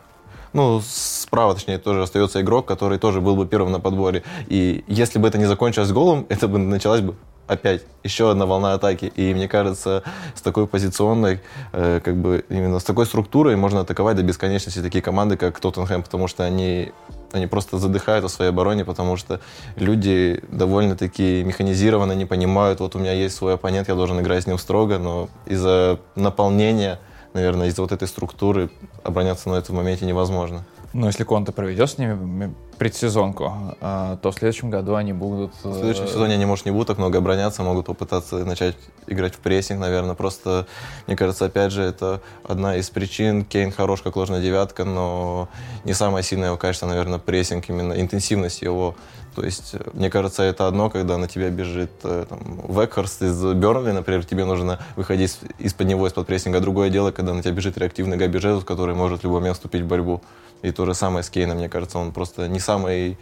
ну, 0.53 0.81
справа, 0.85 1.55
точнее, 1.55 1.79
тоже 1.79 2.03
остается 2.03 2.41
игрок, 2.41 2.67
который 2.67 2.99
тоже 2.99 3.21
был 3.21 3.35
бы 3.35 3.47
первым 3.47 3.71
на 3.71 3.79
подборе. 3.79 4.23
И 4.47 4.83
если 4.87 5.19
бы 5.19 5.27
это 5.27 5.37
не 5.37 5.45
закончилось 5.45 5.91
голом, 5.91 6.25
это 6.29 6.47
бы 6.47 6.59
началась 6.59 7.01
бы 7.01 7.15
опять 7.47 7.83
еще 8.03 8.31
одна 8.31 8.45
волна 8.45 8.73
атаки. 8.73 9.11
И 9.15 9.33
мне 9.33 9.47
кажется, 9.47 10.03
с 10.33 10.41
такой 10.41 10.65
позиционной, 10.65 11.41
э, 11.73 11.99
как 12.03 12.15
бы 12.15 12.45
именно 12.49 12.79
с 12.79 12.83
такой 12.83 13.05
структурой 13.05 13.55
можно 13.55 13.81
атаковать 13.81 14.15
до 14.15 14.23
бесконечности 14.23 14.81
такие 14.81 15.01
команды, 15.01 15.35
как 15.35 15.59
Тоттенхэм, 15.59 16.03
потому 16.03 16.27
что 16.27 16.43
они, 16.43 16.93
они 17.33 17.47
просто 17.47 17.79
задыхают 17.79 18.23
о 18.23 18.29
своей 18.29 18.51
обороне, 18.51 18.85
потому 18.85 19.17
что 19.17 19.41
люди 19.75 20.41
довольно-таки 20.49 21.43
механизированно 21.43 22.13
не 22.13 22.25
понимают, 22.25 22.79
вот 22.79 22.95
у 22.95 22.99
меня 22.99 23.11
есть 23.11 23.35
свой 23.35 23.55
оппонент, 23.55 23.89
я 23.89 23.95
должен 23.95 24.19
играть 24.21 24.43
с 24.43 24.47
ним 24.47 24.57
строго, 24.57 24.97
но 24.97 25.29
из-за 25.45 25.99
наполнения 26.15 26.99
наверное, 27.33 27.67
из-за 27.67 27.81
вот 27.81 27.91
этой 27.91 28.07
структуры 28.07 28.69
обороняться 29.03 29.49
на 29.49 29.55
этом 29.55 29.75
моменте 29.75 30.05
невозможно. 30.05 30.65
Ну, 30.93 31.07
если 31.07 31.23
Конте 31.23 31.51
проведет 31.51 31.89
с 31.89 31.97
ними 31.97 32.53
предсезонку, 32.77 33.51
а, 33.81 34.17
то 34.17 34.31
в 34.31 34.35
следующем 34.35 34.69
году 34.69 34.93
они 34.93 35.11
будут... 35.11 35.51
В 35.63 35.73
следующем 35.73 36.03
э, 36.03 36.07
сезоне 36.07 36.35
они, 36.35 36.45
может, 36.45 36.65
не 36.65 36.71
будут 36.71 36.87
так 36.87 36.99
много 36.99 37.17
обороняться, 37.17 37.63
могут 37.63 37.87
попытаться 37.87 38.45
начать 38.45 38.75
играть 39.07 39.33
в 39.33 39.39
прессинг, 39.39 39.79
наверное. 39.79 40.13
Просто, 40.13 40.67
мне 41.07 41.15
кажется, 41.15 41.45
опять 41.45 41.71
же, 41.71 41.81
это 41.81 42.21
одна 42.43 42.75
из 42.75 42.91
причин. 42.91 43.43
Кейн 43.43 43.71
хорош 43.71 44.03
как 44.03 44.15
ложная 44.15 44.41
девятка, 44.41 44.85
но 44.85 45.49
не 45.83 45.93
самое 45.93 46.23
сильное 46.23 46.49
его 46.49 46.57
качество, 46.57 46.85
наверное, 46.85 47.17
прессинг, 47.17 47.69
именно 47.69 47.99
интенсивность 47.99 48.61
его. 48.61 48.95
То 49.35 49.43
есть, 49.43 49.73
э, 49.73 49.79
мне 49.93 50.11
кажется, 50.11 50.43
это 50.43 50.67
одно, 50.67 50.91
когда 50.91 51.17
на 51.17 51.27
тебя 51.27 51.49
бежит 51.49 51.91
э, 52.03 52.25
там, 52.29 52.61
Векхарст 52.67 53.23
из 53.23 53.43
Бернли, 53.43 53.91
например, 53.91 54.25
тебе 54.25 54.45
нужно 54.45 54.79
выходить 54.95 55.39
из-под 55.57 55.87
него, 55.87 56.05
из-под 56.05 56.27
прессинга. 56.27 56.59
Другое 56.59 56.91
дело, 56.91 57.11
когда 57.11 57.33
на 57.33 57.41
тебя 57.41 57.53
бежит 57.53 57.79
реактивный 57.79 58.17
Габи 58.17 58.37
Жезус, 58.37 58.63
который 58.63 58.93
может 58.93 59.21
в 59.21 59.23
любой 59.23 59.39
момент 59.39 59.57
вступить 59.57 59.81
в 59.81 59.87
борьбу. 59.87 60.21
И 60.63 60.71
то 60.71 60.85
же 60.85 60.95
самое 60.95 61.23
с 61.23 61.29
Кейном, 61.29 61.57
мне 61.57 61.69
кажется, 61.69 61.99
он 61.99 62.11
просто 62.11 62.47
не 62.47 62.59
самый, 62.59 63.17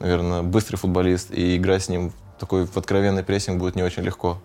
наверное, 0.00 0.42
быстрый 0.42 0.76
футболист, 0.76 1.30
и 1.30 1.56
играть 1.56 1.84
с 1.84 1.88
ним 1.88 2.12
такой 2.40 2.66
в 2.66 2.76
откровенный 2.76 3.22
прессинг 3.22 3.58
будет 3.58 3.76
не 3.76 3.82
очень 3.82 4.02
легко. 4.02 4.38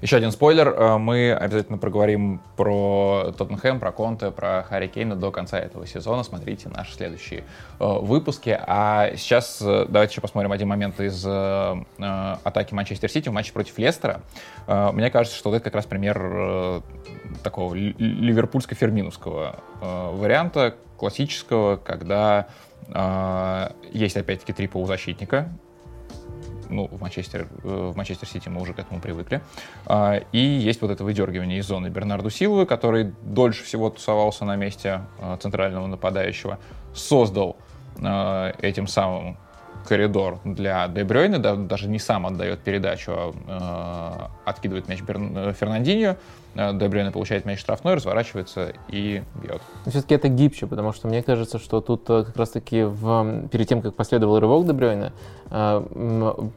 Еще 0.00 0.16
один 0.16 0.30
спойлер. 0.30 0.68
Э, 0.68 0.96
мы 0.98 1.32
обязательно 1.32 1.76
проговорим 1.76 2.40
про 2.56 3.32
Тоттенхэм, 3.36 3.80
про 3.80 3.90
Конте, 3.90 4.30
про 4.30 4.62
Харри 4.62 4.86
Кейна 4.86 5.16
до 5.16 5.32
конца 5.32 5.58
этого 5.58 5.86
сезона. 5.88 6.22
Смотрите 6.22 6.68
наши 6.68 6.94
следующие 6.94 7.42
э, 7.80 7.84
выпуски. 7.84 8.56
А 8.60 9.10
сейчас 9.16 9.58
э, 9.60 9.86
давайте 9.88 10.12
еще 10.12 10.20
посмотрим 10.20 10.52
один 10.52 10.68
момент 10.68 11.00
из 11.00 11.26
атаки 11.26 12.74
Манчестер 12.74 13.10
Сити 13.10 13.28
в 13.28 13.32
матче 13.32 13.52
против 13.52 13.76
Лестера. 13.78 14.20
Мне 14.66 15.10
кажется, 15.10 15.36
что 15.36 15.52
это 15.54 15.64
как 15.64 15.74
раз 15.74 15.86
пример 15.86 16.82
такого 17.42 17.74
ливерпульско-ферминовского 17.74 19.58
варианта, 20.12 20.76
классического, 20.98 21.76
когда 21.76 22.48
есть 23.92 24.16
опять-таки 24.16 24.52
три 24.54 24.66
полузащитника, 24.66 25.50
ну, 26.70 26.88
в 26.90 27.00
Манчестер, 27.00 27.48
э, 27.64 27.90
в 27.92 27.96
Манчестер 27.96 28.28
Сити 28.28 28.48
мы 28.48 28.60
уже 28.60 28.74
к 28.74 28.78
этому 28.78 29.00
привыкли. 29.00 29.40
А, 29.86 30.20
и 30.32 30.38
есть 30.38 30.82
вот 30.82 30.90
это 30.90 31.04
выдергивание 31.04 31.58
из 31.58 31.66
зоны 31.66 31.88
Бернарду 31.88 32.30
Силвы, 32.30 32.66
который 32.66 33.12
дольше 33.22 33.64
всего 33.64 33.90
тусовался 33.90 34.44
на 34.44 34.56
месте 34.56 35.02
э, 35.18 35.36
центрального 35.40 35.86
нападающего, 35.86 36.58
создал 36.94 37.56
э, 37.96 38.52
этим 38.60 38.86
самым 38.86 39.38
коридор 39.88 40.38
для 40.44 40.86
Дебрёйна, 40.88 41.38
да, 41.38 41.56
даже 41.56 41.88
не 41.88 41.98
сам 41.98 42.26
отдает 42.26 42.60
передачу, 42.60 43.12
а 43.14 44.30
э, 44.44 44.48
откидывает 44.50 44.88
мяч 44.88 45.00
Берн, 45.02 45.52
Фернандинho, 45.58 46.16
Дебрёйна 46.54 47.12
получает 47.12 47.44
мяч 47.44 47.60
штрафной, 47.60 47.94
разворачивается 47.94 48.72
и 48.88 49.22
бьет. 49.42 49.62
Все-таки 49.86 50.14
это 50.14 50.28
гибче, 50.28 50.66
потому 50.66 50.92
что 50.92 51.08
мне 51.08 51.22
кажется, 51.22 51.58
что 51.58 51.80
тут 51.80 52.04
как 52.06 52.36
раз-таки 52.36 52.82
в, 52.82 53.48
перед 53.48 53.68
тем, 53.68 53.80
как 53.80 53.94
последовал 53.94 54.38
рывок 54.40 54.66
Дебрёйна, 54.66 55.12
э, 55.50 56.48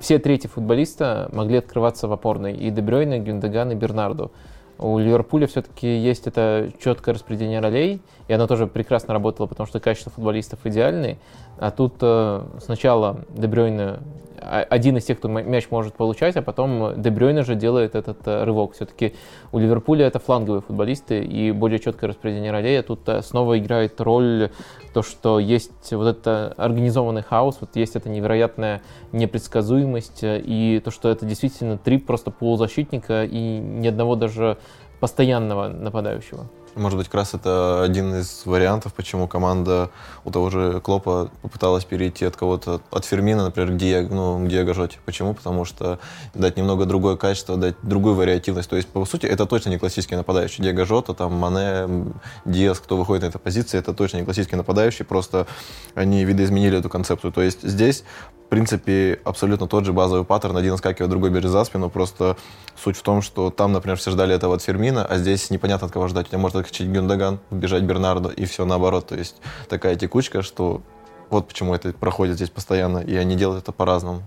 все 0.00 0.18
третьи 0.18 0.48
футболиста 0.48 1.28
могли 1.32 1.58
открываться 1.58 2.08
в 2.08 2.12
опорной. 2.12 2.54
И 2.54 2.70
Дебрёйна, 2.70 3.18
Гюндаган 3.18 3.72
и 3.72 3.74
Бернарду. 3.74 4.30
У 4.78 4.98
Ливерпуля 4.98 5.46
все-таки 5.46 5.86
есть 5.86 6.26
это 6.26 6.72
четкое 6.82 7.14
распределение 7.14 7.60
ролей, 7.60 8.00
и 8.26 8.32
оно 8.32 8.48
тоже 8.48 8.66
прекрасно 8.66 9.14
работало, 9.14 9.46
потому 9.46 9.66
что 9.66 9.78
качество 9.78 10.10
футболистов 10.10 10.58
идеальное. 10.64 11.18
А 11.58 11.70
тут 11.70 11.94
э, 12.00 12.42
сначала 12.60 13.24
Дебрёйне 13.30 13.98
один 14.42 14.96
из 14.96 15.04
тех, 15.04 15.18
кто 15.18 15.28
мяч 15.28 15.70
может 15.70 15.94
получать, 15.94 16.36
а 16.36 16.42
потом 16.42 17.00
Дебрёйне 17.00 17.42
же 17.42 17.54
делает 17.54 17.94
этот 17.94 18.26
э, 18.26 18.44
рывок. 18.44 18.74
Все-таки 18.74 19.14
у 19.52 19.58
Ливерпуля 19.58 20.06
это 20.06 20.18
фланговые 20.18 20.62
футболисты 20.62 21.22
и 21.22 21.52
более 21.52 21.78
четкое 21.78 22.10
распределение 22.10 22.50
ролей. 22.50 22.78
А 22.78 22.82
тут 22.82 23.08
э, 23.08 23.22
снова 23.22 23.58
играет 23.58 24.00
роль 24.00 24.50
то, 24.92 25.02
что 25.02 25.38
есть 25.38 25.92
вот 25.92 26.06
это 26.06 26.54
организованный 26.56 27.22
хаос, 27.22 27.58
вот 27.60 27.76
есть 27.76 27.96
эта 27.96 28.08
невероятная 28.08 28.82
непредсказуемость 29.12 30.24
э, 30.24 30.40
и 30.44 30.80
то, 30.84 30.90
что 30.90 31.08
это 31.08 31.24
действительно 31.24 31.78
три 31.78 31.98
просто 31.98 32.30
полузащитника 32.30 33.24
и 33.24 33.58
ни 33.58 33.86
одного 33.86 34.16
даже 34.16 34.58
постоянного 35.00 35.68
нападающего. 35.68 36.48
Может 36.74 36.98
быть, 36.98 37.08
как 37.08 37.16
раз 37.16 37.34
это 37.34 37.82
один 37.82 38.14
из 38.14 38.46
вариантов, 38.46 38.94
почему 38.94 39.28
команда 39.28 39.90
у 40.24 40.30
того 40.30 40.48
же 40.48 40.80
Клопа 40.80 41.30
попыталась 41.42 41.84
перейти 41.84 42.24
от 42.24 42.36
кого-то, 42.36 42.80
от 42.90 43.04
Фермина, 43.04 43.44
например, 43.44 43.72
к 43.72 43.76
Диего, 43.76 44.14
ну, 44.14 44.46
к 44.46 44.48
Диего 44.48 44.72
Жоте. 44.72 44.98
Почему? 45.04 45.34
Потому 45.34 45.66
что 45.66 45.98
дать 46.34 46.56
немного 46.56 46.86
другое 46.86 47.16
качество, 47.16 47.56
дать 47.56 47.74
другую 47.82 48.14
вариативность. 48.14 48.70
То 48.70 48.76
есть, 48.76 48.88
по 48.88 49.04
сути, 49.04 49.26
это 49.26 49.44
точно 49.44 49.68
не 49.68 49.78
классический 49.78 50.16
нападающий. 50.16 50.64
Диего 50.64 50.86
Жота, 50.86 51.12
там, 51.12 51.34
Мане, 51.34 52.12
Диас, 52.46 52.80
кто 52.80 52.96
выходит 52.96 53.22
на 53.24 53.26
эту 53.28 53.38
позицию, 53.38 53.80
это 53.80 53.92
точно 53.92 54.18
не 54.18 54.24
классический 54.24 54.56
нападающий, 54.56 55.04
просто 55.04 55.46
они 55.94 56.24
видоизменили 56.24 56.78
эту 56.78 56.88
концепцию. 56.88 57.32
То 57.32 57.42
есть 57.42 57.62
здесь 57.62 58.04
принципе, 58.52 59.18
абсолютно 59.24 59.66
тот 59.66 59.86
же 59.86 59.94
базовый 59.94 60.26
паттерн. 60.26 60.54
Один 60.58 60.76
скакивает, 60.76 61.08
другой 61.08 61.30
берет 61.30 61.50
за 61.50 61.64
спину. 61.64 61.88
Просто 61.88 62.36
суть 62.76 62.98
в 62.98 63.02
том, 63.02 63.22
что 63.22 63.48
там, 63.48 63.72
например, 63.72 63.96
все 63.96 64.10
ждали 64.10 64.34
этого 64.34 64.54
от 64.54 64.60
Фермина, 64.60 65.06
а 65.06 65.16
здесь 65.16 65.48
непонятно 65.48 65.86
от 65.86 65.92
кого 65.94 66.06
ждать. 66.08 66.26
У 66.26 66.28
тебя 66.28 66.38
может 66.38 66.56
откачать 66.56 66.86
Гюндаган, 66.88 67.40
бежать 67.50 67.84
Бернардо, 67.84 68.28
и 68.28 68.44
все 68.44 68.66
наоборот. 68.66 69.06
То 69.06 69.14
есть 69.14 69.36
такая 69.70 69.96
текучка, 69.96 70.42
что 70.42 70.82
вот 71.30 71.48
почему 71.48 71.74
это 71.74 71.94
проходит 71.94 72.36
здесь 72.36 72.50
постоянно, 72.50 72.98
и 72.98 73.16
они 73.16 73.36
делают 73.36 73.62
это 73.62 73.72
по-разному. 73.72 74.22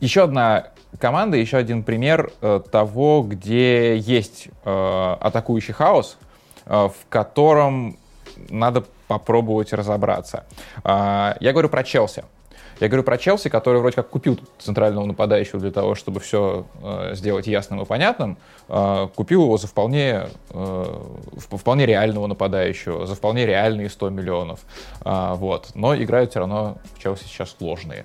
Еще 0.00 0.24
одна 0.24 0.72
команда, 0.98 1.38
еще 1.38 1.56
один 1.56 1.84
пример 1.84 2.32
э, 2.42 2.60
того, 2.70 3.22
где 3.22 3.96
есть 3.96 4.48
э, 4.62 5.16
атакующий 5.20 5.72
хаос, 5.72 6.18
э, 6.66 6.70
в 6.88 7.08
котором 7.08 7.96
надо 8.50 8.84
попробовать 9.08 9.72
разобраться. 9.72 10.46
А, 10.84 11.36
я 11.40 11.52
говорю 11.52 11.68
про 11.68 11.84
Челси. 11.84 12.24
Я 12.78 12.88
говорю 12.88 13.04
про 13.04 13.16
Челси, 13.16 13.48
который 13.48 13.80
вроде 13.80 13.96
как 13.96 14.10
купил 14.10 14.38
центрального 14.58 15.06
нападающего 15.06 15.58
для 15.58 15.70
того, 15.70 15.94
чтобы 15.94 16.20
все 16.20 16.66
э, 16.82 17.14
сделать 17.14 17.46
ясным 17.46 17.80
и 17.80 17.86
понятным. 17.86 18.36
Э, 18.68 19.08
купил 19.14 19.44
его 19.44 19.56
за 19.56 19.66
вполне, 19.66 20.26
э, 20.50 20.84
вполне 21.52 21.86
реального 21.86 22.26
нападающего, 22.26 23.06
за 23.06 23.14
вполне 23.14 23.46
реальные 23.46 23.88
100 23.88 24.10
миллионов. 24.10 24.60
Э, 25.06 25.32
вот. 25.36 25.70
Но 25.74 25.96
играют 25.96 26.30
все 26.30 26.40
равно 26.40 26.76
в 26.94 27.02
Челси 27.02 27.24
сейчас 27.24 27.56
сложные. 27.56 28.04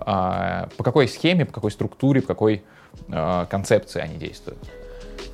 Э, 0.00 0.66
по 0.76 0.82
какой 0.82 1.06
схеме, 1.06 1.46
по 1.46 1.52
какой 1.52 1.70
структуре, 1.70 2.20
по 2.20 2.28
какой 2.28 2.64
э, 3.08 3.46
концепции 3.48 4.00
они 4.00 4.16
действуют? 4.16 4.58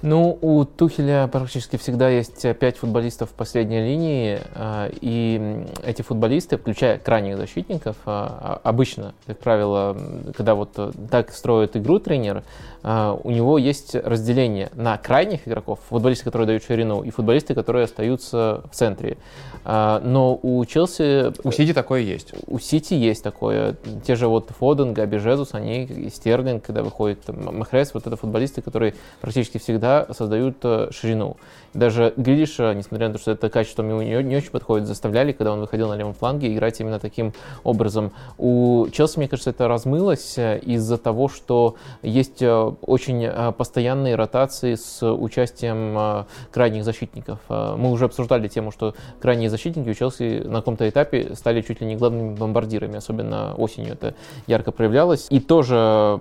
Ну, 0.06 0.39
у 0.43 0.66
Тухеля 0.66 1.28
практически 1.28 1.78
всегда 1.78 2.10
есть 2.10 2.47
пять 2.59 2.76
футболистов 2.76 3.31
в 3.31 3.32
последней 3.32 3.81
линии, 3.81 4.39
а, 4.55 4.90
и 5.01 5.64
эти 5.82 6.02
футболисты, 6.02 6.59
включая 6.59 6.98
крайних 6.98 7.39
защитников, 7.39 7.97
а, 8.05 8.60
а, 8.62 8.68
обычно, 8.68 9.14
как 9.26 9.39
правило, 9.39 9.97
когда 10.36 10.56
вот 10.56 10.78
так 11.10 11.32
строит 11.32 11.78
игру 11.78 12.01
тренер, 12.01 12.43
у 12.86 13.31
него 13.31 13.56
есть 13.56 13.94
разделение 13.94 14.68
на 14.74 14.98
крайних 14.98 15.48
игроков, 15.48 15.81
футболисты, 15.89 16.26
которые 16.26 16.48
дают 16.48 16.64
ширину, 16.64 17.02
и 17.02 17.09
футболисты, 17.09 17.55
которые 17.55 17.85
остаются 17.85 18.62
в 18.70 18.74
центре. 18.74 19.16
Но 19.64 20.39
у 20.43 20.62
Челси... 20.66 21.32
У 21.48 21.51
Сити 21.51 21.72
такое 21.72 22.02
есть. 22.02 22.35
У 22.47 22.59
Сити 22.59 22.93
есть 22.93 23.24
такое. 23.24 23.76
Те 24.06 24.16
же 24.16 24.28
вот 24.28 24.51
Фоден, 24.59 24.93
Габи 24.93 25.16
Жезус, 25.16 25.55
они, 25.55 26.10
Стерлинг, 26.14 26.62
когда 26.62 26.82
выходит 26.82 27.26
Махрес, 27.26 27.94
вот 27.94 28.06
это 28.06 28.16
футболисты, 28.16 28.60
которые 28.60 28.93
практически 29.22 29.56
всегда 29.56 29.94
создают 30.11 30.57
э, 30.62 30.89
ширину. 30.91 31.37
Даже 31.75 32.15
Грилиша, 32.16 32.73
несмотря 32.73 33.09
на 33.09 33.15
то, 33.15 33.21
что 33.21 33.33
это 33.33 33.51
качество 33.51 33.83
ему 33.83 34.01
не, 34.01 34.23
не 34.23 34.37
очень 34.37 34.51
подходит, 34.51 34.87
заставляли, 34.87 35.33
когда 35.33 35.53
он 35.53 35.61
выходил 35.61 35.89
на 35.89 35.95
левом 35.95 36.15
фланге, 36.15 36.55
играть 36.55 36.81
именно 36.81 37.01
таким 37.01 37.33
образом. 37.65 38.12
У 38.39 38.87
Челси, 38.93 39.19
мне 39.19 39.29
кажется, 39.29 39.51
это 39.51 39.66
размылось 39.66 40.39
э, 40.39 40.61
из-за 40.61 40.99
того, 40.99 41.29
что 41.29 41.75
есть 42.03 42.41
э, 42.43 42.73
очень 42.83 43.25
э, 43.25 43.53
постоянные 43.53 44.15
ротации 44.15 44.77
с 44.77 45.05
участием 45.05 46.27
крайних 46.53 46.85
защитников. 46.85 47.41
Мы 47.49 47.91
уже 47.91 48.05
обсуждали 48.05 48.47
тему, 48.47 48.71
что 48.71 48.95
крайние 49.21 49.51
защитники 49.51 49.89
у 49.89 49.95
Челси 49.95 50.43
на 50.45 50.59
каком-то 50.59 50.89
этапе 50.89 51.35
стали 51.35 51.61
чуть 51.62 51.81
ли 51.81 51.87
не 51.87 51.97
главными 51.97 52.37
бомбардирами, 52.37 52.97
особенно 52.97 53.55
осенью 53.57 53.95
это 53.95 54.15
ярко 54.47 54.71
проявлялось. 54.71 55.27
И 55.31 55.41
тоже 55.41 56.21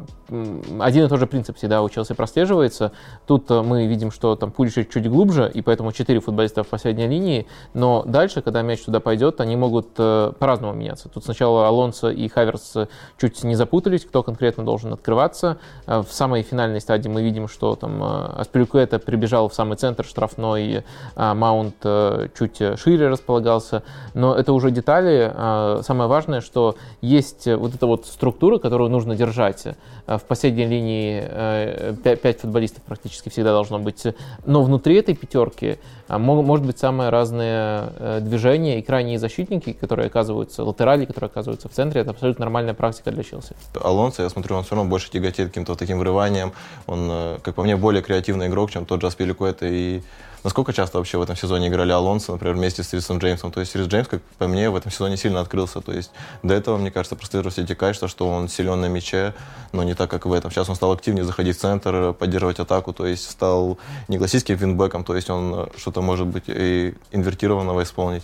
один 0.80 1.06
и 1.06 1.10
тот 1.10 1.20
же 1.20 1.28
принцип 1.28 1.58
всегда 1.58 1.84
у 1.84 1.90
Челси 1.90 2.14
прослеживается. 2.14 2.92
Тут 3.28 3.50
мы 3.64 3.88
видим, 3.88 4.12
что 4.12 4.36
там 4.36 4.52
Пулишич 4.52 4.90
чуть 4.90 5.10
глубже, 5.10 5.50
и 5.54 5.62
поэтому 5.62 5.92
четыре 5.92 6.20
футболиста 6.20 6.64
в 6.64 6.68
последней 6.68 7.08
линии, 7.08 7.48
но 7.74 8.04
дальше, 8.06 8.42
когда 8.42 8.62
мяч 8.62 8.82
туда 8.82 9.00
пойдет, 9.00 9.42
они 9.42 9.56
могут 9.56 9.88
э, 9.98 10.32
по-разному 10.38 10.74
меняться. 10.74 11.10
Тут 11.10 11.24
сначала 11.24 11.68
Алонсо 11.68 12.10
и 12.10 12.28
Хаверс 12.28 12.76
э, 12.76 12.88
чуть 13.20 13.44
не 13.44 13.56
запутались, 13.56 14.06
кто 14.06 14.24
конкретно 14.24 14.64
должен 14.64 14.94
открываться. 14.94 15.58
Э, 15.88 16.02
в 16.02 16.12
самой 16.12 16.44
финальной 16.44 16.82
стадии 16.82 17.10
мы 17.10 17.24
видим, 17.24 17.48
что 17.48 17.76
там 17.76 18.02
Аспилюкуэта 18.04 19.00
прибежал 19.00 19.50
в 19.50 19.54
самый 19.54 19.78
центр 19.78 20.06
штрафной, 20.06 20.84
а 21.16 21.34
Маунт 21.34 21.76
чуть 22.38 22.80
шире 22.80 23.08
располагался, 23.08 23.84
но 24.14 24.36
это 24.36 24.54
уже 24.54 24.72
детали. 24.72 25.32
Самое 25.84 26.10
важное, 26.10 26.42
что 26.42 26.76
есть 27.02 27.48
вот 27.48 27.76
эта 27.76 27.88
вот 27.88 28.06
структура, 28.06 28.58
которую 28.58 28.90
нужно 28.90 29.16
держать. 29.16 29.66
В 30.08 30.22
последней 30.28 30.66
линии 30.66 31.94
5 32.04 32.40
футболистов 32.40 32.84
практически 32.84 33.30
всегда 33.30 33.53
должно 33.54 33.80
быть, 33.80 34.04
но 34.46 34.64
внутри 34.64 34.96
этой 34.96 35.16
пятерки 35.16 35.78
а 36.08 36.20
может 36.20 36.66
быть 36.66 36.78
самые 36.78 37.10
разные 37.10 37.94
э, 37.98 38.20
движения 38.22 38.80
и 38.80 38.82
крайние 38.82 39.18
защитники, 39.18 39.74
которые 39.74 40.08
оказываются, 40.08 40.64
латерали, 40.64 41.06
которые 41.06 41.30
оказываются 41.30 41.70
в 41.70 41.72
центре, 41.72 42.02
это 42.02 42.12
абсолютно 42.12 42.46
нормальная 42.46 42.74
практика 42.74 43.12
для 43.12 43.24
Челси. 43.24 43.56
Алонсо, 43.82 44.22
я 44.24 44.30
смотрю, 44.30 44.58
он 44.58 44.64
все 44.64 44.76
равно 44.76 44.90
больше 44.90 45.10
тяготеет 45.10 45.50
каким-то 45.50 45.76
таким 45.76 46.00
врыванием, 46.00 46.52
он, 46.88 47.08
э, 47.10 47.40
как 47.42 47.56
по 47.56 47.64
мне, 47.64 47.78
более 47.78 48.04
креативный 48.04 48.48
игрок, 48.48 48.70
чем 48.70 48.86
тот 48.86 49.02
же 49.02 49.08
Аспиликуэта 49.08 49.66
и 49.66 50.02
Насколько 50.44 50.74
часто 50.74 50.98
вообще 50.98 51.18
в 51.18 51.22
этом 51.22 51.38
сезоне 51.38 51.70
играли 51.70 51.92
Алонсо, 51.92 52.34
например, 52.34 52.56
вместе 52.56 52.84
с 52.84 52.92
Рисом 52.94 53.20
Джеймсом? 53.20 53.52
То 53.52 53.62
есть 53.62 53.76
Рис 53.76 53.88
Джеймс, 53.88 54.10
как 54.10 54.22
по 54.38 54.48
мне, 54.48 54.70
в 54.70 54.76
этом 54.76 54.92
сезоне 54.92 55.16
сильно 55.16 55.40
открылся. 55.40 55.80
То 55.80 55.94
есть 55.94 56.12
до 56.44 56.54
этого, 56.54 56.78
мне 56.78 56.92
кажется, 56.92 57.16
прослеживались 57.16 57.60
эти 57.60 57.74
качества, 57.74 58.10
что 58.10 58.28
он 58.28 58.50
силен 58.50 58.82
на 58.82 58.88
мяче, 58.88 59.34
но 59.72 59.84
не 59.84 59.94
так, 59.94 60.10
как 60.10 60.26
в 60.26 60.34
этом. 60.34 60.52
Сейчас 60.52 60.68
он 60.68 60.76
стал 60.76 60.92
активнее 60.92 61.24
заходить 61.24 61.58
в 61.58 61.62
центр, 61.62 62.14
поддерживать 62.14 62.60
атаку, 62.60 62.92
то 62.92 63.08
есть 63.08 63.30
стал 63.30 63.78
не 64.10 64.18
классическим 64.18 64.56
винбеком, 64.56 65.06
то 65.06 65.16
есть 65.16 65.30
он 65.30 65.70
что-то 65.78 66.02
может 66.02 66.28
быть 66.28 66.44
и 66.48 66.94
инвертированного 67.12 67.84
исполнить. 67.84 68.24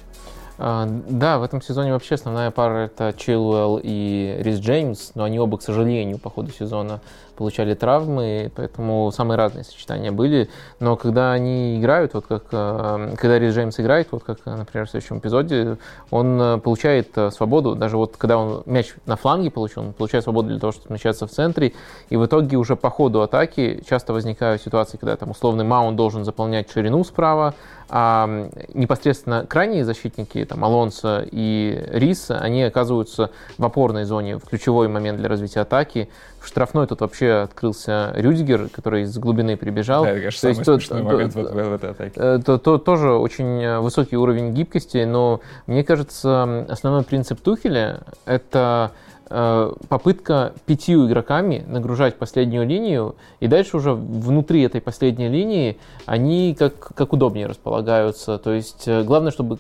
А, 0.62 0.86
да, 1.08 1.40
в 1.40 1.44
этом 1.44 1.62
сезоне 1.62 1.94
вообще 1.94 2.16
основная 2.16 2.52
пара 2.52 2.80
это 2.80 3.14
Чилуэлл 3.18 3.80
и 3.82 4.40
Рис 4.42 4.60
Джеймс, 4.60 5.12
но 5.16 5.24
они 5.24 5.40
оба, 5.40 5.58
к 5.58 5.62
сожалению, 5.62 6.20
по 6.20 6.30
ходу 6.30 6.52
сезона 6.52 7.00
получали 7.40 7.74
травмы, 7.74 8.52
поэтому 8.54 9.12
самые 9.14 9.38
разные 9.38 9.64
сочетания 9.64 10.12
были. 10.12 10.50
Но 10.82 10.98
когда 10.98 11.32
они 11.32 11.80
играют, 11.80 12.14
вот 12.14 12.26
как 12.28 12.44
э, 12.52 13.16
когда 13.16 13.40
Рис 13.40 13.56
Джеймс 13.56 13.80
играет, 13.80 14.10
вот 14.12 14.26
как, 14.26 14.46
например, 14.46 14.86
в 14.86 14.90
следующем 14.90 15.20
эпизоде, 15.20 15.78
он 16.12 16.42
э, 16.42 16.58
получает 16.58 17.18
э, 17.18 17.32
свободу. 17.32 17.76
Даже 17.76 17.96
вот 17.96 18.18
когда 18.18 18.38
он 18.38 18.64
мяч 18.66 18.94
на 19.06 19.16
фланге 19.16 19.52
получил, 19.52 19.84
он 19.84 19.94
получает 19.94 20.26
свободу 20.26 20.50
для 20.50 20.60
того, 20.60 20.74
чтобы 20.74 20.88
смещаться 20.88 21.28
в 21.28 21.32
центре. 21.32 21.72
И 22.10 22.18
в 22.18 22.26
итоге 22.26 22.58
уже 22.58 22.76
по 22.76 22.90
ходу 22.90 23.22
атаки 23.22 23.82
часто 23.90 24.12
возникают 24.12 24.62
ситуации, 24.62 24.98
когда 24.98 25.16
там 25.16 25.32
условный 25.32 25.64
маунт 25.64 25.96
должен 25.96 26.26
заполнять 26.26 26.70
ширину 26.70 27.06
справа, 27.06 27.56
а 27.90 28.50
непосредственно 28.74 29.46
крайние 29.48 29.84
защитники, 29.84 30.46
там, 30.46 30.64
Алонсо 30.64 31.26
и 31.32 31.86
Рис, 31.88 32.30
они 32.30 32.64
оказываются 32.64 33.32
в 33.58 33.66
опорной 33.66 34.04
зоне, 34.04 34.38
в 34.38 34.44
ключевой 34.44 34.88
момент 34.88 35.18
для 35.18 35.28
развития 35.28 35.62
атаки. 35.62 36.10
В 36.40 36.48
штрафной 36.48 36.88
тут 36.88 37.02
вообще 37.02 37.32
открылся 37.32 38.12
Рюдигер, 38.16 38.70
который 38.70 39.04
из 39.04 39.18
глубины 39.18 39.58
прибежал. 39.58 40.04
Да, 40.04 40.12
это, 40.12 40.20
конечно, 40.20 40.40
самый 40.40 40.52
есть, 40.52 40.66
смешной 40.66 41.02
то, 41.02 41.06
момент 41.06 41.34
то, 41.34 41.42
в, 41.42 41.52
в 41.52 41.74
этой 41.74 41.90
атаке. 41.92 42.14
Э, 42.16 42.40
то, 42.44 42.58
то, 42.58 42.78
тоже 42.78 43.12
очень 43.12 43.80
высокий 43.80 44.16
уровень 44.16 44.54
гибкости, 44.54 45.04
но 45.04 45.42
мне 45.68 45.84
кажется, 45.84 46.66
основной 46.70 47.04
принцип 47.04 47.42
Тухеля— 47.42 48.02
это 48.26 48.70
Э, 48.70 49.09
попытка 49.30 50.54
пятью 50.66 51.08
игроками 51.08 51.64
нагружать 51.68 52.16
последнюю 52.18 52.66
линию, 52.66 53.16
и 53.40 53.48
дальше 53.48 53.78
уже 53.78 53.94
внутри 53.94 54.64
этой 54.64 54.82
последней 54.82 55.28
линии 55.28 55.78
они 56.06 56.56
как, 56.58 56.94
как 56.96 57.14
удобнее 57.14 57.46
располагаются. 57.46 58.38
То 58.38 58.54
есть 58.54 58.88
э, 58.88 59.04
главное, 59.04 59.32
чтобы 59.32 59.60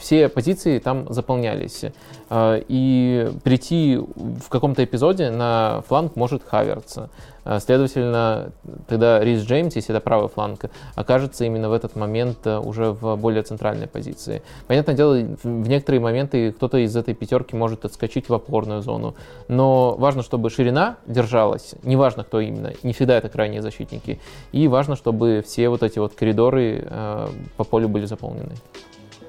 все 0.00 0.28
позиции 0.28 0.78
там 0.78 1.12
заполнялись. 1.12 1.84
Э, 2.30 2.62
и 2.66 3.30
прийти 3.42 3.96
в 3.96 4.48
каком-то 4.48 4.84
эпизоде 4.84 5.30
на 5.30 5.82
фланг 5.86 6.16
может 6.16 6.42
Хаверц. 6.44 6.98
А, 7.44 7.60
следовательно, 7.60 8.52
тогда 8.88 9.20
Рис 9.20 9.42
Джеймс, 9.42 9.76
если 9.76 9.94
это 9.94 10.02
правый 10.02 10.28
фланг, 10.28 10.64
окажется 10.94 11.44
именно 11.44 11.68
в 11.68 11.72
этот 11.72 11.94
момент 11.94 12.38
э, 12.44 12.58
уже 12.58 12.92
в 12.92 13.16
более 13.16 13.42
центральной 13.42 13.86
позиции. 13.86 14.42
Понятное 14.66 14.94
дело, 14.94 15.14
в 15.42 15.68
некоторые 15.68 16.00
моменты 16.00 16.52
кто-то 16.52 16.78
из 16.78 16.96
этой 16.96 17.14
пятерки 17.14 17.54
может 17.54 17.84
отскочить 17.84 18.28
в 18.28 18.34
опорную 18.34 18.80
зону. 18.80 19.14
Но 19.48 19.94
важно, 19.96 20.22
чтобы 20.22 20.50
ширина 20.50 20.96
держалась, 21.06 21.74
неважно, 21.82 22.24
кто 22.24 22.40
именно, 22.40 22.72
не 22.82 22.92
всегда 22.92 23.18
это 23.18 23.28
крайние 23.28 23.62
защитники. 23.62 24.20
И 24.52 24.66
важно, 24.68 24.96
чтобы 24.96 25.44
все 25.46 25.68
вот 25.68 25.82
эти 25.82 25.98
вот 25.98 26.14
коридоры 26.14 26.84
э, 26.88 27.28
по 27.56 27.64
полю 27.64 27.88
были 27.88 28.06
заполнены. 28.06 28.54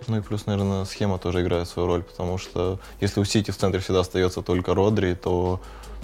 Ну 0.08 0.18
и 0.18 0.22
плюс, 0.22 0.46
наверное, 0.46 0.86
схема 0.86 1.18
тоже 1.18 1.42
играет 1.42 1.68
свою 1.68 1.88
роль, 1.88 2.04
потому 2.04 2.38
что 2.38 2.80
если 3.02 3.20
у 3.20 3.24
Сити 3.26 3.52
в 3.52 3.58
центре 3.58 3.82
всегда 3.82 4.02
остается 4.02 4.42
только 4.42 4.76
Родри, 4.76 5.16
то 5.16 5.60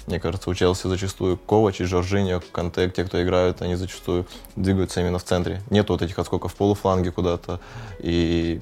мне 0.08 0.20
кажется, 0.20 0.50
у 0.50 0.54
Челси 0.54 0.88
зачастую 0.88 1.38
Ковач 1.38 1.82
и 1.82 1.86
Жоржиньо, 1.86 2.42
Канте, 2.52 2.90
те, 2.90 3.04
кто 3.04 3.22
играют, 3.22 3.62
они 3.62 3.76
зачастую 3.76 4.26
двигаются 4.56 5.02
именно 5.02 5.20
в 5.20 5.24
центре. 5.24 5.62
Нет 5.70 5.90
вот 5.90 6.02
этих 6.02 6.18
отскоков 6.20 6.54
в 6.54 6.56
полуфланге 6.56 7.12
куда-то. 7.12 7.60
И, 8.00 8.62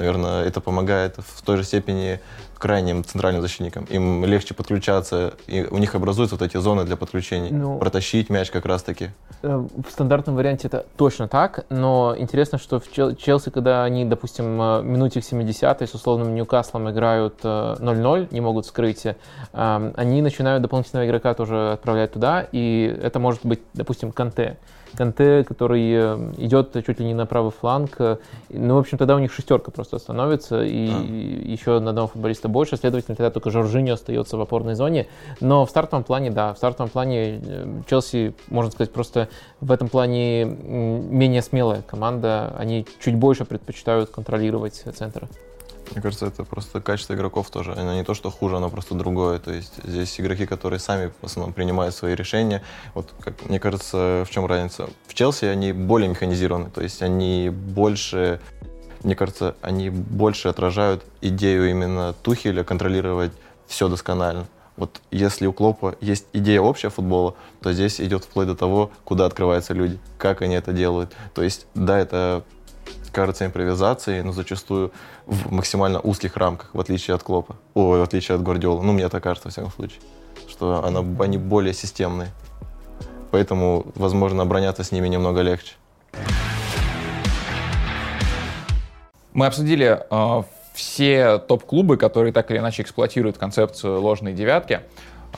наверное, 0.00 0.44
это 0.44 0.60
помогает 0.60 1.16
в 1.18 1.42
той 1.42 1.58
же 1.58 1.64
степени 1.64 2.20
крайним 2.58 3.04
центральным 3.04 3.40
защитникам. 3.40 3.84
Им 3.84 4.24
легче 4.24 4.54
подключаться, 4.54 5.32
и 5.46 5.62
у 5.62 5.78
них 5.78 5.94
образуются 5.94 6.36
вот 6.36 6.42
эти 6.42 6.58
зоны 6.58 6.84
для 6.84 6.96
подключений. 6.96 7.50
Ну, 7.50 7.78
Протащить 7.78 8.28
мяч 8.28 8.50
как 8.50 8.66
раз-таки. 8.66 9.10
Э, 9.42 9.56
в 9.56 9.90
стандартном 9.90 10.36
варианте 10.36 10.68
это 10.68 10.84
точно 10.96 11.26
так, 11.26 11.64
но 11.70 12.14
интересно, 12.18 12.58
что 12.58 12.78
в 12.78 12.92
Челси, 12.92 13.50
когда 13.50 13.84
они, 13.84 14.04
допустим, 14.04 14.60
э, 14.60 14.82
минуте 14.82 15.20
к 15.22 15.24
70 15.24 15.82
с 15.82 15.94
условным 15.94 16.34
Ньюкаслом 16.34 16.90
играют 16.90 17.42
0-0, 17.42 18.24
э, 18.24 18.26
не 18.30 18.40
могут 18.42 18.66
скрыть, 18.66 19.06
они 19.52 20.22
начинают 20.22 20.62
дополнительного 20.62 21.06
игрока 21.06 21.32
тоже 21.34 21.72
отправлять 21.72 22.12
туда, 22.12 22.46
и 22.52 22.94
это 23.02 23.18
может 23.18 23.40
быть, 23.44 23.60
допустим, 23.72 24.12
Канте. 24.12 24.58
Канте, 24.96 25.44
который 25.44 25.92
э, 25.92 26.32
идет 26.38 26.72
чуть 26.84 26.98
ли 26.98 27.06
не 27.06 27.14
на 27.14 27.26
правый 27.26 27.52
фланг. 27.52 27.98
Ну, 28.48 28.74
в 28.74 28.78
общем, 28.78 28.98
тогда 28.98 29.16
у 29.16 29.18
них 29.18 29.32
шестерка 29.32 29.70
просто 29.70 29.98
становится, 29.98 30.62
и 30.62 30.90
а. 30.90 31.02
еще 31.02 31.78
на 31.80 31.90
одного 31.90 32.08
футболиста 32.08 32.48
больше, 32.48 32.76
следовательно, 32.76 33.16
тогда 33.16 33.30
только 33.30 33.50
Жоржиньо 33.50 33.94
остается 33.94 34.36
в 34.36 34.40
опорной 34.40 34.74
зоне. 34.74 35.06
Но 35.40 35.66
в 35.66 35.70
стартовом 35.70 36.04
плане, 36.04 36.30
да, 36.30 36.54
в 36.54 36.56
стартовом 36.56 36.90
плане 36.90 37.40
э, 37.42 37.82
Челси, 37.88 38.34
можно 38.48 38.70
сказать, 38.70 38.92
просто 38.92 39.28
в 39.60 39.72
этом 39.72 39.88
плане 39.88 40.44
менее 40.44 41.42
смелая 41.42 41.82
команда. 41.82 42.54
Они 42.58 42.86
чуть 43.02 43.16
больше 43.16 43.44
предпочитают 43.44 44.10
контролировать 44.10 44.74
центр. 44.74 45.28
Мне 45.90 46.02
кажется, 46.02 46.26
это 46.26 46.44
просто 46.44 46.80
качество 46.80 47.14
игроков 47.14 47.50
тоже. 47.50 47.72
Оно 47.72 47.94
не 47.94 48.04
то, 48.04 48.14
что 48.14 48.30
хуже, 48.30 48.56
оно 48.56 48.70
просто 48.70 48.94
другое. 48.94 49.38
То 49.38 49.52
есть 49.52 49.72
здесь 49.82 50.20
игроки, 50.20 50.46
которые 50.46 50.78
сами 50.78 51.12
в 51.20 51.26
основном 51.26 51.52
принимают 51.52 51.94
свои 51.94 52.14
решения. 52.14 52.62
Вот, 52.94 53.12
как, 53.20 53.34
мне 53.48 53.58
кажется, 53.58 54.24
в 54.26 54.30
чем 54.30 54.46
разница? 54.46 54.88
В 55.06 55.14
Челси 55.14 55.46
они 55.46 55.72
более 55.72 56.08
механизированы, 56.08 56.70
то 56.70 56.80
есть 56.80 57.02
они 57.02 57.50
больше, 57.50 58.40
мне 59.02 59.16
кажется, 59.16 59.56
они 59.62 59.90
больше 59.90 60.48
отражают 60.48 61.04
идею 61.20 61.68
именно 61.70 62.14
Тухеля 62.22 62.62
контролировать 62.64 63.32
все 63.66 63.88
досконально. 63.88 64.46
Вот 64.76 65.02
если 65.10 65.46
у 65.46 65.52
Клопа 65.52 65.96
есть 66.00 66.26
идея 66.32 66.62
общая 66.62 66.88
футбола, 66.88 67.34
то 67.60 67.72
здесь 67.72 68.00
идет 68.00 68.24
вплоть 68.24 68.46
до 68.46 68.56
того, 68.56 68.90
куда 69.04 69.26
открываются 69.26 69.74
люди, 69.74 69.98
как 70.16 70.40
они 70.40 70.54
это 70.54 70.72
делают. 70.72 71.12
То 71.34 71.42
есть, 71.42 71.66
да, 71.74 71.98
это 71.98 72.44
кажется 73.12 73.46
импровизацией, 73.46 74.22
но 74.22 74.32
зачастую 74.32 74.92
в 75.26 75.52
максимально 75.52 76.00
узких 76.00 76.36
рамках, 76.36 76.70
в 76.74 76.80
отличие 76.80 77.14
от 77.14 77.22
Клопа. 77.22 77.56
Ой, 77.74 78.00
в 78.00 78.02
отличие 78.02 78.36
от 78.36 78.42
Гвардиола. 78.42 78.82
Ну, 78.82 78.92
мне 78.92 79.08
так 79.08 79.22
кажется, 79.22 79.48
во 79.48 79.52
всяком 79.52 79.70
случае. 79.72 80.00
Что 80.48 80.84
она, 80.84 81.04
они 81.22 81.38
более 81.38 81.74
системные. 81.74 82.28
Поэтому, 83.30 83.86
возможно, 83.94 84.42
обороняться 84.42 84.82
с 84.82 84.92
ними 84.92 85.08
немного 85.08 85.40
легче. 85.42 85.74
Мы 89.32 89.46
обсудили 89.46 90.00
э, 90.10 90.42
все 90.74 91.38
топ-клубы, 91.38 91.96
которые 91.96 92.32
так 92.32 92.50
или 92.50 92.58
иначе 92.58 92.82
эксплуатируют 92.82 93.38
концепцию 93.38 94.00
ложной 94.00 94.32
девятки. 94.32 94.80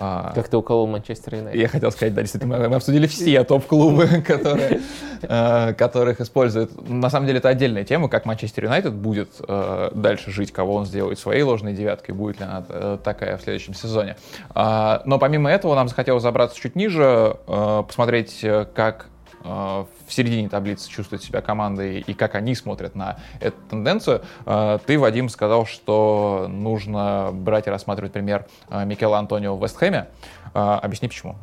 А, 0.01 0.33
как 0.35 0.49
ты 0.49 0.57
уколол 0.57 0.87
Манчестер 0.87 1.37
Юнайтед. 1.37 1.61
Я 1.61 1.69
хотел 1.69 1.91
сказать, 1.91 2.15
да, 2.15 2.23
действительно, 2.23 2.59
мы, 2.59 2.69
мы 2.69 2.77
обсудили 2.77 3.07
все 3.07 3.45
топ-клубы, 3.45 4.07
которые, 4.27 4.81
э, 5.23 5.75
которых 5.75 6.21
используют. 6.21 6.89
На 6.89 7.11
самом 7.11 7.27
деле 7.27 7.39
это 7.39 7.49
отдельная 7.49 7.85
тема, 7.85 8.09
как 8.09 8.25
Манчестер 8.25 8.65
Юнайтед 8.65 8.95
будет 8.95 9.41
э, 9.47 9.91
дальше 9.95 10.31
жить, 10.31 10.53
кого 10.53 10.75
он 10.75 10.87
сделает 10.87 11.19
своей 11.19 11.43
ложной 11.43 11.73
девяткой, 11.75 12.15
будет 12.15 12.41
ли 12.41 12.47
она 12.47 12.65
э, 12.69 12.99
такая 13.03 13.37
в 13.37 13.43
следующем 13.43 13.75
сезоне. 13.75 14.17
Э, 14.55 15.01
но 15.05 15.19
помимо 15.19 15.51
этого 15.51 15.75
нам 15.75 15.89
захотелось 15.89 16.23
забраться 16.23 16.59
чуть 16.59 16.77
ниже, 16.77 17.37
э, 17.47 17.83
посмотреть, 17.87 18.45
как 18.75 19.07
в 19.45 19.89
середине 20.09 20.49
таблицы 20.49 20.89
чувствует 20.89 21.23
себя 21.23 21.41
командой 21.41 22.01
и 22.01 22.15
как 22.15 22.35
они 22.35 22.55
смотрят 22.55 22.95
на 22.95 23.19
эту 23.41 23.57
тенденцию. 23.71 24.23
Э, 24.47 24.79
ты, 24.85 24.99
Вадим, 24.99 25.29
сказал, 25.29 25.67
что 25.67 26.47
нужно 26.49 27.31
брать 27.33 27.67
и 27.67 27.71
рассматривать 27.71 28.13
пример 28.13 28.47
э, 28.69 28.85
Микела 28.85 29.19
Антонио 29.19 29.57
в 29.57 29.63
Вестхэме. 29.63 30.09
Объясни, 30.55 31.09
почему. 31.09 31.37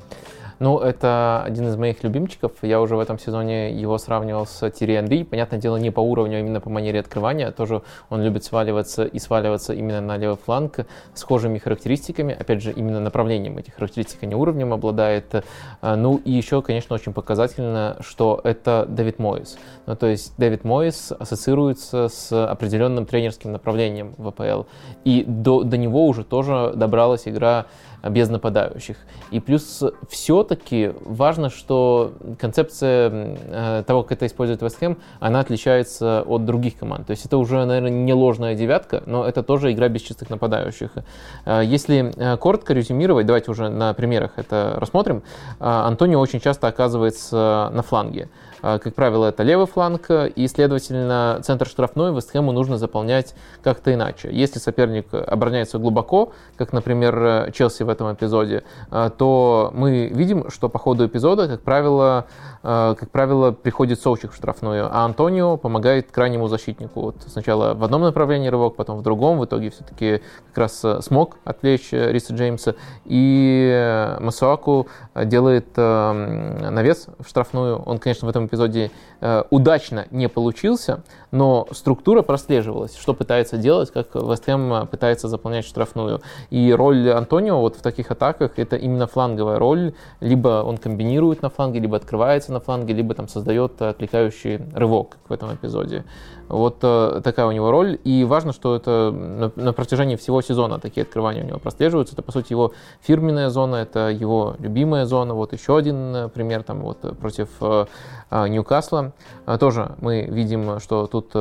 Ну, 0.60 0.78
это 0.78 1.42
один 1.46 1.70
из 1.70 1.78
моих 1.78 2.04
любимчиков. 2.04 2.52
Я 2.62 2.82
уже 2.82 2.98
в 2.98 3.00
этом 3.00 3.18
сезоне 3.18 3.72
его 3.72 3.98
сравнивал 3.98 4.46
с 4.46 4.70
Тири 4.72 4.96
Анри. 4.96 5.24
Понятное 5.24 5.58
дело, 5.58 5.78
не 5.78 5.90
по 5.90 6.02
уровню, 6.02 6.36
а 6.36 6.40
именно 6.42 6.60
по 6.60 6.70
манере 6.70 7.00
открывания. 7.00 7.52
Тоже 7.52 7.82
он 8.10 8.22
любит 8.22 8.44
сваливаться 8.44 9.06
и 9.06 9.20
сваливаться 9.20 9.74
именно 9.74 10.02
на 10.02 10.18
левый 10.18 10.36
фланг 10.36 10.86
схожими 11.14 11.60
характеристиками. 11.60 12.36
Опять 12.38 12.62
же, 12.62 12.74
именно 12.74 13.00
направлением 13.00 13.58
этих 13.58 13.76
характеристик, 13.76 14.22
а 14.22 14.26
не 14.26 14.36
уровнем 14.36 14.74
обладает. 14.74 15.46
А, 15.82 15.96
ну 15.96 16.18
и 16.18 16.32
еще, 16.32 16.62
конечно, 16.62 16.94
очень 16.94 17.14
показательно, 17.14 17.96
что 18.02 18.42
это 18.44 18.86
Дэвид 18.90 19.18
Моис. 19.18 19.58
Ну, 19.86 19.96
то 19.96 20.08
есть 20.08 20.34
Дэвид 20.38 20.66
Моис 20.66 21.14
ассоциируется 21.18 22.10
с 22.10 22.34
определенным 22.34 23.06
тренерским 23.06 23.54
направлением 23.54 24.14
в 24.18 24.28
АПЛ. 24.28 24.64
И 25.06 25.24
до, 25.26 25.64
до 25.64 25.78
него 25.78 26.06
уже 26.06 26.26
тоже 26.26 26.74
добралась 26.76 27.30
игра 27.30 27.68
без 28.04 28.30
нападающих. 28.30 28.98
И 29.32 29.40
плюс 29.40 29.84
все-таки 30.10 30.94
важно, 31.02 31.50
что 31.50 32.14
концепция 32.40 33.10
э, 33.12 33.84
того, 33.86 34.04
как 34.04 34.14
это 34.14 34.26
использует 34.26 34.62
Вест 34.62 34.80
Хэм, 34.80 34.98
она 35.20 35.40
отличается 35.40 36.24
от 36.26 36.46
других 36.46 36.78
команд. 36.78 37.08
То 37.08 37.12
есть 37.12 37.26
это 37.26 37.38
уже, 37.38 37.66
наверное, 37.66 37.92
не 37.92 38.14
ложная 38.14 38.56
девятка, 38.56 39.04
но 39.06 39.26
это 39.26 39.44
тоже 39.44 39.72
игра 39.72 39.90
без 39.90 40.02
чистых 40.02 40.30
нападающих. 40.30 40.92
Э, 41.46 41.62
если 41.64 42.14
э, 42.16 42.38
коротко 42.38 42.74
резюмировать, 42.74 43.26
давайте 43.26 43.52
уже 43.52 43.70
на 43.70 43.94
примерах 43.94 44.34
это 44.38 44.76
рассмотрим, 44.78 45.24
Антонио 45.60 46.20
очень 46.20 46.40
часто 46.40 46.68
оказывается 46.68 47.70
на 47.74 47.82
фланге. 47.82 48.30
А, 48.62 48.80
как 48.80 48.96
правило, 48.96 49.28
это 49.28 49.44
левый 49.44 49.68
фланг, 49.68 50.08
и, 50.10 50.48
следовательно, 50.48 51.40
центр 51.44 51.68
штрафной 51.68 52.14
Вестхэму 52.14 52.52
нужно 52.52 52.78
заполнять 52.78 53.36
как-то 53.64 53.94
иначе. 53.94 54.30
Если 54.32 54.60
соперник 54.60 55.14
обороняется 55.14 55.78
глубоко, 55.78 56.34
как, 56.58 56.74
например, 56.74 57.52
Челси 57.52 57.84
в 57.84 57.90
этом 57.90 58.14
эпизоде, 58.14 58.64
а, 58.92 59.10
то 59.10 59.72
мы 59.74 60.08
видим, 60.08 60.50
что 60.50 60.70
по 60.70 60.80
ходу 60.80 61.06
эпизода, 61.06 61.48
как 61.48 61.62
правило, 61.62 62.26
как 62.62 63.10
правило, 63.12 63.52
приходит 63.52 64.02
Соучик 64.02 64.34
в 64.34 64.36
штрафную, 64.36 64.90
а 64.92 65.06
Антонио 65.06 65.56
помогает 65.56 66.12
крайнему 66.12 66.48
защитнику. 66.48 67.02
Вот 67.02 67.16
сначала 67.28 67.74
в 67.74 67.84
одном 67.86 68.02
направлении 68.02 68.50
рывок, 68.50 68.76
потом 68.76 68.98
в 68.98 69.02
другом. 69.02 69.40
В 69.40 69.46
итоге 69.46 69.70
все-таки 69.70 70.22
как 70.50 70.58
раз 70.58 70.86
смог 71.02 71.38
отвлечь 71.46 71.90
Риса 71.92 72.34
Джеймса. 72.34 72.76
И 73.06 74.18
Масуаку 74.20 74.88
делает 75.16 75.78
навес 75.78 77.08
в 77.20 77.30
штрафную. 77.30 77.78
Он, 77.78 77.98
конечно, 77.98 78.28
в 78.28 78.30
этом 78.30 78.49
эпизоде 78.50 78.92
э, 79.22 79.44
удачно 79.50 80.08
не 80.12 80.28
получился, 80.28 81.04
но 81.32 81.68
структура 81.72 82.22
прослеживалась, 82.22 82.98
что 82.98 83.14
пытается 83.14 83.58
делать, 83.58 83.92
как 83.92 84.16
Вестхэм 84.16 84.88
пытается 84.88 85.28
заполнять 85.28 85.66
штрафную. 85.66 86.22
И 86.50 86.74
роль 86.74 87.10
Антонио 87.12 87.60
вот 87.60 87.76
в 87.78 87.82
таких 87.82 88.12
атаках 88.12 88.58
это 88.58 88.76
именно 88.76 89.08
фланговая 89.08 89.60
роль. 89.60 89.94
Либо 90.20 90.64
он 90.64 90.78
комбинирует 90.78 91.42
на 91.42 91.50
фланге, 91.50 91.80
либо 91.80 91.96
открывается 91.98 92.52
на 92.52 92.60
фланге, 92.60 92.94
либо 92.94 93.14
там 93.14 93.28
создает 93.28 93.82
отвлекающий 93.82 94.60
рывок, 94.74 95.18
в 95.28 95.34
этом 95.34 95.54
эпизоде. 95.54 96.04
Вот 96.50 96.80
э, 96.82 97.22
такая 97.24 97.46
у 97.46 97.52
него 97.52 97.70
роль. 97.70 98.00
И 98.04 98.24
важно, 98.24 98.54
что 98.54 98.76
это 98.76 99.12
на, 99.12 99.52
на 99.56 99.72
протяжении 99.72 100.16
всего 100.16 100.42
сезона 100.42 100.80
такие 100.80 101.04
открывания 101.04 101.44
у 101.44 101.48
него 101.48 101.60
прослеживаются. 101.60 102.16
Это, 102.16 102.24
по 102.24 102.32
сути, 102.32 102.52
его 102.54 102.74
фирменная 103.02 103.50
зона, 103.50 103.78
это 103.78 104.10
его 104.10 104.56
любимая 104.60 105.06
зона. 105.06 105.36
Вот 105.36 105.54
еще 105.54 105.78
один 105.78 106.16
э, 106.16 106.30
пример 106.30 106.64
там 106.64 106.82
вот 106.82 107.18
против 107.20 107.50
э, 107.62 107.86
Ньюкасла. 108.32 109.14
Тоже 109.60 109.96
мы 110.02 110.22
видим, 110.22 110.80
что 110.80 111.08
тут 111.08 111.34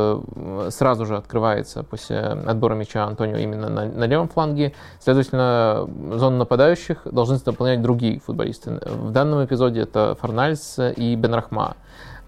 сразу 0.72 1.04
же 1.04 1.18
открывается 1.18 1.82
после 1.82 2.18
отбора 2.18 2.74
мяча 2.74 3.04
Антонио 3.04 3.36
именно 3.36 3.68
на, 3.68 3.84
на 3.84 4.04
левом 4.04 4.28
фланге. 4.28 4.72
Следовательно, 4.98 5.86
зону 6.14 6.38
нападающих 6.38 7.02
должны 7.04 7.36
заполнять 7.36 7.82
другие 7.82 8.20
футболисты. 8.20 8.80
В 8.86 9.10
данном 9.10 9.44
эпизоде 9.44 9.80
это 9.82 10.16
Фарнальс 10.18 10.78
и 10.96 11.14
Бенрахма. 11.14 11.76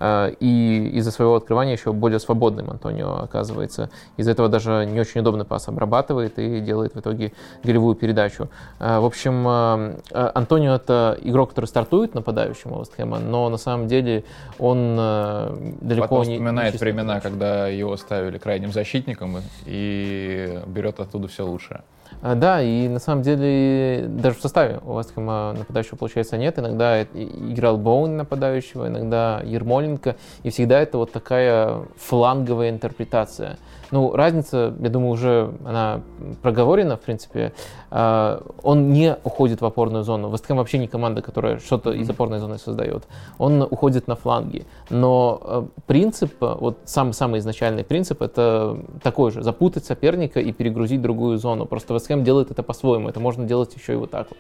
Э, 0.01 0.33
и 0.41 0.91
из-за 0.95 1.11
своего 1.11 1.37
открывания 1.37 1.75
еще 1.75 1.93
более 1.93 2.19
свободным 2.19 2.71
Антонио 2.71 3.23
оказывается. 3.23 3.91
Из-за 4.17 4.33
этого 4.33 4.49
даже 4.49 4.87
не 4.87 4.99
очень 4.99 5.21
удобно 5.21 5.45
пас 5.45 5.69
обрабатывает 5.69 6.39
и 6.39 6.61
делает 6.61 6.95
в 6.95 7.01
итоге 7.01 7.33
голевую 7.63 7.95
передачу. 7.95 8.49
Э, 8.79 8.99
в 8.99 9.05
общем, 9.05 9.47
э, 9.47 10.31
Антонио 10.35 10.75
это 10.75 11.19
игрок, 11.23 11.51
который 11.51 11.67
стартует 11.67 12.15
нападающим 12.15 12.79
Вестхэма, 12.79 13.19
но 13.19 13.49
на 13.51 13.59
самом 13.59 13.87
деле 13.89 14.25
он 14.59 14.97
далеко 14.97 16.09
Потом 16.09 16.29
не... 16.29 16.39
вспоминает 16.39 16.75
не 16.75 16.79
времена, 16.79 17.21
когда 17.21 17.69
его 17.69 17.97
ставили 17.97 18.39
крайним 18.39 18.73
защитником 18.73 19.37
и 19.67 20.61
берет 20.67 20.99
оттуда 21.01 21.29
все 21.29 21.45
лучшее. 21.45 21.83
А, 22.23 22.35
да, 22.35 22.63
и 22.63 22.87
на 22.89 22.99
самом 22.99 23.23
деле 23.23 24.07
даже 24.07 24.37
в 24.37 24.43
составе 24.43 24.81
у 24.85 24.99
Вестхэма 24.99 25.55
нападающего, 25.57 25.97
получается, 25.97 26.37
нет. 26.37 26.59
Иногда 26.59 27.03
играл 27.03 27.79
Боун 27.79 28.17
нападающего, 28.17 28.89
иногда 28.89 29.41
Ермоленко. 29.45 30.17
И 30.43 30.51
всегда 30.51 30.81
это 30.81 30.99
вот 30.99 31.13
такая 31.13 31.83
фланговая 31.97 32.71
интерпретация. 32.71 33.59
Ну, 33.91 34.13
разница, 34.15 34.75
я 34.81 34.89
думаю, 34.89 35.11
уже 35.11 35.53
она 35.65 36.03
проговорена, 36.43 36.97
в 36.97 37.01
принципе. 37.01 37.53
А, 37.91 38.43
он 38.63 38.93
не 38.93 39.17
уходит 39.25 39.61
в 39.61 39.65
опорную 39.65 40.05
зону. 40.05 40.31
Вестхэм 40.31 40.57
вообще 40.57 40.79
не 40.79 40.87
команда, 40.87 41.23
которая 41.23 41.59
что-то 41.59 41.93
из 41.93 42.09
опорной 42.09 42.39
зоны 42.39 42.59
создает. 42.59 43.05
Он 43.39 43.63
уходит 43.63 44.07
на 44.07 44.15
фланги. 44.15 44.65
Но 44.91 45.41
а, 45.43 45.69
принцип, 45.87 46.33
вот 46.41 46.79
самый, 46.85 47.15
самый 47.15 47.41
изначальный 47.41 47.83
принцип, 47.83 48.23
это 48.23 48.79
такой 49.03 49.33
же. 49.33 49.43
Запутать 49.43 49.85
соперника 49.85 50.41
и 50.41 50.53
перегрузить 50.53 51.03
другую 51.03 51.39
зону. 51.39 51.67
Просто 51.67 51.95
Вестхэм 51.95 52.23
делает 52.23 52.51
это 52.51 52.63
по-своему. 52.63 53.09
Это 53.09 53.19
можно 53.19 53.45
делать 53.45 53.75
еще 53.75 53.95
и 53.95 53.97
вот 53.97 54.11
так 54.11 54.29
вот. 54.31 54.39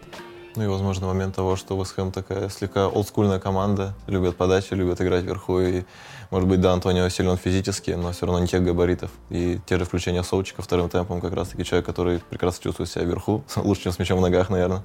Ну 0.56 0.64
и, 0.64 0.66
возможно, 0.66 1.06
момент 1.06 1.36
того, 1.36 1.54
что 1.54 1.78
Вестхэм 1.78 2.10
такая 2.10 2.48
слегка 2.48 2.88
олдскульная 2.88 3.38
команда, 3.38 3.94
любят 4.08 4.36
подачи, 4.36 4.74
любят 4.74 5.00
играть 5.00 5.22
вверху, 5.22 5.60
и, 5.60 5.84
может 6.32 6.48
быть, 6.48 6.60
да, 6.60 6.72
Антонио 6.72 7.08
силен 7.08 7.36
физически, 7.36 7.92
но 7.92 8.10
все 8.10 8.26
равно 8.26 8.40
не 8.40 8.48
тех 8.48 8.64
габаритов. 8.64 9.12
И 9.30 9.60
те 9.66 9.78
же 9.78 9.84
включения 9.84 10.24
Соучика 10.24 10.60
вторым 10.60 10.88
темпом, 10.88 11.20
как 11.20 11.34
раз-таки 11.34 11.64
человек, 11.64 11.86
который 11.86 12.18
прекрасно 12.18 12.64
чувствует 12.64 12.90
себя 12.90 13.04
вверху, 13.04 13.44
лучше, 13.56 13.84
чем 13.84 13.92
с 13.92 13.98
мячом 14.00 14.18
в 14.18 14.22
ногах, 14.22 14.50
наверное. 14.50 14.82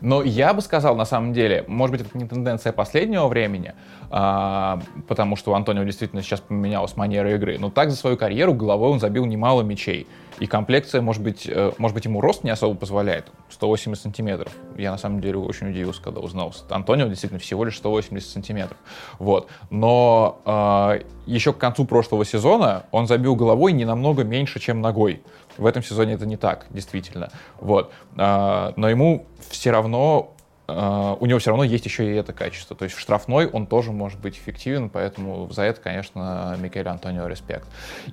Но 0.00 0.22
я 0.22 0.52
бы 0.52 0.60
сказал, 0.60 0.96
на 0.96 1.04
самом 1.04 1.32
деле, 1.32 1.64
может 1.66 1.96
быть, 1.96 2.06
это 2.06 2.16
не 2.16 2.26
тенденция 2.26 2.72
последнего 2.72 3.26
времени, 3.26 3.74
а, 4.10 4.80
потому 5.06 5.36
что 5.36 5.52
у 5.52 5.54
Антонио 5.54 5.84
действительно 5.84 6.22
сейчас 6.22 6.40
поменялась 6.40 6.96
манера 6.96 7.34
игры, 7.34 7.58
но 7.58 7.70
так 7.70 7.90
за 7.90 7.96
свою 7.96 8.16
карьеру 8.16 8.54
головой 8.54 8.90
он 8.90 9.00
забил 9.00 9.24
немало 9.24 9.62
мячей. 9.62 10.06
И 10.40 10.46
комплекция, 10.46 11.00
может 11.00 11.22
быть, 11.22 11.48
э, 11.48 11.72
может 11.78 11.94
быть, 11.94 12.04
ему 12.04 12.20
рост 12.20 12.44
не 12.44 12.50
особо 12.50 12.76
позволяет, 12.76 13.30
180 13.50 14.02
сантиметров. 14.02 14.52
Я, 14.76 14.92
на 14.92 14.98
самом 14.98 15.20
деле, 15.20 15.38
очень 15.38 15.70
удивился, 15.70 16.02
когда 16.02 16.20
узнал. 16.20 16.54
Антонио 16.70 17.08
действительно 17.08 17.40
всего 17.40 17.64
лишь 17.64 17.76
180 17.78 18.28
сантиметров. 18.30 18.76
Вот. 19.18 19.48
Но 19.70 20.40
э, 20.44 21.02
еще 21.26 21.52
к 21.52 21.58
концу 21.58 21.84
прошлого 21.84 22.24
сезона 22.24 22.84
он 22.90 23.06
забил 23.06 23.34
головой 23.34 23.72
не 23.72 23.84
намного 23.84 24.24
меньше, 24.24 24.60
чем 24.60 24.80
ногой. 24.80 25.22
В 25.56 25.66
этом 25.66 25.82
сезоне 25.82 26.14
это 26.14 26.26
не 26.26 26.36
так, 26.36 26.66
действительно. 26.70 27.30
Вот. 27.60 27.92
Э, 28.16 28.72
но 28.76 28.88
ему 28.88 29.26
все 29.50 29.70
равно 29.70 30.34
Uh, 30.70 31.16
у 31.20 31.24
него 31.24 31.38
все 31.38 31.48
равно 31.48 31.64
есть 31.64 31.86
еще 31.86 32.12
и 32.12 32.14
это 32.14 32.34
качество. 32.34 32.76
То 32.76 32.84
есть 32.84 32.94
штрафной 32.94 33.46
он 33.46 33.66
тоже 33.66 33.90
может 33.90 34.20
быть 34.20 34.36
эффективен, 34.36 34.90
поэтому 34.90 35.50
за 35.50 35.62
это, 35.62 35.80
конечно, 35.80 36.54
Микель 36.60 36.86
Антонио 36.86 37.26
респект. 37.26 37.66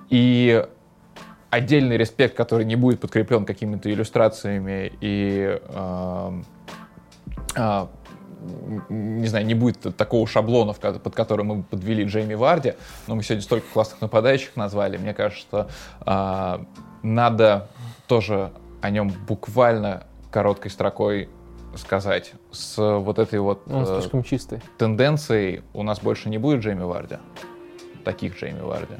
И 0.09 0.65
отдельный 1.49 1.97
респект, 1.97 2.35
который 2.35 2.65
не 2.65 2.75
будет 2.75 2.99
подкреплен 2.99 3.45
какими-то 3.45 3.91
иллюстрациями 3.91 4.91
и 5.01 5.59
э, 5.61 6.41
э, 7.55 7.87
не 8.89 9.27
знаю, 9.27 9.45
не 9.45 9.53
будет 9.53 9.95
такого 9.97 10.27
шаблона, 10.27 10.73
под 10.73 11.15
который 11.15 11.43
мы 11.43 11.63
подвели 11.63 12.03
Джейми 12.03 12.33
Варди, 12.33 12.73
но 13.07 13.15
мы 13.15 13.23
сегодня 13.23 13.43
столько 13.43 13.65
классных 13.73 14.01
нападающих 14.01 14.55
назвали, 14.55 14.97
мне 14.97 15.13
кажется, 15.13 15.41
что 15.41 15.69
э, 16.05 16.65
надо 17.03 17.67
тоже 18.07 18.51
о 18.81 18.89
нем 18.89 19.11
буквально 19.27 20.03
короткой 20.31 20.71
строкой 20.71 21.29
сказать. 21.77 22.33
С 22.51 22.77
вот 22.77 23.19
этой 23.19 23.39
вот 23.39 23.63
Он 23.67 23.83
э, 23.83 23.99
слишком 23.99 24.23
чистый. 24.23 24.61
тенденцией 24.77 25.63
у 25.73 25.83
нас 25.83 25.99
больше 25.99 26.29
не 26.29 26.37
будет 26.37 26.61
Джейми 26.61 26.83
Варди, 26.83 27.15
таких 28.03 28.39
Джейми 28.39 28.61
Варди. 28.61 28.95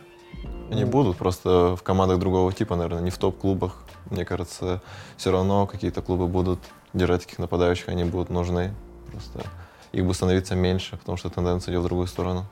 Они 0.72 0.86
будут, 0.86 1.18
просто 1.18 1.76
в 1.76 1.84
командах 1.84 2.20
другого 2.20 2.52
типа, 2.52 2.76
наверное, 2.76 3.02
не 3.02 3.12
в 3.12 3.18
топ-клубах. 3.18 3.84
Мне 4.10 4.26
кажется, 4.26 4.82
все 5.18 5.32
равно 5.32 5.68
какие-то 5.68 6.02
клубы 6.02 6.28
будут 6.28 6.60
держать 6.94 7.24
таких 7.24 7.40
нападающих, 7.40 7.90
они 7.90 8.04
будут 8.04 8.30
нужны. 8.30 8.74
Просто 9.12 9.44
их 9.92 10.04
будет 10.04 10.16
становиться 10.16 10.56
меньше, 10.56 10.98
потому 10.98 11.18
что 11.18 11.30
тенденция 11.30 11.72
идет 11.72 11.82
в 11.82 11.86
другую 11.86 12.08
сторону. 12.08 12.46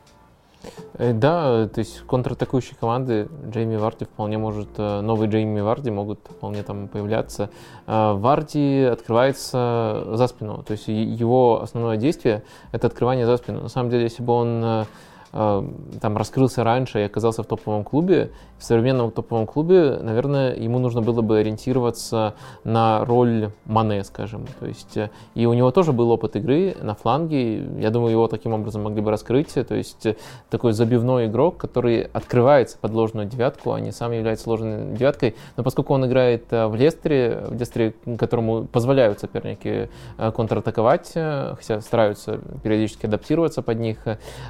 Э, 0.93 1.13
да, 1.13 1.67
то 1.67 1.79
есть 1.79 2.01
контратакующие 2.07 2.75
команды 2.79 3.27
Джейми 3.49 3.75
Варди 3.75 4.05
вполне 4.05 4.37
может, 4.37 4.69
э, 4.77 5.01
новые 5.01 5.29
Джейми 5.29 5.61
Варди 5.61 5.91
могут 5.91 6.19
вполне 6.19 6.63
там 6.63 6.87
появляться. 6.87 7.49
Э, 7.87 8.13
Варди 8.13 8.83
открывается 8.83 10.03
за 10.13 10.27
спину, 10.27 10.63
то 10.63 10.71
есть 10.71 10.87
его 10.87 11.61
основное 11.61 11.97
действие 11.97 12.43
это 12.71 12.87
открывание 12.87 13.25
за 13.25 13.37
спину. 13.37 13.61
На 13.61 13.69
самом 13.69 13.89
деле, 13.89 14.03
если 14.03 14.23
бы 14.23 14.33
он 14.33 14.85
там 15.33 16.15
раскрылся 16.15 16.63
раньше 16.63 16.99
и 16.99 17.03
оказался 17.03 17.41
в 17.41 17.47
топовом 17.47 17.83
клубе, 17.83 18.31
в 18.63 18.65
современном 18.65 19.11
топовом 19.11 19.45
клубе, 19.45 19.99
наверное, 20.01 20.55
ему 20.55 20.79
нужно 20.79 21.01
было 21.01 21.21
бы 21.21 21.39
ориентироваться 21.39 22.33
на 22.63 23.03
роль 23.03 23.51
Мане, 23.65 24.05
скажем. 24.05 24.45
То 24.61 24.67
есть, 24.67 24.95
э, 24.95 25.09
и 25.35 25.45
у 25.45 25.53
него 25.53 25.69
тоже 25.71 25.91
был 25.91 26.09
опыт 26.11 26.37
игры 26.37 26.73
на 26.81 26.95
фланге. 26.95 27.57
Я 27.81 27.89
думаю, 27.89 28.11
его 28.11 28.29
таким 28.29 28.53
образом 28.53 28.83
могли 28.83 29.01
бы 29.01 29.11
раскрыть. 29.11 29.53
То 29.53 29.75
есть, 29.75 30.05
э, 30.05 30.15
такой 30.49 30.71
забивной 30.71 31.25
игрок, 31.25 31.57
который 31.57 32.03
открывается 32.03 32.77
под 32.77 32.93
ложную 32.93 33.27
девятку, 33.27 33.73
а 33.73 33.81
не 33.81 33.91
сам 33.91 34.13
является 34.13 34.49
ложной 34.49 34.93
девяткой. 34.93 35.35
Но 35.57 35.63
поскольку 35.63 35.93
он 35.93 36.05
играет 36.05 36.45
э, 36.51 36.67
в 36.67 36.75
Лестере, 36.75 37.43
в 37.49 37.59
Лестере, 37.59 37.95
которому 38.17 38.63
позволяют 38.63 39.19
соперники 39.19 39.89
контратаковать, 40.17 41.11
хотя 41.13 41.81
стараются 41.81 42.39
периодически 42.63 43.07
адаптироваться 43.07 43.61
под 43.61 43.79
них, 43.79 43.97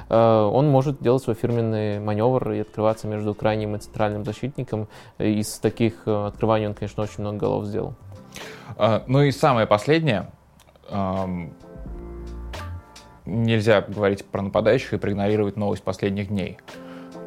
он 0.08 0.68
может 0.68 1.02
делать 1.02 1.22
свой 1.22 1.34
фирменный 1.34 1.98
маневр 1.98 2.52
и 2.52 2.60
открываться 2.60 3.08
между 3.08 3.34
крайним 3.34 3.74
и 3.74 3.78
центральным 3.78 4.03
центральным 4.04 4.24
защитником. 4.24 4.88
Из 5.18 5.58
таких 5.58 6.02
э, 6.06 6.26
открываний 6.26 6.66
он, 6.66 6.74
конечно, 6.74 7.02
очень 7.02 7.20
много 7.20 7.38
голов 7.38 7.64
сделал. 7.64 7.94
А, 8.76 9.04
ну 9.06 9.22
и 9.22 9.30
самое 9.30 9.66
последнее. 9.66 10.30
Нельзя 13.24 13.80
говорить 13.80 14.24
про 14.26 14.42
нападающих 14.42 14.92
и 14.92 14.98
проигнорировать 14.98 15.56
новость 15.56 15.82
последних 15.82 16.28
дней. 16.28 16.58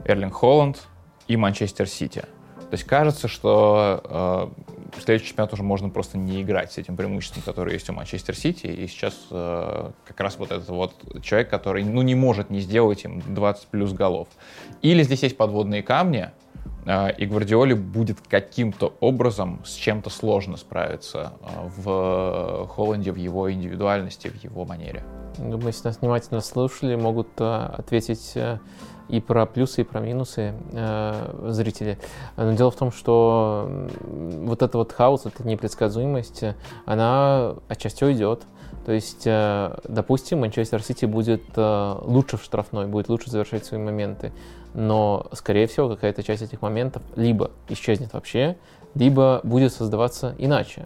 Эрлинг 0.06 0.34
Холланд 0.34 0.88
и 1.28 1.36
Манчестер 1.36 1.88
Сити. 1.88 2.24
То 2.70 2.74
есть 2.74 2.84
кажется, 2.84 3.30
что 3.30 4.52
э, 4.94 5.00
следующий 5.02 5.30
чемпионат 5.30 5.54
уже 5.54 5.64
можно 5.64 5.90
просто 5.90 6.18
не 6.18 6.42
играть 6.42 6.74
с 6.74 6.78
этим 6.78 6.98
преимуществом, 6.98 7.42
которое 7.44 7.74
есть 7.74 7.90
у 7.90 7.94
Манчестер 7.94 8.36
Сити. 8.36 8.68
И 8.68 8.88
сейчас 8.88 9.16
э, 9.32 9.92
как 10.06 10.20
раз 10.20 10.38
вот 10.38 10.52
этот 10.52 10.68
вот 10.68 10.94
человек, 11.24 11.50
который 11.50 11.86
ну, 11.86 12.02
не 12.02 12.14
может 12.14 12.50
не 12.50 12.60
сделать 12.60 13.06
им 13.06 13.22
20 13.26 13.68
плюс 13.68 13.94
голов. 13.94 14.28
Или 14.82 15.04
здесь 15.04 15.24
есть 15.24 15.38
подводные 15.38 15.82
камни, 15.82 16.32
и 16.88 17.26
Гвардиоле 17.26 17.76
будет 17.76 18.22
каким-то 18.22 18.94
образом 19.00 19.62
с 19.66 19.74
чем-то 19.74 20.10
сложно 20.10 20.58
справиться 20.58 21.34
а, 21.42 21.70
в 21.76 22.68
Холланде, 22.68 23.12
в 23.12 23.18
его 23.18 23.52
индивидуальности, 23.52 24.30
в 24.30 24.44
его 24.44 24.66
манере. 24.66 25.04
Думаю, 25.38 25.68
если 25.68 25.88
нас 25.88 26.00
внимательно 26.00 26.42
слушали, 26.42 26.96
могут 26.96 27.30
а, 27.40 27.76
ответить 27.78 28.38
и 29.10 29.22
про 29.22 29.46
плюсы, 29.46 29.82
и 29.82 29.84
про 29.84 30.00
минусы 30.00 30.54
э, 30.74 31.50
зрители. 31.50 31.98
Но 32.36 32.54
дело 32.54 32.72
в 32.72 32.76
том, 32.76 32.92
что 32.92 33.88
вот 34.02 34.62
этот 34.62 34.76
вот 34.76 34.92
хаос, 34.92 35.26
эта 35.26 35.48
непредсказуемость, 35.48 36.44
она 36.86 37.56
отчасти 37.68 38.04
уйдет. 38.04 38.44
То 38.86 38.92
есть, 38.92 39.24
э, 39.26 39.78
допустим, 39.88 40.40
Манчестер 40.40 40.82
Сити 40.82 41.06
будет 41.06 41.44
э, 41.56 41.96
лучше 42.02 42.38
в 42.38 42.44
штрафной, 42.44 42.88
будет 42.88 43.10
лучше 43.10 43.30
завершать 43.30 43.66
свои 43.66 43.80
моменты 43.80 44.34
но, 44.78 45.26
скорее 45.34 45.66
всего, 45.66 45.90
какая-то 45.90 46.22
часть 46.22 46.44
этих 46.44 46.62
моментов 46.62 47.02
либо 47.16 47.50
исчезнет 47.68 48.14
вообще, 48.14 48.58
либо 48.94 49.42
будет 49.44 49.74
создаваться 49.74 50.36
иначе. 50.38 50.86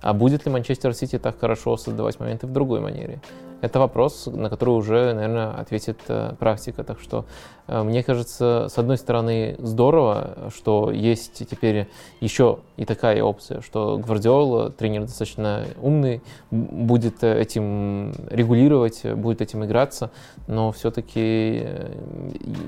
А 0.00 0.12
будет 0.12 0.46
ли 0.46 0.52
Манчестер 0.52 0.94
Сити 0.94 1.18
так 1.18 1.40
хорошо 1.40 1.76
создавать 1.76 2.20
моменты 2.20 2.46
в 2.46 2.52
другой 2.52 2.78
манере? 2.78 3.20
Это 3.62 3.78
вопрос, 3.78 4.26
на 4.26 4.50
который 4.50 4.70
уже, 4.70 5.14
наверное, 5.14 5.52
ответит 5.52 6.00
э, 6.08 6.34
практика. 6.36 6.82
Так 6.82 7.00
что, 7.00 7.26
э, 7.68 7.84
мне 7.84 8.02
кажется, 8.02 8.66
с 8.68 8.76
одной 8.76 8.98
стороны, 8.98 9.54
здорово, 9.60 10.50
что 10.52 10.90
есть 10.90 11.48
теперь 11.48 11.88
еще 12.20 12.58
и 12.76 12.84
такая 12.84 13.22
опция, 13.22 13.60
что 13.60 13.98
Гвардиола, 13.98 14.70
тренер 14.70 15.02
достаточно 15.02 15.64
умный, 15.80 16.22
будет 16.50 17.22
этим 17.22 18.12
регулировать, 18.30 19.06
будет 19.14 19.40
этим 19.40 19.64
играться, 19.64 20.10
но 20.48 20.72
все-таки 20.72 21.62
э, 21.64 21.94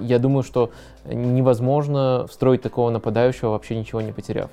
я 0.03 0.21
думаю, 0.21 0.45
что 0.45 0.71
невозможно 1.05 2.27
встроить 2.31 2.62
такого 2.62 2.91
нападающего, 2.91 3.51
вообще 3.51 3.77
ничего 3.77 4.01
не 4.01 4.12
потеряв. 4.12 4.49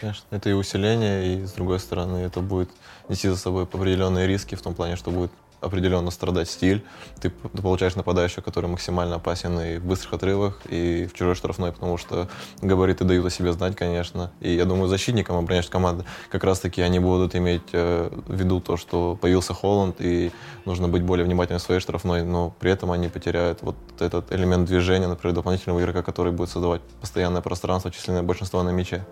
Конечно, 0.00 0.24
это 0.32 0.50
и 0.50 0.52
усиление, 0.52 1.34
и 1.34 1.46
с 1.46 1.52
другой 1.52 1.78
стороны, 1.78 2.16
это 2.16 2.40
будет 2.40 2.70
нести 3.08 3.28
за 3.28 3.36
собой 3.36 3.64
определенные 3.64 4.26
риски 4.26 4.56
в 4.56 4.62
том 4.62 4.74
плане, 4.74 4.96
что 4.96 5.12
будет 5.12 5.30
определенно 5.60 6.10
страдать 6.10 6.48
стиль. 6.48 6.84
Ты, 7.20 7.30
получаешь 7.30 7.96
нападающего, 7.96 8.42
который 8.42 8.66
максимально 8.66 9.16
опасен 9.16 9.58
и 9.60 9.78
в 9.78 9.84
быстрых 9.84 10.14
отрывах, 10.14 10.60
и 10.68 11.06
в 11.06 11.16
чужой 11.16 11.34
штрафной, 11.34 11.72
потому 11.72 11.98
что 11.98 12.28
габариты 12.62 13.04
дают 13.04 13.26
о 13.26 13.30
себе 13.30 13.52
знать, 13.52 13.76
конечно. 13.76 14.32
И 14.40 14.54
я 14.54 14.64
думаю, 14.64 14.88
защитникам 14.88 15.36
обороняющей 15.36 15.70
команды 15.70 16.04
как 16.30 16.44
раз-таки 16.44 16.82
они 16.82 16.98
будут 16.98 17.34
иметь 17.34 17.62
э, 17.72 18.10
в 18.26 18.34
виду 18.34 18.60
то, 18.60 18.76
что 18.76 19.18
появился 19.20 19.54
Холланд, 19.54 19.96
и 19.98 20.32
нужно 20.64 20.88
быть 20.88 21.02
более 21.02 21.24
внимательным 21.24 21.60
в 21.60 21.62
своей 21.62 21.80
штрафной, 21.80 22.22
но 22.22 22.54
при 22.58 22.70
этом 22.70 22.90
они 22.92 23.08
потеряют 23.08 23.62
вот 23.62 23.76
этот 23.98 24.32
элемент 24.32 24.66
движения, 24.66 25.06
например, 25.06 25.34
дополнительного 25.34 25.80
игрока, 25.80 26.02
который 26.02 26.32
будет 26.32 26.50
создавать 26.50 26.82
постоянное 27.00 27.42
пространство, 27.42 27.90
численное 27.90 28.22
большинство 28.22 28.62
на 28.62 28.70
мяче. 28.70 29.04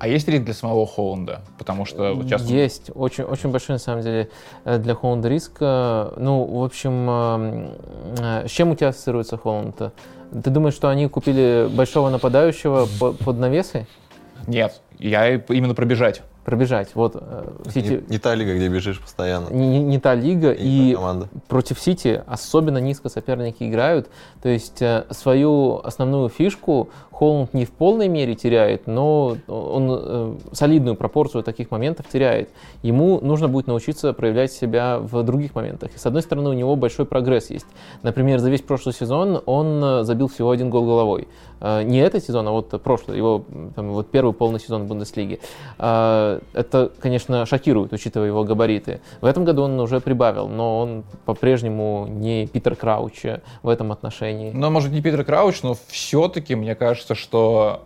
А 0.00 0.08
есть 0.08 0.26
риск 0.28 0.44
для 0.44 0.54
самого 0.54 0.86
Холланда? 0.86 1.42
Потому 1.58 1.84
что 1.84 2.14
вот 2.14 2.24
сейчас... 2.24 2.42
Есть. 2.46 2.90
Очень, 2.94 3.24
очень 3.24 3.50
большой, 3.50 3.74
на 3.74 3.78
самом 3.78 4.02
деле, 4.02 4.30
э, 4.64 4.78
для 4.78 4.94
Холланда 4.94 5.28
риск. 5.28 5.60
Ну, 5.60 6.44
в 6.44 6.64
общем, 6.64 7.06
э, 7.10 8.44
э, 8.44 8.48
с 8.48 8.50
чем 8.50 8.70
у 8.70 8.74
тебя 8.74 8.88
ассоциируется 8.88 9.36
Холланд? 9.36 9.76
Ты 9.76 10.50
думаешь, 10.50 10.72
что 10.72 10.88
они 10.88 11.06
купили 11.06 11.68
большого 11.70 12.08
нападающего 12.08 12.88
под 12.98 13.38
навесы? 13.38 13.86
Нет, 14.46 14.80
я 14.98 15.34
именно 15.34 15.74
пробежать 15.74 16.22
пробежать. 16.44 16.90
Вот 16.94 17.22
Сити... 17.72 18.02
не, 18.08 18.14
не 18.14 18.18
та 18.18 18.34
лига, 18.34 18.54
где 18.54 18.68
бежишь 18.68 19.00
постоянно. 19.00 19.48
Не, 19.50 19.68
не, 19.68 19.82
не 19.82 19.98
та 19.98 20.14
лига, 20.14 20.52
и, 20.52 20.92
и 20.92 20.98
против 21.48 21.78
Сити 21.80 22.22
особенно 22.26 22.78
низко 22.78 23.08
соперники 23.08 23.64
играют. 23.68 24.08
То 24.42 24.48
есть 24.48 24.82
свою 25.10 25.80
основную 25.84 26.28
фишку 26.28 26.90
Холланд 27.20 27.52
не 27.52 27.66
в 27.66 27.70
полной 27.70 28.08
мере 28.08 28.34
теряет, 28.34 28.86
но 28.86 29.36
он 29.46 29.88
э, 29.90 30.34
солидную 30.52 30.96
пропорцию 30.96 31.42
таких 31.42 31.70
моментов 31.70 32.06
теряет. 32.08 32.48
Ему 32.82 33.20
нужно 33.20 33.46
будет 33.46 33.66
научиться 33.66 34.14
проявлять 34.14 34.52
себя 34.52 34.98
в 34.98 35.22
других 35.22 35.54
моментах. 35.54 35.90
И 35.94 35.98
с 35.98 36.06
одной 36.06 36.22
стороны, 36.22 36.48
у 36.48 36.54
него 36.54 36.76
большой 36.76 37.04
прогресс 37.04 37.50
есть. 37.50 37.66
Например, 38.02 38.38
за 38.38 38.48
весь 38.48 38.62
прошлый 38.62 38.94
сезон 38.94 39.42
он 39.44 39.84
э, 39.84 40.04
забил 40.04 40.28
всего 40.28 40.50
один 40.50 40.70
гол 40.70 40.86
головой. 40.86 41.28
Э, 41.60 41.82
не 41.82 41.98
этот 41.98 42.24
сезон, 42.24 42.48
а 42.48 42.52
вот 42.52 42.68
прошлый, 42.82 43.18
его 43.18 43.44
там, 43.76 43.90
вот 43.90 44.10
первый 44.10 44.32
полный 44.32 44.58
сезон 44.58 44.86
Бундеслиги. 44.86 45.40
Э, 45.78 46.39
это, 46.52 46.92
конечно, 47.00 47.46
шокирует, 47.46 47.92
учитывая 47.92 48.28
его 48.28 48.44
габариты. 48.44 49.00
В 49.20 49.26
этом 49.26 49.44
году 49.44 49.62
он 49.62 49.78
уже 49.80 50.00
прибавил, 50.00 50.48
но 50.48 50.78
он 50.80 51.04
по-прежнему 51.24 52.06
не 52.08 52.46
Питер 52.46 52.76
Крауч 52.76 53.22
в 53.62 53.68
этом 53.68 53.92
отношении. 53.92 54.50
Ну, 54.52 54.70
может, 54.70 54.92
не 54.92 55.00
Питер 55.00 55.24
Крауч, 55.24 55.62
но 55.62 55.76
все-таки, 55.88 56.54
мне 56.54 56.74
кажется, 56.74 57.14
что 57.14 57.82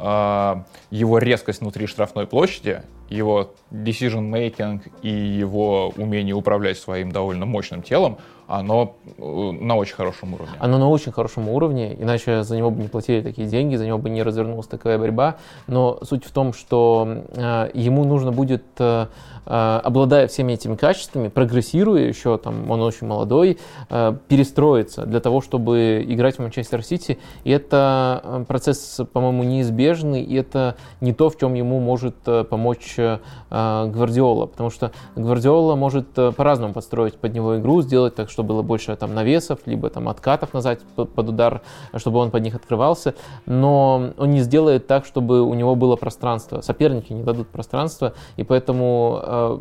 э, 0.91 0.95
его 0.95 1.19
резкость 1.19 1.61
внутри 1.61 1.87
штрафной 1.87 2.27
площади, 2.27 2.83
его 3.09 3.51
decision 3.71 4.31
making 4.31 4.81
и 5.03 5.09
его 5.09 5.93
умение 5.97 6.35
управлять 6.35 6.79
своим 6.79 7.13
довольно 7.13 7.47
мощным 7.47 7.83
телом, 7.83 8.19
оно 8.47 8.97
э, 9.17 9.23
на 9.23 9.77
очень 9.77 9.95
хорошем 9.95 10.35
уровне. 10.35 10.55
Оно 10.59 10.79
на 10.79 10.89
очень 10.89 11.13
хорошем 11.13 11.49
уровне, 11.49 11.95
иначе 11.99 12.43
за 12.43 12.57
него 12.57 12.71
бы 12.71 12.83
не 12.83 12.89
платили 12.89 13.23
такие 13.23 13.49
деньги, 13.49 13.77
за 13.77 13.87
него 13.87 13.99
бы 13.99 14.11
не 14.11 14.23
развернулась 14.23 14.67
такая 14.67 14.99
борьба. 14.99 15.37
Но 15.67 15.99
суть 16.03 16.25
в 16.25 16.31
том, 16.31 16.53
что 16.53 17.25
э, 17.35 17.71
ему 17.75 18.05
нужно 18.05 18.33
будет 18.33 18.65
э, 18.79 19.07
Э, 19.47 19.81
обладая 19.83 20.27
всеми 20.27 20.55
этими 20.55 20.75
качествами, 20.75 21.29
прогрессируя 21.29 22.07
еще, 22.07 22.39
там, 22.39 22.71
он 22.71 22.81
очень 22.81 23.07
молодой, 23.07 23.59
э, 23.91 24.17
перестроиться 24.29 25.05
для 25.05 25.21
того, 25.21 25.41
чтобы 25.41 26.05
играть 26.07 26.37
в 26.37 26.39
Манчестер 26.41 26.83
Сити. 26.83 27.19
И 27.45 27.51
это 27.51 28.21
э, 28.25 28.45
процесс, 28.49 29.01
по-моему, 29.13 29.43
неизбежный, 29.45 30.23
и 30.23 30.35
это 30.35 30.77
не 31.01 31.13
то, 31.13 31.29
в 31.29 31.37
чем 31.39 31.55
ему 31.55 31.79
может 31.81 32.17
помочь 32.49 32.94
Гвардиола, 32.97 34.47
потому 34.47 34.71
что 34.71 34.93
Гвардиола 35.17 35.75
может 35.77 36.13
по-разному 36.13 36.75
подстроить 36.75 37.17
под 37.17 37.35
него 37.35 37.59
игру, 37.59 37.83
сделать 37.83 38.15
так, 38.15 38.31
что 38.31 38.43
было 38.43 38.63
больше 38.63 38.95
там 38.97 39.15
навесов, 39.15 39.61
либо 39.67 39.91
там 39.91 40.09
откатов 40.09 40.55
назад 40.55 40.81
под 40.97 41.29
удар, 41.29 41.63
чтобы 41.97 42.19
он 42.19 42.31
под 42.31 42.43
них 42.43 42.55
открывался, 42.55 43.15
но 43.47 44.11
он 44.17 44.31
не 44.31 44.41
сделает 44.41 44.87
так, 44.87 45.07
чтобы 45.07 45.43
у 45.43 45.55
него 45.55 45.75
было 45.75 45.97
пространство. 45.97 46.61
Соперники 46.61 47.13
не 47.13 47.23
дадут 47.23 47.49
пространства, 47.49 48.15
и 48.37 48.45
поэтому 48.45 49.21
э, 49.23 49.59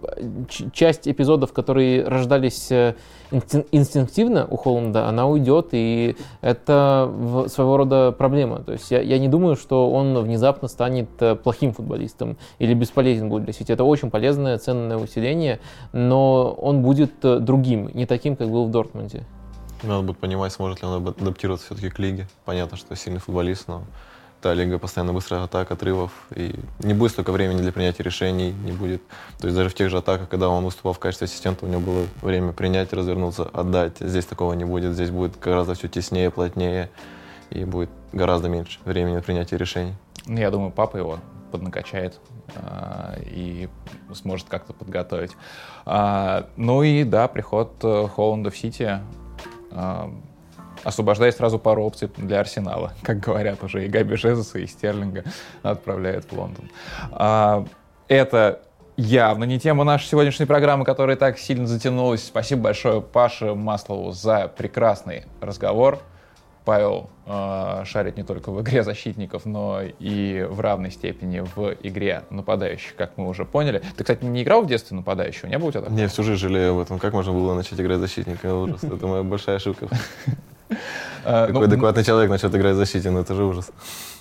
часть 0.73 1.07
эпизодов, 1.07 1.53
которые 1.53 2.03
рождались 2.05 2.72
э, 2.72 2.95
инстинктивно 3.72 4.47
у 4.49 4.57
Холланда, 4.57 5.07
она 5.07 5.27
уйдет, 5.27 5.69
и 5.72 6.15
это 6.41 7.11
своего 7.47 7.77
рода 7.77 8.11
проблема. 8.11 8.60
То 8.60 8.73
есть 8.73 8.91
я, 8.91 9.01
я 9.01 9.19
не 9.19 9.27
думаю, 9.27 9.55
что 9.55 9.91
он 9.91 10.18
внезапно 10.19 10.68
станет 10.68 11.10
э, 11.19 11.35
плохим 11.35 11.73
футболистом 11.73 12.38
или 12.60 12.73
бесполезен 12.73 13.22
будет 13.29 13.45
для 13.45 13.53
Сити. 13.53 13.71
Это 13.71 13.83
очень 13.83 14.09
полезное, 14.09 14.57
ценное 14.57 14.97
усиление, 14.97 15.59
но 15.91 16.51
он 16.53 16.81
будет 16.81 17.13
э, 17.23 17.39
другим, 17.39 17.89
не 17.93 18.05
таким, 18.05 18.35
как 18.35 18.49
был 18.49 18.65
в 18.67 18.71
Дортмунде. 18.71 19.23
Надо 19.83 20.03
будет 20.03 20.17
понимать, 20.17 20.53
сможет 20.53 20.81
ли 20.81 20.87
он 20.87 21.07
адаптироваться 21.07 21.67
все-таки 21.67 21.89
к 21.89 21.99
лиге. 21.99 22.27
Понятно, 22.45 22.77
что 22.77 22.95
сильный 22.95 23.19
футболист, 23.19 23.67
но 23.67 23.83
та 24.43 24.53
лига 24.53 24.77
постоянно 24.77 25.13
быстрая 25.13 25.43
атака, 25.43 25.73
отрывов, 25.73 26.11
и 26.35 26.53
не 26.79 26.93
будет 26.93 27.11
столько 27.11 27.31
времени 27.31 27.61
для 27.61 27.71
принятия 27.71 28.03
решений, 28.03 28.53
не 28.65 28.73
будет. 28.73 29.01
То 29.39 29.47
есть 29.47 29.57
даже 29.57 29.69
в 29.69 29.73
тех 29.73 29.89
же 29.89 29.97
атаках, 29.97 30.29
когда 30.29 30.49
он 30.49 30.65
выступал 30.65 30.93
в 30.93 30.99
качестве 30.99 31.25
ассистента, 31.25 31.65
у 31.65 31.69
него 31.69 31.79
было 31.81 32.05
время 32.21 32.51
принять, 32.51 32.91
развернуться, 32.91 33.43
отдать. 33.43 33.97
Здесь 33.99 34.25
такого 34.25 34.53
не 34.53 34.65
будет, 34.65 34.93
здесь 34.93 35.11
будет 35.11 35.39
гораздо 35.39 35.75
все 35.75 35.87
теснее, 35.87 36.29
плотнее, 36.29 36.89
и 37.49 37.63
будет 37.63 37.89
гораздо 38.11 38.49
меньше 38.49 38.79
времени 38.83 39.15
на 39.15 39.21
принятие 39.21 39.57
решений. 39.57 39.93
Ну, 40.25 40.37
я 40.37 40.51
думаю, 40.51 40.71
папа 40.71 40.97
его 40.97 41.19
поднакачает 41.53 42.19
э, 42.55 43.21
и 43.27 43.69
сможет 44.13 44.49
как-то 44.49 44.73
подготовить. 44.73 45.31
А, 45.85 46.47
ну 46.57 46.81
и 46.81 47.03
да, 47.03 47.27
приход 47.27 47.75
э, 47.84 48.07
Холланда 48.07 48.49
в 48.49 48.57
Сити 48.57 48.99
э, 49.69 50.09
освобождает 50.84 51.35
сразу 51.35 51.59
пару 51.59 51.84
опций 51.84 52.09
для 52.17 52.39
Арсенала. 52.39 52.93
Как 53.03 53.19
говорят 53.19 53.63
уже 53.63 53.85
и 53.85 53.88
Габи 53.88 54.15
Жезуса, 54.15 54.57
и 54.57 54.65
Стерлинга 54.65 55.23
отправляет 55.61 56.25
в 56.25 56.34
Лондон. 56.34 56.71
А, 57.11 57.65
это 58.07 58.63
явно 58.97 59.43
не 59.43 59.59
тема 59.59 59.84
нашей 59.84 60.07
сегодняшней 60.07 60.47
программы, 60.47 60.85
которая 60.85 61.17
так 61.17 61.38
сильно 61.38 61.67
затянулась. 61.67 62.25
Спасибо 62.25 62.63
большое 62.63 62.99
Паше 62.99 63.53
Маслову 63.53 64.11
за 64.11 64.47
прекрасный 64.47 65.25
разговор. 65.39 65.99
Павел 66.65 67.10
э, 67.26 67.84
шарит 67.85 68.18
не 68.18 68.23
только 68.23 68.52
в 68.52 68.61
игре 68.61 68.84
защитников, 68.84 69.45
но 69.45 69.81
и 69.81 70.48
в 70.49 70.60
равной 70.60 70.91
степени 70.91 71.44
в 71.56 71.76
игре 71.84 72.23
нападающих, 72.30 72.95
как 72.95 73.18
мы 73.18 73.27
уже 73.27 73.45
поняли. 73.45 73.81
Ты, 73.98 74.03
кстати, 74.03 74.23
не 74.23 74.44
играл 74.44 74.64
в 74.64 74.68
детстве 74.68 74.95
нападающего? 74.95 75.48
Не 75.48 75.57
было 75.57 75.69
у 75.69 75.72
тебя 75.72 75.81
такого? 75.81 75.98
Не, 75.98 76.07
всю 76.07 76.23
жизнь 76.23 76.40
жалею 76.40 76.73
об 76.73 76.80
этом. 76.80 76.99
Как 76.99 77.14
можно 77.14 77.34
было 77.34 77.53
начать 77.53 77.80
играть 77.80 77.99
защитника? 77.99 78.53
Ужас. 78.53 78.84
Это 78.84 79.07
моя 79.07 79.23
большая 79.23 79.57
ошибка. 79.57 79.88
А, 81.26 81.48
Какой 81.48 81.61
ну, 81.61 81.68
адекватный 81.68 82.03
человек 82.03 82.30
начнет 82.30 82.53
играть 82.53 82.73
в 82.73 82.77
защите, 82.77 83.10
ну 83.10 83.19
это 83.19 83.34
же 83.34 83.45
ужас. 83.45 83.72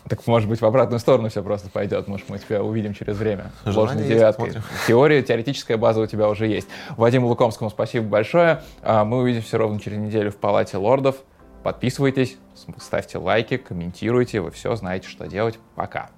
Так 0.08 0.24
может 0.26 0.48
быть 0.48 0.60
в 0.60 0.64
обратную 0.66 1.00
сторону 1.00 1.28
все 1.30 1.42
просто 1.42 1.68
пойдет, 1.68 2.06
может 2.06 2.28
мы 2.28 2.38
тебя 2.38 2.62
увидим 2.62 2.94
через 2.94 3.16
время. 3.16 3.50
Ложной 3.64 4.04
девяткой. 4.04 4.52
Теория, 4.86 5.22
теоретическая 5.22 5.76
база 5.76 6.00
у 6.00 6.06
тебя 6.06 6.28
уже 6.28 6.46
есть. 6.46 6.68
Вадиму 6.96 7.28
Лукомскому 7.28 7.70
спасибо 7.70 8.06
большое. 8.06 8.62
А, 8.82 9.04
мы 9.04 9.18
увидимся 9.18 9.58
ровно 9.58 9.80
через 9.80 9.98
неделю 9.98 10.30
в 10.30 10.36
Палате 10.36 10.76
лордов. 10.76 11.16
Подписывайтесь, 11.62 12.38
ставьте 12.78 13.18
лайки, 13.18 13.56
комментируйте, 13.56 14.40
вы 14.40 14.50
все 14.50 14.74
знаете, 14.74 15.08
что 15.08 15.26
делать. 15.26 15.58
Пока. 15.76 16.10